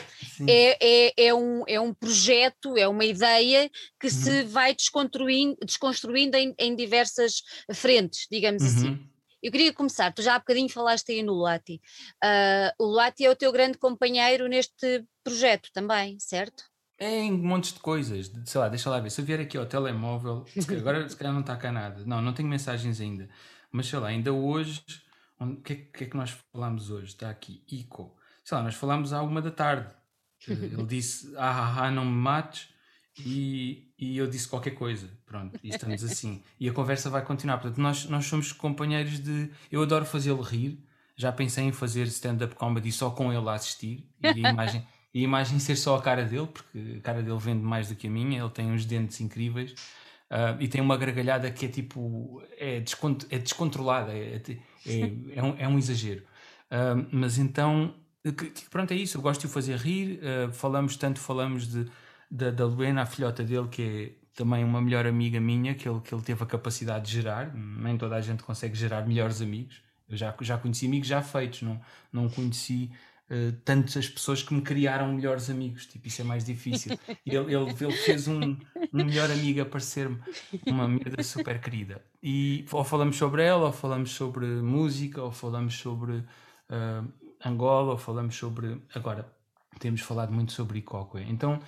É, 0.48 0.78
é, 0.80 1.26
é, 1.26 1.34
um, 1.34 1.62
é 1.68 1.78
um 1.78 1.92
projeto, 1.92 2.78
é 2.78 2.88
uma 2.88 3.04
ideia 3.04 3.70
que 4.00 4.06
uhum. 4.06 4.12
se 4.12 4.42
vai 4.44 4.74
desconstruindo, 4.74 5.56
desconstruindo 5.62 6.36
em, 6.38 6.54
em 6.58 6.74
diversas 6.74 7.42
frentes, 7.74 8.26
digamos 8.30 8.62
assim. 8.62 8.88
uhum. 8.88 8.94
assim. 8.94 9.08
Eu 9.42 9.50
queria 9.50 9.72
começar, 9.72 10.12
tu 10.12 10.22
já 10.22 10.36
há 10.36 10.38
bocadinho 10.38 10.68
falaste 10.68 11.10
aí 11.10 11.20
no 11.20 11.32
Luati. 11.32 11.80
Uh, 12.24 12.84
o 12.84 12.86
Luati 12.86 13.24
é 13.24 13.30
o 13.30 13.34
teu 13.34 13.50
grande 13.50 13.76
companheiro 13.76 14.46
neste 14.46 15.04
projeto 15.24 15.68
também, 15.72 16.16
certo? 16.20 16.62
É 17.03 17.24
em 17.24 17.32
montes 17.32 17.72
de 17.72 17.80
coisas, 17.80 18.30
sei 18.44 18.61
lá, 18.61 18.68
deixa 18.68 18.88
lá 18.88 19.00
ver. 19.00 19.11
Se 19.11 19.20
eu 19.20 19.24
vier 19.24 19.40
aqui 19.40 19.59
ao 19.59 19.66
telemóvel, 19.66 20.44
agora 20.78 21.09
se 21.09 21.16
calhar 21.16 21.32
não 21.32 21.40
está 21.40 21.57
cá 21.57 21.72
nada. 21.72 22.05
Não, 22.07 22.22
não 22.22 22.32
tenho 22.32 22.48
mensagens 22.48 23.00
ainda. 23.00 23.28
Mas 23.72 23.88
sei 23.88 23.98
lá, 23.98 24.07
ainda 24.07 24.32
hoje, 24.32 24.84
o 25.40 25.57
que, 25.57 25.72
é, 25.72 25.76
que, 25.76 26.05
é 26.05 26.07
que 26.07 26.16
nós 26.16 26.30
falámos 26.53 26.90
hoje? 26.90 27.07
Está 27.07 27.28
aqui, 27.28 27.64
ICO. 27.68 28.16
Sei 28.44 28.57
lá, 28.57 28.62
nós 28.62 28.76
falámos 28.76 29.12
à 29.12 29.20
uma 29.20 29.42
da 29.42 29.50
tarde. 29.50 29.92
Ele 30.46 30.86
disse, 30.86 31.34
ah, 31.36 31.50
ah, 31.50 31.86
ah, 31.86 31.90
não 31.90 32.05
me 32.05 32.12
mates, 32.12 32.68
e, 33.18 33.92
e 33.98 34.16
eu 34.16 34.28
disse 34.28 34.46
qualquer 34.46 34.72
coisa. 34.72 35.11
Pronto, 35.26 35.59
e 35.61 35.70
estamos 35.70 36.05
assim. 36.05 36.40
E 36.61 36.68
a 36.68 36.72
conversa 36.72 37.11
vai 37.11 37.24
continuar. 37.24 37.59
Portanto, 37.59 37.80
nós, 37.80 38.05
nós 38.07 38.26
somos 38.26 38.53
companheiros 38.53 39.18
de. 39.18 39.50
Eu 39.72 39.82
adoro 39.82 40.05
fazê-lo 40.05 40.40
rir. 40.40 40.78
Já 41.16 41.32
pensei 41.32 41.64
em 41.64 41.72
fazer 41.72 42.07
stand-up 42.07 42.55
comedy 42.55 42.90
só 42.90 43.11
com 43.11 43.32
ele 43.32 43.48
a 43.48 43.55
assistir 43.55 44.09
e 44.22 44.46
a 44.46 44.50
imagem, 44.50 44.86
e 45.14 45.20
a 45.20 45.24
imagem 45.24 45.58
ser 45.58 45.76
só 45.76 45.96
a 45.96 46.02
cara 46.02 46.24
dele, 46.24 46.46
porque 46.46 46.96
a 46.98 47.00
cara 47.00 47.22
dele 47.22 47.38
vende 47.38 47.62
mais 47.62 47.88
do 47.88 47.94
que 47.94 48.06
a 48.06 48.10
minha. 48.10 48.40
Ele 48.40 48.50
tem 48.50 48.70
uns 48.70 48.86
dentes 48.86 49.20
incríveis 49.20 49.72
uh, 50.30 50.60
e 50.60 50.68
tem 50.68 50.80
uma 50.80 50.96
gargalhada 50.96 51.50
que 51.50 51.66
é 51.66 51.68
tipo. 51.68 52.42
é, 52.56 52.80
descont 52.80 53.26
é 53.30 53.38
descontrolada, 53.38 54.12
é, 54.12 54.40
é, 54.86 55.12
é, 55.34 55.42
um, 55.42 55.54
é 55.58 55.68
um 55.68 55.78
exagero. 55.78 56.22
Uh, 56.70 57.06
mas 57.12 57.38
então, 57.38 57.94
pronto, 58.70 58.92
é 58.92 58.96
isso. 58.96 59.18
Eu 59.18 59.22
gosto 59.22 59.42
de 59.42 59.46
o 59.46 59.50
fazer 59.50 59.76
rir. 59.76 60.18
Uh, 60.18 60.52
falamos 60.52 60.96
tanto, 60.96 61.20
falamos 61.20 61.68
de 61.68 61.86
da, 62.30 62.50
da 62.50 62.64
Luena, 62.64 63.02
a 63.02 63.06
filhota 63.06 63.44
dele, 63.44 63.68
que 63.68 63.82
é 63.82 64.22
também 64.34 64.64
uma 64.64 64.80
melhor 64.80 65.06
amiga 65.06 65.38
minha, 65.38 65.74
que 65.74 65.86
ele, 65.86 66.00
que 66.00 66.14
ele 66.14 66.22
teve 66.22 66.42
a 66.42 66.46
capacidade 66.46 67.04
de 67.06 67.12
gerar. 67.12 67.54
Nem 67.54 67.98
toda 67.98 68.16
a 68.16 68.20
gente 68.22 68.42
consegue 68.42 68.74
gerar 68.74 69.06
melhores 69.06 69.42
amigos. 69.42 69.82
Eu 70.08 70.16
já, 70.16 70.34
já 70.40 70.56
conheci 70.56 70.86
amigos 70.86 71.06
já 71.06 71.20
feitos, 71.22 71.60
não, 71.62 71.80
não 72.10 72.28
conheci 72.30 72.90
uh, 73.32 73.52
tantas 73.64 74.08
pessoas 74.08 74.42
que 74.42 74.52
me 74.52 74.60
criaram 74.60 75.12
melhores 75.12 75.48
amigos. 75.48 75.86
Tipo, 75.86 76.06
isso 76.06 76.20
é 76.20 76.24
mais 76.24 76.44
difícil. 76.44 76.98
Ele, 77.24 77.36
ele, 77.36 77.74
ele 77.80 77.92
fez 77.92 78.28
um, 78.28 78.40
um 78.40 79.04
melhor 79.04 79.30
amigo 79.30 79.62
aparecer-me, 79.62 80.20
uma 80.66 80.84
amiga 80.84 81.22
super 81.22 81.60
querida. 81.60 82.02
E 82.22 82.64
ou 82.70 82.84
falamos 82.84 83.16
sobre 83.16 83.42
ela, 83.42 83.66
ou 83.66 83.72
falamos 83.72 84.10
sobre 84.10 84.46
música, 84.46 85.22
ou 85.22 85.30
falamos 85.30 85.74
sobre 85.74 86.12
uh, 86.12 87.08
Angola, 87.44 87.92
ou 87.92 87.98
falamos 87.98 88.36
sobre. 88.36 88.82
Agora, 88.94 89.26
temos 89.78 90.00
falado 90.00 90.32
muito 90.32 90.52
sobre 90.52 90.80
Icóque. 90.80 91.18
Então 91.28 91.60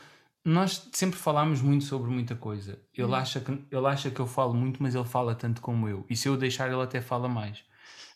nós 0.45 0.89
sempre 0.93 1.19
falámos 1.19 1.63
muito 1.63 1.85
sobre 1.85 2.11
muita 2.11 2.37
coisa. 2.37 2.79
Ele, 2.93 3.07
uhum. 3.07 3.15
acha 3.15 3.41
que, 3.41 3.51
ele 3.51 3.87
acha 3.87 4.11
que 4.11 4.21
eu 4.21 4.27
falo 4.27 4.53
muito, 4.53 4.83
mas 4.83 4.95
ele 4.95 5.05
fala 5.05 5.35
tanto 5.35 5.63
como 5.63 5.89
eu. 5.89 6.05
E 6.11 6.15
se 6.15 6.29
eu 6.29 6.37
deixar, 6.37 6.71
ele 6.71 6.83
até 6.83 7.01
fala 7.01 7.29
mais. 7.29 7.65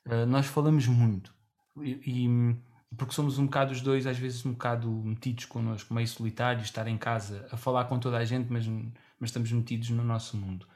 Uh, 0.05 0.27
nós 0.27 0.47
falamos 0.47 0.87
muito. 0.87 1.33
E, 1.81 2.01
e, 2.05 2.57
porque 2.97 3.15
somos 3.15 3.39
um 3.39 3.45
bocado 3.45 3.73
os 3.73 3.81
dois, 3.81 4.07
às 4.07 4.19
vezes, 4.19 4.45
um 4.45 4.53
bocado 4.53 4.91
metidos 4.91 5.45
connosco, 5.45 5.93
meio 5.93 6.09
solitários, 6.09 6.65
estar 6.65 6.87
em 6.89 6.97
casa 6.97 7.47
a 7.51 7.57
falar 7.57 7.85
com 7.85 7.99
toda 7.99 8.17
a 8.17 8.25
gente, 8.25 8.51
mas, 8.51 8.67
mas 8.67 9.31
estamos 9.31 9.53
metidos 9.53 9.91
no 9.91 10.03
nosso 10.03 10.37
mundo. 10.37 10.67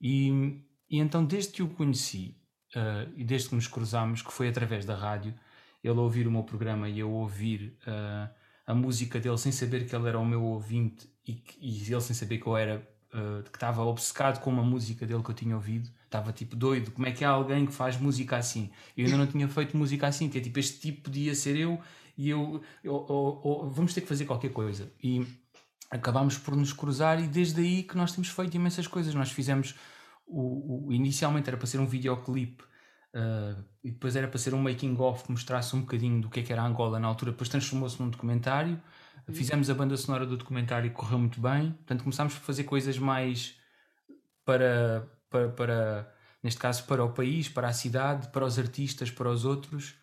E, 0.00 0.60
e 0.90 0.98
então, 0.98 1.24
desde 1.24 1.52
que 1.52 1.62
o 1.62 1.68
conheci 1.68 2.36
uh, 2.74 3.12
e 3.16 3.24
desde 3.24 3.50
que 3.50 3.54
nos 3.54 3.68
cruzámos, 3.68 4.22
que 4.22 4.32
foi 4.32 4.48
através 4.48 4.84
da 4.84 4.96
rádio, 4.96 5.34
ele 5.82 5.98
ouvir 5.98 6.26
o 6.26 6.30
meu 6.30 6.42
programa 6.42 6.88
e 6.88 6.98
eu 6.98 7.10
ouvir. 7.10 7.78
Uh, 7.86 8.42
a 8.66 8.74
música 8.74 9.18
dele 9.18 9.38
sem 9.38 9.52
saber 9.52 9.86
que 9.86 9.94
ele 9.94 10.08
era 10.08 10.18
o 10.18 10.24
meu 10.24 10.42
ouvinte 10.42 11.08
e, 11.26 11.42
e 11.60 11.92
ele 11.92 12.00
sem 12.00 12.14
saber 12.14 12.38
que 12.38 12.46
eu 12.46 12.56
era 12.56 12.78
uh, 13.12 13.42
que 13.42 13.56
estava 13.56 13.82
obcecado 13.82 14.40
com 14.40 14.50
uma 14.50 14.62
música 14.62 15.06
dele 15.06 15.22
que 15.22 15.30
eu 15.30 15.34
tinha 15.34 15.54
ouvido 15.54 15.90
estava 16.12 16.32
tipo 16.32 16.54
doido, 16.54 16.90
como 16.90 17.06
é 17.06 17.12
que 17.12 17.24
há 17.24 17.30
alguém 17.30 17.64
que 17.66 17.72
faz 17.72 17.98
música 17.98 18.36
assim 18.36 18.70
eu 18.96 19.06
ainda 19.06 19.16
não 19.16 19.26
tinha 19.26 19.48
feito 19.48 19.76
música 19.76 20.06
assim, 20.06 20.28
que 20.28 20.38
é 20.38 20.40
tipo 20.40 20.58
este 20.58 20.80
tipo 20.80 21.02
podia 21.02 21.34
ser 21.34 21.56
eu 21.56 21.80
e 22.16 22.28
eu, 22.28 22.60
eu, 22.84 23.06
eu, 23.08 23.42
eu, 23.44 23.70
vamos 23.70 23.94
ter 23.94 24.02
que 24.02 24.06
fazer 24.06 24.26
qualquer 24.26 24.52
coisa 24.52 24.92
e 25.02 25.26
acabámos 25.90 26.36
por 26.38 26.54
nos 26.54 26.72
cruzar 26.72 27.22
e 27.22 27.26
desde 27.26 27.60
aí 27.60 27.82
que 27.82 27.96
nós 27.96 28.12
temos 28.12 28.28
feito 28.28 28.54
imensas 28.54 28.86
coisas, 28.86 29.14
nós 29.14 29.30
fizemos 29.30 29.74
o, 30.26 30.88
o 30.88 30.92
inicialmente 30.92 31.48
era 31.48 31.56
para 31.56 31.66
ser 31.66 31.78
um 31.78 31.86
videoclipe 31.86 32.64
Uh, 33.14 33.62
e 33.84 33.90
depois 33.90 34.16
era 34.16 34.26
para 34.26 34.38
ser 34.38 34.54
um 34.54 34.62
making-of 34.62 35.24
que 35.24 35.30
mostrasse 35.30 35.76
um 35.76 35.80
bocadinho 35.82 36.22
do 36.22 36.30
que, 36.30 36.40
é 36.40 36.42
que 36.42 36.50
era 36.50 36.64
Angola 36.64 36.98
na 36.98 37.06
altura, 37.06 37.32
depois 37.32 37.48
transformou-se 37.48 38.00
num 38.00 38.08
documentário. 38.08 38.80
Fizemos 39.30 39.68
a 39.68 39.74
banda 39.74 39.96
sonora 39.96 40.24
do 40.24 40.36
documentário 40.36 40.86
e 40.86 40.90
correu 40.90 41.18
muito 41.18 41.40
bem. 41.40 41.72
Portanto, 41.72 42.02
começámos 42.02 42.34
a 42.34 42.38
fazer 42.38 42.64
coisas 42.64 42.98
mais 42.98 43.54
para, 44.44 45.06
para, 45.32 45.48
para, 45.48 46.14
neste 46.42 46.60
caso, 46.60 46.84
para 46.84 47.02
o 47.04 47.10
país, 47.10 47.48
para 47.48 47.66
a 47.68 47.72
cidade, 47.72 48.28
para 48.28 48.44
os 48.44 48.58
artistas, 48.58 49.10
para 49.10 49.28
os 49.28 49.44
outros. 49.44 49.94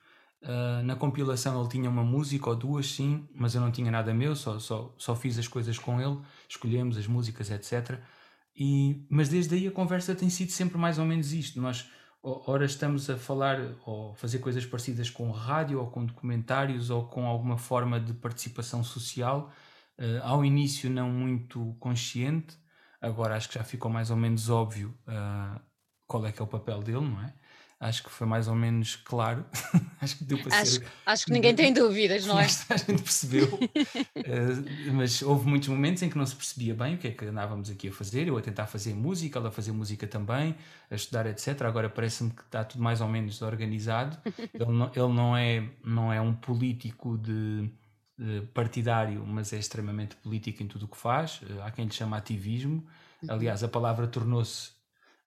Uh, 0.42 0.82
na 0.84 0.96
compilação 0.96 1.60
ele 1.60 1.70
tinha 1.70 1.90
uma 1.90 2.04
música 2.04 2.50
ou 2.50 2.56
duas, 2.56 2.88
sim, 2.92 3.28
mas 3.36 3.56
eu 3.56 3.62
não 3.62 3.72
tinha 3.72 3.92
nada 3.92 4.14
meu, 4.14 4.36
só, 4.36 4.58
só, 4.58 4.94
só 4.98 5.16
fiz 5.16 5.38
as 5.38 5.50
coisas 5.50 5.78
com 5.78 6.02
ele, 6.02 6.18
escolhemos 6.48 6.98
as 6.98 7.08
músicas, 7.08 7.52
etc. 7.52 8.00
E, 8.56 9.06
mas 9.10 9.30
desde 9.30 9.56
aí 9.56 9.68
a 9.68 9.72
conversa 9.72 10.16
tem 10.16 10.30
sido 10.30 10.52
sempre 10.52 10.78
mais 10.78 10.98
ou 10.98 11.06
menos 11.06 11.34
isto. 11.34 11.62
Nós 11.62 11.90
ora 12.24 12.66
estamos 12.66 13.10
a 13.10 13.18
falar 13.18 13.76
ou 13.86 14.14
fazer 14.16 14.40
coisas 14.40 14.66
parecidas 14.66 15.10
com 15.10 15.30
rádio 15.32 15.80
ou 15.80 15.88
com 15.88 16.06
documentários 16.06 16.90
ou 16.90 17.06
com 17.06 17.26
alguma 17.26 17.58
forma 17.58 18.00
de 18.00 18.14
participação 18.14 18.84
social, 18.84 19.52
uh, 19.98 20.24
ao 20.24 20.44
início 20.44 20.90
não 20.90 21.10
muito 21.10 21.76
consciente, 21.80 22.58
agora 23.02 23.36
acho 23.36 23.50
que 23.50 23.56
já 23.56 23.64
ficou 23.64 23.90
mais 23.92 24.10
ou 24.10 24.18
menos 24.18 24.50
óbvio 24.50 24.98
uh, 25.08 25.60
qual 26.08 26.26
é 26.26 26.32
que 26.32 26.42
é 26.42 26.44
o 26.44 26.48
papel 26.48 26.82
dele, 26.82 27.02
não 27.02 27.22
é? 27.22 27.34
acho 27.80 28.04
que 28.04 28.10
foi 28.10 28.28
mais 28.28 28.48
ou 28.48 28.56
menos 28.56 28.98
claro. 28.98 29.46
acho 30.02 30.18
que 30.18 30.26
deu 30.26 30.38
para 30.40 30.58
acho, 30.58 30.74
ser. 30.74 30.86
Acho 31.06 31.26
que 31.26 31.32
ninguém 31.32 31.56
tem 31.56 31.72
dúvidas, 31.72 32.26
não 32.26 32.38
é? 32.40 32.46
A 32.70 32.78
gente 32.78 33.02
percebeu. 33.02 33.48
uh, 33.48 34.94
mas 34.94 35.22
houve 35.22 35.48
muitos 35.48 35.70
momentos 35.70 36.04
em 36.04 36.10
que 36.10 36.18
não 36.18 36.26
se 36.26 36.36
percebia 36.36 36.76
bem 36.76 36.96
o 36.96 36.98
que 36.98 37.08
é 37.08 37.12
que 37.12 37.26
andávamos 37.26 37.70
aqui 37.70 37.88
a 37.88 37.92
fazer. 37.92 38.28
Eu 38.28 38.38
a 38.38 38.42
tentar 38.42 38.68
fazer 38.68 38.94
música, 38.94 39.40
ela 39.40 39.48
a 39.48 39.52
fazer 39.52 39.72
música 39.72 40.06
também, 40.06 40.56
a 40.92 40.96
estudar, 40.96 41.26
etc. 41.26 41.62
Agora 41.62 41.90
parece-me 41.90 42.32
que 42.32 42.42
está 42.42 42.64
tudo 42.64 42.84
mais 42.84 43.00
ou 43.00 43.08
menos 43.08 43.42
organizado. 43.42 44.18
ele, 44.54 44.72
não, 44.72 44.92
ele 44.94 45.14
não, 45.14 45.38
é, 45.38 45.70
não 45.84 46.12
é 46.14 46.20
um 46.20 46.34
político 46.34 47.18
de. 47.18 47.72
Partidário, 48.54 49.26
mas 49.26 49.54
é 49.54 49.58
extremamente 49.58 50.16
político 50.18 50.62
em 50.64 50.68
tudo 50.68 50.86
o 50.86 50.88
que 50.88 50.98
faz. 50.98 51.42
Uh, 51.42 51.62
há 51.64 51.72
quem 51.72 51.86
lhe 51.86 51.94
chama 51.94 52.18
ativismo. 52.18 52.86
Uhum. 53.24 53.32
Aliás, 53.32 53.64
a 53.64 53.68
palavra 53.68 54.08
tornou-se 54.08 54.80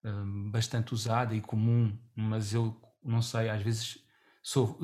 Hum, 0.05 0.51
bastante 0.51 0.93
usada 0.93 1.33
e 1.35 1.41
comum, 1.41 1.97
mas 2.17 2.53
eu 2.53 2.77
não 3.05 3.23
sei, 3.23 3.49
às 3.49 3.63
vezes 3.63 3.99
sou, 4.43 4.77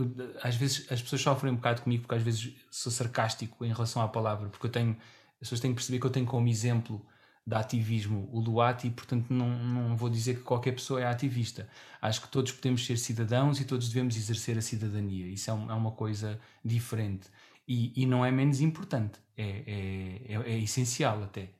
às 0.43 0.55
vezes 0.55 0.91
as 0.93 1.03
pessoas 1.03 1.23
sofrem 1.23 1.53
um 1.53 1.57
bocado 1.57 1.83
comigo 1.83 2.03
porque 2.03 2.15
às 2.15 2.23
vezes 2.23 2.55
sou 2.71 2.93
sarcástico 2.93 3.65
em 3.65 3.73
relação 3.73 4.01
à 4.01 4.07
palavra, 4.07 4.49
porque 4.49 4.67
eu 4.67 4.71
tenho, 4.71 4.97
as 5.35 5.41
pessoas 5.41 5.61
têm 5.61 5.73
que 5.73 5.77
perceber 5.77 5.99
que 5.99 6.07
eu 6.07 6.11
tenho 6.11 6.27
como 6.27 6.47
exemplo 6.47 7.05
de 7.45 7.55
ativismo 7.57 8.29
o 8.33 8.39
Luati 8.41 8.87
e 8.87 8.91
portanto 8.91 9.31
não, 9.31 9.49
não 9.59 9.97
vou 9.97 10.09
dizer 10.09 10.37
que 10.37 10.43
qualquer 10.43 10.73
pessoa 10.73 11.01
é 11.01 11.07
ativista. 11.07 11.69
Acho 12.01 12.23
que 12.23 12.29
todos 12.29 12.53
podemos 12.53 12.87
ser 12.87 12.97
cidadãos 12.97 13.59
e 13.59 13.65
todos 13.65 13.89
devemos 13.89 14.17
exercer 14.17 14.57
a 14.57 14.63
cidadania. 14.63 15.27
Isso 15.27 15.51
é, 15.51 15.55
um, 15.55 15.69
é 15.71 15.75
uma 15.75 15.91
coisa 15.93 16.39
diferente 16.65 17.29
e, 17.69 17.93
e, 17.95 18.07
não 18.07 18.25
é 18.25 18.31
menos 18.31 18.61
importante, 18.63 19.21
é, 19.37 19.43
é, 19.45 20.35
é, 20.35 20.53
é 20.55 20.59
essencial 20.59 21.23
até. 21.23 21.51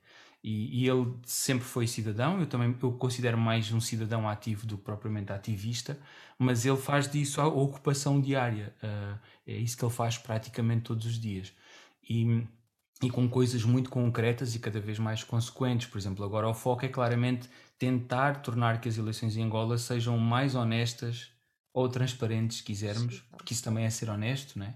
E, 0.43 0.81
e, 0.81 0.89
ele 0.89 1.13
sempre 1.25 1.65
foi 1.65 1.85
cidadão, 1.85 2.39
eu 2.39 2.47
também 2.47 2.75
eu 2.81 2.93
considero 2.93 3.37
mais 3.37 3.71
um 3.71 3.79
cidadão 3.79 4.27
ativo 4.27 4.65
do 4.65 4.77
que 4.77 4.83
propriamente 4.83 5.31
ativista, 5.31 5.99
mas 6.37 6.65
ele 6.65 6.77
faz 6.77 7.11
disso 7.11 7.39
a 7.39 7.47
ocupação 7.47 8.19
diária, 8.19 8.73
uh, 8.81 9.19
é 9.45 9.53
isso 9.53 9.77
que 9.77 9.83
ele 9.83 9.93
faz 9.93 10.17
praticamente 10.17 10.83
todos 10.83 11.05
os 11.05 11.19
dias. 11.19 11.53
E, 12.09 12.43
e 13.03 13.09
com 13.09 13.29
coisas 13.29 13.63
muito 13.63 13.89
concretas 13.89 14.55
e 14.55 14.59
cada 14.59 14.79
vez 14.79 14.99
mais 14.99 15.23
consequentes. 15.23 15.87
Por 15.87 15.97
exemplo, 15.97 16.25
agora 16.25 16.47
o 16.49 16.53
foco 16.53 16.85
é 16.85 16.89
claramente 16.89 17.49
tentar 17.77 18.41
tornar 18.41 18.81
que 18.81 18.89
as 18.89 18.97
eleições 18.97 19.37
em 19.37 19.43
Angola 19.43 19.77
sejam 19.77 20.17
mais 20.17 20.55
honestas 20.55 21.31
ou 21.73 21.87
transparentes, 21.87 22.57
se 22.57 22.63
quisermos, 22.63 23.19
porque 23.31 23.53
isso 23.53 23.63
também 23.63 23.85
é 23.85 23.89
ser 23.89 24.09
honesto, 24.09 24.57
não 24.57 24.65
é? 24.65 24.73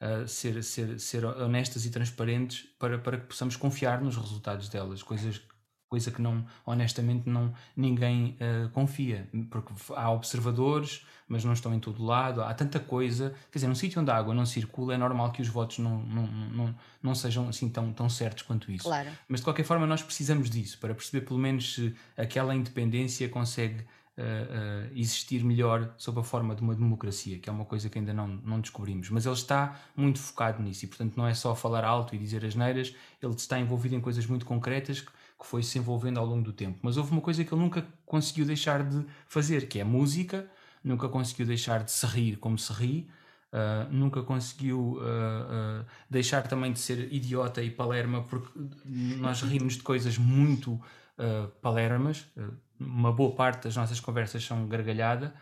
Uh, 0.00 0.26
ser, 0.26 0.62
ser, 0.62 0.98
ser 1.00 1.24
honestas 1.24 1.84
e 1.84 1.90
transparentes 1.90 2.66
para, 2.78 2.98
para 2.98 3.18
que 3.18 3.26
possamos 3.26 3.56
confiar 3.56 4.00
nos 4.00 4.16
resultados 4.16 4.68
delas, 4.68 5.02
coisas 5.02 5.40
coisa 5.88 6.10
que 6.10 6.20
não 6.20 6.44
honestamente 6.64 7.28
não 7.28 7.54
ninguém 7.76 8.36
uh, 8.40 8.68
confia 8.70 9.28
porque 9.50 9.72
há 9.94 10.10
observadores 10.10 11.06
mas 11.28 11.44
não 11.44 11.52
estão 11.52 11.72
em 11.72 11.78
todo 11.78 12.04
lado 12.04 12.42
há 12.42 12.52
tanta 12.52 12.80
coisa 12.80 13.34
quer 13.50 13.58
dizer 13.58 13.68
num 13.68 13.74
sítio 13.74 14.00
onde 14.00 14.10
a 14.10 14.16
água 14.16 14.34
não 14.34 14.44
circula 14.44 14.94
é 14.94 14.98
normal 14.98 15.30
que 15.30 15.40
os 15.40 15.48
votos 15.48 15.78
não, 15.78 15.98
não, 16.02 16.26
não, 16.26 16.74
não 17.02 17.14
sejam 17.14 17.48
assim 17.48 17.68
tão, 17.68 17.92
tão 17.92 18.08
certos 18.08 18.42
quanto 18.42 18.70
isso 18.70 18.84
claro. 18.84 19.10
mas 19.28 19.40
de 19.40 19.44
qualquer 19.44 19.64
forma 19.64 19.86
nós 19.86 20.02
precisamos 20.02 20.50
disso 20.50 20.78
para 20.78 20.94
perceber 20.94 21.24
pelo 21.24 21.38
menos 21.38 21.74
se 21.74 21.94
aquela 22.16 22.54
independência 22.54 23.28
consegue 23.28 23.86
uh, 24.18 24.90
existir 24.94 25.44
melhor 25.44 25.94
sob 25.96 26.20
a 26.20 26.22
forma 26.22 26.54
de 26.54 26.62
uma 26.62 26.74
democracia, 26.74 27.38
que 27.38 27.48
é 27.48 27.52
uma 27.52 27.64
coisa 27.64 27.88
que 27.88 27.98
ainda 27.98 28.12
não, 28.12 28.28
não 28.28 28.60
descobrimos. 28.60 29.10
Mas 29.10 29.26
ele 29.26 29.34
está 29.34 29.78
muito 29.94 30.18
focado 30.18 30.62
nisso 30.62 30.84
e, 30.84 30.88
portanto, 30.88 31.16
não 31.16 31.26
é 31.26 31.34
só 31.34 31.54
falar 31.54 31.84
alto 31.84 32.14
e 32.14 32.18
dizer 32.18 32.44
as 32.44 32.54
neiras, 32.54 32.94
ele 33.22 33.34
está 33.34 33.58
envolvido 33.58 33.94
em 33.94 34.00
coisas 34.00 34.26
muito 34.26 34.46
concretas 34.46 35.00
que, 35.00 35.10
que 35.10 35.46
foi 35.46 35.62
se 35.62 35.78
envolvendo 35.78 36.18
ao 36.18 36.26
longo 36.26 36.42
do 36.42 36.52
tempo. 36.52 36.78
Mas 36.82 36.96
houve 36.96 37.12
uma 37.12 37.20
coisa 37.20 37.44
que 37.44 37.52
ele 37.52 37.60
nunca 37.60 37.86
conseguiu 38.04 38.44
deixar 38.44 38.82
de 38.82 39.04
fazer, 39.26 39.68
que 39.68 39.78
é 39.78 39.84
música, 39.84 40.48
nunca 40.82 41.08
conseguiu 41.08 41.46
deixar 41.46 41.84
de 41.84 41.90
se 41.90 42.06
rir 42.06 42.36
como 42.36 42.58
se 42.58 42.72
ri. 42.72 43.08
Uh, 43.52 43.90
nunca 43.90 44.22
conseguiu 44.22 44.98
uh, 44.98 45.80
uh, 45.80 45.86
deixar 46.10 46.46
também 46.46 46.72
de 46.72 46.78
ser 46.78 47.10
idiota 47.10 47.62
e 47.62 47.70
palerma, 47.70 48.22
porque 48.24 48.50
nós 48.84 49.40
rimos 49.40 49.74
de 49.74 49.82
coisas 49.82 50.18
muito 50.18 50.78
palermas, 51.62 52.26
uma 52.78 53.12
boa 53.12 53.34
parte 53.34 53.64
das 53.64 53.76
nossas 53.76 54.00
conversas 54.00 54.44
são 54.44 54.66
gargalhada 54.68 55.34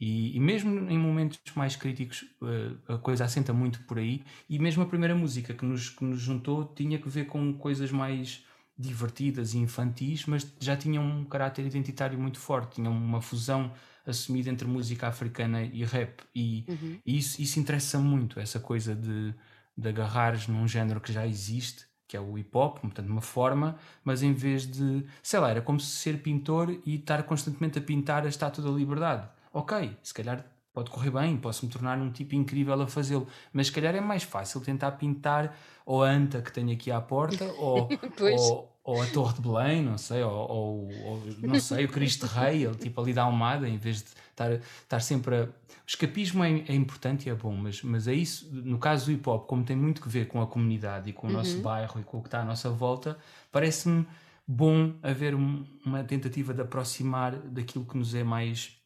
E, 0.00 0.36
e, 0.36 0.40
mesmo 0.40 0.90
em 0.90 0.98
momentos 0.98 1.38
mais 1.54 1.76
críticos, 1.76 2.22
uh, 2.42 2.94
a 2.94 2.98
coisa 2.98 3.24
assenta 3.24 3.52
muito 3.52 3.82
por 3.84 3.98
aí. 3.98 4.24
E 4.48 4.58
mesmo 4.58 4.82
a 4.82 4.86
primeira 4.86 5.14
música 5.14 5.54
que 5.54 5.64
nos, 5.64 5.90
que 5.90 6.04
nos 6.04 6.20
juntou 6.20 6.64
tinha 6.74 6.98
que 6.98 7.08
ver 7.08 7.26
com 7.26 7.54
coisas 7.54 7.92
mais 7.92 8.44
divertidas 8.76 9.54
e 9.54 9.58
infantis, 9.58 10.26
mas 10.26 10.52
já 10.58 10.76
tinham 10.76 11.04
um 11.04 11.24
caráter 11.24 11.64
identitário 11.64 12.18
muito 12.18 12.38
forte, 12.40 12.76
tinham 12.76 12.92
uma 12.92 13.20
fusão 13.20 13.72
assumida 14.04 14.50
entre 14.50 14.66
música 14.66 15.06
africana 15.06 15.62
e 15.62 15.84
rap. 15.84 16.24
E, 16.34 16.64
uhum. 16.68 16.98
e 17.06 17.18
isso, 17.18 17.40
isso 17.40 17.60
interessa 17.60 17.98
muito, 18.00 18.40
essa 18.40 18.58
coisa 18.58 18.96
de, 18.96 19.32
de 19.76 19.88
agarrares 19.88 20.48
num 20.48 20.66
género 20.66 21.00
que 21.00 21.12
já 21.12 21.24
existe 21.26 21.86
que 22.12 22.16
é 22.18 22.20
o 22.20 22.36
hip 22.36 22.50
hop, 22.52 22.78
portanto, 22.80 23.08
uma 23.08 23.22
forma, 23.22 23.74
mas 24.04 24.22
em 24.22 24.34
vez 24.34 24.66
de, 24.66 25.02
sei 25.22 25.40
lá, 25.40 25.48
era 25.48 25.62
como 25.62 25.80
se 25.80 25.96
ser 25.96 26.22
pintor 26.22 26.78
e 26.84 26.96
estar 26.96 27.22
constantemente 27.22 27.78
a 27.78 27.80
pintar 27.80 28.26
a 28.26 28.28
estátua 28.28 28.62
da 28.62 28.70
liberdade. 28.70 29.26
Ok, 29.50 29.96
se 30.02 30.12
calhar 30.12 30.44
pode 30.74 30.90
correr 30.90 31.10
bem, 31.10 31.38
posso 31.38 31.64
me 31.64 31.72
tornar 31.72 31.96
um 31.96 32.12
tipo 32.12 32.34
incrível 32.34 32.78
a 32.82 32.86
fazê-lo, 32.86 33.26
mas 33.50 33.68
se 33.68 33.72
calhar 33.72 33.94
é 33.94 34.00
mais 34.02 34.24
fácil 34.24 34.60
tentar 34.60 34.92
pintar 34.92 35.56
ou 35.86 36.04
a 36.04 36.10
anta 36.10 36.42
que 36.42 36.52
tenho 36.52 36.70
aqui 36.70 36.90
à 36.90 37.00
porta, 37.00 37.46
ou, 37.56 37.88
ou, 38.20 38.76
ou 38.84 39.00
a 39.00 39.06
Torre 39.06 39.32
de 39.32 39.40
Belém, 39.40 39.82
não 39.82 39.96
sei, 39.96 40.22
ou, 40.22 40.32
ou, 40.32 40.88
ou 41.06 41.22
não 41.48 41.60
sei, 41.60 41.84
o 41.84 41.88
Cristo 41.88 42.26
Rei, 42.26 42.64
ele 42.64 42.74
tipo 42.74 43.00
ali 43.00 43.12
da 43.12 43.22
Almada, 43.22 43.68
em 43.68 43.76
vez 43.76 44.02
de 44.02 44.10
estar, 44.30 44.52
estar 44.52 45.00
sempre 45.00 45.36
a. 45.36 45.44
O 45.44 45.86
escapismo 45.92 46.44
é, 46.44 46.50
é, 46.68 46.74
importante 46.74 47.26
e 47.26 47.30
é 47.30 47.34
bom, 47.34 47.54
mas, 47.54 47.82
mas 47.82 48.06
é 48.06 48.14
isso, 48.14 48.48
no 48.52 48.78
caso 48.78 49.06
do 49.06 49.12
hip 49.12 49.28
hop, 49.28 49.46
como 49.46 49.64
tem 49.64 49.76
muito 49.76 50.00
que 50.00 50.08
ver 50.08 50.26
com 50.28 50.40
a 50.40 50.46
comunidade 50.46 51.10
e 51.10 51.12
com 51.12 51.26
o 51.26 51.30
uhum. 51.30 51.36
nosso 51.36 51.60
bairro 51.60 52.00
e 52.00 52.04
com 52.04 52.18
o 52.18 52.22
que 52.22 52.28
está 52.28 52.40
à 52.40 52.44
nossa 52.44 52.70
volta, 52.70 53.18
parece-me 53.50 54.06
bom 54.46 54.94
haver 55.02 55.34
um, 55.34 55.64
uma 55.84 56.04
tentativa 56.04 56.54
de 56.54 56.62
aproximar 56.62 57.36
daquilo 57.36 57.84
que 57.84 57.96
nos 57.96 58.14
é 58.14 58.22
mais, 58.22 58.76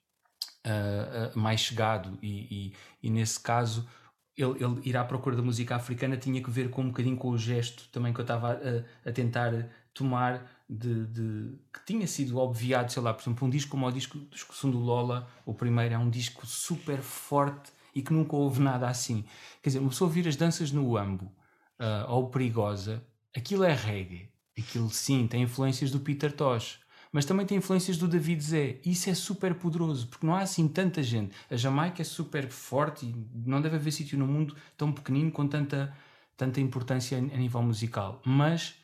uh, 0.66 1.36
uh, 1.36 1.38
mais 1.38 1.60
chegado 1.60 2.18
e, 2.22 2.72
e, 3.02 3.06
e 3.08 3.10
nesse 3.10 3.38
caso 3.40 3.86
ele, 4.36 4.62
ele, 4.62 4.80
ir 4.84 4.96
à 4.96 5.04
procura 5.04 5.34
da 5.34 5.42
música 5.42 5.76
africana 5.76 6.16
tinha 6.16 6.42
que 6.42 6.50
ver 6.50 6.70
com 6.70 6.82
um 6.82 6.88
bocadinho 6.88 7.16
com 7.16 7.30
o 7.30 7.38
gesto 7.38 7.88
também 7.90 8.12
que 8.12 8.20
eu 8.20 8.24
estava 8.24 8.52
a, 8.52 9.08
a 9.08 9.12
tentar 9.12 9.68
tomar 9.94 10.55
de, 10.68 11.06
de, 11.06 11.58
que 11.72 11.84
tinha 11.86 12.06
sido 12.06 12.38
obviado, 12.38 12.90
sei 12.90 13.02
lá, 13.02 13.14
por 13.14 13.22
exemplo, 13.22 13.46
um 13.46 13.50
disco 13.50 13.70
como 13.70 13.86
o 13.86 13.92
disco 13.92 14.18
Discussão 14.30 14.70
do 14.70 14.78
Lola, 14.78 15.28
o 15.44 15.54
primeiro 15.54 15.94
é 15.94 15.98
um 15.98 16.10
disco 16.10 16.46
super 16.46 17.00
forte 17.00 17.70
e 17.94 18.02
que 18.02 18.12
nunca 18.12 18.36
houve 18.36 18.60
nada 18.60 18.88
assim. 18.88 19.24
Quer 19.62 19.70
dizer, 19.70 19.78
uma 19.78 19.90
pessoa 19.90 20.08
ouvir 20.08 20.26
as 20.28 20.36
danças 20.36 20.72
no 20.72 20.96
Ambo 20.96 21.26
uh, 21.78 22.10
ou 22.10 22.28
Perigosa, 22.28 23.02
aquilo 23.34 23.64
é 23.64 23.72
reggae. 23.72 24.28
Aquilo 24.58 24.90
sim 24.90 25.26
tem 25.26 25.42
influências 25.42 25.90
do 25.90 26.00
Peter 26.00 26.32
Tosh, 26.32 26.80
mas 27.12 27.24
também 27.24 27.46
tem 27.46 27.58
influências 27.58 27.96
do 27.96 28.08
David 28.08 28.42
Zé. 28.42 28.80
Isso 28.84 29.08
é 29.08 29.14
super 29.14 29.54
poderoso, 29.54 30.08
porque 30.08 30.26
não 30.26 30.34
há 30.34 30.40
assim 30.40 30.66
tanta 30.66 31.02
gente. 31.02 31.34
A 31.50 31.56
Jamaica 31.56 32.02
é 32.02 32.04
super 32.04 32.48
forte 32.48 33.06
e 33.06 33.14
não 33.48 33.60
deve 33.60 33.76
haver 33.76 33.92
sítio 33.92 34.18
no 34.18 34.26
mundo 34.26 34.56
tão 34.76 34.92
pequenino 34.92 35.30
com 35.30 35.46
tanta, 35.46 35.94
tanta 36.36 36.60
importância 36.60 37.16
a 37.18 37.20
nível 37.20 37.62
musical. 37.62 38.20
Mas 38.24 38.74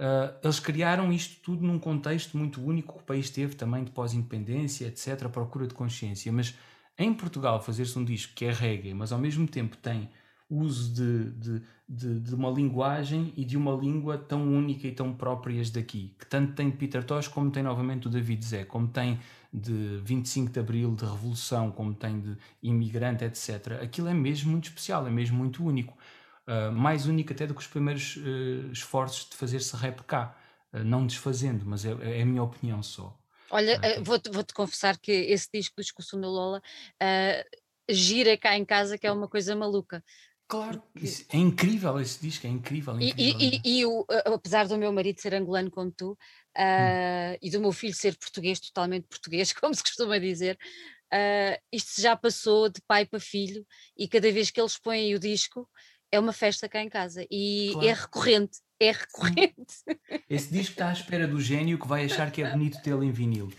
Uh, 0.00 0.34
eles 0.42 0.58
criaram 0.58 1.12
isto 1.12 1.42
tudo 1.42 1.62
num 1.62 1.78
contexto 1.78 2.38
muito 2.38 2.58
único 2.64 2.94
que 2.94 3.02
o 3.02 3.04
país 3.04 3.28
teve 3.28 3.54
também 3.54 3.84
de 3.84 3.90
pós-independência, 3.90 4.86
etc., 4.86 5.28
procura 5.28 5.66
de 5.66 5.74
consciência. 5.74 6.32
Mas 6.32 6.54
em 6.96 7.12
Portugal 7.12 7.60
fazer-se 7.60 7.98
um 7.98 8.04
disco 8.04 8.32
que 8.34 8.46
é 8.46 8.50
reggae, 8.50 8.94
mas 8.94 9.12
ao 9.12 9.18
mesmo 9.18 9.46
tempo 9.46 9.76
tem 9.76 10.08
uso 10.48 10.94
de, 10.94 11.30
de, 11.32 11.62
de, 11.86 12.20
de, 12.20 12.34
uma 12.34 12.50
linguagem 12.50 13.30
e 13.36 13.44
de 13.44 13.58
uma 13.58 13.72
língua 13.72 14.16
tão 14.16 14.42
única 14.42 14.88
e 14.88 14.92
tão 14.92 15.12
próprias 15.12 15.70
daqui, 15.70 16.14
que 16.18 16.26
tanto 16.26 16.54
tem 16.54 16.70
Peter 16.70 17.04
Tosh 17.04 17.28
como 17.28 17.50
tem 17.50 17.62
novamente 17.62 18.08
o 18.08 18.10
David 18.10 18.42
Zé, 18.42 18.64
como 18.64 18.88
tem 18.88 19.18
de 19.52 20.00
25 20.02 20.50
de 20.50 20.60
Abril, 20.60 20.94
de 20.94 21.04
Revolução, 21.04 21.70
como 21.70 21.92
tem 21.92 22.20
de 22.20 22.36
Imigrante, 22.62 23.24
etc. 23.24 23.82
Aquilo 23.82 24.08
é 24.08 24.14
mesmo 24.14 24.50
muito 24.50 24.64
especial, 24.64 25.06
é 25.06 25.10
mesmo 25.10 25.36
muito 25.36 25.62
único. 25.62 25.96
Ah, 26.50 26.68
mais 26.72 27.06
único 27.06 27.32
até 27.32 27.46
do 27.46 27.54
que 27.54 27.60
os 27.60 27.68
primeiros 27.68 28.16
uh, 28.16 28.72
esforços 28.72 29.28
de 29.30 29.36
fazer-se 29.36 29.76
rap 29.76 30.02
cá. 30.02 30.36
Uh, 30.72 30.82
não 30.82 31.06
desfazendo, 31.06 31.64
mas 31.64 31.84
é, 31.84 31.90
é, 31.90 32.22
a 32.22 32.26
minha 32.26 32.42
opinião 32.42 32.82
só. 32.82 33.16
Olha, 33.50 33.80
vou-te 34.02 34.30
vou 34.30 34.42
-te 34.42 34.52
confessar 34.52 34.98
que 34.98 35.12
esse 35.12 35.48
disco 35.52 35.76
do 35.76 35.82
Discussão 35.82 36.20
da 36.20 36.28
Lola 36.28 36.62
gira 37.88 38.36
cá 38.36 38.56
em 38.56 38.64
casa, 38.64 38.96
que 38.96 39.06
é 39.06 39.12
uma 39.12 39.26
coisa 39.28 39.56
maluca. 39.56 40.04
Claro, 40.46 40.82
é 41.32 41.36
incrível 41.36 42.00
esse 42.00 42.20
disco, 42.20 42.46
é 42.46 42.50
incrível. 42.50 42.96
É 42.98 43.04
incrível 43.04 43.40
e, 43.40 43.60
e, 43.64 43.80
e, 43.80 43.86
o, 43.86 44.04
apesar 44.26 44.68
do 44.68 44.78
meu 44.78 44.92
marido 44.92 45.20
ser 45.20 45.34
angolano 45.34 45.70
como 45.70 45.90
tu, 45.90 46.12
uh, 46.12 47.38
e 47.42 47.50
do 47.50 47.60
meu 47.60 47.72
filho 47.72 47.94
ser 47.94 48.16
português, 48.16 48.60
totalmente 48.60 49.08
português, 49.08 49.52
como 49.54 49.74
se 49.74 49.82
costuma 49.82 50.18
dizer, 50.18 50.56
uh, 51.12 51.60
isto 51.72 52.00
já 52.00 52.16
passou 52.16 52.68
de 52.68 52.80
pai 52.86 53.04
para 53.06 53.18
filho, 53.18 53.66
e 53.96 54.08
cada 54.08 54.30
vez 54.30 54.50
que 54.50 54.60
eles 54.60 54.78
põem 54.78 55.14
o 55.14 55.20
disco, 55.20 55.68
é 56.12 56.18
uma 56.18 56.32
festa 56.32 56.68
cá 56.68 56.82
em 56.82 56.88
casa 56.88 57.26
e 57.30 57.70
é 57.70 57.72
claro. 57.72 57.88
é 57.88 57.92
recorrente. 57.92 58.58
É 58.80 58.92
recorrente. 58.92 59.74
Esse 60.28 60.52
disco 60.52 60.72
está 60.72 60.88
à 60.88 60.92
espera 60.92 61.28
do 61.28 61.40
gênio 61.40 61.78
que 61.78 61.86
vai 61.86 62.04
achar 62.04 62.30
que 62.30 62.42
é 62.42 62.50
bonito 62.50 62.80
tê-lo 62.82 63.04
em 63.04 63.12
vinil. 63.12 63.52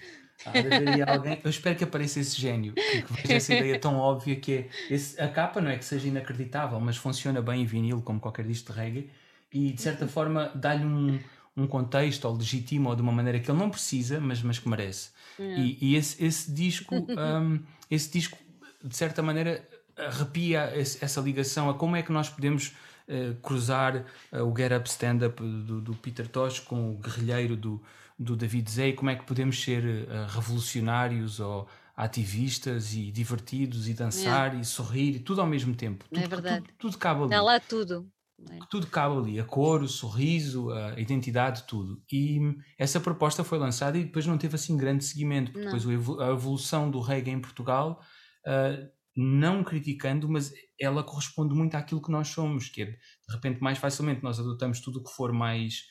alguém, 1.08 1.40
eu 1.44 1.50
espero 1.50 1.78
que 1.78 1.84
apareça 1.84 2.20
esse 2.20 2.40
gênio, 2.42 2.74
que, 2.74 3.14
veja 3.14 3.34
essa 3.36 3.54
ideia 3.54 3.78
tão 3.78 3.98
óbvia 3.98 4.36
que 4.36 4.54
é. 4.54 4.70
Esse, 4.90 5.22
a 5.22 5.28
capa 5.28 5.62
não 5.62 5.70
é 5.70 5.78
que 5.78 5.86
seja 5.86 6.08
inacreditável, 6.08 6.80
mas 6.80 6.98
funciona 6.98 7.42
bem 7.44 7.62
em 7.62 7.66
vinil, 7.66 8.02
como 8.02 8.20
qualquer 8.20 8.48
disco 8.48 8.74
de 8.74 8.80
reggae, 8.80 9.12
e 9.54 9.72
de 9.72 9.80
certa 9.80 10.08
forma 10.08 10.52
dá-lhe 10.56 10.84
um, 10.84 11.20
um 11.56 11.68
contexto 11.68 12.26
ou 12.26 12.36
legitima 12.36 12.90
ou 12.90 12.96
de 12.96 13.04
uma 13.04 13.12
maneira 13.12 13.40
que 13.40 13.52
ele 13.52 13.60
não 13.60 13.70
precisa, 13.70 14.20
mas, 14.20 14.42
mas 14.42 14.58
que 14.58 14.68
merece. 14.68 15.12
E, 15.40 15.78
e, 15.80 15.96
esse, 15.96 16.24
esse 16.24 16.52
disco, 16.52 16.96
um, 17.06 17.64
esse 17.90 18.12
disco, 18.12 18.38
de 18.84 18.96
certa 18.96 19.22
maneira, 19.22 19.64
arrepia 19.98 20.72
essa 20.76 21.22
ligação 21.22 21.70
a 21.70 21.74
como 21.74 21.96
é 21.96 22.02
que 22.02 22.12
nós 22.12 22.30
podemos 22.30 22.74
uh, 23.08 23.36
cruzar 23.42 24.06
uh, 24.32 24.44
o 24.44 24.56
Get 24.56 24.72
Up 24.72 24.90
Stand 24.90 25.26
Up 25.28 25.42
do, 25.42 25.82
do, 25.82 25.94
Peter 25.96 26.28
Tosh 26.28 26.60
com 26.60 26.92
o 26.92 26.98
guerrilheiro 26.98 27.56
do, 27.56 27.82
do 28.18 28.36
David 28.36 28.70
Zay, 28.70 28.94
como 28.94 29.10
é 29.10 29.16
que 29.16 29.26
podemos 29.26 29.62
ser 29.62 29.84
uh, 29.84 30.28
revolucionários 30.30 31.40
ou 31.40 31.68
ativistas 31.96 32.94
e 32.94 33.12
divertidos 33.12 33.88
e 33.88 33.94
dançar 33.94 34.56
é. 34.56 34.60
e 34.60 34.66
sorrir, 34.66 35.20
tudo 35.20 35.42
ao 35.42 35.48
mesmo 35.48 35.76
tempo. 35.76 36.06
Tudo, 36.10 36.24
é 36.24 36.28
verdade. 36.28 36.66
Tudo, 36.66 36.78
tudo 36.78 36.98
cabe 36.98 37.20
ali. 37.22 37.30
Está 37.30 37.42
lá 37.42 37.60
tudo. 37.60 38.12
É. 38.50 38.58
Tudo 38.70 38.88
cabe 38.88 39.18
ali, 39.18 39.40
a 39.40 39.44
cor, 39.44 39.84
o 39.84 39.88
sorriso, 39.88 40.72
a 40.72 41.00
identidade, 41.00 41.64
tudo. 41.68 42.02
E 42.12 42.40
essa 42.78 43.00
proposta 43.00 43.44
foi 43.44 43.60
lançada 43.60 43.98
e 43.98 44.04
depois 44.04 44.26
não 44.26 44.38
teve 44.38 44.56
assim 44.56 44.76
grande 44.76 45.04
seguimento, 45.04 45.52
porque 45.52 45.66
depois 45.66 45.86
a 46.20 46.32
evolução 46.32 46.90
do 46.90 47.00
reggae 47.00 47.30
em 47.30 47.40
Portugal 47.40 48.02
uh, 48.48 48.90
não 49.16 49.64
criticando, 49.64 50.30
mas 50.30 50.54
ela 50.80 51.04
corresponde 51.04 51.54
muito 51.54 51.76
àquilo 51.76 52.02
que 52.02 52.12
nós 52.12 52.30
somos, 52.30 52.70
que 52.70 52.84
é, 52.84 52.86
de 52.86 53.34
repente 53.34 53.62
mais 53.62 53.78
facilmente 53.78 54.24
nós 54.24 54.40
adotamos 54.40 54.80
tudo 54.80 55.00
o 55.00 55.04
que 55.04 55.12
for 55.12 55.34
mais 55.34 55.84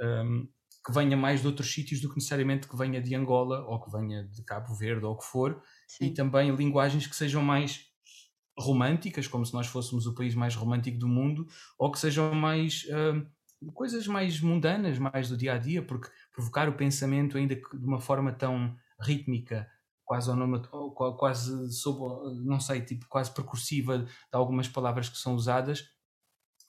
um, 0.00 0.46
que 0.84 0.92
venha 0.92 1.16
mais 1.16 1.40
de 1.40 1.46
outros 1.48 1.72
sítios 1.72 2.00
do 2.00 2.08
que 2.08 2.16
necessariamente 2.16 2.68
que 2.68 2.76
venha 2.76 3.00
de 3.00 3.14
Angola 3.14 3.64
ou 3.66 3.80
que 3.80 3.90
venha 3.90 4.24
de 4.24 4.44
Cabo 4.44 4.72
Verde 4.74 5.04
ou 5.04 5.14
o 5.14 5.18
que 5.18 5.24
for, 5.24 5.60
Sim. 5.88 6.06
e 6.06 6.14
também 6.14 6.54
linguagens 6.54 7.06
que 7.06 7.16
sejam 7.16 7.42
mais 7.42 7.86
românticas, 8.58 9.26
como 9.26 9.44
se 9.44 9.52
nós 9.52 9.66
fôssemos 9.66 10.06
o 10.06 10.14
país 10.14 10.34
mais 10.34 10.54
romântico 10.54 10.98
do 10.98 11.08
mundo, 11.08 11.46
ou 11.78 11.90
que 11.90 11.98
sejam 11.98 12.32
mais 12.34 12.86
um, 12.90 13.72
coisas 13.72 14.06
mais 14.06 14.40
mundanas, 14.40 14.98
mais 14.98 15.28
do 15.28 15.36
dia 15.36 15.54
a 15.54 15.58
dia, 15.58 15.82
porque 15.82 16.08
provocar 16.32 16.68
o 16.68 16.74
pensamento 16.74 17.36
ainda 17.36 17.56
que 17.56 17.76
de 17.76 17.84
uma 17.84 18.00
forma 18.00 18.32
tão 18.32 18.76
rítmica 19.00 19.68
quase 20.06 20.30
quase 21.18 21.72
sob, 21.72 21.98
não 22.44 22.60
sei, 22.60 22.80
tipo 22.80 23.06
quase 23.08 23.34
percursiva 23.34 23.98
de 23.98 24.08
algumas 24.32 24.68
palavras 24.68 25.08
que 25.08 25.18
são 25.18 25.34
usadas, 25.34 25.84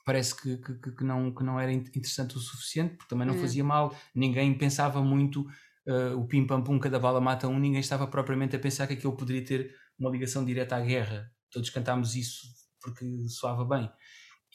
parece 0.03 0.35
que, 0.35 0.57
que, 0.57 0.91
que, 0.91 1.03
não, 1.03 1.33
que 1.33 1.43
não 1.43 1.59
era 1.59 1.71
interessante 1.71 2.35
o 2.35 2.39
suficiente, 2.39 2.95
porque 2.95 3.09
também 3.09 3.27
não 3.27 3.35
hum. 3.35 3.39
fazia 3.39 3.63
mal, 3.63 3.95
ninguém 4.15 4.57
pensava 4.57 5.01
muito 5.03 5.41
uh, 5.87 6.17
o 6.17 6.27
pim 6.27 6.47
pam 6.47 6.63
pum, 6.63 6.79
cada 6.79 6.99
bala 6.99 7.21
mata 7.21 7.47
um, 7.47 7.59
ninguém 7.59 7.79
estava 7.79 8.07
propriamente 8.07 8.55
a 8.55 8.59
pensar 8.59 8.87
que 8.87 8.93
aquilo 8.93 9.15
poderia 9.15 9.45
ter 9.45 9.75
uma 9.99 10.09
ligação 10.09 10.43
direta 10.43 10.75
à 10.75 10.81
guerra. 10.81 11.31
Todos 11.51 11.69
cantámos 11.69 12.15
isso 12.15 12.47
porque 12.81 13.05
soava 13.29 13.65
bem. 13.65 13.89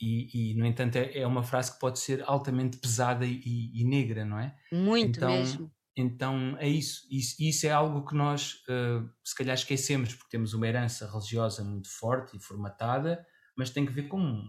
E, 0.01 0.53
e 0.53 0.55
no 0.57 0.67
entanto, 0.67 0.97
é, 0.97 1.19
é, 1.19 1.27
uma 1.27 1.43
frase 1.43 1.73
que 1.73 1.79
pode 1.79 1.99
ser 1.99 2.23
altamente 2.27 2.79
pesada 2.79 3.25
e, 3.25 3.41
e 3.45 3.85
negra, 3.85 4.25
não 4.25 4.39
é? 4.39 4.57
Muito 4.73 5.19
então, 5.19 5.31
mesmo 5.31 5.71
então 5.97 6.57
é 6.59 6.69
isso. 6.69 7.07
isso. 7.11 7.37
Isso 7.39 7.67
é 7.67 7.71
algo 7.71 8.07
que 8.07 8.15
nós 8.15 8.55
uh, 8.69 9.09
se 9.23 9.35
calhar 9.35 9.55
esquecemos, 9.55 10.15
porque 10.15 10.31
temos 10.31 10.55
uma 10.55 10.67
herança 10.67 11.11
religiosa 11.11 11.63
muito 11.63 11.89
forte 11.89 12.37
e 12.37 12.41
formatada, 12.41 13.25
mas 13.57 13.71
tem 13.71 13.85
que 13.85 13.93
ver 13.93 14.09
com, 14.09 14.43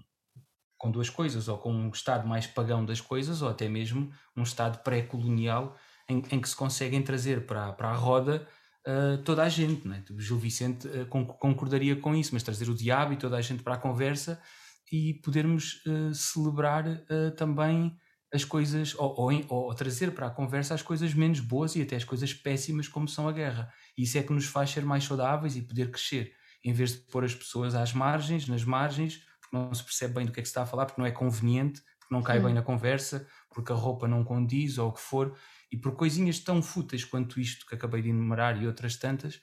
com 0.77 0.91
duas 0.91 1.09
coisas, 1.09 1.47
ou 1.47 1.57
com 1.57 1.73
um 1.73 1.89
estado 1.89 2.27
mais 2.27 2.47
pagão 2.47 2.85
das 2.85 3.01
coisas, 3.01 3.41
ou 3.41 3.49
até 3.49 3.67
mesmo 3.67 4.11
um 4.35 4.43
estado 4.43 4.81
pré-colonial 4.83 5.77
em, 6.09 6.23
em, 6.31 6.39
que 6.39 6.47
se 6.47 6.55
conseguem 6.55 7.01
trazer 7.01 7.45
para, 7.45 7.73
para 7.73 7.89
a 7.89 7.95
roda 7.95 8.47
uh, 8.87 9.17
toda 9.23 9.43
a 9.43 9.49
gente. 9.49 9.85
Né? 9.85 10.03
O 10.11 10.19
Gil 10.21 10.39
Vicente 10.39 10.87
uh, 10.87 11.05
concordaria 11.07 11.97
com 11.97 12.15
isso, 12.15 12.33
mas 12.33 12.43
trazer 12.43 12.69
o 12.69 12.75
diabo 12.75 13.13
e 13.13 13.17
toda 13.17 13.35
a 13.35 13.41
gente 13.41 13.63
para 13.63 13.75
a 13.75 13.79
conversa 13.79 14.41
e 14.91 15.15
podermos 15.15 15.81
celebrar 16.13 16.85
também 17.35 17.97
as 18.33 18.43
coisas, 18.43 18.95
ou, 18.95 19.13
ou, 19.15 19.45
ou, 19.49 19.73
trazer 19.75 20.11
para 20.11 20.25
a 20.25 20.31
conversa 20.31 20.73
as 20.73 20.81
coisas 20.81 21.13
menos 21.13 21.39
boas 21.39 21.75
e 21.75 21.83
até 21.83 21.95
as 21.95 22.03
coisas 22.03 22.33
péssimas, 22.33 22.87
como 22.87 23.07
são 23.07 23.27
a 23.29 23.31
guerra. 23.31 23.71
Isso 23.95 24.17
é 24.17 24.23
que 24.23 24.33
nos 24.33 24.45
faz 24.45 24.71
ser 24.71 24.83
mais 24.83 25.03
saudáveis 25.03 25.55
e 25.55 25.61
poder 25.61 25.91
crescer, 25.91 26.33
em 26.63 26.73
vez 26.73 26.93
de 26.93 26.97
pôr 27.11 27.23
as 27.23 27.35
pessoas 27.35 27.75
às 27.75 27.93
margens, 27.93 28.47
nas 28.47 28.63
margens, 28.63 29.21
porque 29.39 29.55
não 29.55 29.71
se 29.73 29.83
percebe 29.83 30.15
bem 30.15 30.25
do 30.25 30.31
que 30.31 30.39
é 30.39 30.43
que 30.43 30.47
se 30.47 30.51
está 30.51 30.63
a 30.63 30.65
falar, 30.65 30.87
porque 30.87 30.99
não 30.99 31.05
é 31.07 31.11
conveniente, 31.11 31.81
porque 31.99 32.13
não 32.13 32.23
cai 32.23 32.39
hum. 32.39 32.45
bem 32.45 32.53
na 32.55 32.63
conversa, 32.63 33.27
porque 33.51 33.71
a 33.71 33.75
roupa 33.75 34.07
não 34.07 34.23
condiz 34.23 34.79
ou 34.79 34.89
o 34.89 34.93
que 34.93 35.01
for, 35.01 35.37
e 35.71 35.77
por 35.77 35.95
coisinhas 35.95 36.39
tão 36.39 36.61
fúteis 36.61 37.05
quanto 37.05 37.39
isto 37.39 37.67
que 37.67 37.75
acabei 37.75 38.01
de 38.01 38.09
enumerar 38.09 38.59
e 38.59 38.65
outras 38.65 38.95
tantas, 38.95 39.39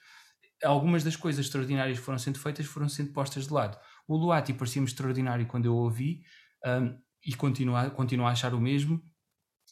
algumas 0.65 1.05
das 1.05 1.15
coisas 1.15 1.47
extraordinárias 1.47 1.99
que 1.99 2.05
foram 2.05 2.19
sendo 2.19 2.41
feitas 2.41 2.67
foram 2.67 2.89
sendo 2.89 3.13
postas 3.13 3.47
de 3.47 3.53
lado. 3.53 3.79
O 4.09 4.17
Luati 4.17 4.53
parecia-me 4.53 4.89
extraordinário 4.89 5.47
quando 5.47 5.67
eu 5.67 5.75
o 5.75 5.79
ouvi 5.85 6.25
um, 6.67 6.99
e 7.25 7.35
continuo 7.35 7.77
a, 7.77 7.91
continuo 7.91 8.27
a 8.27 8.31
achar 8.31 8.55
o 8.55 8.61
mesmo, 8.61 9.03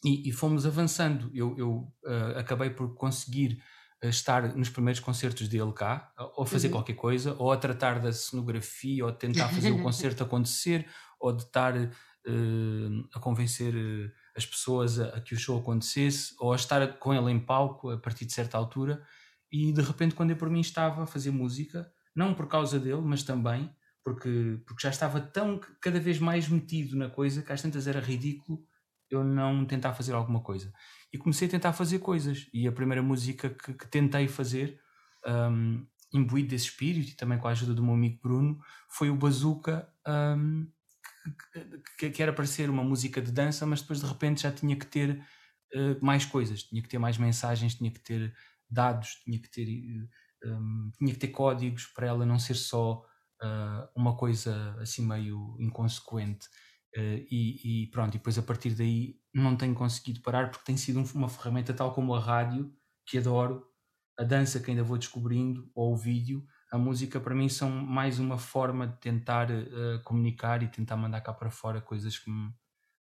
e, 0.03 0.29
e 0.29 0.31
fomos 0.31 0.65
avançando. 0.65 1.29
Eu, 1.33 1.57
eu 1.57 1.93
uh, 2.05 2.37
acabei 2.37 2.69
por 2.69 2.93
conseguir 2.95 3.61
uh, 4.03 4.07
estar 4.07 4.55
nos 4.55 4.69
primeiros 4.69 4.99
concertos 4.99 5.47
dele 5.47 5.73
cá, 5.73 6.13
ou 6.35 6.45
fazer 6.45 6.67
uhum. 6.67 6.73
qualquer 6.73 6.95
coisa, 6.95 7.35
ou 7.37 7.51
a 7.51 7.57
tratar 7.57 7.99
da 7.99 8.11
cenografia, 8.13 9.05
ou 9.05 9.11
tentar 9.11 9.49
fazer 9.49 9.71
o 9.71 9.81
concerto 9.83 10.23
acontecer, 10.23 10.87
ou 11.19 11.33
de 11.33 11.43
estar 11.43 11.75
uh, 11.75 13.09
a 13.13 13.19
convencer 13.19 13.73
as 14.35 14.45
pessoas 14.45 14.99
a, 14.99 15.09
a, 15.09 15.21
que 15.21 15.33
o 15.33 15.37
show 15.37 15.59
acontecesse, 15.59 16.33
ou 16.39 16.53
a 16.53 16.55
estar 16.55 16.97
com 16.99 17.13
ele 17.13 17.31
em 17.31 17.39
palco 17.39 17.89
a 17.89 17.97
partir 17.97 18.25
de 18.25 18.33
certa 18.33 18.57
altura. 18.57 19.03
E 19.51 19.73
de 19.73 19.81
repente, 19.81 20.15
quando 20.15 20.29
eu 20.29 20.37
por 20.37 20.49
mim 20.49 20.61
estava 20.61 21.03
a 21.03 21.07
fazer 21.07 21.31
música, 21.31 21.91
não 22.15 22.33
por 22.33 22.47
causa 22.47 22.79
dele, 22.79 23.01
mas 23.01 23.23
também 23.23 23.69
porque, 24.09 24.59
porque 24.65 24.81
já 24.81 24.89
estava 24.89 25.21
tão 25.21 25.61
cada 25.79 25.99
vez 25.99 26.17
mais 26.17 26.49
metido 26.49 26.97
na 26.97 27.09
coisa 27.09 27.43
que 27.43 27.53
às 27.53 27.61
tantas 27.61 27.85
era 27.85 27.99
ridículo 27.99 28.59
eu 29.07 29.23
não 29.23 29.65
tentar 29.65 29.93
fazer 29.93 30.13
alguma 30.13 30.39
coisa. 30.41 30.73
E 31.13 31.17
comecei 31.17 31.47
a 31.47 31.51
tentar 31.51 31.73
fazer 31.73 31.99
coisas. 31.99 32.47
E 32.51 32.67
a 32.67 32.71
primeira 32.71 33.03
música 33.03 33.49
que, 33.49 33.73
que 33.73 33.87
tentei 33.87 34.27
fazer, 34.27 34.79
um, 35.27 35.85
imbuído 36.11 36.49
desse 36.49 36.65
espírito 36.65 37.11
e 37.11 37.15
também 37.15 37.37
com 37.37 37.47
a 37.47 37.51
ajuda 37.51 37.73
do 37.75 37.83
meu 37.83 37.93
amigo 37.93 38.19
Bruno, 38.21 38.59
foi 38.87 39.11
o 39.11 39.15
Bazooka, 39.15 39.87
um, 40.07 40.67
que, 41.99 42.09
que, 42.09 42.23
era 42.23 42.33
para 42.33 42.45
ser 42.47 42.67
uma 42.67 42.83
música 42.83 43.21
de 43.21 43.31
dança, 43.31 43.65
mas 43.65 43.81
depois 43.81 43.99
de 43.99 44.07
repente 44.07 44.41
já 44.43 44.51
tinha 44.51 44.75
que 44.75 44.87
ter 44.87 45.23
uh, 45.75 46.03
mais 46.03 46.25
coisas, 46.25 46.63
tinha 46.63 46.81
que 46.81 46.89
ter 46.89 46.97
mais 46.97 47.17
mensagens, 47.17 47.75
tinha 47.75 47.91
que 47.91 47.99
ter 47.99 48.33
dados, 48.69 49.21
tinha 49.23 49.39
que 49.39 49.49
ter, 49.49 49.67
um, 50.45 50.91
tinha 50.97 51.13
que 51.13 51.19
ter 51.19 51.27
códigos 51.27 51.85
para 51.87 52.07
ela 52.07 52.25
não 52.25 52.39
ser 52.39 52.55
só 52.55 53.03
uh, 53.43 53.89
uma 53.95 54.15
coisa 54.15 54.75
assim 54.79 55.05
meio 55.05 55.55
inconsequente. 55.59 56.47
Uh, 56.97 57.21
e, 57.29 57.83
e, 57.83 57.87
pronto, 57.91 58.15
e 58.15 58.17
depois 58.17 58.37
a 58.37 58.41
partir 58.41 58.71
daí 58.71 59.15
não 59.33 59.55
tenho 59.55 59.75
conseguido 59.75 60.21
parar 60.21 60.49
porque 60.49 60.65
tem 60.65 60.75
sido 60.75 61.03
uma 61.13 61.29
ferramenta 61.29 61.73
tal 61.73 61.93
como 61.93 62.15
a 62.15 62.19
rádio, 62.19 62.73
que 63.05 63.17
adoro, 63.17 63.63
a 64.17 64.23
dança 64.23 64.59
que 64.59 64.71
ainda 64.71 64.83
vou 64.83 64.97
descobrindo, 64.97 65.69
ou 65.75 65.93
o 65.93 65.97
vídeo, 65.97 66.43
a 66.71 66.77
música 66.77 67.19
para 67.19 67.35
mim 67.35 67.47
são 67.47 67.69
mais 67.69 68.19
uma 68.19 68.37
forma 68.37 68.87
de 68.87 68.99
tentar 68.99 69.49
uh, 69.49 70.03
comunicar 70.03 70.61
e 70.61 70.67
tentar 70.67 70.97
mandar 70.97 71.21
cá 71.21 71.33
para 71.33 71.49
fora 71.49 71.81
coisas 71.81 72.17
que 72.17 72.29
me, 72.29 72.51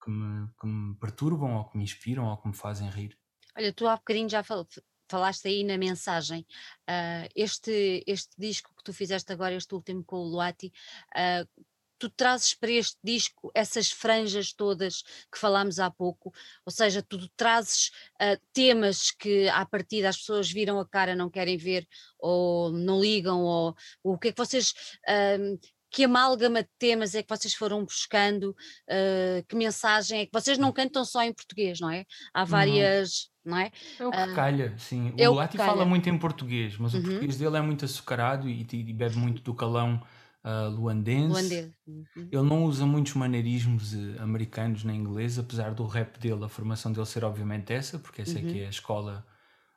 que 0.03 0.11
me, 0.11 0.47
que 0.59 0.67
me 0.67 0.95
perturbam 0.99 1.55
ou 1.55 1.69
que 1.69 1.77
me 1.77 1.83
inspiram 1.83 2.25
ou 2.25 2.37
que 2.37 2.47
me 2.47 2.55
fazem 2.55 2.89
rir. 2.89 3.17
Olha, 3.57 3.73
tu 3.73 3.87
há 3.87 3.95
bocadinho 3.95 4.29
já 4.29 4.43
fal 4.43 4.65
falaste 5.07 5.47
aí 5.47 5.63
na 5.63 5.77
mensagem. 5.77 6.45
Uh, 6.89 7.27
este, 7.35 8.03
este 8.07 8.33
disco 8.37 8.73
que 8.75 8.83
tu 8.83 8.93
fizeste 8.93 9.31
agora, 9.31 9.55
este 9.55 9.73
último 9.73 10.03
com 10.03 10.17
o 10.17 10.29
Luati, 10.29 10.71
uh, 11.15 11.65
tu 11.97 12.09
trazes 12.09 12.53
para 12.53 12.71
este 12.71 12.97
disco 13.03 13.51
essas 13.53 13.91
franjas 13.91 14.53
todas 14.53 15.01
que 15.31 15.39
falámos 15.39 15.79
há 15.79 15.89
pouco, 15.89 16.33
ou 16.65 16.71
seja, 16.71 17.01
tu 17.01 17.27
trazes 17.29 17.91
uh, 18.21 18.39
temas 18.53 19.11
que 19.11 19.47
à 19.49 19.65
partida 19.65 20.09
as 20.09 20.17
pessoas 20.17 20.51
viram 20.51 20.79
a 20.79 20.87
cara, 20.87 21.15
não 21.15 21.29
querem 21.29 21.57
ver, 21.57 21.87
ou 22.19 22.71
não 22.71 22.99
ligam, 22.99 23.43
ou, 23.43 23.75
ou 24.03 24.13
o 24.13 24.17
que 24.17 24.29
é 24.29 24.31
que 24.31 24.37
vocês. 24.37 24.73
Uh, 25.07 25.59
que 25.95 26.03
amálgama 26.03 26.61
de 26.61 26.69
temas 26.77 27.15
é 27.15 27.23
que 27.23 27.29
vocês 27.29 27.53
foram 27.53 27.85
buscando? 27.85 28.49
Uh, 28.49 29.41
que 29.47 29.55
mensagem 29.55 30.19
é 30.19 30.25
que 30.25 30.31
vocês 30.33 30.57
não 30.57 30.73
cantam 30.73 31.05
só 31.05 31.23
em 31.23 31.31
português, 31.31 31.79
não 31.79 31.89
é? 31.89 32.03
Há 32.33 32.43
várias. 32.43 33.29
Não. 33.45 33.53
não 33.53 33.61
é? 33.61 33.71
É 33.97 34.05
o 34.05 34.11
que 34.11 34.17
uh, 34.17 34.35
calha, 34.35 34.75
sim. 34.77 35.13
É 35.17 35.29
o 35.29 35.33
Lati 35.33 35.55
fala 35.55 35.85
muito 35.85 36.09
em 36.09 36.17
português, 36.17 36.77
mas 36.77 36.93
uhum. 36.93 36.99
o 36.99 37.03
português 37.03 37.37
dele 37.37 37.55
é 37.55 37.61
muito 37.61 37.85
açucarado 37.85 38.49
e, 38.49 38.67
e 38.69 38.93
bebe 38.93 39.15
muito 39.15 39.41
do 39.41 39.53
calão 39.53 40.05
uh, 40.43 40.69
luandense. 40.69 41.73
Uhum. 41.87 42.05
Ele 42.17 42.43
não 42.43 42.65
usa 42.65 42.85
muitos 42.85 43.13
maneirismos 43.13 43.93
uh, 43.93 44.17
americanos 44.19 44.83
nem 44.83 44.97
inglês, 44.97 45.39
apesar 45.39 45.73
do 45.73 45.85
rap 45.85 46.19
dele, 46.19 46.43
a 46.43 46.49
formação 46.49 46.91
dele 46.91 47.05
ser 47.05 47.23
obviamente 47.23 47.71
essa, 47.71 47.97
porque 47.97 48.21
essa 48.21 48.37
uhum. 48.37 48.49
é 48.49 48.51
que 48.51 48.59
é 48.59 48.65
a 48.67 48.69
escola 48.69 49.25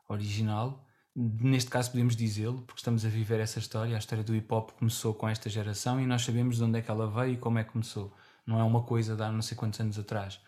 original. 0.08 0.84
Neste 1.20 1.68
caso 1.68 1.90
podemos 1.90 2.14
dizê-lo, 2.14 2.62
porque 2.64 2.78
estamos 2.78 3.04
a 3.04 3.08
viver 3.08 3.40
essa 3.40 3.58
história. 3.58 3.96
A 3.96 3.98
história 3.98 4.22
do 4.22 4.36
hip 4.36 4.46
hop 4.54 4.70
começou 4.78 5.12
com 5.12 5.28
esta 5.28 5.50
geração 5.50 6.00
e 6.00 6.06
nós 6.06 6.22
sabemos 6.22 6.58
de 6.58 6.62
onde 6.62 6.78
é 6.78 6.82
que 6.82 6.88
ela 6.88 7.10
veio 7.10 7.34
e 7.34 7.36
como 7.36 7.58
é 7.58 7.64
que 7.64 7.72
começou. 7.72 8.14
Não 8.46 8.60
é 8.60 8.62
uma 8.62 8.82
coisa 8.82 9.16
de 9.16 9.22
há 9.24 9.32
não 9.32 9.42
sei 9.42 9.56
quantos 9.56 9.80
anos 9.80 9.98
atrás. 9.98 10.38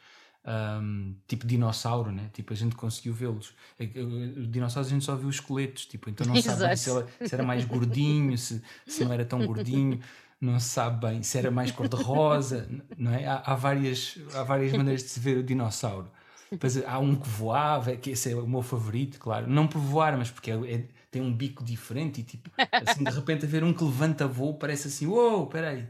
Um, 0.47 1.17
tipo 1.27 1.45
dinossauro, 1.45 2.13
né? 2.13 2.31
Tipo, 2.33 2.53
a 2.53 2.57
gente 2.57 2.77
conseguiu 2.77 3.13
vê-los. 3.13 3.53
É 3.81 3.85
dinossauros 3.85 4.93
a 4.93 4.95
gente 4.95 5.05
só 5.05 5.17
viu 5.17 5.29
os 5.29 5.37
esqueletos, 5.37 5.87
tipo, 5.87 6.09
então 6.09 6.25
não 6.25 6.37
sabe 6.41 6.77
se, 6.77 6.89
ela, 6.89 7.09
se, 7.21 7.35
era 7.35 7.43
mais 7.43 7.65
gordinho, 7.65 8.39
se, 8.39 8.63
se 8.87 9.05
não 9.05 9.13
era 9.13 9.25
tão 9.25 9.45
gordinho, 9.45 9.99
não 10.41 10.61
se 10.61 10.69
sabe 10.69 11.05
bem 11.05 11.23
se 11.25 11.37
era 11.37 11.51
mais 11.51 11.73
cor-de-rosa, 11.73 12.69
não 12.97 13.13
é? 13.13 13.27
Há, 13.27 13.43
há, 13.45 13.55
várias, 13.57 14.19
há 14.35 14.45
várias 14.45 14.73
maneiras 14.73 15.03
de 15.03 15.09
se 15.09 15.19
ver 15.19 15.37
o 15.39 15.43
dinossauro. 15.43 16.09
Depois 16.51 16.85
há 16.85 16.99
um 16.99 17.15
que 17.15 17.29
voava, 17.29 17.95
que 17.97 18.11
esse 18.11 18.33
é 18.33 18.35
o 18.35 18.47
meu 18.47 18.63
favorito, 18.63 19.21
claro. 19.21 19.47
Não 19.49 19.69
por 19.69 19.81
voar, 19.81 20.17
mas 20.19 20.31
porque 20.31 20.51
é, 20.51 20.55
é, 20.55 20.85
tem 21.11 21.23
um 21.23 21.33
bico 21.33 21.63
diferente 21.63 22.21
e 22.21 22.25
tipo, 22.25 22.51
assim, 22.73 23.05
de 23.05 23.11
repente 23.11 23.45
a 23.45 23.49
ver 23.49 23.63
um 23.63 23.73
que 23.73 23.85
levanta 23.85 24.27
voo 24.27 24.55
parece 24.55 24.89
assim, 24.89 25.07
uou, 25.07 25.39
wow, 25.39 25.47
peraí. 25.47 25.87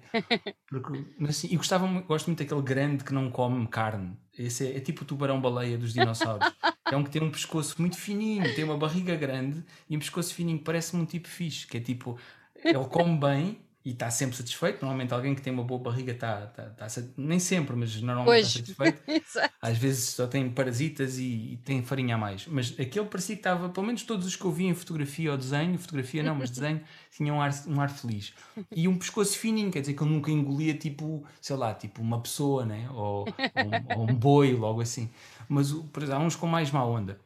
Porque, 0.69 1.05
assim, 1.27 1.49
e 1.51 1.57
gostava, 1.57 1.87
gosto 2.03 2.27
muito 2.27 2.41
daquele 2.41 2.62
grande 2.62 3.05
que 3.05 3.15
não 3.15 3.31
come 3.31 3.66
carne. 3.69 4.16
Esse 4.37 4.66
é, 4.66 4.77
é 4.77 4.81
tipo 4.81 5.03
o 5.03 5.07
tubarão-baleia 5.07 5.78
dos 5.78 5.95
dinossauros. 5.95 6.53
é 6.91 6.97
um 6.97 7.05
que 7.05 7.11
tem 7.11 7.23
um 7.23 7.31
pescoço 7.31 7.77
muito 7.81 7.97
fininho, 7.97 8.55
tem 8.55 8.65
uma 8.65 8.77
barriga 8.77 9.16
grande 9.16 9.65
e 9.89 9.97
um 9.97 9.99
pescoço 9.99 10.35
fininho, 10.35 10.59
parece-me 10.59 11.03
um 11.03 11.07
tipo 11.07 11.28
fixe, 11.28 11.66
que 11.66 11.78
é 11.78 11.81
tipo, 11.81 12.19
ele 12.62 12.85
come 12.85 13.19
bem 13.19 13.59
e 13.85 13.93
está 13.93 14.11
sempre 14.11 14.36
satisfeito. 14.36 14.82
Normalmente 14.82 15.15
alguém 15.15 15.35
que 15.35 15.40
tem 15.40 15.52
uma 15.52 15.65
boa 15.65 15.81
barriga 15.81 16.12
está, 16.12 16.44
está, 16.44 16.86
está 16.86 17.02
nem 17.16 17.39
sempre, 17.39 17.74
mas 17.74 18.01
normalmente 18.01 18.44
está 18.44 18.59
satisfeito. 18.59 19.02
Às 19.61 19.78
vezes 19.78 20.11
só 20.11 20.27
tem 20.27 20.51
parasitas 20.51 21.19
e, 21.19 21.52
e, 21.52 21.57
tem 21.65 21.82
farinha 21.82 22.15
a 22.15 22.19
mais. 22.19 22.47
Mas 22.47 22.74
aquele 22.78 23.07
parecia 23.07 23.35
que 23.35 23.40
estava, 23.40 23.70
pelo 23.70 23.86
menos 23.86 24.02
todos 24.02 24.27
os 24.27 24.36
que 24.36 24.44
eu 24.44 24.52
vi 24.52 24.66
em 24.66 24.74
fotografia 24.74 25.32
ou 25.32 25.39
desenho, 25.39 25.78
fotografia 25.78 26.23
não, 26.23 26.35
mas 26.35 26.51
desenho, 26.51 26.81
tinham 27.11 27.36
um 27.36 27.40
ar, 27.40 27.51
um 27.66 27.81
ar 27.81 27.89
feliz. 27.89 28.35
E 28.74 28.86
um 28.86 28.98
pescoço 28.98 29.39
fininho, 29.39 29.70
quer 29.70 29.81
dizer 29.81 29.94
que 29.94 30.02
eu 30.02 30.07
nunca 30.07 30.31
engolia 30.31 30.74
tipo, 30.74 31.24
sei 31.40 31.57
lá, 31.57 31.73
tipo 31.73 32.02
uma 32.02 32.20
pessoa, 32.20 32.66
né? 32.66 32.89
ou, 32.93 33.24
ou, 33.24 33.27
um, 33.27 34.01
ou 34.01 34.11
um 34.11 34.15
boi, 34.15 34.52
logo 34.52 34.82
assim. 34.82 35.11
Mas 35.48 35.73
por 35.73 36.02
exemplo, 36.02 36.23
há 36.23 36.24
uns 36.27 36.36
com 36.36 36.47
mais 36.47 36.70
má 36.70 36.85
onda. 36.85 37.19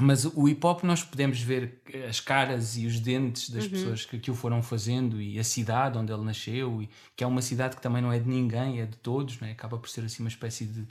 Mas 0.00 0.24
o 0.24 0.48
hip 0.48 0.64
hop 0.64 0.82
nós 0.84 1.02
podemos 1.02 1.40
ver 1.40 1.82
as 2.08 2.20
caras 2.20 2.76
e 2.76 2.86
os 2.86 3.00
dentes 3.00 3.50
das 3.50 3.64
uhum. 3.64 3.70
pessoas 3.70 4.04
que, 4.04 4.18
que 4.18 4.30
o 4.30 4.34
foram 4.34 4.62
fazendo 4.62 5.20
e 5.20 5.38
a 5.38 5.44
cidade 5.44 5.98
onde 5.98 6.12
ele 6.12 6.22
nasceu, 6.22 6.82
e, 6.82 6.88
que 7.16 7.24
é 7.24 7.26
uma 7.26 7.42
cidade 7.42 7.76
que 7.76 7.82
também 7.82 8.02
não 8.02 8.12
é 8.12 8.18
de 8.18 8.28
ninguém, 8.28 8.80
é 8.80 8.86
de 8.86 8.96
todos, 8.96 9.38
né? 9.40 9.52
acaba 9.52 9.78
por 9.78 9.88
ser 9.88 10.04
assim 10.04 10.22
uma 10.22 10.28
espécie 10.28 10.66
de, 10.66 10.86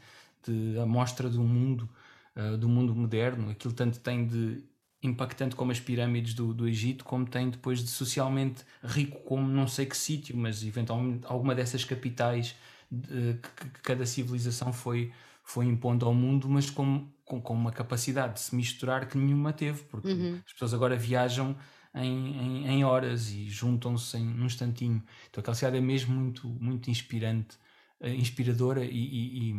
de 0.47 0.79
amostra 0.79 1.29
do 1.29 1.41
mundo, 1.41 1.89
uh, 2.35 2.57
do 2.57 2.69
mundo 2.69 2.95
moderno. 2.95 3.49
Aquilo 3.49 3.73
tanto 3.73 3.99
tem 3.99 4.25
de 4.25 4.63
impactante 5.01 5.55
como 5.55 5.71
as 5.71 5.79
pirâmides 5.79 6.33
do, 6.33 6.53
do 6.53 6.67
Egito, 6.67 7.05
como 7.05 7.25
tem 7.25 7.49
depois 7.49 7.79
de 7.79 7.87
socialmente 7.87 8.63
rico 8.83 9.19
como 9.21 9.47
não 9.47 9.67
sei 9.67 9.85
que 9.85 9.95
sítio, 9.95 10.35
mas 10.35 10.63
eventualmente 10.63 11.25
alguma 11.25 11.55
dessas 11.55 11.85
capitais 11.85 12.55
de, 12.91 13.35
que, 13.35 13.69
que 13.69 13.81
cada 13.81 14.05
civilização 14.05 14.73
foi, 14.73 15.11
foi 15.49 15.65
impondo 15.65 16.05
ao 16.05 16.13
mundo, 16.13 16.47
mas 16.47 16.69
como 16.69 17.11
com, 17.25 17.41
com 17.41 17.53
uma 17.53 17.71
capacidade 17.71 18.35
de 18.35 18.39
se 18.41 18.55
misturar 18.55 19.07
que 19.07 19.17
nenhuma 19.17 19.51
teve, 19.51 19.83
porque 19.83 20.11
uhum. 20.11 20.39
as 20.45 20.53
pessoas 20.53 20.73
agora 20.73 20.95
viajam 20.95 21.55
em, 21.95 22.37
em, 22.37 22.67
em 22.67 22.83
horas 22.83 23.31
e 23.31 23.49
juntam-se 23.49 24.19
num 24.19 24.45
instantinho. 24.45 25.03
Então 25.29 25.41
aquela 25.41 25.55
cidade 25.55 25.77
é 25.77 25.81
mesmo 25.81 26.13
muito, 26.13 26.47
muito 26.47 26.91
inspirante, 26.91 27.57
uh, 27.99 28.07
inspiradora 28.07 28.85
e, 28.85 28.89
e, 28.89 29.51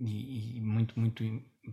e, 0.00 0.56
e, 0.56 0.60
muito, 0.60 0.98
muito, 0.98 1.22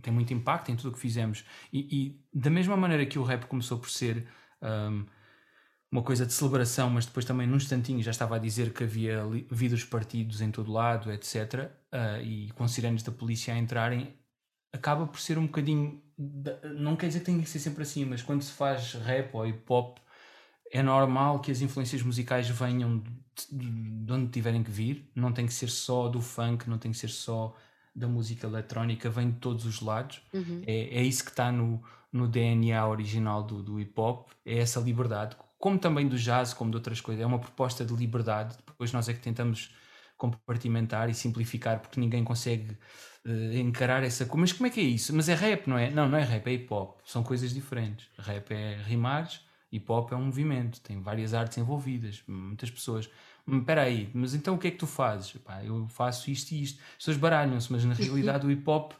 tem 0.00 0.12
muito 0.12 0.32
impacto 0.32 0.70
em 0.70 0.76
tudo 0.76 0.90
o 0.90 0.92
que 0.92 1.00
fizemos. 1.00 1.44
E, 1.72 2.20
da 2.32 2.50
mesma 2.50 2.76
maneira 2.76 3.04
que 3.04 3.18
o 3.18 3.24
rap 3.24 3.46
começou 3.46 3.78
por 3.78 3.90
ser 3.90 4.28
um, 4.62 5.04
uma 5.96 6.02
coisa 6.02 6.26
de 6.26 6.32
celebração, 6.34 6.90
mas 6.90 7.06
depois 7.06 7.24
também 7.24 7.46
num 7.46 7.56
instantinho 7.56 8.02
já 8.02 8.10
estava 8.10 8.36
a 8.36 8.38
dizer 8.38 8.70
que 8.74 8.84
havia 8.84 9.22
vidros 9.50 9.82
partidos 9.82 10.42
em 10.42 10.50
todo 10.50 10.70
lado, 10.70 11.10
etc. 11.10 11.70
Uh, 11.90 12.22
e 12.22 12.50
com 12.52 12.68
sirenes 12.68 13.02
da 13.02 13.10
polícia 13.10 13.54
a 13.54 13.58
entrarem, 13.58 14.14
acaba 14.70 15.06
por 15.06 15.18
ser 15.18 15.38
um 15.38 15.46
bocadinho. 15.46 16.02
Não 16.78 16.96
quer 16.96 17.06
dizer 17.06 17.20
que 17.20 17.26
tenha 17.26 17.42
que 17.42 17.48
ser 17.48 17.60
sempre 17.60 17.82
assim, 17.82 18.04
mas 18.04 18.20
quando 18.20 18.42
se 18.42 18.52
faz 18.52 18.92
rap 18.92 19.34
ou 19.34 19.46
hip 19.46 19.62
hop, 19.66 19.96
é 20.70 20.82
normal 20.82 21.40
que 21.40 21.50
as 21.50 21.62
influências 21.62 22.02
musicais 22.02 22.46
venham 22.50 23.02
de, 23.50 23.70
de 24.04 24.12
onde 24.12 24.30
tiverem 24.30 24.62
que 24.62 24.70
vir, 24.70 25.10
não 25.14 25.32
tem 25.32 25.46
que 25.46 25.54
ser 25.54 25.68
só 25.70 26.08
do 26.08 26.20
funk, 26.20 26.68
não 26.68 26.76
tem 26.78 26.90
que 26.90 26.98
ser 26.98 27.08
só 27.08 27.56
da 27.94 28.06
música 28.06 28.46
eletrónica 28.46 29.08
vem 29.08 29.30
de 29.30 29.38
todos 29.38 29.64
os 29.64 29.80
lados. 29.80 30.20
Uhum. 30.34 30.62
É, 30.66 30.98
é 30.98 31.02
isso 31.02 31.24
que 31.24 31.30
está 31.30 31.50
no, 31.50 31.82
no 32.12 32.28
DNA 32.28 32.86
original 32.86 33.42
do, 33.42 33.62
do 33.62 33.80
hip 33.80 33.98
hop, 33.98 34.28
é 34.44 34.58
essa 34.58 34.78
liberdade, 34.78 35.34
como 35.58 35.78
também 35.78 36.06
do 36.08 36.16
jazz, 36.16 36.52
como 36.52 36.70
de 36.70 36.76
outras 36.76 37.00
coisas. 37.00 37.22
É 37.22 37.26
uma 37.26 37.38
proposta 37.38 37.84
de 37.84 37.94
liberdade. 37.94 38.56
Depois 38.66 38.92
nós 38.92 39.08
é 39.08 39.14
que 39.14 39.20
tentamos 39.20 39.74
compartimentar 40.16 41.10
e 41.10 41.14
simplificar 41.14 41.80
porque 41.80 42.00
ninguém 42.00 42.24
consegue 42.24 42.72
uh, 43.24 43.52
encarar 43.54 44.02
essa 44.02 44.24
coisa. 44.24 44.40
Mas 44.40 44.52
como 44.52 44.66
é 44.66 44.70
que 44.70 44.80
é 44.80 44.84
isso? 44.84 45.14
Mas 45.14 45.28
é 45.28 45.34
rap, 45.34 45.68
não 45.68 45.78
é? 45.78 45.90
Não, 45.90 46.08
não 46.08 46.18
é 46.18 46.22
rap, 46.22 46.46
é 46.46 46.52
hip 46.52 46.72
hop. 46.72 47.00
São 47.04 47.22
coisas 47.22 47.52
diferentes. 47.52 48.08
Rap 48.18 48.50
é 48.52 48.80
rimares, 48.82 49.40
hip 49.70 49.90
hop 49.90 50.12
é 50.12 50.16
um 50.16 50.26
movimento, 50.26 50.80
tem 50.80 51.00
várias 51.00 51.34
artes 51.34 51.58
envolvidas, 51.58 52.22
muitas 52.26 52.70
pessoas. 52.70 53.10
Hum, 53.46 53.60
espera 53.60 53.82
aí, 53.82 54.10
mas 54.14 54.34
então 54.34 54.54
o 54.54 54.58
que 54.58 54.68
é 54.68 54.70
que 54.70 54.78
tu 54.78 54.86
fazes? 54.86 55.32
Pá, 55.32 55.62
eu 55.64 55.86
faço 55.88 56.30
isto 56.30 56.52
e 56.52 56.62
isto. 56.62 56.80
As 56.92 56.96
pessoas 56.98 57.16
baralham-se, 57.16 57.70
mas 57.70 57.84
na 57.84 57.94
realidade 57.94 58.46
o 58.46 58.50
hip 58.50 58.68
hop 58.68 58.92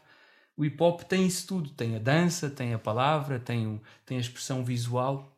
o 0.57 0.65
hip 0.65 0.81
hop 0.81 1.01
tem 1.03 1.27
isso 1.27 1.45
tudo, 1.45 1.69
tem 1.69 1.95
a 1.95 1.99
dança, 1.99 2.49
tem 2.49 2.73
a 2.73 2.79
palavra, 2.79 3.39
tem, 3.39 3.67
o, 3.67 3.79
tem 4.03 4.17
a 4.17 4.21
expressão 4.21 4.65
visual 4.65 5.36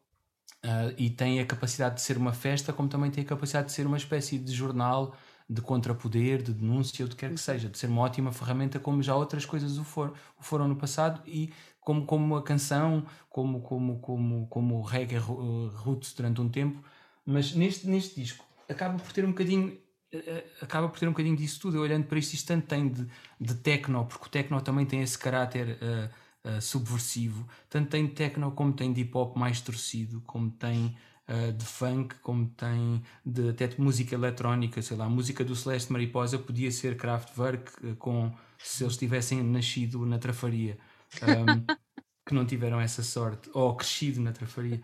uh, 0.65 0.93
e 0.97 1.09
tem 1.09 1.39
a 1.39 1.45
capacidade 1.45 1.95
de 1.95 2.01
ser 2.01 2.17
uma 2.17 2.33
festa, 2.33 2.73
como 2.73 2.89
também 2.89 3.11
tem 3.11 3.23
a 3.23 3.27
capacidade 3.27 3.67
de 3.67 3.73
ser 3.73 3.85
uma 3.85 3.97
espécie 3.97 4.37
de 4.37 4.53
jornal 4.53 5.15
de 5.49 5.61
contrapoder, 5.61 6.43
de 6.43 6.53
denúncia, 6.53 7.03
ou 7.03 7.09
de 7.09 7.15
quer 7.15 7.33
que 7.33 7.39
seja, 7.39 7.69
de 7.69 7.77
ser 7.77 7.87
uma 7.87 8.01
ótima 8.01 8.31
ferramenta, 8.31 8.79
como 8.79 9.01
já 9.01 9.15
outras 9.15 9.45
coisas 9.45 9.79
o, 9.79 9.83
for, 9.83 10.13
o 10.39 10.43
foram 10.43 10.67
no 10.67 10.75
passado 10.75 11.21
e 11.25 11.51
como, 11.81 12.05
como 12.05 12.35
a 12.35 12.43
canção, 12.43 13.03
como, 13.29 13.61
como, 13.61 13.99
como, 13.99 14.47
como 14.47 14.75
o 14.77 14.81
reggae 14.81 15.17
roots 15.17 16.13
durante 16.13 16.39
um 16.39 16.47
tempo, 16.47 16.83
mas 17.25 17.55
neste, 17.55 17.87
neste 17.87 18.21
disco 18.21 18.45
acaba 18.69 18.99
por 18.99 19.11
ter 19.11 19.25
um 19.25 19.29
bocadinho 19.29 19.75
eh, 20.11 20.43
acaba 20.61 20.89
por 20.89 20.99
ter 20.99 21.07
um 21.07 21.11
bocadinho 21.11 21.35
disso 21.35 21.59
tudo. 21.59 21.77
Eu 21.77 21.81
olhando 21.81 22.05
para 22.05 22.17
isto, 22.19 22.33
isto 22.33 22.47
tanto 22.47 22.67
tem 22.67 22.87
de, 22.87 23.07
de 23.39 23.55
techno, 23.55 24.05
porque 24.05 24.25
o 24.25 24.29
techno 24.29 24.61
também 24.61 24.85
tem 24.85 25.01
esse 25.01 25.17
caráter 25.17 25.77
uh, 25.81 26.09
uh, 26.45 26.61
subversivo, 26.61 27.47
tanto 27.69 27.89
tem 27.89 28.05
de 28.05 28.13
techno 28.13 28.51
como 28.51 28.73
tem 28.73 28.91
de 28.93 29.01
hip 29.01 29.15
hop 29.17 29.37
mais 29.37 29.61
torcido, 29.61 30.21
como 30.21 30.49
tem 30.51 30.95
uh, 31.27 31.53
de 31.53 31.65
funk, 31.65 32.15
como 32.21 32.47
tem 32.49 33.01
de 33.25 33.49
até 33.49 33.67
de 33.67 33.79
música 33.79 34.15
eletrónica, 34.15 34.81
sei 34.81 34.97
lá, 34.97 35.05
a 35.05 35.09
música 35.09 35.43
do 35.43 35.55
Celeste 35.55 35.91
Mariposa 35.91 36.37
podia 36.37 36.71
ser 36.71 36.97
Kraftwerk 36.97 37.95
com 37.95 38.31
se 38.57 38.83
eles 38.83 38.97
tivessem 38.97 39.41
nascido 39.41 40.05
na 40.05 40.19
Trafaria. 40.19 40.77
Um, 41.23 41.65
que 42.29 42.35
não 42.35 42.45
tiveram 42.45 42.79
essa 42.79 43.01
sorte, 43.01 43.49
ou 43.55 43.75
crescido 43.75 44.21
na 44.21 44.31
trafaria. 44.31 44.79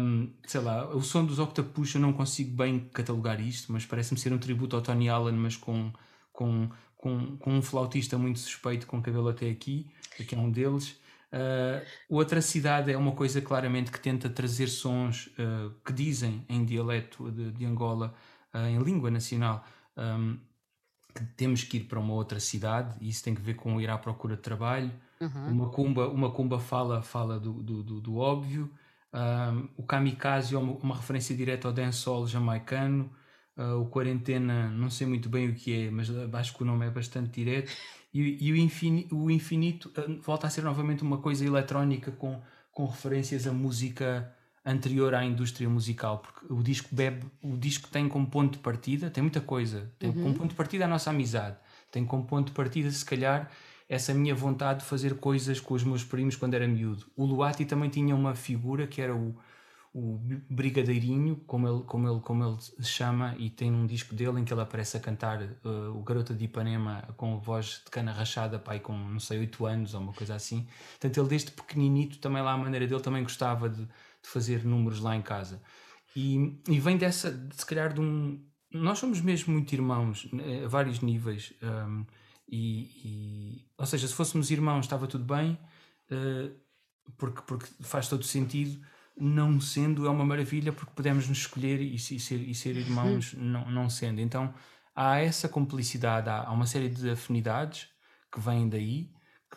Um, 0.00 0.32
sei 0.44 0.60
lá, 0.60 0.92
o 0.92 1.00
som 1.02 1.24
dos 1.24 1.38
Octopus 1.38 1.94
eu 1.94 2.00
não 2.00 2.12
consigo 2.12 2.50
bem 2.50 2.80
catalogar 2.92 3.40
isto, 3.40 3.72
mas 3.72 3.86
parece-me 3.86 4.18
ser 4.18 4.32
um 4.32 4.38
tributo 4.38 4.74
ao 4.74 4.82
Tony 4.82 5.08
Allen, 5.08 5.36
mas 5.36 5.56
com, 5.56 5.92
com, 6.32 6.68
com, 6.96 7.36
com 7.36 7.52
um 7.52 7.62
flautista 7.62 8.18
muito 8.18 8.40
suspeito 8.40 8.88
com 8.88 9.00
cabelo 9.00 9.28
até 9.28 9.48
aqui, 9.48 9.86
que 10.22 10.34
é 10.34 10.38
um 10.38 10.50
deles. 10.50 10.96
Uh, 11.34 11.84
outra 12.08 12.40
cidade 12.40 12.92
é 12.92 12.96
uma 12.96 13.10
coisa 13.10 13.40
claramente 13.40 13.90
que 13.90 13.98
tenta 13.98 14.30
trazer 14.30 14.68
sons 14.68 15.26
uh, 15.36 15.74
que 15.84 15.92
dizem 15.92 16.46
em 16.48 16.64
dialeto 16.64 17.28
de, 17.32 17.50
de 17.50 17.64
Angola, 17.64 18.14
uh, 18.54 18.58
em 18.58 18.78
língua 18.78 19.10
nacional, 19.10 19.66
um, 19.96 20.38
que 21.12 21.24
temos 21.36 21.64
que 21.64 21.78
ir 21.78 21.84
para 21.84 21.98
uma 21.98 22.14
outra 22.14 22.38
cidade, 22.38 22.94
e 23.00 23.08
isso 23.08 23.24
tem 23.24 23.34
que 23.34 23.40
ver 23.40 23.54
com 23.54 23.80
ir 23.80 23.90
à 23.90 23.98
procura 23.98 24.36
de 24.36 24.42
trabalho. 24.42 24.92
Uhum. 25.20 25.50
Uma, 25.50 25.70
cumba, 25.70 26.08
uma 26.08 26.30
cumba 26.30 26.60
fala, 26.60 27.02
fala 27.02 27.40
do, 27.40 27.54
do, 27.54 27.82
do, 27.82 28.00
do 28.00 28.16
óbvio. 28.16 28.70
Um, 29.12 29.68
o 29.76 29.82
Kamikaze 29.82 30.54
é 30.54 30.58
uma, 30.58 30.72
uma, 30.74 30.96
referência 30.96 31.36
direta 31.36 31.66
ao 31.66 31.74
dancehall 31.74 32.26
jamaicano. 32.26 33.12
O 33.80 33.86
Quarentena, 33.86 34.68
não 34.70 34.90
sei 34.90 35.06
muito 35.06 35.28
bem 35.28 35.48
o 35.48 35.54
que 35.54 35.86
é, 35.86 35.88
mas 35.88 36.10
acho 36.10 36.56
que 36.56 36.62
o 36.64 36.66
nome 36.66 36.86
é 36.86 36.90
bastante 36.90 37.30
direto. 37.30 37.70
E, 38.14 38.38
e 38.40 38.52
o, 38.52 38.56
infinito, 38.56 39.16
o 39.16 39.28
infinito 39.28 39.92
uh, 39.98 40.20
volta 40.22 40.46
a 40.46 40.50
ser 40.50 40.62
novamente 40.62 41.02
uma 41.02 41.18
coisa 41.18 41.44
eletrónica 41.44 42.12
com, 42.12 42.40
com 42.70 42.86
referências 42.86 43.44
à 43.46 43.52
música 43.52 44.32
anterior 44.64 45.14
à 45.14 45.24
indústria 45.24 45.68
musical, 45.68 46.18
porque 46.18 46.50
o 46.50 46.62
disco 46.62 46.88
bebe, 46.90 47.26
o 47.42 47.56
disco 47.56 47.88
tem 47.90 48.08
como 48.08 48.26
ponto 48.26 48.52
de 48.52 48.58
partida, 48.60 49.10
tem 49.10 49.22
muita 49.22 49.40
coisa, 49.40 49.92
tem 49.98 50.08
uhum. 50.08 50.22
como 50.22 50.34
ponto 50.34 50.50
de 50.50 50.54
partida 50.54 50.86
a 50.86 50.88
nossa 50.88 51.10
amizade, 51.10 51.56
tem 51.90 52.04
como 52.04 52.24
ponto 52.24 52.46
de 52.46 52.52
partida, 52.52 52.90
se 52.90 53.04
calhar, 53.04 53.50
essa 53.86 54.14
minha 54.14 54.34
vontade 54.34 54.80
de 54.80 54.86
fazer 54.86 55.16
coisas 55.16 55.60
com 55.60 55.74
os 55.74 55.84
meus 55.84 56.02
primos 56.02 56.36
quando 56.36 56.54
era 56.54 56.66
miúdo. 56.66 57.04
O 57.14 57.26
Luati 57.26 57.66
também 57.66 57.90
tinha 57.90 58.14
uma 58.14 58.34
figura 58.34 58.86
que 58.86 59.02
era 59.02 59.14
o, 59.14 59.36
o 59.94 60.18
Brigadeirinho, 60.50 61.36
como 61.46 61.68
ele, 61.68 61.84
como, 61.84 62.08
ele, 62.08 62.20
como 62.20 62.44
ele 62.44 62.60
se 62.60 62.82
chama, 62.82 63.36
e 63.38 63.48
tem 63.48 63.70
um 63.70 63.86
disco 63.86 64.12
dele 64.12 64.40
em 64.40 64.44
que 64.44 64.52
ele 64.52 64.60
aparece 64.60 64.96
a 64.96 65.00
cantar 65.00 65.40
uh, 65.40 65.96
o 65.96 66.02
Garota 66.02 66.34
de 66.34 66.46
Ipanema 66.46 67.14
com 67.16 67.38
voz 67.38 67.80
de 67.84 67.90
cana 67.92 68.10
rachada, 68.10 68.58
pai, 68.58 68.80
com 68.80 68.92
não 68.92 69.20
sei, 69.20 69.38
8 69.38 69.64
anos 69.64 69.94
ou 69.94 70.00
uma 70.00 70.12
coisa 70.12 70.34
assim. 70.34 70.66
Portanto, 70.90 71.20
ele 71.20 71.28
desde 71.28 71.52
pequeninito, 71.52 72.18
também 72.18 72.42
lá 72.42 72.54
a 72.54 72.56
maneira 72.56 72.88
dele, 72.88 73.00
também 73.00 73.22
gostava 73.22 73.68
de, 73.68 73.84
de 73.84 74.28
fazer 74.28 74.64
números 74.64 74.98
lá 74.98 75.14
em 75.14 75.22
casa. 75.22 75.62
E, 76.16 76.60
e 76.68 76.80
vem 76.80 76.96
dessa, 76.96 77.30
de, 77.30 77.54
se 77.54 77.64
calhar, 77.64 77.92
de 77.92 78.00
um. 78.00 78.44
Nós 78.72 78.98
somos 78.98 79.20
mesmo 79.20 79.54
muito 79.54 79.72
irmãos, 79.72 80.28
né, 80.32 80.64
a 80.64 80.68
vários 80.68 80.98
níveis. 80.98 81.52
Um, 81.62 82.04
e, 82.48 82.82
e, 83.04 83.68
ou 83.78 83.86
seja, 83.86 84.08
se 84.08 84.14
fôssemos 84.14 84.50
irmãos 84.50 84.80
estava 84.80 85.06
tudo 85.06 85.24
bem, 85.24 85.56
uh, 86.10 86.52
porque, 87.16 87.42
porque 87.42 87.66
faz 87.80 88.08
todo 88.08 88.24
sentido. 88.24 88.84
Não 89.16 89.60
sendo 89.60 90.06
é 90.06 90.10
uma 90.10 90.24
maravilha 90.24 90.72
porque 90.72 90.92
podemos 90.94 91.28
nos 91.28 91.38
escolher 91.38 91.80
e, 91.80 91.94
e 91.94 91.98
ser, 91.98 92.40
e 92.40 92.54
ser 92.54 92.76
irmãos 92.76 93.34
não, 93.34 93.70
não 93.70 93.88
sendo. 93.88 94.20
Então 94.20 94.52
há 94.94 95.18
essa 95.18 95.48
complicidade, 95.48 96.28
há, 96.28 96.44
há 96.44 96.52
uma 96.52 96.66
série 96.66 96.88
de 96.88 97.10
afinidades 97.10 97.88
que 98.32 98.40
vêm 98.40 98.68
daí, 98.68 99.10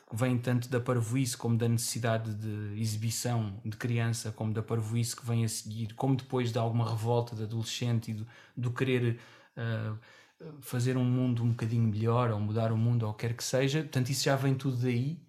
que 0.10 0.16
vêm 0.16 0.38
tanto 0.38 0.70
da 0.70 0.80
parvoíce 0.80 1.36
como 1.36 1.58
da 1.58 1.68
necessidade 1.68 2.34
de 2.36 2.80
exibição 2.80 3.60
de 3.66 3.76
criança, 3.76 4.32
como 4.32 4.54
da 4.54 4.62
parvoíce 4.62 5.16
que 5.16 5.26
vem 5.26 5.44
a 5.44 5.50
seguir, 5.50 5.94
como 5.96 6.16
depois 6.16 6.52
de 6.52 6.60
alguma 6.60 6.88
revolta 6.90 7.36
de 7.36 7.44
adolescente 7.44 8.12
e 8.12 8.14
do, 8.14 8.28
do 8.56 8.72
querer. 8.72 9.20
Uh, 9.58 9.98
fazer 10.62 10.98
um 10.98 11.04
mundo 11.04 11.44
um 11.44 11.50
bocadinho 11.50 11.88
melhor 11.88 12.30
ou 12.30 12.40
mudar 12.40 12.72
o 12.72 12.78
mundo 12.78 13.08
ou 13.08 13.14
quer 13.14 13.34
que 13.34 13.44
seja, 13.44 13.82
portanto 13.82 14.10
isso 14.10 14.26
já 14.26 14.36
vem 14.36 14.54
tudo 14.54 14.78
daí. 14.78 15.20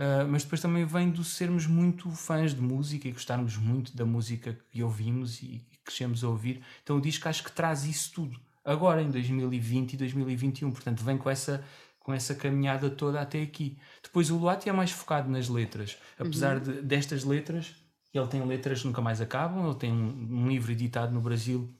Uh, 0.00 0.26
mas 0.26 0.44
depois 0.44 0.62
também 0.62 0.86
vem 0.86 1.10
do 1.10 1.22
sermos 1.22 1.66
muito 1.66 2.10
fãs 2.10 2.54
de 2.54 2.60
música 2.62 3.06
e 3.06 3.12
gostarmos 3.12 3.58
muito 3.58 3.94
da 3.94 4.06
música 4.06 4.58
que 4.70 4.82
ouvimos 4.82 5.42
e 5.42 5.62
crescemos 5.84 6.24
a 6.24 6.28
ouvir. 6.30 6.62
Então 6.82 6.96
o 6.96 7.00
disco 7.02 7.28
acho 7.28 7.44
que 7.44 7.52
traz 7.52 7.84
isso 7.84 8.10
tudo 8.14 8.40
agora 8.64 9.02
em 9.02 9.10
2020 9.10 9.92
e 9.92 9.96
2021, 9.98 10.70
portanto 10.70 11.04
vem 11.04 11.18
com 11.18 11.28
essa 11.28 11.62
com 11.98 12.14
essa 12.14 12.34
caminhada 12.34 12.88
toda 12.88 13.20
até 13.20 13.42
aqui. 13.42 13.76
Depois 14.02 14.30
o 14.30 14.38
Luati 14.38 14.70
é 14.70 14.72
mais 14.72 14.90
focado 14.90 15.30
nas 15.30 15.50
letras, 15.50 15.98
apesar 16.18 16.56
uhum. 16.56 16.62
de, 16.62 16.72
destas 16.80 17.24
letras, 17.24 17.74
ele 18.14 18.26
tem 18.26 18.42
letras 18.42 18.80
que 18.80 18.86
nunca 18.86 19.02
mais 19.02 19.20
acabam, 19.20 19.66
ele 19.66 19.78
tem 19.78 19.92
um, 19.92 20.28
um 20.30 20.48
livro 20.48 20.72
editado 20.72 21.12
no 21.12 21.20
Brasil 21.20 21.70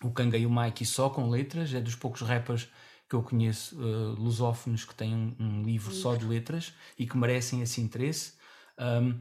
o 0.00 0.10
Kanga 0.10 0.36
e 0.36 0.46
o 0.46 0.50
Mike 0.50 0.84
só 0.84 1.08
com 1.10 1.28
letras, 1.28 1.72
é 1.74 1.80
dos 1.80 1.96
poucos 1.96 2.20
rappers 2.20 2.68
que 3.14 3.16
eu 3.16 3.22
conheço 3.22 3.76
uh, 3.76 4.14
lusófonos 4.20 4.84
que 4.84 4.94
têm 4.94 5.14
um, 5.14 5.36
um 5.38 5.62
livro 5.62 5.92
só 5.92 6.16
de 6.16 6.24
letras 6.24 6.72
e 6.98 7.06
que 7.06 7.16
merecem 7.16 7.62
esse 7.62 7.80
interesse. 7.80 8.32
Um, 8.78 9.10
uh, 9.10 9.20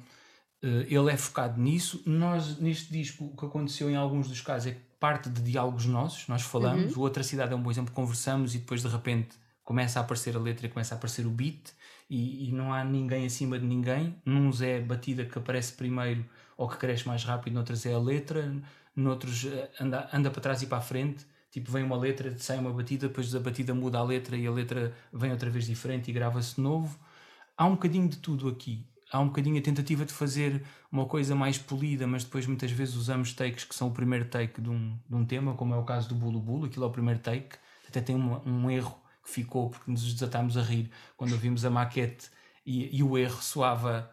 eh, 0.63 0.87
ele 0.89 1.11
é 1.11 1.17
focado 1.17 1.61
nisso. 1.61 2.01
Nós, 2.05 2.57
neste 2.57 2.91
disco, 2.91 3.25
o 3.25 3.37
que 3.37 3.45
aconteceu 3.45 3.89
em 3.89 3.95
alguns 3.95 4.27
dos 4.27 4.41
casos 4.41 4.67
é 4.67 4.71
que 4.71 4.81
parte 4.99 5.29
de 5.29 5.41
diálogos 5.41 5.85
nossos, 5.85 6.27
nós 6.27 6.41
falamos, 6.41 6.95
uhum. 6.95 7.01
outra 7.03 7.21
cidade 7.23 7.53
é 7.53 7.55
um 7.55 7.61
bom 7.61 7.69
exemplo, 7.69 7.93
conversamos 7.93 8.55
e 8.55 8.59
depois 8.59 8.81
de 8.81 8.87
repente 8.87 9.35
começa 9.63 9.99
a 9.99 10.01
aparecer 10.01 10.35
a 10.35 10.39
letra 10.39 10.65
e 10.65 10.69
começa 10.69 10.95
a 10.95 10.97
aparecer 10.97 11.25
o 11.25 11.29
beat 11.29 11.71
e, 12.09 12.47
e 12.47 12.51
não 12.51 12.73
há 12.73 12.83
ninguém 12.83 13.25
acima 13.25 13.59
de 13.59 13.65
ninguém. 13.65 14.15
Nuns 14.25 14.61
é 14.61 14.77
a 14.77 14.81
batida 14.81 15.25
que 15.25 15.37
aparece 15.37 15.73
primeiro 15.73 16.25
ou 16.55 16.69
que 16.69 16.77
cresce 16.77 17.07
mais 17.07 17.23
rápido, 17.23 17.53
noutras 17.53 17.85
é 17.85 17.93
a 17.93 17.99
letra 17.99 18.61
noutros 18.95 19.45
eh, 19.45 19.69
anda, 19.79 20.09
anda 20.13 20.29
para 20.29 20.41
trás 20.41 20.61
e 20.61 20.67
para 20.67 20.77
a 20.77 20.81
frente. 20.81 21.25
Tipo, 21.53 21.71
vem 21.71 21.83
uma 21.83 21.95
letra, 21.95 22.35
sai 22.39 22.57
uma 22.57 22.73
batida, 22.73 23.07
depois 23.07 23.33
a 23.35 23.39
batida 23.39 23.75
muda 23.75 23.99
a 23.99 24.03
letra 24.03 24.35
e 24.35 24.47
a 24.47 24.51
letra 24.51 24.91
vem 25.13 25.31
outra 25.31 25.51
vez 25.51 25.67
diferente 25.67 26.09
e 26.09 26.13
grava-se 26.13 26.59
novo. 26.59 26.97
Há 27.55 27.67
um 27.67 27.73
bocadinho 27.73 28.09
de 28.09 28.17
tudo 28.17 28.49
aqui. 28.49 28.87
Há 29.11 29.19
um 29.19 29.27
bocadinho 29.27 29.59
a 29.59 29.61
tentativa 29.61 30.03
de 30.03 30.11
fazer 30.11 30.63
uma 30.91 31.05
coisa 31.05 31.35
mais 31.35 31.59
polida, 31.59 32.07
mas 32.07 32.23
depois 32.23 32.47
muitas 32.47 32.71
vezes 32.71 32.95
usamos 32.95 33.33
takes 33.33 33.65
que 33.65 33.75
são 33.75 33.89
o 33.89 33.91
primeiro 33.91 34.25
take 34.25 34.59
de 34.59 34.67
um, 34.67 34.97
de 35.07 35.15
um 35.15 35.23
tema, 35.23 35.53
como 35.53 35.75
é 35.75 35.77
o 35.77 35.83
caso 35.83 36.09
do 36.09 36.15
Bulu 36.15 36.39
Bulu, 36.39 36.65
aquilo 36.65 36.85
é 36.85 36.87
o 36.87 36.91
primeiro 36.91 37.19
take. 37.19 37.55
Até 37.87 38.01
tem 38.01 38.15
um, 38.15 38.41
um 38.47 38.71
erro 38.71 38.99
que 39.23 39.29
ficou 39.29 39.69
porque 39.69 39.91
nos 39.91 40.11
desatámos 40.11 40.57
a 40.57 40.63
rir 40.63 40.89
quando 41.15 41.33
ouvimos 41.33 41.63
a 41.65 41.69
maquete 41.69 42.31
e, 42.65 42.97
e 42.97 43.03
o 43.03 43.15
erro 43.15 43.39
soava 43.43 44.11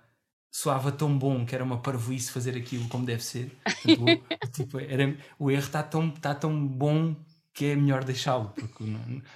soava 0.51 0.93
tão 0.93 1.17
bom 1.17 1.47
que 1.47 1.55
era 1.55 1.65
uma 1.65 1.79
parvoíce 1.81 2.31
fazer 2.31 2.55
aquilo 2.55 2.87
como 2.89 3.07
deve 3.07 3.25
ser. 3.25 3.57
Portanto, 3.65 4.05
o, 4.05 4.49
tipo, 4.53 4.79
era, 4.79 5.17
o 5.39 5.51
erro 5.51 5.63
está 5.63 5.83
tão, 5.83 6.11
tá 6.11 6.35
tão 6.35 6.67
bom 6.67 7.17
que 7.61 7.67
é 7.67 7.77
melhor 7.77 8.03
deixá-lo, 8.05 8.55
porque 8.57 8.85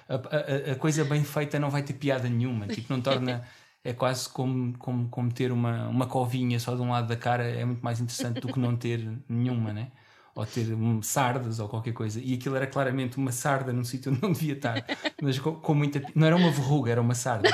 a, 0.09 0.15
a, 0.15 0.73
a, 0.73 0.77
coisa 0.77 1.05
bem 1.05 1.23
feita 1.23 1.59
não 1.59 1.69
vai 1.69 1.83
ter 1.83 1.93
piada 1.93 2.27
nenhuma. 2.27 2.67
Tipo, 2.67 2.91
não 2.91 3.03
torna. 3.03 3.45
É 3.85 3.93
quase 3.93 4.27
como, 4.31 4.73
como, 4.79 5.09
como 5.11 5.31
ter 5.31 5.53
uma, 5.53 5.89
uma 5.89 6.07
covinha 6.07 6.59
só 6.59 6.75
de 6.75 6.81
um 6.81 6.89
lado 6.89 7.07
da 7.07 7.17
cara, 7.17 7.45
é 7.45 7.63
muito 7.67 7.85
mais 7.85 8.01
interessante 8.01 8.41
do 8.41 8.51
que 8.51 8.59
não 8.59 8.75
ter 8.77 9.07
nenhuma, 9.29 9.75
né? 9.75 9.89
ou 10.35 10.47
ter 10.47 10.73
um, 10.73 11.03
sardas 11.03 11.61
ou 11.61 11.69
qualquer 11.69 11.93
coisa. 11.93 12.19
E 12.19 12.33
aquilo 12.33 12.57
era 12.57 12.67
claramente 12.67 13.19
uma 13.19 13.31
sarda 13.31 13.75
num 13.75 13.85
sítio 13.85 14.11
onde 14.11 14.23
não 14.23 14.33
devia 14.33 14.55
estar, 14.55 14.83
mas 15.21 15.39
com, 15.39 15.57
com 15.57 15.75
muita. 15.75 16.03
Não 16.15 16.27
era 16.27 16.35
uma 16.35 16.51
verruga, 16.51 16.93
era 16.93 17.01
uma 17.03 17.15
sarda. 17.15 17.51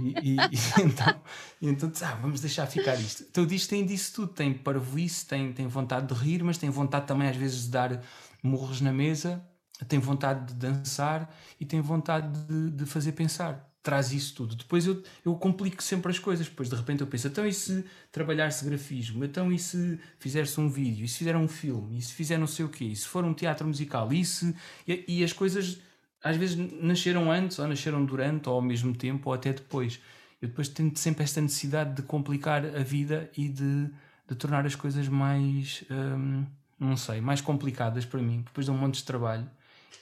E, 0.00 0.14
e, 0.22 0.36
e 0.36 0.80
então, 0.82 1.20
e 1.60 1.68
então 1.68 1.92
ah, 2.02 2.18
vamos 2.22 2.40
deixar 2.40 2.66
ficar 2.66 2.94
isto. 2.94 3.26
Então 3.30 3.44
diz 3.44 3.66
tem 3.66 3.84
disso 3.84 4.14
tudo, 4.14 4.32
tem 4.32 4.54
parvoíce, 4.54 5.26
tem, 5.26 5.52
tem 5.52 5.66
vontade 5.66 6.06
de 6.06 6.14
rir, 6.14 6.42
mas 6.42 6.56
tem 6.56 6.70
vontade 6.70 7.06
também 7.06 7.28
às 7.28 7.36
vezes 7.36 7.64
de 7.64 7.68
dar 7.68 8.02
murros 8.42 8.80
na 8.80 8.92
mesa, 8.92 9.44
tem 9.84 9.98
vontade 9.98 10.52
de 10.52 10.54
dançar 10.54 11.34
e 11.58 11.64
tem 11.64 11.80
vontade 11.80 12.28
de, 12.46 12.70
de 12.70 12.86
fazer 12.86 13.12
pensar. 13.12 13.68
Traz 13.82 14.12
isso 14.12 14.34
tudo. 14.34 14.54
Depois 14.54 14.86
eu, 14.86 15.02
eu 15.24 15.34
complico 15.36 15.82
sempre 15.82 16.10
as 16.10 16.18
coisas. 16.18 16.46
Depois 16.46 16.68
de 16.68 16.76
repente 16.76 17.00
eu 17.00 17.06
penso, 17.06 17.28
então 17.28 17.46
e 17.46 17.52
se 17.52 17.84
trabalhar-se 18.12 18.64
grafismo? 18.64 19.24
Então 19.24 19.50
e 19.50 19.58
se 19.58 19.98
fizer-se 20.18 20.60
um 20.60 20.68
vídeo? 20.68 21.04
E 21.04 21.08
se 21.08 21.18
fizer 21.18 21.36
um 21.36 21.48
filme? 21.48 21.98
E 21.98 22.02
se 22.02 22.12
fizer 22.12 22.38
não 22.38 22.46
sei 22.46 22.64
o 22.64 22.68
quê? 22.68 22.84
E 22.84 22.96
se 22.96 23.06
for 23.06 23.24
um 23.24 23.32
teatro 23.32 23.66
musical? 23.66 24.12
E, 24.12 24.24
se, 24.24 24.54
e, 24.86 25.04
e 25.08 25.24
as 25.24 25.32
coisas 25.32 25.78
às 26.22 26.36
vezes 26.36 26.56
nasceram 26.82 27.30
antes, 27.32 27.58
ou 27.58 27.66
nasceram 27.66 28.04
durante, 28.04 28.48
ou 28.48 28.56
ao 28.56 28.62
mesmo 28.62 28.94
tempo, 28.94 29.30
ou 29.30 29.34
até 29.34 29.52
depois. 29.52 30.00
Eu 30.40 30.48
depois 30.48 30.68
tenho 30.68 30.94
sempre 30.96 31.24
esta 31.24 31.40
necessidade 31.40 31.94
de 31.94 32.02
complicar 32.02 32.64
a 32.64 32.82
vida 32.82 33.30
e 33.36 33.48
de, 33.48 33.90
de 34.28 34.34
tornar 34.36 34.66
as 34.66 34.74
coisas 34.74 35.08
mais, 35.08 35.84
hum, 35.90 36.44
não 36.78 36.96
sei, 36.96 37.20
mais 37.20 37.40
complicadas 37.40 38.04
para 38.04 38.20
mim, 38.20 38.42
depois 38.42 38.66
de 38.66 38.70
um 38.70 38.76
monte 38.76 38.96
de 38.96 39.04
trabalho. 39.04 39.48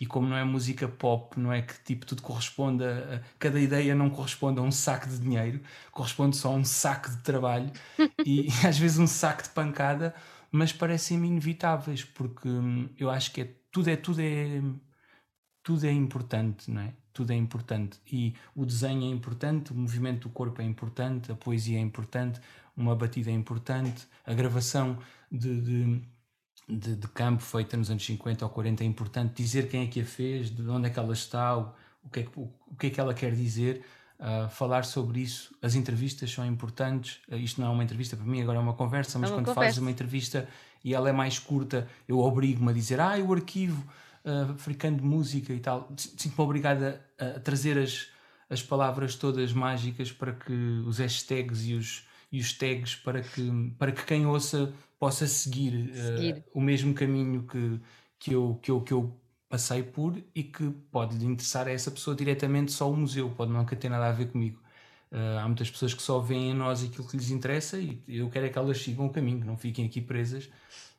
E 0.01 0.06
como 0.06 0.28
não 0.28 0.36
é 0.36 0.44
música 0.44 0.86
pop, 0.89 1.39
não 1.39 1.52
é 1.52 1.62
que 1.62 1.74
tipo 1.82 2.06
tudo 2.06 2.23
corresponde 2.23 2.85
a, 2.85 3.16
a 3.16 3.20
cada 3.39 3.60
ideia 3.60 3.94
não 3.94 4.10
corresponde 4.10 4.59
a 4.60 4.62
um 4.62 4.70
saco 4.70 5.09
de 5.09 5.19
dinheiro, 5.19 5.60
corresponde 5.90 6.36
só 6.36 6.48
a 6.52 6.55
um 6.55 6.65
saco 6.65 7.10
de 7.10 7.19
trabalho 7.19 7.70
e 8.24 8.48
às 8.66 8.78
vezes 8.78 8.98
um 8.98 9.06
saco 9.06 9.43
de 9.43 9.51
pancada, 9.51 10.15
mas 10.51 10.73
parecem-me 10.73 11.28
inevitáveis, 11.28 12.05
porque 12.05 12.48
hum, 12.48 12.89
eu 12.98 13.10
acho 13.10 13.32
que 13.32 13.43
é, 13.43 13.55
tudo 13.70 13.90
é 13.90 13.97
tudo 13.97 14.20
é 14.20 14.62
tudo 15.62 15.86
é 15.86 15.93
importante, 15.93 16.70
não 16.70 16.81
é? 16.81 16.94
Tudo 17.12 17.31
é 17.31 17.36
importante. 17.36 18.01
E 18.10 18.35
o 18.55 18.65
desenho 18.65 19.02
é 19.02 19.15
importante, 19.15 19.70
o 19.70 19.74
movimento 19.74 20.28
do 20.28 20.32
corpo 20.32 20.62
é 20.62 20.65
importante, 20.65 21.31
a 21.31 21.35
poesia 21.35 21.77
é 21.77 21.81
importante, 21.81 22.40
uma 22.74 22.97
batida 22.97 23.31
é 23.31 23.35
importante, 23.35 24.06
a 24.24 24.32
gravação 24.32 24.98
de, 25.31 25.60
de, 25.60 26.02
de, 26.69 26.97
de 26.97 27.09
campo 27.09 27.43
feita 27.43 27.77
nos 27.77 27.90
anos 27.90 28.05
50 28.05 28.45
ou 28.45 28.51
40 28.51 28.85
é 28.85 28.86
importante, 28.86 29.43
dizer 29.43 29.69
quem 29.69 29.85
é 29.85 29.86
que 29.86 30.01
a 30.01 30.05
fez, 30.05 30.51
de 30.51 30.69
onde 30.69 30.89
é 30.89 30.90
que 30.90 30.99
ela 30.99 31.12
está, 31.12 31.57
o, 31.57 31.73
o, 32.05 32.11
que, 32.11 32.20
é 32.20 32.23
que, 32.24 32.39
o, 32.39 32.53
o 32.66 32.77
que 32.77 32.86
é 32.89 32.90
que 32.90 33.01
ela 33.01 33.15
quer 33.15 33.35
dizer. 33.35 33.82
Uh, 34.19 34.49
falar 34.49 34.85
sobre 34.85 35.20
isso, 35.20 35.55
as 35.62 35.77
entrevistas 35.77 36.28
são 36.32 36.45
importantes. 36.45 37.20
Uh, 37.28 37.36
isto 37.36 37.61
não 37.61 37.69
é 37.69 37.70
uma 37.70 37.85
entrevista 37.85 38.16
para 38.16 38.27
mim, 38.27 38.43
agora 38.43 38.59
é 38.59 38.61
uma 38.61 38.74
conversa, 38.74 39.16
mas 39.16 39.31
é 39.31 39.32
uma 39.32 39.39
quando 39.39 39.47
conversa. 39.47 39.69
fazes 39.69 39.78
uma 39.78 39.93
entrevista 39.93 40.49
e 40.85 40.93
ela 40.93 41.09
é 41.09 41.12
mais 41.12 41.39
curta, 41.39 41.86
eu 42.09 42.19
obrigo-me 42.19 42.70
a 42.70 42.74
dizer: 42.74 43.01
Ah, 43.01 43.16
o 43.19 43.32
arquivo 43.32 43.81
uh, 44.24 44.53
africano 44.53 44.97
de 44.97 45.05
música 45.05 45.53
e 45.53 45.61
tal, 45.61 45.89
sinto-me 45.97 46.45
obrigada 46.45 47.01
a, 47.16 47.36
a, 47.36 47.40
trazer 47.40 47.78
as, 47.78 48.09
as 48.51 48.61
palavras 48.61 49.15
todas 49.15 49.53
mágicas 49.53 50.11
para 50.11 50.32
que 50.32 50.53
os 50.85 50.99
hashtags 50.99 51.65
e 51.66 51.74
os, 51.74 52.05
e 52.32 52.40
os 52.40 52.53
tags 52.53 52.97
para 52.97 53.23
que, 53.23 53.73
para 53.78 53.93
que 53.93 54.05
quem 54.05 54.27
ouça 54.27 54.73
possa 54.99 55.27
seguir, 55.27 55.91
uh, 55.91 55.95
seguir. 55.95 56.45
o 56.53 56.61
mesmo 56.61 56.95
caminho 56.95 57.45
que, 57.47 57.81
que, 58.19 58.33
eu, 58.33 58.59
que, 58.62 58.70
eu, 58.70 58.81
que 58.81 58.93
eu 58.93 59.20
passei 59.49 59.83
por 59.83 60.16
e 60.35 60.43
que 60.43 60.70
pode 60.91 61.16
lhe 61.16 61.25
interessar 61.25 61.66
a 61.69 61.73
essa 61.73 61.91
pessoa 61.91 62.16
diretamente 62.16 62.73
só 62.73 62.91
o 62.91 62.97
museu, 62.97 63.31
pode 63.31 63.53
nunca 63.53 63.77
ter 63.77 63.89
nada 63.89 64.09
a 64.09 64.12
ver 64.12 64.31
comigo. 64.31 64.61
Uh, 65.11 65.39
há 65.39 65.47
muitas 65.47 65.70
pessoas 65.70 65.95
que 65.95 66.03
só 66.03 66.19
veem 66.19 66.51
em 66.51 66.55
nós 66.55 66.85
aquilo 66.85 67.09
que 67.09 67.16
lhes 67.16 67.31
interessa 67.31 67.79
e 67.79 68.03
eu 68.07 68.29
quero 68.29 68.47
é 68.47 68.49
que 68.51 68.59
elas 68.59 68.79
sigam 68.83 69.07
o 69.07 69.11
caminho, 69.11 69.41
que 69.41 69.47
não 69.47 69.57
fiquem 69.57 69.87
aqui 69.87 70.01
presas 70.03 70.51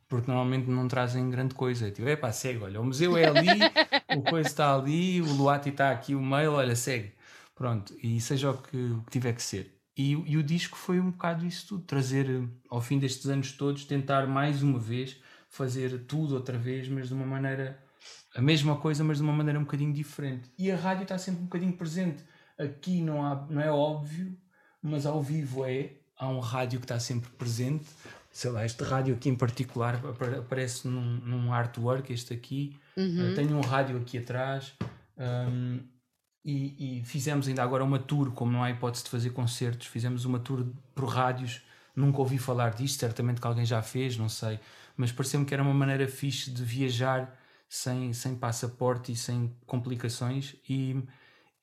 porque 0.10 0.30
normalmente 0.30 0.70
não 0.70 0.88
trazem 0.88 1.30
grande 1.30 1.54
coisa. 1.56 1.92
Tipo, 1.92 2.10
é 2.10 2.16
pá, 2.16 2.32
segue, 2.32 2.64
olha, 2.64 2.82
o 2.82 2.86
museu 2.86 3.16
é 3.16 3.26
ali, 3.28 3.48
o 4.10 4.24
coisa 4.24 4.50
está 4.50 4.76
ali, 4.76 5.22
o 5.22 5.32
Luati 5.34 5.70
está 5.70 5.92
aqui, 5.92 6.16
o 6.16 6.22
mail, 6.22 6.54
olha, 6.54 6.76
segue. 6.76 7.14
Pronto, 7.56 7.96
e 8.02 8.20
seja 8.20 8.52
o 8.52 8.58
que, 8.62 8.78
o 8.78 9.04
que 9.04 9.12
tiver 9.12 9.34
que 9.34 9.44
ser. 9.44 9.79
E, 10.00 10.12
e, 10.14 10.38
o 10.38 10.42
disco 10.42 10.78
foi 10.78 10.98
um 10.98 11.12
bocado 11.12 11.46
isso 11.46 11.68
tudo, 11.68 11.84
trazer 11.84 12.48
ao 12.70 12.80
fim 12.80 12.98
destes 12.98 13.26
anos 13.26 13.52
todos, 13.52 13.84
tentar 13.84 14.26
mais 14.28 14.64
uma 14.64 14.80
vez 14.80 15.18
fazer 15.50 16.06
tudo 16.06 16.36
outra 16.36 16.58
vez, 16.58 16.88
mas 16.88 17.10
de 17.10 17.14
uma 17.14 17.26
maneira, 17.26 17.78
a 18.34 18.42
mesma 18.42 18.78
coisa, 18.78 19.04
mas 19.04 19.18
de 19.18 19.24
uma 19.24 19.34
maneira 19.34 19.60
um 19.60 19.64
bocadinho 19.64 19.92
diferente. 19.92 20.50
E 20.58 20.72
a 20.72 20.78
rádio 20.78 21.04
está 21.04 21.18
sempre 21.18 21.42
um 21.42 21.44
bocadinho 21.44 21.74
presente. 21.74 22.24
Aqui 22.58 23.02
não, 23.02 23.26
há, 23.26 23.46
não 23.50 23.62
é 23.62 23.70
óbvio, 23.70 24.38
mas 24.82 25.06
ao 25.06 25.22
vivo 25.22 25.66
é. 25.66 25.98
Há 26.16 26.30
um 26.30 26.40
rádio 26.40 26.80
que 26.80 26.86
está 26.86 26.98
sempre 26.98 27.30
presente, 27.32 27.90
sei 28.32 28.52
lá, 28.52 28.66
este 28.66 28.82
rádio 28.86 29.16
aqui 29.16 29.28
em 29.28 29.36
particular 29.36 30.02
aparece 30.38 30.88
num, 30.88 31.18
num 31.18 31.52
artwork, 31.52 32.14
este 32.14 32.34
aqui. 32.34 32.80
Uhum. 32.96 33.34
Uh, 33.34 33.36
tenho 33.36 33.58
um 33.58 33.62
rádio 33.62 33.98
aqui 33.98 34.18
atrás. 34.18 34.74
Um, 35.18 35.82
e, 36.44 37.00
e, 37.00 37.04
fizemos 37.04 37.48
ainda 37.48 37.62
agora 37.62 37.84
uma 37.84 38.00
tour, 38.00 38.32
como 38.32 38.52
não 38.52 38.64
há 38.64 38.72
hipótese 38.72 39.04
de 39.04 39.10
fazer 39.10 39.32
concertos, 39.32 39.88
fizemos 39.88 40.26
uma 40.26 40.40
tour 40.40 40.66
por 40.96 41.06
rádios. 41.06 41.62
Nunca 41.96 42.20
ouvi 42.20 42.38
falar 42.38 42.74
disto, 42.74 43.00
certamente 43.00 43.42
que 43.42 43.48
alguém 43.48 43.66
já 43.66 43.82
fez, 43.82 44.18
não 44.18 44.30
sei. 44.30 44.60
Mas 44.96 45.12
pareceu-me 45.12 45.46
que 45.46 45.54
era 45.54 45.62
uma 45.62 45.74
maneira 45.74 46.08
fixe 46.08 46.50
de 46.50 46.64
viajar 46.64 47.38
sem, 47.68 48.14
sem 48.14 48.36
passaporte 48.36 49.12
e 49.12 49.16
sem 49.16 49.54
complicações. 49.66 50.56
E, 50.68 51.04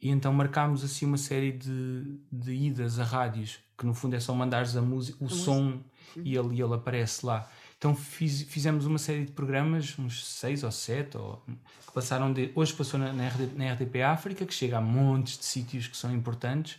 e 0.01 0.11
então 0.11 0.33
marcámos 0.33 0.85
assim 0.85 1.07
uma 1.07 1.19
série 1.19 1.53
de, 1.53 2.21
de 2.31 2.53
idas 2.53 2.99
a 2.99 3.05
rádios, 3.05 3.59
que 3.79 3.87
no 3.87 3.95
fundo 3.95 4.15
é 4.15 4.21
só 4.21 4.35
mandares 4.35 4.77
a 4.77 4.83
música, 4.83 5.17
o 5.23 5.27
a 5.27 5.31
som. 5.31 5.63
Música 5.63 5.97
e 6.25 6.37
ele, 6.37 6.61
ele 6.61 6.75
aparece 6.75 7.25
lá. 7.25 7.49
Então 7.79 7.95
fiz, 7.95 8.43
fizemos 8.43 8.87
uma 8.87 8.99
série 8.99 9.27
de 9.27 9.33
programas, 9.33 9.99
uns 9.99 10.25
seis 10.27 10.65
ou 10.65 10.73
sete, 10.73 11.17
ou, 11.17 11.43
que 11.87 11.93
passaram 11.93 12.33
de. 12.33 12.51
Hoje 12.55 12.73
passou 12.73 12.99
na, 12.99 13.13
na, 13.13 13.29
RD, 13.29 13.55
na 13.55 13.73
RDP 13.73 14.03
África, 14.03 14.47
que 14.47 14.55
chega 14.55 14.79
a 14.79 14.81
montes 14.81 15.39
de 15.39 15.45
sítios 15.45 15.87
que 15.87 15.97
são 15.97 16.13
importantes. 16.15 16.79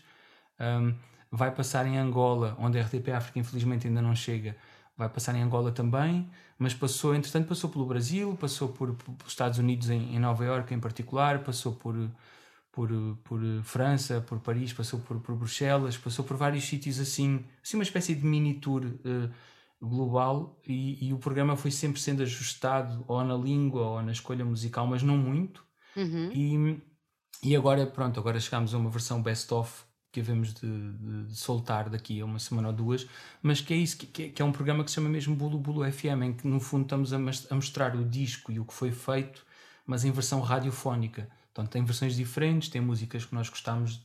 Um, 0.60 0.96
vai 1.32 1.52
passar 1.52 1.86
em 1.86 1.98
Angola, 1.98 2.56
onde 2.60 2.80
a 2.80 2.84
RDP 2.84 3.12
África 3.12 3.40
infelizmente 3.40 3.88
ainda 3.88 4.02
não 4.02 4.16
chega. 4.16 4.56
Vai 4.98 5.08
passar 5.10 5.36
em 5.36 5.42
Angola 5.44 5.72
também, 5.72 6.28
mas 6.58 6.74
passou, 6.74 7.14
entretanto, 7.14 7.48
passou 7.48 7.70
pelo 7.70 7.86
Brasil, 7.86 8.36
passou 8.40 8.70
por, 8.70 8.96
por 8.96 9.28
Estados 9.28 9.60
Unidos, 9.60 9.92
em, 9.92 10.16
em 10.16 10.20
Nova 10.20 10.44
Iorque 10.44 10.74
em 10.74 10.80
particular, 10.80 11.44
passou 11.44 11.74
por, 11.74 11.96
por, 12.72 12.90
por 13.24 13.40
França, 13.64 14.22
por 14.22 14.40
Paris, 14.40 14.74
passou 14.74 15.00
por, 15.00 15.20
por 15.20 15.36
Bruxelas, 15.36 15.96
passou 15.96 16.26
por 16.26 16.36
vários 16.36 16.64
sítios 16.64 17.00
assim, 17.00 17.46
assim 17.64 17.78
uma 17.78 17.84
espécie 17.84 18.16
de 18.16 18.26
mini 18.26 18.56
tour 18.56 18.84
uh, 18.86 19.32
global 19.82 20.60
e, 20.68 21.08
e, 21.08 21.14
o 21.14 21.20
programa 21.20 21.56
foi 21.56 21.72
sempre 21.72 22.02
sendo 22.02 22.24
ajustado 22.24 23.04
ou 23.08 23.24
na 23.24 23.36
língua 23.36 23.82
ou 23.82 24.02
na 24.02 24.12
escolha 24.12 24.44
musical, 24.44 24.88
mas 24.88 25.04
não 25.04 25.18
muito. 25.18 25.64
Uhum. 25.96 26.32
E, 26.34 26.82
e 27.44 27.56
agora, 27.56 27.86
pronto, 27.86 28.20
agora 28.20 28.40
chegamos 28.40 28.74
a 28.74 28.78
uma 28.78 28.90
versão 28.90 29.22
best-of 29.22 29.86
que 30.12 30.20
havemos 30.20 30.54
de, 30.54 30.94
de, 30.94 31.24
de, 31.26 31.36
soltar 31.36 31.90
daqui 31.90 32.20
a 32.22 32.26
uma 32.26 32.40
semana 32.40 32.70
ou 32.70 32.74
duas, 32.74 33.08
mas 33.42 33.62
que 33.62 33.74
é 33.74 33.78
isso, 33.78 33.98
que, 33.98 34.24
é, 34.24 34.30
que 34.30 34.42
é 34.42 34.46
um 34.46 34.52
programa 34.52 34.84
que 34.84 34.90
se 34.90 34.96
chama 34.96 35.10
mesmo 35.10 35.36
Bulu 35.36 35.60
Bulu 35.60 35.92
FM, 35.92 36.24
em 36.24 36.34
que 36.34 36.48
no 36.48 36.60
fundo 36.60 36.84
estamos 36.84 37.14
a, 37.14 37.18
a 37.18 37.56
mostrar 37.56 37.96
o 37.96 38.04
disco 38.04 38.52
e 38.52 38.60
o 38.60 38.66
que 38.66 38.74
foi 38.74 38.92
feito, 38.92 39.46
mas 39.86 40.06
em 40.06 40.12
versão 40.12 40.42
radiofónica. 40.42 41.30
Portanto, 41.54 41.72
tem 41.72 41.84
versões 41.84 42.16
diferentes, 42.16 42.70
tem 42.70 42.82
músicas 42.82 43.26
que 43.26 43.36
nós 43.36 43.50
gostamos 43.50 43.96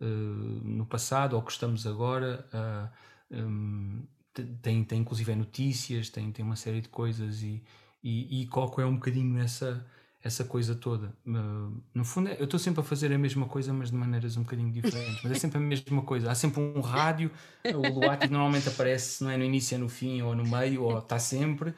uh, 0.00 0.04
no 0.04 0.86
passado 0.86 1.34
ou 1.34 1.42
gostamos 1.42 1.86
agora, 1.86 2.46
uh, 2.52 2.88
eh, 3.30 3.42
um, 3.42 4.06
tem, 4.42 4.84
tem 4.84 5.00
inclusive 5.00 5.34
notícias, 5.34 6.08
tem, 6.08 6.30
tem 6.32 6.44
uma 6.44 6.56
série 6.56 6.80
de 6.80 6.88
coisas 6.88 7.42
e, 7.42 7.62
e, 8.02 8.42
e 8.42 8.46
Coco 8.46 8.80
é 8.80 8.86
um 8.86 8.94
bocadinho 8.94 9.38
essa, 9.38 9.84
essa 10.22 10.44
coisa 10.44 10.74
toda. 10.74 11.12
Uh, 11.26 11.80
no 11.94 12.04
fundo, 12.04 12.30
eu 12.30 12.44
estou 12.44 12.58
sempre 12.58 12.80
a 12.80 12.84
fazer 12.84 13.12
a 13.12 13.18
mesma 13.18 13.46
coisa, 13.46 13.72
mas 13.72 13.90
de 13.90 13.96
maneiras 13.96 14.36
um 14.36 14.42
bocadinho 14.42 14.70
diferentes. 14.70 15.22
Mas 15.22 15.32
é 15.32 15.34
sempre 15.36 15.58
a 15.58 15.60
mesma 15.60 16.02
coisa. 16.02 16.30
Há 16.30 16.34
sempre 16.34 16.60
um 16.60 16.80
rádio, 16.80 17.30
o 17.64 17.88
Luati 17.88 18.28
normalmente 18.28 18.68
aparece, 18.68 19.22
não 19.22 19.30
é 19.30 19.36
no 19.36 19.44
início, 19.44 19.74
é 19.74 19.78
no 19.78 19.88
fim, 19.88 20.22
ou 20.22 20.34
no 20.34 20.44
meio, 20.44 20.82
ou 20.82 20.98
está 20.98 21.18
sempre. 21.18 21.74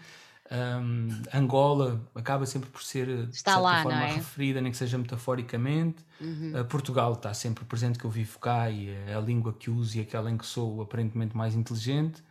Um, 0.51 1.09
Angola 1.35 2.01
acaba 2.15 2.47
sempre 2.47 2.71
por 2.71 2.83
ser 2.83 3.07
de 3.07 3.37
está 3.37 3.53
certa 3.53 3.59
lá, 3.61 3.83
forma 3.83 4.03
é? 4.03 4.15
referida, 4.15 4.63
nem 4.63 4.73
que 4.73 4.79
seja 4.79 4.97
metaforicamente. 4.97 6.03
Uhum. 6.19 6.59
Uh, 6.59 6.65
Portugal 6.65 7.13
está 7.13 7.35
sempre 7.35 7.65
presente, 7.67 7.99
que 7.99 8.07
eu 8.07 8.11
vivo 8.11 8.39
cá 8.39 8.71
e 8.71 8.89
é 8.89 9.15
a 9.15 9.21
língua 9.21 9.53
que 9.53 9.71
uso 9.71 9.99
e 9.99 10.01
aquela 10.01 10.31
em 10.31 10.39
que 10.39 10.47
sou 10.47 10.81
aparentemente 10.81 11.37
mais 11.37 11.55
inteligente. 11.55 12.23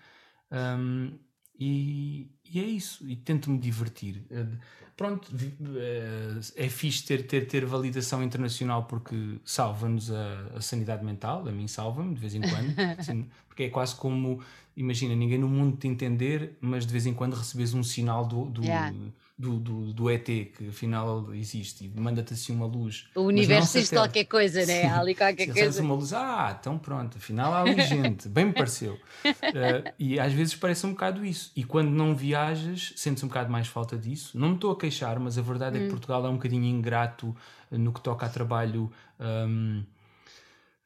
Um, 0.51 1.17
e, 1.59 2.29
e, 2.45 2.59
é 2.59 2.63
isso, 2.63 3.07
e 3.07 3.15
tento-me 3.15 3.57
divertir. 3.57 4.25
Uh, 4.29 4.57
pronto, 4.95 5.27
uh, 5.33 6.39
é 6.55 6.69
fixe 6.69 7.03
ter, 7.03 7.25
ter, 7.25 7.47
ter 7.47 7.65
validação 7.65 8.23
internacional 8.23 8.85
porque 8.85 9.39
salva-nos 9.43 10.11
a, 10.11 10.51
a, 10.55 10.61
sanidade 10.61 11.03
mental, 11.03 11.47
a 11.47 11.51
mim 11.51 11.67
salva-me 11.67 12.13
de 12.13 12.21
vez 12.21 12.35
em 12.35 12.41
quando, 12.41 12.75
assim, 12.99 13.27
porque 13.47 13.63
é 13.63 13.69
quase 13.69 13.95
como 13.95 14.39
imagina, 14.77 15.15
ninguém 15.15 15.39
no 15.39 15.49
mundo 15.49 15.75
te 15.75 15.87
entender, 15.87 16.55
mas 16.61 16.85
de 16.85 16.91
vez 16.91 17.07
em 17.07 17.13
quando 17.13 17.33
recebes 17.33 17.73
um 17.73 17.81
sinal 17.81 18.25
do, 18.25 18.45
do, 18.45 18.63
yeah. 18.63 18.95
Do, 19.37 19.59
do, 19.59 19.93
do, 19.93 20.09
ET, 20.09 20.25
que 20.25 20.69
afinal 20.69 21.33
existe, 21.33 21.91
e 21.95 21.99
manda-te 21.99 22.33
assim 22.33 22.53
uma 22.53 22.65
luz. 22.65 23.07
O 23.15 23.21
universo 23.21 23.77
existe 23.77 23.95
qualquer 23.95 24.25
coisa, 24.25 24.65
né? 24.65 24.85
Há 24.85 24.99
ali 24.99 25.15
qualquer 25.15 25.51
coisa. 25.51 25.81
uma 25.81 25.95
luz, 25.95 26.13
ah, 26.13 26.55
então 26.59 26.77
pronto, 26.77 27.17
afinal 27.17 27.53
há 27.53 27.61
ali 27.61 27.81
gente, 27.81 28.27
bem 28.29 28.45
me 28.45 28.53
pareceu. 28.53 28.93
Uh, 28.93 29.91
e 29.97 30.19
às 30.19 30.33
vezes 30.33 30.55
parece 30.55 30.85
um 30.85 30.91
bocado 30.91 31.25
isso. 31.25 31.51
E 31.55 31.63
quando 31.63 31.89
não 31.89 32.15
vi 32.15 32.27
viajas, 32.27 32.93
sentes 32.95 33.23
um 33.23 33.27
bocado 33.27 33.49
mais 33.49 33.67
falta 33.67 33.97
disso. 33.97 34.37
Não 34.37 34.49
me 34.49 34.55
estou 34.55 34.71
a 34.71 34.77
queixar, 34.77 35.19
mas 35.19 35.37
a 35.37 35.41
verdade 35.41 35.77
hum. 35.77 35.79
é 35.79 35.83
que 35.83 35.87
hum. 35.87 35.91
Portugal 35.91 36.25
é 36.25 36.29
um 36.29 36.33
bocadinho 36.33 36.65
ingrato 36.65 37.35
eh, 37.71 37.77
no 37.77 37.93
que 37.93 38.01
toca 38.01 38.25
a 38.25 38.29
trabalho 38.29 38.91
um, 39.19 39.83
eh, 39.83 39.96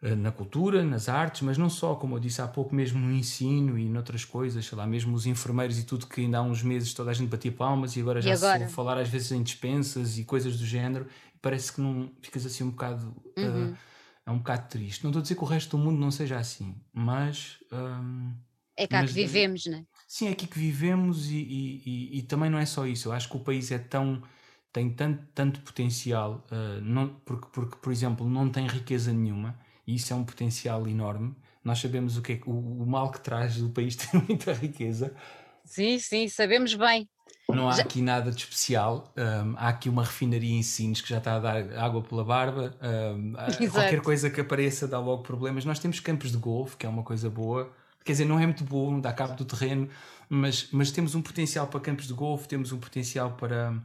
na 0.02 0.32
cultura, 0.32 0.84
nas 0.84 1.07
artes, 1.07 1.41
mas 1.41 1.60
não 1.60 1.69
só, 1.69 1.94
como 1.94 2.15
eu 2.15 2.19
disse 2.19 2.41
há 2.41 2.48
pouco, 2.48 2.73
mesmo 2.73 2.99
no 2.99 3.14
ensino 3.14 3.78
e 3.78 3.88
noutras 3.88 4.26
coisas, 4.26 4.65
sei 4.65 4.76
lá, 4.76 4.88
mesmo 4.88 5.14
os 5.15 5.28
enfermeiros 5.28 5.78
e 5.78 5.84
tudo, 5.84 6.07
que 6.07 6.22
ainda 6.22 6.40
há 6.40 6.41
uns 6.41 6.64
meses 6.64 6.91
toda 6.91 7.11
a 7.11 7.14
gente 7.14 7.30
batia 7.30 7.52
palmas 7.52 7.95
e 7.95 8.02
agora 8.02 8.19
já 8.19 8.32
e 8.32 8.34
agora? 8.34 8.68
se 8.68 8.73
falar 8.73 8.98
às 8.98 9.07
vezes 9.07 9.32
em 9.32 9.44
dispensas 9.44 10.18
e 10.18 10.23
coisas 10.23 10.57
do 10.57 10.65
género, 10.65 11.06
parece 11.40 11.72
que 11.72 11.82
não 11.82 12.11
ficas 12.19 12.45
assim 12.48 12.64
um 12.64 12.72
bocado. 12.72 13.15
Uhum. 13.38 13.72
Uh, 13.72 13.78
é 14.26 14.32
um 14.32 14.40
bocado 14.40 14.69
triste. 14.69 15.03
Não 15.03 15.11
estou 15.11 15.19
a 15.19 15.23
dizer 15.23 15.36
que 15.36 15.44
o 15.44 15.48
resto 15.48 15.78
do 15.78 15.84
mundo 15.84 15.99
não 15.99 16.10
seja 16.10 16.40
assim, 16.40 16.76
mas. 16.91 17.57
Um, 17.72 18.34
é 18.76 18.88
cá 18.88 19.02
mas, 19.02 19.11
que 19.11 19.22
vivemos, 19.22 19.65
não 19.68 19.78
é? 19.78 19.86
Sim, 20.07 20.28
é 20.30 20.32
aqui 20.32 20.48
que 20.48 20.57
vivemos 20.57 21.30
e, 21.30 21.36
e, 21.36 21.84
e, 21.86 22.19
e, 22.19 22.22
também 22.23 22.49
não 22.49 22.57
é 22.57 22.65
só 22.65 22.88
isso. 22.88 23.10
Eu 23.10 23.14
acho 23.14 23.30
que 23.30 23.38
o 23.38 23.40
país 23.40 23.69
é 23.72 23.78
tão. 23.78 24.23
tem 24.73 24.90
tanto, 24.90 25.23
tanto 25.36 25.60
potencial, 25.61 26.44
uh, 26.52 26.82
não, 26.82 27.10
porque, 27.23 27.48
porque, 27.52 27.76
por 27.76 27.91
exemplo, 27.91 28.28
não 28.28 28.49
tem 28.49 28.65
riqueza 28.65 29.14
nenhuma 29.14 29.56
e 29.86 29.95
isso 29.95 30.14
é 30.14 30.16
um 30.16 30.24
potencial 30.24 30.88
enorme. 30.88 31.36
Nós 31.64 31.80
sabemos 31.80 32.18
o 32.18 32.22
que 32.22 32.34
é, 32.34 32.40
o, 32.45 32.84
o 32.84 32.86
mal 32.86 33.12
que 33.12 33.22
traz 33.22 33.58
do 33.58 33.70
país 33.70 33.95
ter 33.98 34.16
muita 34.18 34.53
riqueza. 34.53 35.14
Sim, 35.64 35.99
sim, 35.99 36.28
sabemos 36.28 36.74
bem. 36.74 37.08
Não 37.49 37.70
há 37.70 37.74
já... 37.74 37.84
aqui 37.84 38.02
nada 38.02 38.32
de 38.32 38.38
especial. 38.38 39.14
Um, 39.18 39.56
há 39.58 39.70
aqui 39.70 39.90
uma 39.90 40.03
refinaria 40.03 40.53
em 40.53 40.64
Sines 40.64 41.02
que 41.02 41.10
já 41.10 41.18
está 41.18 41.36
a 41.36 41.40
dar 41.40 41.78
água 41.78 42.02
pela 42.02 42.24
barba. 42.24 42.76
Um, 42.82 43.34
qualquer 43.72 44.02
coisa 44.02 44.30
que 44.30 44.41
apareça 44.41 44.88
dá 44.88 44.99
logo 44.99 45.24
problemas. 45.24 45.66
Nós 45.66 45.80
temos 45.80 45.99
campos 45.99 46.32
de 46.32 46.38
golfe, 46.38 46.78
que 46.78 46.86
é 46.86 46.90
uma 46.90 47.03
coisa 47.03 47.30
boa. 47.30 47.72
Quer 48.03 48.14
dizer, 48.14 48.26
não 48.26 48.40
é 48.40 48.45
muito 48.45 48.64
bom, 48.64 48.99
dá 48.99 49.14
cabo 49.14 49.36
do 49.36 49.45
terreno, 49.45 49.88
mas, 50.28 50.70
mas 50.72 50.91
temos 50.91 51.14
um 51.14 51.22
potencial 51.22 51.68
para 51.68 51.80
campos 51.80 52.08
de 52.08 52.14
golfe, 52.14 52.48
temos 52.48 52.72
um 52.72 52.80
potencial 52.80 53.34
para, 53.34 53.76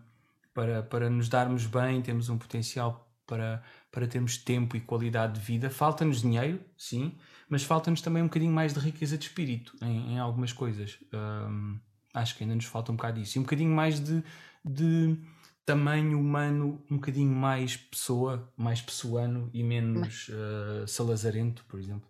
para, 0.54 0.82
para 0.82 1.10
nos 1.10 1.28
darmos 1.28 1.66
bem, 1.66 2.00
temos 2.00 2.30
um 2.30 2.38
potencial 2.38 3.06
para, 3.26 3.62
para 3.90 4.06
termos 4.06 4.36
tempo 4.36 4.76
e 4.76 4.80
qualidade 4.80 5.40
de 5.40 5.40
vida. 5.40 5.70
Falta-nos 5.70 6.20
dinheiro, 6.20 6.60
sim, 6.76 7.16
mas 7.48 7.62
falta-nos 7.62 8.00
também 8.00 8.22
um 8.22 8.26
bocadinho 8.26 8.52
mais 8.52 8.74
de 8.74 8.80
riqueza 8.80 9.16
de 9.16 9.24
espírito 9.24 9.76
em, 9.82 10.14
em 10.14 10.18
algumas 10.18 10.52
coisas. 10.52 10.98
Um, 11.12 11.78
Acho 12.16 12.34
que 12.34 12.44
ainda 12.44 12.54
nos 12.54 12.64
falta 12.64 12.90
um 12.90 12.96
bocado 12.96 13.20
disso. 13.20 13.36
E 13.36 13.38
um 13.38 13.42
bocadinho 13.42 13.70
mais 13.70 14.00
de, 14.00 14.24
de 14.64 15.18
tamanho 15.66 16.18
humano, 16.18 16.82
um 16.90 16.96
bocadinho 16.96 17.30
mais 17.30 17.76
pessoa, 17.76 18.50
mais 18.56 18.80
pessoano 18.80 19.50
e 19.52 19.62
menos 19.62 20.30
uh, 20.30 20.88
salazarento, 20.88 21.62
por 21.68 21.78
exemplo. 21.78 22.08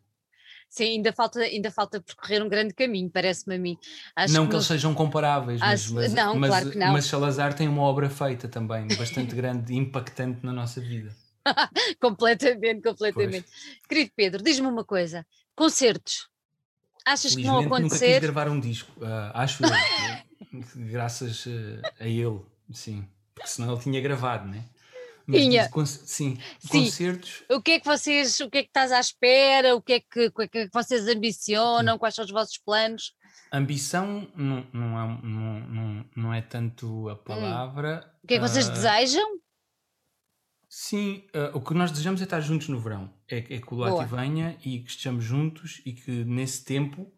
Sim, 0.69 0.85
ainda 0.85 1.13
falta, 1.13 1.41
ainda 1.41 1.73
falta 1.73 2.01
percorrer 2.01 2.41
um 2.41 2.49
grande 2.49 2.73
caminho, 2.73 3.11
parece-me 3.11 3.57
a 3.57 3.59
mim. 3.59 3.77
Acho 4.15 4.35
não 4.35 4.45
que, 4.45 4.51
que 4.51 4.57
eles 4.57 4.67
sejam 4.67 4.95
comparáveis, 4.95 5.61
Acho... 5.61 5.95
mas, 5.95 6.13
não, 6.13 6.37
mas, 6.37 6.51
claro 6.51 6.71
que 6.71 6.79
não. 6.79 6.93
mas 6.93 7.07
Salazar 7.07 7.55
tem 7.55 7.67
uma 7.67 7.83
obra 7.83 8.09
feita 8.09 8.47
também, 8.47 8.87
bastante 8.97 9.35
grande 9.35 9.73
e 9.73 9.77
impactante 9.77 10.45
na 10.45 10.53
nossa 10.53 10.81
vida. 10.81 11.17
completamente, 12.01 12.83
completamente. 12.83 13.47
Pois. 13.49 13.89
Querido 13.89 14.11
Pedro, 14.15 14.43
diz-me 14.43 14.67
uma 14.67 14.85
coisa: 14.85 15.27
concertos, 15.55 16.29
Achas 17.07 17.37
que 17.37 17.45
não 17.45 17.61
acontecer? 17.61 18.07
nunca 18.07 18.21
quis 18.21 18.21
gravar 18.21 18.49
um 18.49 18.59
disco, 18.59 18.91
uh, 19.01 19.31
acho 19.33 19.63
eu, 19.63 19.71
graças 20.91 21.47
uh, 21.47 21.81
a 22.01 22.09
ele, 22.09 22.41
sim, 22.73 23.07
porque 23.33 23.49
senão 23.49 23.73
ele 23.73 23.81
tinha 23.81 24.01
gravado, 24.01 24.49
né? 24.49 24.65
Mas 25.25 25.41
tinha. 25.41 25.71
sim, 25.87 26.39
sim, 26.59 26.69
concertos. 26.69 27.45
O 27.49 27.63
que 27.63 27.73
é 27.73 27.81
que 27.81 27.87
vocês, 27.87 28.41
o 28.41 28.51
que 28.51 28.59
é 28.59 28.63
que 28.63 28.69
estás 28.69 28.91
à 28.91 28.99
espera? 28.99 29.75
O 29.75 29.83
que 29.83 29.95
é 29.95 30.01
que, 30.01 30.27
o 30.27 30.33
que, 30.33 30.59
é 30.59 30.67
que 30.67 30.71
vocês 30.73 31.07
ambicionam? 31.09 31.95
Sim. 31.95 31.99
Quais 31.99 32.15
são 32.15 32.25
os 32.25 32.31
vossos 32.31 32.59
planos? 32.59 33.13
Ambição 33.53 34.29
não, 34.37 34.67
não, 34.73 35.01
é, 35.01 35.21
não, 35.23 36.05
não, 36.15 36.35
é 36.35 36.43
tanto 36.43 37.09
a 37.09 37.15
hum. 37.15 37.17
palavra. 37.25 38.05
Hum. 38.05 38.19
O 38.23 38.27
que 38.27 38.35
é 38.35 38.37
que 38.39 38.49
vocês 38.49 38.69
uh, 38.69 38.73
desejam? 38.73 39.41
Sim, 40.79 41.25
uh, 41.35 41.57
o 41.57 41.61
que 41.63 41.73
nós 41.73 41.91
desejamos 41.91 42.21
é 42.21 42.25
estar 42.25 42.39
juntos 42.43 42.69
no 42.69 42.79
verão. 42.79 43.11
É, 43.27 43.39
é 43.39 43.59
que 43.59 43.73
o 43.73 43.77
Lati 43.79 44.05
venha 44.15 44.59
e 44.63 44.81
que 44.81 44.91
estejamos 44.91 45.25
juntos 45.25 45.81
e 45.87 45.95
que 45.95 46.23
nesse 46.27 46.67
tempo 46.67 47.11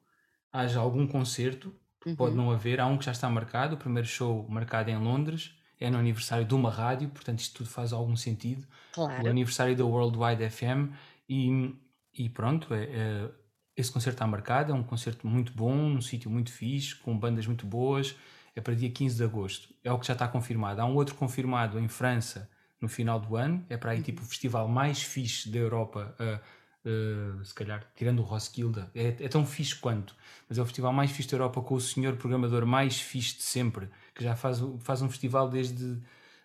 haja 0.52 0.78
algum 0.78 1.08
concerto. 1.08 1.74
Uhum. 2.06 2.14
Pode 2.14 2.36
não 2.36 2.52
haver. 2.52 2.78
Há 2.80 2.86
um 2.86 2.96
que 2.96 3.04
já 3.04 3.10
está 3.10 3.28
marcado, 3.28 3.74
o 3.74 3.76
primeiro 3.76 4.06
show 4.06 4.46
marcado 4.48 4.90
em 4.90 4.96
Londres. 4.96 5.56
É 5.80 5.90
no 5.90 5.98
aniversário 5.98 6.46
de 6.46 6.54
uma 6.54 6.70
rádio, 6.70 7.08
portanto 7.08 7.40
isto 7.40 7.56
tudo 7.56 7.68
faz 7.68 7.92
algum 7.92 8.14
sentido. 8.14 8.64
Claro. 8.92 9.24
O 9.24 9.28
aniversário 9.28 9.74
da 9.74 9.84
Worldwide 9.84 10.48
FM. 10.48 10.94
E, 11.28 11.74
e 12.16 12.28
pronto, 12.28 12.72
é, 12.72 12.84
é, 12.84 13.30
esse 13.76 13.90
concerto 13.90 14.14
está 14.14 14.26
marcado. 14.28 14.70
É 14.70 14.74
um 14.74 14.84
concerto 14.84 15.26
muito 15.26 15.52
bom, 15.52 15.74
num 15.74 16.00
sítio 16.00 16.30
muito 16.30 16.52
fixe, 16.52 16.94
com 16.94 17.18
bandas 17.18 17.44
muito 17.48 17.66
boas. 17.66 18.14
É 18.54 18.60
para 18.60 18.76
dia 18.76 18.88
15 18.88 19.16
de 19.16 19.24
agosto. 19.24 19.74
É 19.82 19.90
o 19.90 19.98
que 19.98 20.06
já 20.06 20.12
está 20.12 20.28
confirmado. 20.28 20.80
Há 20.80 20.84
um 20.84 20.94
outro 20.94 21.16
confirmado 21.16 21.76
em 21.80 21.88
França 21.88 22.48
no 22.80 22.88
final 22.88 23.18
do 23.18 23.36
ano. 23.36 23.64
É 23.68 23.76
para 23.76 23.92
aí 23.92 24.02
tipo 24.02 24.22
o 24.22 24.24
festival 24.24 24.68
mais 24.68 25.02
fixe 25.02 25.48
da 25.48 25.58
Europa, 25.58 26.14
uh, 26.20 27.44
se 27.44 27.54
calhar, 27.54 27.84
tirando 27.94 28.20
o 28.20 28.22
Roskilde. 28.22 28.84
É, 28.94 29.08
é, 29.08 29.28
tão 29.28 29.44
fixe 29.44 29.74
quanto, 29.74 30.14
mas 30.48 30.58
é 30.58 30.62
o 30.62 30.64
festival 30.64 30.92
mais 30.92 31.10
fixe 31.10 31.28
da 31.30 31.36
Europa 31.36 31.60
com 31.60 31.74
o 31.74 31.80
senhor 31.80 32.16
programador 32.16 32.64
mais 32.66 33.00
fixe 33.00 33.36
de 33.36 33.42
sempre, 33.42 33.88
que 34.14 34.24
já 34.24 34.34
faz, 34.34 34.62
faz 34.80 35.02
um 35.02 35.08
festival 35.08 35.48
desde, 35.48 35.98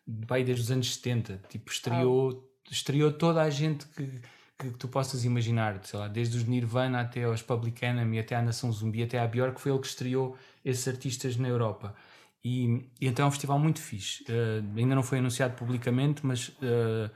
vai 0.07 0.43
desde 0.43 0.63
os 0.63 0.71
anos 0.71 0.93
70. 0.95 1.41
Tipo, 1.49 1.71
estreou, 1.71 2.51
estreou 2.69 3.11
toda 3.11 3.41
a 3.41 3.49
gente 3.49 3.85
que, 3.87 4.21
que 4.57 4.71
tu 4.71 4.87
possas 4.87 5.23
imaginar, 5.25 5.79
sei 5.83 5.99
lá, 5.99 6.07
desde 6.07 6.37
os 6.37 6.43
Nirvana 6.43 7.01
até 7.01 7.23
aos 7.23 7.41
Public 7.41 7.83
Enemy, 7.83 8.19
até 8.19 8.35
à 8.35 8.41
Nação 8.41 8.71
Zumbi, 8.71 9.03
até 9.03 9.19
à 9.19 9.27
Björk, 9.27 9.59
foi 9.59 9.71
ele 9.71 9.79
que 9.79 9.87
estreou 9.87 10.37
esses 10.63 10.87
artistas 10.87 11.37
na 11.37 11.47
Europa. 11.47 11.95
E, 12.43 12.89
e, 12.99 13.07
então 13.07 13.25
é 13.25 13.27
um 13.27 13.31
festival 13.31 13.57
muito 13.57 13.79
fixe. 13.79 14.23
Uh, 14.23 14.77
ainda 14.77 14.95
não 14.95 15.03
foi 15.03 15.19
anunciado 15.19 15.55
publicamente, 15.55 16.25
mas 16.25 16.49
uh, 16.49 17.09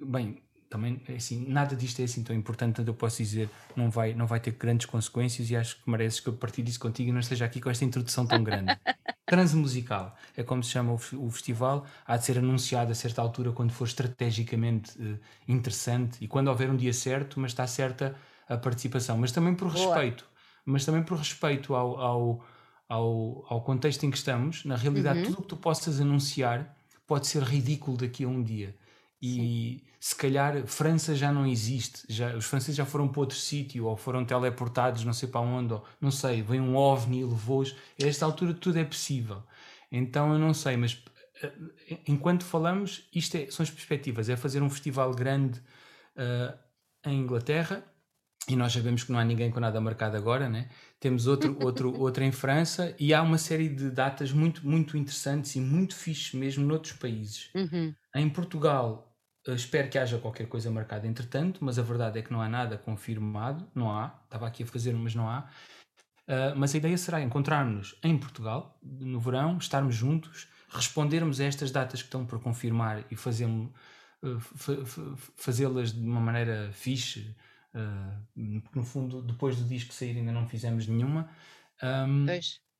bem, 0.00 0.42
também 0.68 1.00
é 1.08 1.14
assim, 1.14 1.46
nada 1.48 1.76
disto 1.76 2.00
é 2.00 2.04
assim 2.04 2.22
tão 2.22 2.34
importante, 2.34 2.76
tanto 2.76 2.88
eu 2.88 2.94
posso 2.94 3.18
dizer, 3.18 3.48
não 3.76 3.88
vai, 3.90 4.14
não 4.14 4.26
vai 4.26 4.40
ter 4.40 4.52
grandes 4.52 4.86
consequências 4.86 5.50
e 5.50 5.56
acho 5.56 5.82
que 5.82 5.88
mereces 5.88 6.20
que 6.20 6.28
eu 6.28 6.32
partilhe 6.32 6.68
isso 6.68 6.80
contigo 6.80 7.10
e 7.10 7.12
não 7.12 7.20
esteja 7.20 7.44
aqui 7.44 7.60
com 7.60 7.70
esta 7.70 7.84
introdução 7.84 8.26
tão 8.26 8.42
grande. 8.42 8.76
Transmusical 9.26 10.16
é 10.36 10.42
como 10.42 10.62
se 10.62 10.70
chama 10.70 10.92
o, 10.92 11.00
o, 11.26 11.30
festival, 11.30 11.84
há 12.06 12.16
de 12.16 12.24
ser 12.24 12.38
anunciado 12.38 12.92
a 12.92 12.94
certa 12.94 13.20
altura 13.22 13.52
quando 13.52 13.72
for 13.72 13.86
estrategicamente 13.86 14.96
uh, 15.00 15.18
interessante 15.48 16.18
e 16.20 16.28
quando 16.28 16.48
houver 16.48 16.70
um 16.70 16.76
dia 16.76 16.92
certo, 16.92 17.38
mas 17.40 17.52
está 17.52 17.66
certa 17.66 18.16
a 18.48 18.56
participação, 18.56 19.16
mas 19.18 19.32
também 19.32 19.54
por 19.54 19.72
Boa. 19.72 19.94
respeito, 19.94 20.28
mas 20.64 20.84
também 20.84 21.02
por 21.02 21.18
respeito 21.18 21.74
ao, 21.74 22.00
ao 22.00 22.44
ao, 22.88 23.44
ao 23.48 23.60
contexto 23.62 24.04
em 24.04 24.10
que 24.10 24.16
estamos, 24.16 24.64
na 24.64 24.76
realidade, 24.76 25.20
uhum. 25.20 25.24
tudo 25.26 25.38
o 25.38 25.42
que 25.42 25.48
tu 25.48 25.56
possas 25.56 26.00
anunciar 26.00 26.76
pode 27.06 27.26
ser 27.26 27.42
ridículo 27.42 27.96
daqui 27.96 28.24
a 28.24 28.28
um 28.28 28.42
dia. 28.42 28.74
E 29.20 29.34
Sim. 29.34 29.80
se 29.98 30.14
calhar 30.14 30.66
França 30.66 31.14
já 31.14 31.32
não 31.32 31.46
existe, 31.46 32.04
já, 32.08 32.36
os 32.36 32.44
franceses 32.44 32.76
já 32.76 32.84
foram 32.84 33.08
para 33.08 33.20
outro 33.20 33.36
sítio 33.36 33.86
ou 33.86 33.96
foram 33.96 34.24
teleportados 34.24 35.04
não 35.04 35.12
sei 35.12 35.28
para 35.28 35.40
onde, 35.40 35.72
ou, 35.72 35.84
não 36.00 36.10
sei, 36.10 36.42
vem 36.42 36.60
um 36.60 36.76
ovni 36.76 37.20
e 37.20 37.24
levou-os. 37.24 37.74
A 38.02 38.06
esta 38.06 38.24
altura 38.24 38.52
tudo 38.54 38.78
é 38.78 38.84
possível. 38.84 39.42
Então 39.90 40.32
eu 40.32 40.38
não 40.38 40.52
sei, 40.52 40.76
mas 40.76 41.02
eh, 41.42 41.98
enquanto 42.06 42.44
falamos, 42.44 43.08
isto 43.14 43.36
é, 43.36 43.50
são 43.50 43.64
as 43.64 43.70
perspectivas: 43.70 44.28
é 44.28 44.36
fazer 44.36 44.62
um 44.62 44.70
festival 44.70 45.12
grande 45.12 45.60
uh, 46.16 46.56
em 47.04 47.20
Inglaterra, 47.20 47.84
e 48.48 48.54
nós 48.54 48.72
sabemos 48.72 49.04
que 49.04 49.12
não 49.12 49.18
há 49.18 49.24
ninguém 49.24 49.50
com 49.50 49.60
nada 49.60 49.80
marcado 49.80 50.16
agora, 50.16 50.48
né? 50.48 50.68
Temos 51.00 51.26
outro, 51.26 51.56
outro, 51.62 51.92
outro 52.00 52.24
em 52.24 52.32
França 52.32 52.94
e 52.98 53.12
há 53.12 53.22
uma 53.22 53.38
série 53.38 53.68
de 53.68 53.90
datas 53.90 54.32
muito, 54.32 54.66
muito 54.66 54.96
interessantes 54.96 55.54
e 55.54 55.60
muito 55.60 55.94
fixes 55.94 56.32
mesmo 56.32 56.66
noutros 56.66 56.94
países. 56.94 57.50
Uhum. 57.54 57.94
Em 58.14 58.28
Portugal, 58.30 59.14
eh, 59.46 59.54
espero 59.54 59.88
que 59.88 59.98
haja 59.98 60.18
qualquer 60.18 60.48
coisa 60.48 60.70
marcada 60.70 61.06
entretanto, 61.06 61.64
mas 61.64 61.78
a 61.78 61.82
verdade 61.82 62.18
é 62.18 62.22
que 62.22 62.32
não 62.32 62.40
há 62.40 62.48
nada 62.48 62.76
confirmado, 62.76 63.66
não 63.74 63.90
há. 63.90 64.18
Estava 64.24 64.46
aqui 64.46 64.62
a 64.62 64.66
fazer, 64.66 64.94
mas 64.94 65.14
não 65.14 65.28
há. 65.28 65.48
Uh, 66.28 66.56
mas 66.56 66.74
a 66.74 66.78
ideia 66.78 66.98
será 66.98 67.22
encontrarmos 67.22 67.96
em 68.02 68.18
Portugal, 68.18 68.76
no 68.82 69.20
verão, 69.20 69.58
estarmos 69.58 69.94
juntos, 69.94 70.48
respondermos 70.68 71.40
a 71.40 71.44
estas 71.44 71.70
datas 71.70 72.02
que 72.02 72.08
estão 72.08 72.26
por 72.26 72.40
confirmar 72.40 73.04
e 73.08 73.16
fazê-las 75.36 75.92
de 75.92 76.00
uma 76.00 76.20
maneira 76.20 76.70
fixe, 76.72 77.32
Uh, 77.76 78.62
no 78.74 78.82
fundo, 78.82 79.20
depois 79.20 79.56
do 79.56 79.64
disco 79.68 79.92
sair, 79.92 80.16
ainda 80.16 80.32
não 80.32 80.48
fizemos 80.48 80.86
nenhuma. 80.86 81.28
Um, 81.82 82.24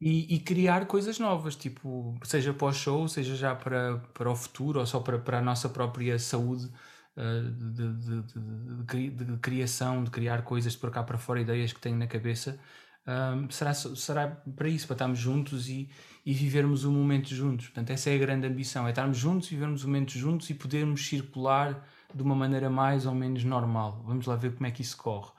e, 0.00 0.34
e, 0.34 0.40
criar 0.40 0.86
coisas 0.86 1.18
novas, 1.18 1.54
tipo, 1.54 2.18
seja 2.24 2.54
para 2.54 2.68
o 2.68 2.72
show, 2.72 3.06
seja 3.06 3.34
já 3.34 3.54
para, 3.54 3.98
para 4.14 4.30
o 4.30 4.34
futuro 4.34 4.80
ou 4.80 4.86
só 4.86 5.00
para, 5.00 5.18
para 5.18 5.38
a 5.38 5.42
nossa 5.42 5.68
própria 5.68 6.18
saúde 6.18 6.70
uh, 7.16 7.50
de, 7.50 7.92
de, 7.94 9.10
de, 9.10 9.24
de, 9.24 9.36
criação, 9.38 10.02
de 10.02 10.10
criar 10.10 10.42
coisas 10.42 10.72
de 10.72 10.78
por 10.78 10.90
cá 10.90 11.02
para 11.02 11.18
fora, 11.18 11.40
ideias 11.42 11.74
que 11.74 11.80
tenho 11.80 11.98
na 11.98 12.06
cabeça. 12.06 12.58
Um, 13.06 13.50
será, 13.50 13.72
será 13.74 14.28
para 14.28 14.68
isso, 14.68 14.86
para 14.86 14.94
estarmos 14.94 15.18
juntos 15.18 15.68
e, 15.68 15.90
e 16.24 16.32
vivermos 16.32 16.84
o 16.84 16.90
momento 16.90 17.28
juntos. 17.34 17.66
Portanto, 17.66 17.90
essa 17.90 18.10
é 18.10 18.16
a 18.16 18.18
grande 18.18 18.46
ambição: 18.46 18.86
é 18.86 18.90
estarmos 18.90 19.18
juntos, 19.18 19.48
vivermos 19.48 19.84
o 19.84 19.88
momento 19.88 20.12
juntos 20.12 20.48
e 20.50 20.54
podermos 20.54 21.06
circular 21.06 21.86
de 22.16 22.22
uma 22.22 22.34
maneira 22.34 22.70
mais 22.70 23.06
ou 23.06 23.14
menos 23.14 23.44
normal. 23.44 24.02
Vamos 24.06 24.26
lá 24.26 24.36
ver 24.36 24.54
como 24.54 24.66
é 24.66 24.70
que 24.70 24.82
isso 24.82 24.96
corre. 24.96 25.30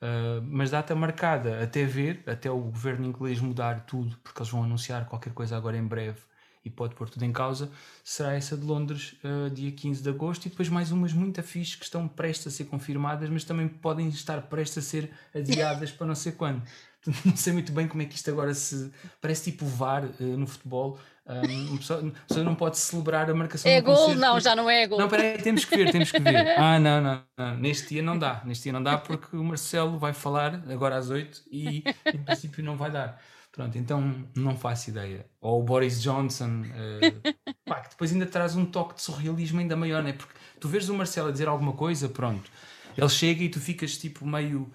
Uh, 0.00 0.42
mas 0.42 0.70
data 0.70 0.94
marcada 0.94 1.62
até 1.62 1.84
ver, 1.84 2.24
até 2.26 2.50
o 2.50 2.58
governo 2.58 3.06
inglês 3.06 3.40
mudar 3.40 3.86
tudo, 3.86 4.16
porque 4.18 4.40
eles 4.40 4.50
vão 4.50 4.64
anunciar 4.64 5.06
qualquer 5.06 5.32
coisa 5.32 5.56
agora 5.56 5.76
em 5.76 5.86
breve 5.86 6.18
e 6.64 6.70
pode 6.70 6.94
pôr 6.94 7.08
tudo 7.08 7.24
em 7.24 7.32
causa, 7.32 7.70
será 8.04 8.34
essa 8.34 8.56
de 8.56 8.64
Londres, 8.64 9.16
uh, 9.24 9.50
dia 9.50 9.70
15 9.72 10.02
de 10.02 10.08
agosto, 10.08 10.46
e 10.46 10.48
depois 10.48 10.68
mais 10.68 10.92
umas 10.92 11.12
muito 11.12 11.40
afixes 11.40 11.74
que 11.74 11.84
estão 11.84 12.06
prestes 12.06 12.46
a 12.46 12.50
ser 12.50 12.64
confirmadas, 12.64 13.28
mas 13.28 13.44
também 13.44 13.68
podem 13.68 14.08
estar 14.08 14.40
prestes 14.42 14.78
a 14.78 14.88
ser 14.88 15.10
adiadas 15.34 15.90
para 15.92 16.06
não 16.06 16.14
sei 16.14 16.32
quando. 16.32 16.62
Não 17.24 17.36
sei 17.36 17.52
muito 17.52 17.72
bem 17.72 17.88
como 17.88 18.02
é 18.02 18.06
que 18.06 18.14
isto 18.14 18.30
agora 18.30 18.54
se. 18.54 18.92
Parece 19.20 19.50
tipo 19.50 19.66
VAR 19.66 20.04
uh, 20.04 20.22
no 20.36 20.46
futebol. 20.46 20.98
Um, 21.24 21.74
a, 21.76 21.78
pessoa, 21.78 22.42
não 22.42 22.56
pode 22.56 22.76
celebrar 22.78 23.30
a 23.30 23.34
marcação 23.34 23.70
É 23.70 23.80
gol? 23.80 24.12
Não, 24.16 24.40
já 24.40 24.56
não 24.56 24.68
é 24.68 24.88
gol. 24.88 24.98
Não, 24.98 25.08
peraí, 25.08 25.40
temos 25.40 25.64
que 25.64 25.76
ver, 25.76 25.92
temos 25.92 26.10
que 26.10 26.18
ver. 26.18 26.46
Ah, 26.58 26.80
não, 26.80 27.00
não, 27.00 27.22
não, 27.38 27.56
neste 27.58 27.90
dia 27.90 28.02
não 28.02 28.18
dá. 28.18 28.42
Neste 28.44 28.64
dia 28.64 28.72
não 28.72 28.82
dá 28.82 28.98
porque 28.98 29.36
o 29.36 29.44
Marcelo 29.44 29.98
vai 29.98 30.12
falar 30.12 30.60
agora 30.68 30.96
às 30.96 31.10
8 31.10 31.42
e 31.50 31.84
em 32.12 32.18
princípio 32.24 32.64
não 32.64 32.76
vai 32.76 32.90
dar. 32.90 33.20
Pronto, 33.52 33.76
então 33.76 34.26
não 34.34 34.56
faço 34.56 34.90
ideia. 34.90 35.26
Ou 35.40 35.60
o 35.60 35.62
Boris 35.62 36.02
Johnson, 36.02 36.62
uh, 36.62 37.54
pá, 37.66 37.80
que 37.80 37.90
depois 37.90 38.10
ainda 38.10 38.26
traz 38.26 38.56
um 38.56 38.64
toque 38.64 38.94
de 38.94 39.02
surrealismo 39.02 39.60
ainda 39.60 39.76
maior, 39.76 40.02
né? 40.02 40.14
Porque 40.14 40.32
tu 40.58 40.68
vês 40.68 40.88
o 40.88 40.94
Marcelo 40.94 41.28
a 41.28 41.32
dizer 41.32 41.48
alguma 41.48 41.74
coisa, 41.74 42.08
pronto, 42.08 42.50
ele 42.96 43.08
chega 43.10 43.44
e 43.44 43.48
tu 43.48 43.60
ficas 43.60 43.96
tipo 43.96 44.26
meio. 44.26 44.72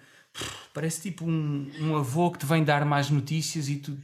Parece 0.74 1.02
tipo 1.02 1.26
um, 1.26 1.72
um 1.80 1.96
avô 1.96 2.32
que 2.32 2.40
te 2.40 2.46
vem 2.46 2.64
dar 2.64 2.86
mais 2.86 3.10
notícias 3.10 3.70
e 3.70 3.78
tu 3.78 3.98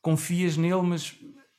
confias 0.00 0.56
nele, 0.56 0.82
mas 0.82 1.14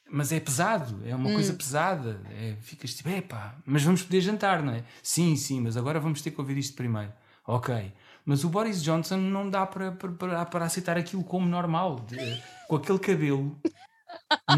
mas 0.10 0.32
é 0.32 0.40
pesado, 0.40 1.02
é 1.06 1.14
uma 1.14 1.30
hum. 1.30 1.34
coisa 1.34 1.54
pesada. 1.54 2.22
É, 2.32 2.56
ficas 2.62 2.94
tipo, 2.94 3.10
epá, 3.10 3.58
mas 3.66 3.84
vamos 3.84 4.04
poder 4.04 4.22
jantar, 4.22 4.64
não 4.64 4.74
é? 4.74 4.84
Sim, 5.04 5.36
sim, 5.36 5.60
mas 5.60 5.76
agora 5.76 6.00
vamos 6.00 6.22
ter 6.22 6.32
que 6.32 6.40
ouvir 6.40 6.58
isto 6.58 6.76
primeiro. 6.76 7.12
Ok. 7.46 7.92
Mas 8.26 8.44
o 8.44 8.50
Boris 8.50 8.84
Johnson 8.84 9.18
não 9.18 9.50
dá 9.50 9.66
para, 9.66 9.92
para, 9.92 10.46
para 10.46 10.66
aceitar 10.66 10.98
aquilo 10.98 11.24
como 11.24 11.48
normal. 11.48 12.02
De, 12.02 12.18
com 12.68 12.76
aquele 12.76 13.00
cabelo, 13.00 13.58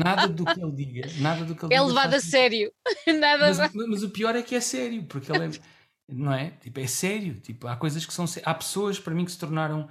nada 0.04 0.28
do 0.28 0.44
que 0.44 0.60
ele 0.60 0.72
diga, 0.72 1.10
nada 1.20 1.46
do 1.46 1.56
que 1.56 1.66
ele 1.66 1.74
é 1.74 1.78
diga. 1.78 1.88
Levado 1.88 2.14
a 2.16 2.20
sério. 2.20 2.72
nada 3.20 3.48
mas, 3.48 3.74
mas, 3.74 4.04
o 4.04 4.10
pior 4.10 4.36
é 4.36 4.42
que 4.42 4.56
é 4.56 4.62
sério, 4.62 5.04
porque 5.04 5.32
ele 5.32 5.46
é. 5.46 5.50
Não 6.12 6.34
é? 6.34 6.52
Tipo, 6.62 6.80
é 6.80 6.88
sério. 6.88 7.36
Tipo, 7.36 7.68
há 7.68 7.76
coisas 7.76 8.06
que 8.06 8.14
são. 8.14 8.26
Há 8.44 8.54
pessoas 8.54 9.00
para 9.00 9.14
mim 9.14 9.26
que 9.26 9.32
se 9.32 9.40
tornaram. 9.40 9.88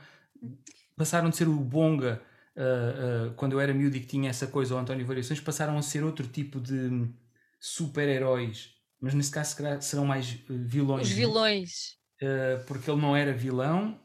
Passaram 0.97 1.31
de 1.31 1.37
ser 1.37 1.49
o 1.49 1.55
bonga 1.55 2.21
uh, 2.57 3.29
uh, 3.29 3.35
quando 3.35 3.53
eu 3.53 3.61
era 3.61 3.73
miúdo 3.73 3.97
e 3.97 4.01
que 4.01 4.07
tinha 4.07 4.29
essa 4.29 4.49
coisa, 4.49 4.75
o 4.75 4.79
António 4.79 5.07
Variações, 5.07 5.41
passaram 5.41 5.79
a 5.79 5.83
ser 5.83 6.03
outro 6.03 6.27
tipo 6.27 6.61
de 6.61 7.09
super-heróis. 7.61 8.71
Mas 9.01 9.15
nesse 9.15 9.31
caso 9.31 9.57
serão 9.81 10.05
mais 10.05 10.33
uh, 10.33 10.39
vilões. 10.49 11.07
Os 11.07 11.13
é? 11.13 11.17
vilões. 11.17 11.99
Uh, 12.21 12.65
porque 12.67 12.91
ele 12.91 13.01
não 13.01 13.17
era 13.17 13.33
vilão. 13.33 14.01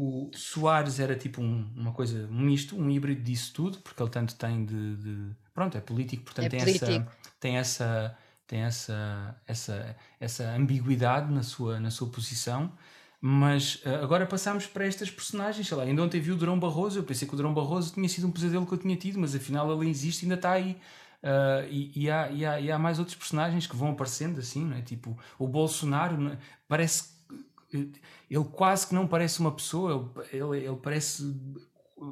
O 0.00 0.30
Soares 0.34 0.98
era 0.98 1.14
tipo 1.14 1.40
um, 1.40 1.72
uma 1.76 1.92
coisa, 1.92 2.26
um 2.26 2.40
misto, 2.40 2.76
um 2.76 2.90
híbrido 2.90 3.22
disso 3.22 3.52
tudo, 3.52 3.78
porque 3.78 4.02
ele 4.02 4.10
tanto 4.10 4.34
tem 4.34 4.64
de. 4.64 4.96
de 4.96 5.36
pronto, 5.54 5.78
é 5.78 5.80
político, 5.80 6.24
portanto 6.24 6.46
é 6.46 6.48
tem, 6.48 6.58
político. 6.58 6.90
Essa, 6.90 7.08
tem 7.38 7.56
essa 7.58 8.18
tem 8.52 8.60
essa 8.60 9.34
essa 9.46 9.96
essa 10.20 10.44
ambiguidade 10.54 11.32
na 11.32 11.42
sua 11.42 11.80
na 11.80 11.90
sua 11.90 12.08
posição. 12.08 12.70
Mas 13.18 13.76
uh, 13.76 14.02
agora 14.02 14.26
passamos 14.26 14.66
para 14.66 14.84
estas 14.84 15.10
personagens, 15.10 15.66
sei 15.66 15.76
lá, 15.76 15.84
ainda 15.84 16.02
ontem 16.02 16.20
vi 16.20 16.32
o 16.32 16.36
Durão 16.36 16.58
Barroso, 16.58 16.98
eu 16.98 17.04
pensei 17.04 17.26
que 17.26 17.32
o 17.32 17.36
Durão 17.36 17.54
Barroso 17.54 17.94
tinha 17.94 18.08
sido 18.08 18.26
um 18.26 18.32
pesadelo 18.32 18.66
que 18.66 18.74
eu 18.74 18.78
tinha 18.78 18.96
tido, 18.96 19.18
mas 19.18 19.34
afinal 19.34 19.72
ele 19.72 19.88
existe 19.88 20.24
ainda 20.24 20.34
está 20.34 20.52
aí. 20.52 20.76
Uh, 21.22 21.64
e, 21.70 21.92
e, 21.94 22.10
há, 22.10 22.30
e, 22.32 22.44
há, 22.44 22.60
e, 22.60 22.70
há, 22.70 22.78
mais 22.78 22.98
outros 22.98 23.16
personagens 23.16 23.66
que 23.66 23.76
vão 23.76 23.92
aparecendo 23.92 24.40
assim, 24.40 24.66
não 24.66 24.76
é? 24.76 24.82
Tipo, 24.82 25.16
o 25.38 25.46
Bolsonaro 25.46 26.32
é? 26.32 26.38
parece. 26.68 27.12
Ele 27.72 28.44
quase 28.52 28.88
que 28.88 28.94
não 28.94 29.06
parece 29.06 29.40
uma 29.40 29.52
pessoa, 29.52 30.12
ele, 30.30 30.66
ele, 30.66 30.76
parece, 30.76 31.34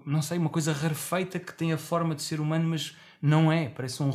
não 0.06 0.22
sei, 0.22 0.38
uma 0.38 0.48
coisa 0.48 0.72
rarefeita 0.72 1.38
que 1.38 1.52
tem 1.52 1.72
a 1.72 1.76
forma 1.76 2.14
de 2.14 2.22
ser 2.22 2.40
humano, 2.40 2.68
mas 2.68 2.96
não 3.20 3.50
é. 3.50 3.68
Parece 3.68 4.02
um, 4.02 4.10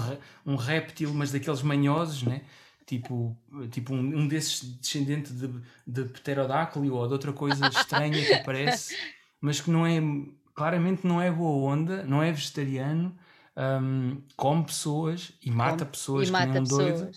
um 0.45 0.56
réptil, 0.56 1.14
mas 1.14 1.32
daqueles 1.32 1.61
manhosos, 1.61 2.23
né? 2.23 2.41
Tipo, 2.86 3.36
tipo 3.72 3.94
um, 3.94 3.99
um 3.99 4.27
desses 4.27 4.61
descendente 4.61 5.34
de, 5.34 5.49
de 5.88 6.06
pterodáctilo 6.06 6.94
ou 6.94 7.07
de 7.07 7.14
outra 7.14 7.34
coisa 7.34 7.68
estranha 7.68 8.23
que 8.23 8.34
aparece, 8.34 8.95
mas 9.41 9.60
que 9.60 9.72
não 9.72 9.86
é, 9.86 9.99
claramente 10.53 11.06
não 11.06 11.19
é 11.19 11.32
boa 11.32 11.73
onda, 11.73 12.03
não 12.03 12.22
é 12.22 12.32
vegetariano 12.32 13.15
um, 13.57 14.22
come 14.36 14.65
pessoas 14.65 15.32
e 15.41 15.49
mata 15.49 15.86
pessoas 15.86 16.30
e 16.30 16.32
mata 16.32 16.48
que 16.48 16.52
nem 16.53 16.61
um 16.61 16.65
doido. 16.65 17.11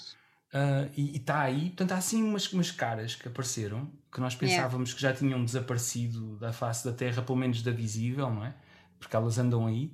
Uh, 0.49 0.91
e 0.97 1.17
está 1.17 1.41
aí, 1.41 1.67
portanto, 1.67 1.93
há 1.93 1.97
assim 1.97 2.23
umas, 2.23 2.51
umas 2.53 2.71
caras 2.71 3.15
que 3.15 3.29
apareceram 3.29 3.91
que 4.11 4.21
nós 4.21 4.35
pensávamos 4.35 4.91
yeah. 4.91 4.95
que 4.95 5.03
já 5.03 5.13
tinham 5.13 5.45
desaparecido 5.45 6.37
da 6.39 6.53
face 6.53 6.87
da 6.87 6.93
Terra, 6.93 7.21
pelo 7.21 7.37
menos 7.37 7.63
da 7.63 7.71
visível, 7.71 8.31
não 8.31 8.45
é? 8.45 8.55
Porque 8.99 9.15
elas 9.15 9.37
andam 9.37 9.67
aí, 9.67 9.93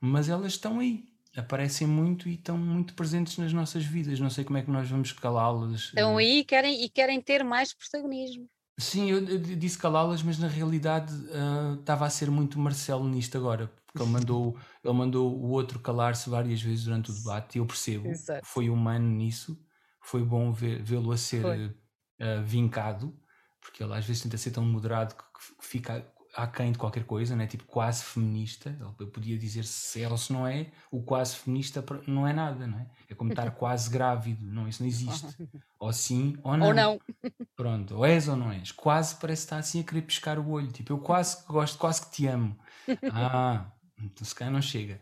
mas 0.00 0.28
elas 0.28 0.52
estão 0.52 0.78
aí, 0.78 1.08
aparecem 1.36 1.86
muito 1.86 2.28
e 2.28 2.34
estão 2.34 2.56
muito 2.56 2.94
presentes 2.94 3.36
nas 3.38 3.52
nossas 3.52 3.84
vidas. 3.84 4.18
Não 4.18 4.30
sei 4.30 4.44
como 4.44 4.58
é 4.58 4.62
que 4.62 4.70
nós 4.70 4.88
vamos 4.88 5.12
calá-las. 5.12 5.82
Estão 5.82 6.16
aí 6.16 6.38
e 6.38 6.44
querem, 6.44 6.84
e 6.84 6.88
querem 6.88 7.20
ter 7.20 7.44
mais 7.44 7.74
protagonismo. 7.74 8.48
Sim, 8.78 9.10
eu, 9.10 9.26
eu 9.26 9.38
disse 9.38 9.78
calá-las, 9.78 10.22
mas 10.22 10.38
na 10.38 10.48
realidade 10.48 11.14
uh, 11.14 11.80
estava 11.80 12.04
a 12.04 12.10
ser 12.10 12.30
muito 12.30 12.58
Marcelo 12.58 13.08
nisto 13.08 13.36
agora, 13.38 13.72
porque 13.86 14.02
ele 14.02 14.10
mandou, 14.10 14.58
ele 14.84 14.94
mandou 14.94 15.34
o 15.34 15.48
outro 15.48 15.78
calar-se 15.78 16.28
várias 16.28 16.60
vezes 16.60 16.84
durante 16.84 17.10
o 17.10 17.14
debate, 17.14 17.56
e 17.56 17.58
eu 17.58 17.66
percebo, 17.66 18.08
Exato. 18.08 18.46
foi 18.46 18.68
humano 18.68 19.08
nisso, 19.08 19.58
foi 20.02 20.22
bom 20.22 20.52
vê-lo 20.52 21.10
a 21.10 21.16
ser 21.16 21.46
uh, 21.46 22.44
vincado, 22.44 23.18
porque 23.62 23.82
ele 23.82 23.94
às 23.94 24.04
vezes 24.04 24.22
tenta 24.22 24.36
ser 24.36 24.50
tão 24.50 24.64
moderado 24.64 25.14
que, 25.14 25.24
que 25.24 25.66
fica 25.66 26.06
aquém 26.36 26.70
de 26.70 26.78
qualquer 26.78 27.04
coisa, 27.04 27.34
né? 27.34 27.46
tipo 27.46 27.64
quase 27.64 28.04
feminista. 28.04 28.76
Ele 29.00 29.10
podia 29.10 29.38
dizer 29.38 29.64
se 29.64 30.02
é 30.02 30.08
ou 30.08 30.18
se 30.18 30.32
não 30.32 30.46
é, 30.46 30.70
o 30.90 31.02
quase 31.02 31.34
feminista 31.34 31.82
não 32.06 32.26
é 32.26 32.32
nada, 32.32 32.66
não 32.66 32.78
é? 32.78 32.86
É 33.08 33.14
como 33.14 33.30
estar 33.30 33.50
quase 33.56 33.88
grávido, 33.88 34.44
não, 34.44 34.68
isso 34.68 34.82
não 34.82 34.88
existe. 34.88 35.26
Ou 35.78 35.92
sim 35.92 36.38
ou 36.42 36.56
não. 36.56 36.66
Ou 36.68 36.74
não. 36.74 37.00
Pronto, 37.54 37.96
ou 37.96 38.06
és 38.06 38.28
ou 38.28 38.36
não 38.36 38.50
és. 38.50 38.72
Quase 38.72 39.16
parece 39.16 39.42
estar 39.42 39.58
assim 39.58 39.80
a 39.80 39.84
querer 39.84 40.00
piscar 40.02 40.38
o 40.38 40.48
olho, 40.48 40.72
tipo 40.72 40.90
eu 40.90 40.98
quase 40.98 41.44
que 41.44 41.52
gosto, 41.52 41.76
quase 41.76 42.00
que 42.00 42.12
te 42.12 42.26
amo. 42.26 42.58
Ah, 43.12 43.70
então 44.02 44.26
se 44.26 44.34
calhar 44.34 44.52
não 44.52 44.62
chega. 44.62 44.98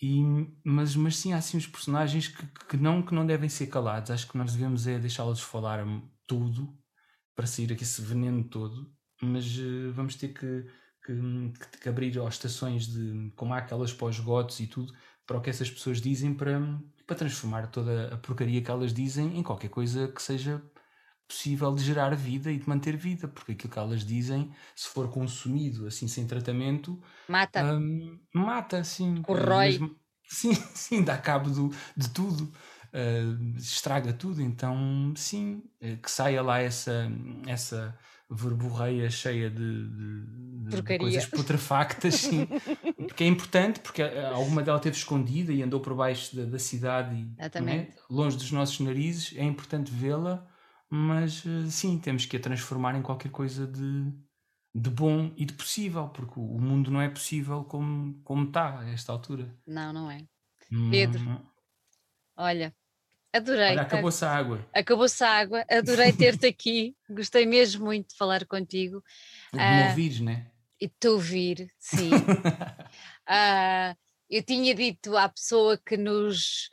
E, 0.00 0.22
mas, 0.64 0.94
mas 0.94 1.16
sim, 1.16 1.32
há 1.32 1.38
assim 1.38 1.56
os 1.56 1.66
personagens 1.66 2.28
que, 2.28 2.46
que, 2.68 2.76
não, 2.76 3.02
que 3.02 3.12
não 3.12 3.26
devem 3.26 3.48
ser 3.48 3.66
calados. 3.66 4.12
Acho 4.12 4.28
que 4.28 4.38
nós 4.38 4.52
devemos 4.52 4.86
é 4.86 5.00
deixá-los 5.00 5.40
falar 5.40 5.84
tudo 6.28 6.72
para 7.34 7.46
sair 7.46 7.72
aqui 7.72 7.82
esse 7.82 8.00
veneno 8.00 8.44
todo 8.44 8.94
mas 9.24 9.56
uh, 9.58 9.92
vamos 9.92 10.14
ter 10.16 10.28
que, 10.28 10.66
que, 11.04 11.78
que, 11.80 11.88
abrir 11.88 12.18
as 12.20 12.34
estações 12.34 12.86
de 12.86 13.32
como 13.36 13.54
há 13.54 13.58
aquelas 13.58 13.92
pós-gotos 13.92 14.60
e 14.60 14.66
tudo 14.66 14.92
para 15.26 15.38
o 15.38 15.40
que 15.40 15.50
essas 15.50 15.70
pessoas 15.70 16.00
dizem 16.00 16.34
para, 16.34 16.60
para 17.06 17.16
transformar 17.16 17.66
toda 17.68 18.14
a 18.14 18.18
porcaria 18.18 18.62
que 18.62 18.70
elas 18.70 18.92
dizem 18.92 19.38
em 19.38 19.42
qualquer 19.42 19.68
coisa 19.68 20.08
que 20.08 20.22
seja 20.22 20.62
possível 21.26 21.74
de 21.74 21.82
gerar 21.82 22.14
vida 22.14 22.52
e 22.52 22.58
de 22.58 22.68
manter 22.68 22.96
vida, 22.96 23.26
porque 23.26 23.52
aquilo 23.52 23.72
que 23.72 23.78
elas 23.78 24.04
dizem, 24.04 24.52
se 24.76 24.88
for 24.88 25.10
consumido 25.10 25.86
assim 25.86 26.06
sem 26.06 26.26
tratamento, 26.26 27.00
mata, 27.26 27.64
um, 27.64 28.18
mata, 28.32 28.84
sim, 28.84 29.22
corrói, 29.22 29.80
sim, 30.28 30.54
sim, 30.74 31.02
dá 31.02 31.16
cabo 31.16 31.50
do, 31.50 31.74
de 31.96 32.10
tudo, 32.10 32.52
uh, 32.92 33.56
estraga 33.56 34.12
tudo. 34.12 34.42
Então, 34.42 35.12
sim, 35.16 35.62
eh, 35.80 35.96
que 35.96 36.10
saia 36.10 36.42
lá 36.42 36.58
essa, 36.58 37.10
essa 37.46 37.96
verborreia 38.30 39.08
cheia 39.10 39.50
de, 39.50 39.88
de, 39.88 40.82
de 40.82 40.98
coisas 40.98 41.26
putrefactas, 41.26 42.14
sim. 42.14 42.46
porque 42.96 43.24
é 43.24 43.26
importante, 43.26 43.80
porque 43.80 44.02
alguma 44.02 44.62
dela 44.62 44.78
teve 44.78 44.96
escondida 44.96 45.52
e 45.52 45.62
andou 45.62 45.80
por 45.80 45.94
baixo 45.94 46.34
da, 46.34 46.44
da 46.44 46.58
cidade, 46.58 47.14
e, 47.14 47.70
é? 47.70 47.94
longe 48.08 48.36
dos 48.36 48.50
nossos 48.50 48.80
narizes, 48.80 49.36
é 49.36 49.44
importante 49.44 49.90
vê-la, 49.90 50.46
mas 50.88 51.44
eh, 51.46 51.70
sim, 51.70 51.98
temos 51.98 52.24
que 52.24 52.36
a 52.36 52.40
transformar 52.40 52.94
em 52.94 53.02
qualquer 53.02 53.30
coisa 53.30 53.66
de, 53.66 54.12
de 54.74 54.90
bom 54.90 55.32
e 55.36 55.44
de 55.44 55.52
possível, 55.54 56.08
porque 56.08 56.38
o 56.38 56.60
mundo 56.60 56.90
não 56.90 57.00
é 57.00 57.08
possível 57.08 57.64
como, 57.64 58.20
como 58.22 58.46
está 58.46 58.80
a 58.80 58.90
esta 58.90 59.12
altura. 59.12 59.52
Não, 59.66 59.92
não 59.92 60.10
é. 60.10 60.24
Hum, 60.72 60.90
Pedro, 60.90 61.40
olha, 62.36 62.74
Adorei. 63.34 63.72
Olha, 63.72 63.82
acabou-se 63.82 64.24
a 64.24 64.30
água. 64.30 64.68
Acabou-se 64.72 65.24
a 65.24 65.28
água. 65.28 65.64
Adorei 65.68 66.12
ter-te 66.12 66.46
aqui. 66.46 66.94
Gostei 67.10 67.44
mesmo 67.44 67.84
muito 67.84 68.10
de 68.10 68.16
falar 68.16 68.46
contigo. 68.46 69.02
De 69.52 69.58
me 69.58 69.82
uh, 69.82 69.88
ouvires, 69.88 70.20
né? 70.20 70.46
E 70.80 70.88
te 70.88 71.08
ouvir, 71.08 71.68
sim. 71.78 72.10
uh, 72.14 73.96
eu 74.30 74.42
tinha 74.42 74.72
dito 74.72 75.16
à 75.16 75.28
pessoa 75.28 75.76
que 75.84 75.96
nos 75.96 76.68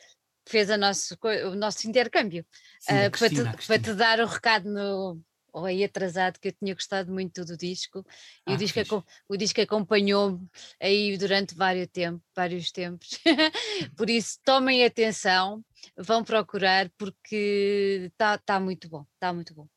fez 0.47 0.69
a 0.69 0.77
nosso, 0.77 1.17
o 1.51 1.55
nosso 1.55 1.87
intercâmbio 1.87 2.45
sim, 2.79 2.93
uh, 2.93 3.11
Cristina, 3.11 3.43
para, 3.43 3.57
te, 3.57 3.67
para, 3.67 3.79
te, 3.79 3.93
dar 3.93 4.19
o 4.19 4.25
recado 4.25 4.69
no, 4.69 5.19
ou 5.51 5.65
aí 5.65 5.83
atrasado, 5.83 6.39
que 6.39 6.49
eu 6.49 6.51
tinha 6.53 6.73
gostado 6.73 7.11
muito 7.11 7.43
do 7.45 7.57
disco, 7.57 8.05
e 8.47 8.51
ah, 8.51 8.55
o, 8.55 8.57
disco 8.57 9.05
o 9.29 9.37
disco 9.37 9.61
acompanhou-me 9.61 10.47
aí 10.79 11.17
durante 11.17 11.55
vários, 11.55 11.87
tempo, 11.87 12.23
vários 12.35 12.71
tempos, 12.71 13.19
por 13.97 14.09
isso 14.09 14.39
tomem 14.43 14.85
atenção, 14.85 15.63
vão 15.97 16.23
procurar, 16.23 16.89
porque 16.97 18.09
está 18.11 18.37
tá 18.37 18.59
muito 18.59 18.89
bom, 18.89 19.05
está 19.15 19.33
muito 19.33 19.53
bom. 19.53 19.67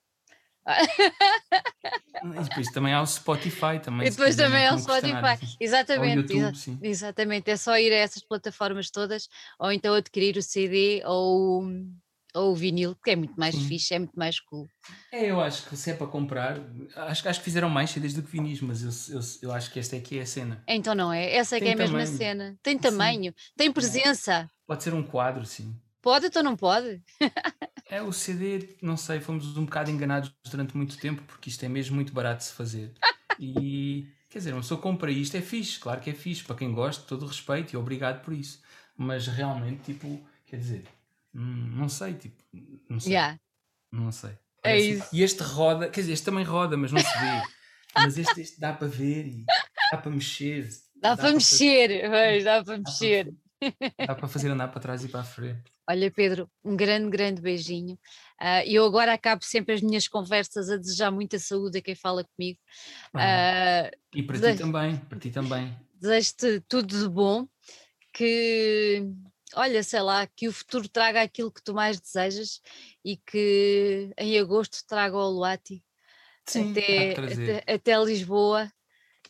E 2.22 2.42
depois 2.42 2.68
também 2.68 2.94
há 2.94 3.02
o 3.02 3.06
Spotify 3.06 3.78
também. 3.82 4.06
E 4.06 4.10
depois 4.10 4.34
também 4.34 4.66
há 4.66 4.74
o 4.74 4.78
Spotify. 4.78 5.56
Exatamente. 5.60 6.32
YouTube, 6.32 6.56
exa. 6.56 6.78
Exatamente. 6.82 7.50
É 7.50 7.56
só 7.56 7.78
ir 7.78 7.92
a 7.92 7.96
essas 7.96 8.22
plataformas 8.22 8.90
todas 8.90 9.28
ou 9.58 9.70
então 9.70 9.94
adquirir 9.94 10.36
o 10.38 10.42
CD 10.42 11.02
ou, 11.04 11.64
ou 12.34 12.52
o 12.52 12.54
vinil, 12.54 12.96
que 13.02 13.10
é 13.10 13.16
muito 13.16 13.34
mais 13.36 13.54
Sim. 13.54 13.68
fixe, 13.68 13.94
é 13.94 13.98
muito 13.98 14.18
mais 14.18 14.40
cool. 14.40 14.66
É, 15.12 15.30
eu 15.30 15.40
acho 15.40 15.68
que 15.68 15.76
se 15.76 15.90
é 15.90 15.94
para 15.94 16.06
comprar, 16.06 16.58
acho, 16.96 17.28
acho 17.28 17.38
que 17.38 17.44
fizeram 17.44 17.70
mais 17.70 17.90
CDs 17.90 18.14
do 18.14 18.22
que 18.22 18.30
vinis, 18.30 18.60
mas 18.60 18.82
eu, 18.82 19.16
eu, 19.16 19.20
eu 19.42 19.52
acho 19.52 19.70
que 19.70 19.78
esta 19.78 19.96
é 19.96 20.00
que 20.00 20.18
é 20.18 20.22
a 20.22 20.26
cena. 20.26 20.62
Então 20.66 20.94
não 20.94 21.12
é? 21.12 21.34
Essa 21.34 21.56
é 21.56 21.60
que 21.60 21.68
é 21.68 21.72
a 21.72 21.76
mesma 21.76 22.04
cena. 22.04 22.56
Tem 22.62 22.74
Sim. 22.74 22.80
tamanho, 22.82 23.34
tem 23.56 23.72
presença. 23.72 24.50
Pode 24.66 24.82
ser 24.82 24.92
um 24.92 25.02
quadro, 25.02 25.44
sim. 25.46 25.74
Pode 26.02 26.30
ou 26.36 26.42
não 26.42 26.56
pode? 26.56 27.00
É 27.90 28.00
o 28.00 28.12
CD, 28.12 28.76
não 28.80 28.96
sei, 28.96 29.20
fomos 29.20 29.56
um 29.58 29.66
bocado 29.66 29.90
enganados 29.90 30.34
durante 30.50 30.74
muito 30.74 30.96
tempo, 30.98 31.22
porque 31.26 31.50
isto 31.50 31.62
é 31.64 31.68
mesmo 31.68 31.94
muito 31.94 32.14
barato 32.14 32.38
de 32.38 32.44
se 32.44 32.52
fazer. 32.54 32.92
E 33.38 34.08
quer 34.30 34.38
dizer, 34.38 34.52
uma 34.52 34.62
pessoa 34.62 34.80
compra 34.80 35.10
isto, 35.10 35.36
é 35.36 35.42
fixe, 35.42 35.78
claro 35.78 36.00
que 36.00 36.10
é 36.10 36.14
fixe, 36.14 36.42
para 36.42 36.56
quem 36.56 36.72
gosta, 36.72 37.04
todo 37.06 37.24
o 37.24 37.28
respeito 37.28 37.74
e 37.74 37.76
obrigado 37.76 38.22
por 38.24 38.32
isso. 38.32 38.62
Mas 38.96 39.26
realmente, 39.26 39.82
tipo, 39.92 40.26
quer 40.46 40.56
dizer, 40.56 40.84
hum, 40.86 40.93
não 41.38 41.88
sei, 41.88 42.14
tipo, 42.14 42.42
não 42.88 43.00
sei. 43.00 43.12
Já. 43.12 43.38
Não 43.92 44.12
sei. 44.12 44.36
É 44.62 44.78
isso. 44.80 45.08
E 45.12 45.22
este 45.22 45.42
roda, 45.42 45.90
quer 45.90 46.00
dizer, 46.00 46.12
este 46.14 46.24
também 46.24 46.44
roda, 46.44 46.76
mas 46.76 46.90
não 46.90 47.00
se 47.00 47.18
vê. 47.18 47.42
mas 47.98 48.18
este, 48.18 48.40
este 48.40 48.58
dá 48.60 48.72
para 48.72 48.88
ver 48.88 49.26
e 49.26 49.44
dá 49.92 49.98
para 49.98 50.10
mexer. 50.10 50.68
Dá, 50.96 51.16
para 51.16 51.32
mexer, 51.32 52.08
pois, 52.10 52.44
dá 52.44 52.64
para 52.64 52.78
mexer. 52.78 53.34
Dá 54.06 54.14
para 54.16 54.26
fazer 54.28 54.48
andar 54.50 54.68
para 54.68 54.80
trás 54.80 55.04
e 55.04 55.08
para 55.08 55.20
a 55.20 55.24
frente. 55.24 55.62
Olha, 55.86 56.10
Pedro, 56.10 56.50
um 56.64 56.74
grande, 56.74 57.10
grande 57.10 57.42
beijinho. 57.42 57.98
Ah, 58.40 58.64
eu 58.66 58.86
agora 58.86 59.12
acabo 59.12 59.44
sempre 59.44 59.74
as 59.74 59.82
minhas 59.82 60.08
conversas 60.08 60.70
a 60.70 60.78
desejar 60.78 61.10
muita 61.10 61.38
saúde 61.38 61.76
a 61.78 61.82
quem 61.82 61.94
fala 61.94 62.24
comigo. 62.24 62.58
Ah, 63.12 63.82
Ah, 63.84 63.90
e 64.14 64.22
para 64.22 64.38
desejo- 64.38 64.56
ti 64.56 64.62
também, 64.62 64.96
para 64.96 65.18
ti 65.18 65.30
também. 65.30 65.76
Desejo-te 66.00 66.60
tudo 66.68 66.98
de 66.98 67.06
bom, 67.08 67.46
que, 68.14 69.06
olha, 69.56 69.82
sei 69.82 70.00
lá, 70.00 70.26
que 70.26 70.48
o 70.48 70.52
futuro 70.52 70.88
traga 70.88 71.22
aquilo 71.22 71.50
que 71.52 71.62
tu 71.62 71.74
mais 71.74 72.00
desejas 72.00 72.60
e 73.04 73.16
que 73.16 74.10
em 74.18 74.38
agosto 74.38 74.78
traga 74.86 75.16
o 75.16 75.30
Luati 75.30 75.82
até, 76.48 77.12
até, 77.12 77.74
até 77.74 78.04
Lisboa 78.04 78.70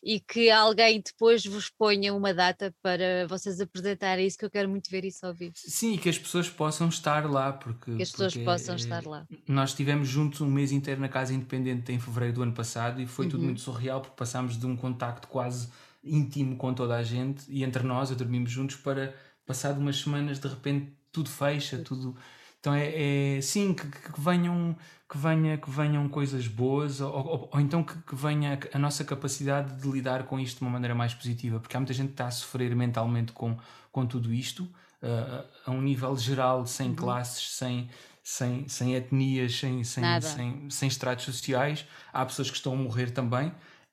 e 0.02 0.20
que 0.20 0.50
alguém 0.50 1.00
depois 1.00 1.44
vos 1.46 1.70
ponha 1.70 2.12
uma 2.14 2.34
data 2.34 2.74
para 2.82 3.26
vocês 3.26 3.60
apresentarem 3.60 4.26
isso, 4.26 4.36
que 4.36 4.44
eu 4.44 4.50
quero 4.50 4.68
muito 4.68 4.90
ver 4.90 5.04
isso 5.04 5.24
ao 5.24 5.34
vivo. 5.34 5.54
Sim, 5.56 5.94
e 5.94 5.98
que 5.98 6.08
as 6.08 6.18
pessoas 6.18 6.48
possam 6.50 6.88
estar 6.88 7.30
lá, 7.30 7.52
porque. 7.52 7.90
Que 7.96 8.02
as 8.02 8.10
pessoas 8.10 8.34
porque, 8.34 8.44
possam 8.44 8.74
eh, 8.74 8.78
estar 8.78 9.06
lá. 9.06 9.26
Nós 9.48 9.70
estivemos 9.70 10.08
juntos 10.08 10.40
um 10.40 10.50
mês 10.50 10.72
inteiro 10.72 11.00
na 11.00 11.08
Casa 11.08 11.32
Independente 11.32 11.90
em 11.92 11.98
fevereiro 11.98 12.34
do 12.34 12.42
ano 12.42 12.52
passado 12.52 13.00
e 13.00 13.06
foi 13.06 13.26
tudo 13.26 13.40
Uhum. 13.40 13.46
muito 13.46 13.60
surreal 13.60 14.00
porque 14.00 14.16
passámos 14.16 14.58
de 14.58 14.66
um 14.66 14.76
contacto 14.76 15.26
quase 15.28 15.68
íntimo 16.02 16.56
com 16.56 16.74
toda 16.74 16.96
a 16.96 17.02
gente 17.02 17.44
e 17.48 17.64
entre 17.64 17.82
nós 17.82 18.12
a 18.12 18.14
dormimos 18.14 18.50
juntos 18.50 18.76
para 18.76 19.14
passado 19.46 19.78
umas 19.80 19.98
semanas 20.00 20.38
de 20.38 20.48
repente 20.48 20.92
tudo 21.12 21.28
fecha, 21.30 21.78
tudo. 21.78 22.16
Então 22.60 22.72
é, 22.74 23.36
é 23.36 23.40
sim 23.40 23.74
que, 23.74 23.86
que- 23.86 24.20
venham 24.20 24.76
que 25.08 25.18
venha 25.18 25.58
que 25.58 25.70
venham 25.70 26.08
coisas 26.08 26.46
boas 26.48 27.00
ou, 27.00 27.12
ou- 27.12 27.50
ou 27.52 27.60
então 27.60 27.84
que, 27.84 27.94
que 28.02 28.14
venha 28.16 28.58
a 28.72 28.78
nossa 28.78 29.04
capacidade 29.04 29.80
de 29.80 29.88
lidar 29.88 30.24
com 30.24 30.40
isto 30.40 30.58
de 30.58 30.62
uma 30.64 30.70
maneira 30.70 30.94
mais 30.94 31.12
positiva 31.14 31.60
porque 31.60 31.76
há 31.76 31.80
muita 31.80 31.92
gente 31.92 32.08
que 32.08 32.14
está 32.14 32.26
a 32.26 32.30
sofrer 32.30 32.74
mentalmente 32.74 33.32
com 33.32 33.56
com 33.92 34.06
tudo 34.06 34.32
isto 34.32 34.64
uh, 35.02 35.44
a 35.66 35.70
um 35.70 35.80
nível 35.82 36.16
geral 36.16 36.66
sem 36.66 36.88
Uhum. 36.90 36.94
classes 36.96 37.50
sem 37.52 37.88
sem, 38.26 38.66
sem 38.68 38.94
etnias, 38.94 39.54
sem, 39.58 39.84
sem, 39.84 40.02
Nada. 40.02 40.26
sem, 40.26 40.70
sem 40.70 40.88
estratos 40.88 41.26
sociais. 41.26 41.84
Há 42.10 42.24
pessoas 42.24 42.50
que 42.50 42.56
estão 42.56 42.72
a 42.72 42.76
morrer 42.76 43.10
também 43.10 43.52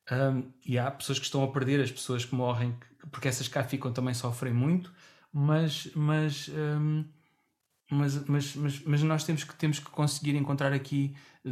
um, 0.10 0.50
e 0.66 0.80
há 0.80 0.90
pessoas 0.90 1.20
que 1.20 1.26
estão 1.26 1.44
a 1.44 1.48
perder, 1.52 1.82
as 1.82 1.92
pessoas 1.92 2.24
que 2.24 2.34
morrem, 2.34 2.72
que- 3.02 3.08
porque 3.10 3.28
essas 3.28 3.50
cá 3.50 3.62
ficam 3.64 3.92
também 3.92 4.14
sofrem 4.14 4.54
muito, 4.54 4.92
mas, 5.34 5.90
mas, 5.96 6.50
um, 6.50 7.06
mas, 7.92 8.26
mas, 8.28 8.56
mas, 8.56 8.82
mas 8.84 9.04
nós 9.04 9.24
temos 9.24 9.44
que, 9.44 9.56
temos 9.56 9.80
que 9.80 9.90
conseguir 9.90 10.36
encontrar 10.36 10.74
aqui. 10.74 11.16
uh, 11.46 11.52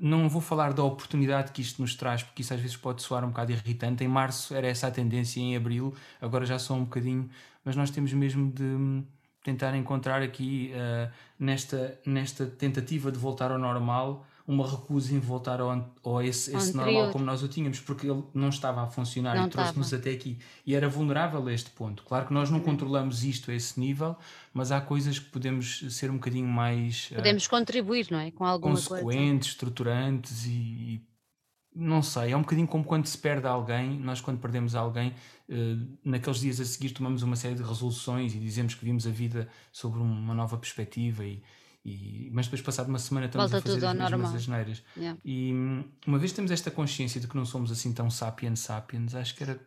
Não 0.00 0.28
vou 0.28 0.40
falar 0.40 0.72
da 0.72 0.82
oportunidade 0.84 1.52
que 1.52 1.62
isto 1.62 1.80
nos 1.82 1.94
traz, 1.94 2.22
porque 2.22 2.42
isso 2.42 2.54
às 2.54 2.60
vezes 2.60 2.76
pode 2.76 3.02
soar 3.02 3.24
um 3.24 3.28
bocado 3.28 3.52
irritante. 3.52 4.04
Em 4.04 4.08
março 4.08 4.54
era 4.54 4.66
essa 4.68 4.88
a 4.88 4.90
tendência, 4.90 5.40
em 5.40 5.56
abril, 5.56 5.94
agora 6.20 6.46
já 6.46 6.58
sou 6.58 6.76
um 6.76 6.84
bocadinho, 6.84 7.28
mas 7.64 7.76
nós 7.76 7.90
temos 7.90 8.12
mesmo 8.12 8.50
de 8.52 8.62
hum, 8.62 9.04
tentar 9.42 9.76
encontrar 9.76 10.22
aqui, 10.22 10.72
uh, 10.74 11.12
nesta, 11.38 12.00
nesta 12.06 12.46
tentativa 12.46 13.12
de 13.12 13.18
voltar 13.18 13.50
ao 13.50 13.58
normal, 13.58 14.26
uma 14.46 14.68
recusa 14.68 15.14
em 15.14 15.18
voltar 15.18 15.60
ao, 15.60 15.94
ao 16.02 16.22
esse, 16.22 16.54
esse 16.54 16.76
normal 16.76 17.10
como 17.10 17.24
nós 17.24 17.42
o 17.42 17.48
tínhamos, 17.48 17.80
porque 17.80 18.06
ele 18.06 18.22
não 18.34 18.50
estava 18.50 18.82
a 18.82 18.86
funcionar 18.86 19.36
Não 19.36 19.46
e 19.46 19.50
trouxe-nos 19.50 19.92
até 19.94 20.10
aqui. 20.10 20.38
E 20.66 20.74
era 20.74 20.86
vulnerável 20.86 21.46
a 21.46 21.52
este 21.52 21.70
ponto. 21.70 22.02
Claro 22.02 22.26
que 22.26 22.34
nós 22.34 22.50
não 22.50 22.60
controlamos 22.60 23.24
isto 23.24 23.50
a 23.50 23.54
esse 23.54 23.80
nível, 23.80 24.16
mas 24.52 24.70
há 24.70 24.80
coisas 24.82 25.18
que 25.18 25.30
podemos 25.30 25.86
ser 25.88 26.10
um 26.10 26.14
bocadinho 26.14 26.46
mais 26.46 27.08
uh, 27.12 27.16
Podemos 27.16 27.46
contribuir, 27.46 28.08
não 28.10 28.18
é? 28.18 28.30
Com 28.30 28.44
alguma 28.44 28.74
coisa. 28.74 28.88
consequentes, 29.02 29.48
estruturantes 29.48 30.44
e, 30.44 30.50
e 30.50 31.02
não 31.74 32.02
sei, 32.02 32.32
é 32.32 32.36
um 32.36 32.42
bocadinho 32.42 32.68
como 32.68 32.84
quando 32.84 33.06
se 33.06 33.18
perde 33.18 33.46
alguém, 33.46 33.98
nós 33.98 34.20
quando 34.20 34.38
perdemos 34.38 34.76
alguém, 34.76 35.12
eh, 35.48 35.76
naqueles 36.04 36.38
dias 36.38 36.60
a 36.60 36.64
seguir 36.64 36.90
tomamos 36.90 37.24
uma 37.24 37.34
série 37.34 37.56
de 37.56 37.62
resoluções 37.64 38.32
e 38.32 38.38
dizemos 38.38 38.74
que 38.76 38.84
vimos 38.84 39.08
a 39.08 39.10
vida 39.10 39.48
sobre 39.72 39.98
uma 39.98 40.34
nova 40.34 40.56
perspectiva 40.56 41.24
e, 41.24 41.42
e- 41.84 42.30
mas 42.32 42.46
depois 42.46 42.62
passado 42.62 42.88
uma 42.88 42.98
semana 42.98 43.26
estamos 43.26 43.50
Volta 43.50 43.58
a 43.58 43.72
fazer 43.72 43.86
as 43.86 43.92
mesmas 43.94 44.10
normal. 44.10 44.34
asneiras. 44.36 44.82
Yeah. 44.96 45.20
E 45.24 45.52
hum, 45.52 45.84
uma 46.06 46.18
vez 46.18 46.32
temos 46.32 46.50
esta 46.50 46.70
consciência 46.70 47.20
de 47.20 47.26
que 47.28 47.36
não 47.36 47.44
somos 47.44 47.70
assim 47.70 47.92
tão 47.92 48.10
sapiens 48.10 48.60
sapiens, 48.60 49.14
acho 49.14 49.34
que 49.34 49.42
era 49.42 49.60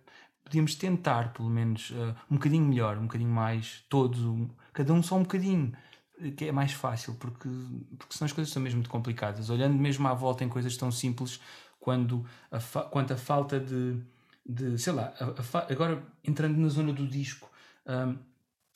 podíamos 0.44 0.76
tentar 0.76 1.34
pelo 1.34 1.50
menos 1.50 1.92
eh, 1.94 2.16
um 2.32 2.36
bocadinho 2.36 2.66
melhor, 2.66 2.98
um 2.98 3.02
bocadinho 3.04 3.30
mais, 3.30 3.84
todos, 3.90 4.22
um- 4.22 4.48
cada 4.72 4.94
um 4.94 5.04
só 5.04 5.18
um 5.18 5.24
bocadinho, 5.24 5.74
eh, 6.22 6.32
que 6.32 6.46
é 6.46 6.52
mais 6.54 6.72
fácil, 6.72 7.16
porque, 7.16 7.50
porque 8.00 8.16
senão 8.16 8.28
as 8.28 8.32
coisas 8.32 8.54
são 8.54 8.62
mesmo 8.62 8.78
muito 8.78 8.90
complicadas. 8.90 9.50
Olhando 9.50 9.76
mesmo 9.76 10.08
à 10.08 10.14
volta 10.14 10.46
em 10.46 10.50
coisas 10.50 10.76
tão 10.78 10.90
simples, 10.90 11.40
quando 11.82 12.26
a, 12.50 12.60
quanto 12.84 13.12
a 13.14 13.18
falta 13.18 13.60
de, 13.60 14.02
de 14.48 14.78
sei 14.80 14.94
lá, 14.94 15.14
a- 15.20 15.58
a 15.60 15.72
agora 15.74 16.02
entrando 16.24 16.58
na 16.58 16.70
zona 16.70 16.94
do 16.94 17.06
disco, 17.06 17.52
hum, 17.86 18.18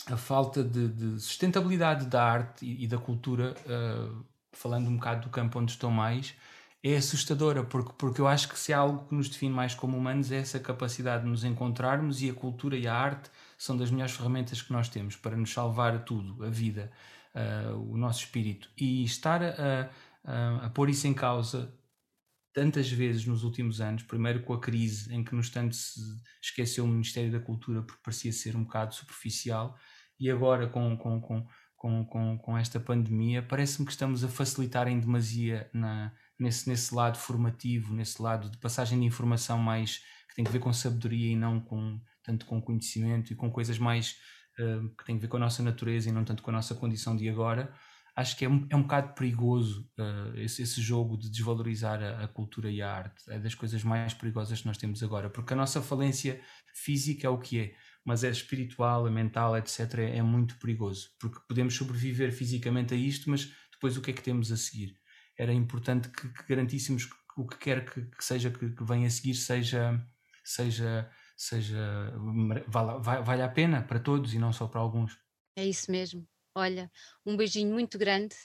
a 0.08 0.18
falta 0.18 0.64
de, 0.64 0.88
de 0.88 1.20
sustentabilidade 1.20 2.06
da 2.06 2.24
arte 2.24 2.66
e, 2.66 2.84
e 2.84 2.88
da 2.88 2.98
cultura, 2.98 3.56
uh, 3.66 4.26
falando 4.52 4.88
um 4.88 4.96
bocado 4.96 5.22
do 5.22 5.30
campo 5.30 5.60
onde 5.60 5.72
estou 5.72 5.92
mais, 5.92 6.36
é 6.84 6.98
assustadora, 6.98 7.64
porque, 7.64 7.94
porque 7.98 8.22
eu 8.22 8.28
acho 8.28 8.50
que 8.50 8.58
se 8.58 8.74
há 8.74 8.80
algo 8.80 9.08
que 9.08 9.14
nos 9.14 9.30
define 9.30 9.54
mais 9.54 9.76
como 9.76 9.96
humanos 9.96 10.32
é 10.32 10.38
essa 10.38 10.60
capacidade 10.60 11.24
de 11.24 11.30
nos 11.30 11.44
encontrarmos 11.44 12.22
e 12.24 12.30
a 12.30 12.34
cultura 12.34 12.76
e 12.76 12.88
a 12.88 12.96
arte 12.96 13.30
são 13.58 13.78
das 13.78 13.92
melhores 13.92 14.16
ferramentas 14.16 14.62
que 14.62 14.74
nós 14.74 14.90
temos 14.90 15.16
para 15.16 15.38
nos 15.38 15.54
salvar 15.54 16.04
tudo, 16.04 16.44
a 16.44 16.50
vida, 16.50 16.92
uh, 17.36 17.78
o 17.92 17.98
nosso 17.98 18.22
espírito. 18.22 18.70
E 18.76 19.04
estar 19.04 19.44
a, 19.44 19.90
a, 20.24 20.66
a 20.66 20.70
pôr 20.72 20.90
isso 20.90 21.06
em 21.06 21.14
causa 21.14 21.72
tantas 22.54 22.92
vezes 22.92 23.26
nos 23.26 23.44
últimos 23.44 23.80
anos, 23.80 24.04
primeiro 24.04 24.42
com 24.42 24.54
a 24.54 24.60
crise 24.60 25.14
em 25.14 25.24
que 25.24 25.36
nos 25.36 25.50
tanto 25.50 25.76
se 25.76 26.02
esqueceu 26.42 26.84
o 26.84 26.88
Ministério 26.88 27.32
da 27.32 27.40
Cultura 27.40 27.82
porque 27.82 28.02
parecia 28.04 28.32
ser 28.34 28.56
um 28.56 28.64
bocado 28.64 28.94
superficial 28.96 29.78
e 30.22 30.30
agora 30.30 30.68
com, 30.68 30.96
com, 30.96 31.20
com, 31.20 31.48
com, 31.76 32.06
com, 32.06 32.38
com 32.38 32.58
esta 32.58 32.80
pandemia 32.80 33.42
parece-me 33.42 33.88
que 33.88 33.92
estamos 33.92 34.24
a 34.24 34.28
facilitar 34.28 34.88
em 34.88 35.00
demasia 35.00 35.68
na, 35.74 36.14
nesse, 36.40 36.70
nesse 36.70 36.94
lado 36.94 37.18
formativo, 37.18 37.92
nesse 37.92 38.22
lado 38.22 38.48
de 38.50 38.58
passagem 38.60 39.00
de 39.00 39.06
informação 39.06 39.58
mais 39.58 39.98
que 40.30 40.36
tem 40.36 40.46
a 40.48 40.50
ver 40.50 40.60
com 40.60 40.72
sabedoria 40.72 41.32
e 41.32 41.36
não 41.36 41.60
com 41.60 42.00
tanto 42.24 42.46
com 42.46 42.62
conhecimento 42.62 43.34
e 43.34 43.36
com 43.36 43.50
coisas 43.50 43.80
mais 43.80 44.16
uh, 44.60 44.88
que 44.96 45.04
têm 45.06 45.18
a 45.18 45.20
ver 45.20 45.28
com 45.28 45.38
a 45.38 45.40
nossa 45.40 45.64
natureza 45.64 46.08
e 46.08 46.12
não 46.12 46.24
tanto 46.24 46.44
com 46.44 46.52
a 46.52 46.54
nossa 46.54 46.76
condição 46.76 47.16
de 47.16 47.28
agora 47.28 47.74
acho 48.16 48.38
que 48.38 48.46
é 48.46 48.50
um, 48.50 48.68
é 48.70 48.76
um 48.76 48.84
bocado 48.84 49.14
perigoso 49.14 49.90
uh, 49.98 50.38
esse, 50.38 50.62
esse, 50.62 50.82
jogo 50.82 51.18
de 51.18 51.30
desvalorizar 51.30 52.02
a, 52.04 52.24
a, 52.24 52.28
cultura 52.28 52.70
e 52.70 52.82
a 52.82 52.92
arte. 52.92 53.24
É 53.30 53.40
das 53.40 53.56
coisas 53.56 53.84
mais 53.84 54.14
perigosas 54.14 54.62
que 54.62 54.68
nós 54.68 54.78
temos 54.78 55.02
agora, 55.02 55.30
porque 55.30 55.54
a 55.54 55.56
nossa 55.56 55.82
falência 55.82 56.40
física 56.74 57.28
é 57.28 57.30
o 57.30 57.40
que 57.40 57.60
é, 57.60 57.76
mas 58.06 58.24
é 58.24 58.30
espiritual, 58.30 59.08
é 59.08 59.12
mental, 59.12 59.58
etc. 59.58 60.00
É, 60.00 60.18
é, 60.18 60.22
muito 60.22 60.58
perigoso, 60.58 61.10
porque 61.20 61.40
podemos 61.48 61.76
sobreviver 61.76 62.32
fisicamente 62.32 62.94
a 62.94 62.98
isto, 62.98 63.30
mas 63.30 63.52
depois 63.72 63.98
o 63.98 64.02
que 64.02 64.12
é 64.12 64.14
que 64.14 64.24
temos 64.24 64.52
a 64.52 64.58
seguir? 64.58 65.00
Era 65.38 65.54
importante 65.54 66.10
que, 66.10 66.28
que 66.30 66.44
garantíssemos 66.48 67.06
que 67.06 67.16
o 67.38 67.48
que 67.48 67.58
quer 67.58 67.86
que, 67.86 68.02
que 68.02 68.24
seja 68.24 68.52
que, 68.52 68.70
que 68.70 68.84
venha 68.84 69.08
a 69.08 69.10
seguir 69.10 69.36
seja, 69.36 70.00
seja, 70.44 71.10
seja 71.38 72.14
vale, 72.68 73.02
vale 73.02 73.42
a 73.42 73.50
pena 73.50 73.82
para 73.82 74.00
todos 74.00 74.34
e 74.34 74.40
não 74.40 74.52
só 74.52 74.68
para 74.68 74.82
alguns. 74.82 75.18
É 75.56 75.66
isso 75.66 75.92
mesmo. 75.92 76.28
Olha, 76.56 76.92
um 77.26 77.38
beijinho 77.38 77.74
muito 77.74 77.98
grande 77.98 78.36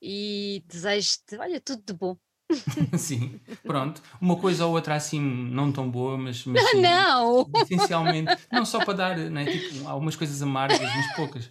e 0.00 0.64
desejo-te, 0.66 1.36
olha, 1.36 1.60
tudo 1.60 1.82
de 1.84 1.92
bom. 1.92 2.16
sim, 2.98 3.40
pronto. 3.64 4.02
Uma 4.20 4.36
coisa 4.36 4.66
ou 4.66 4.72
outra 4.72 4.94
assim 4.94 5.20
não 5.20 5.72
tão 5.72 5.90
boa, 5.90 6.16
mas, 6.18 6.44
mas 6.44 6.62
sim, 6.70 6.80
não! 6.82 7.48
essencialmente, 7.56 8.36
não 8.50 8.64
só 8.64 8.84
para 8.84 8.94
dar, 8.94 9.16
né, 9.18 9.44
tipo, 9.44 9.88
algumas 9.88 10.16
coisas 10.16 10.40
amargas, 10.42 10.80
mas 10.80 11.16
poucas. 11.16 11.50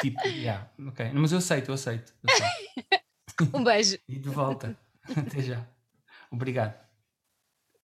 Tipo, 0.00 0.20
yeah, 0.28 0.68
ok. 0.86 1.10
Mas 1.14 1.32
eu 1.32 1.38
aceito, 1.38 1.68
eu 1.68 1.74
aceito. 1.74 2.12
Eu 2.22 2.30
aceito. 2.34 3.54
Um 3.54 3.64
beijo. 3.64 3.98
E 4.08 4.18
de 4.18 4.28
volta. 4.28 4.76
Até 5.16 5.40
já. 5.40 5.66
Obrigado. 6.30 6.87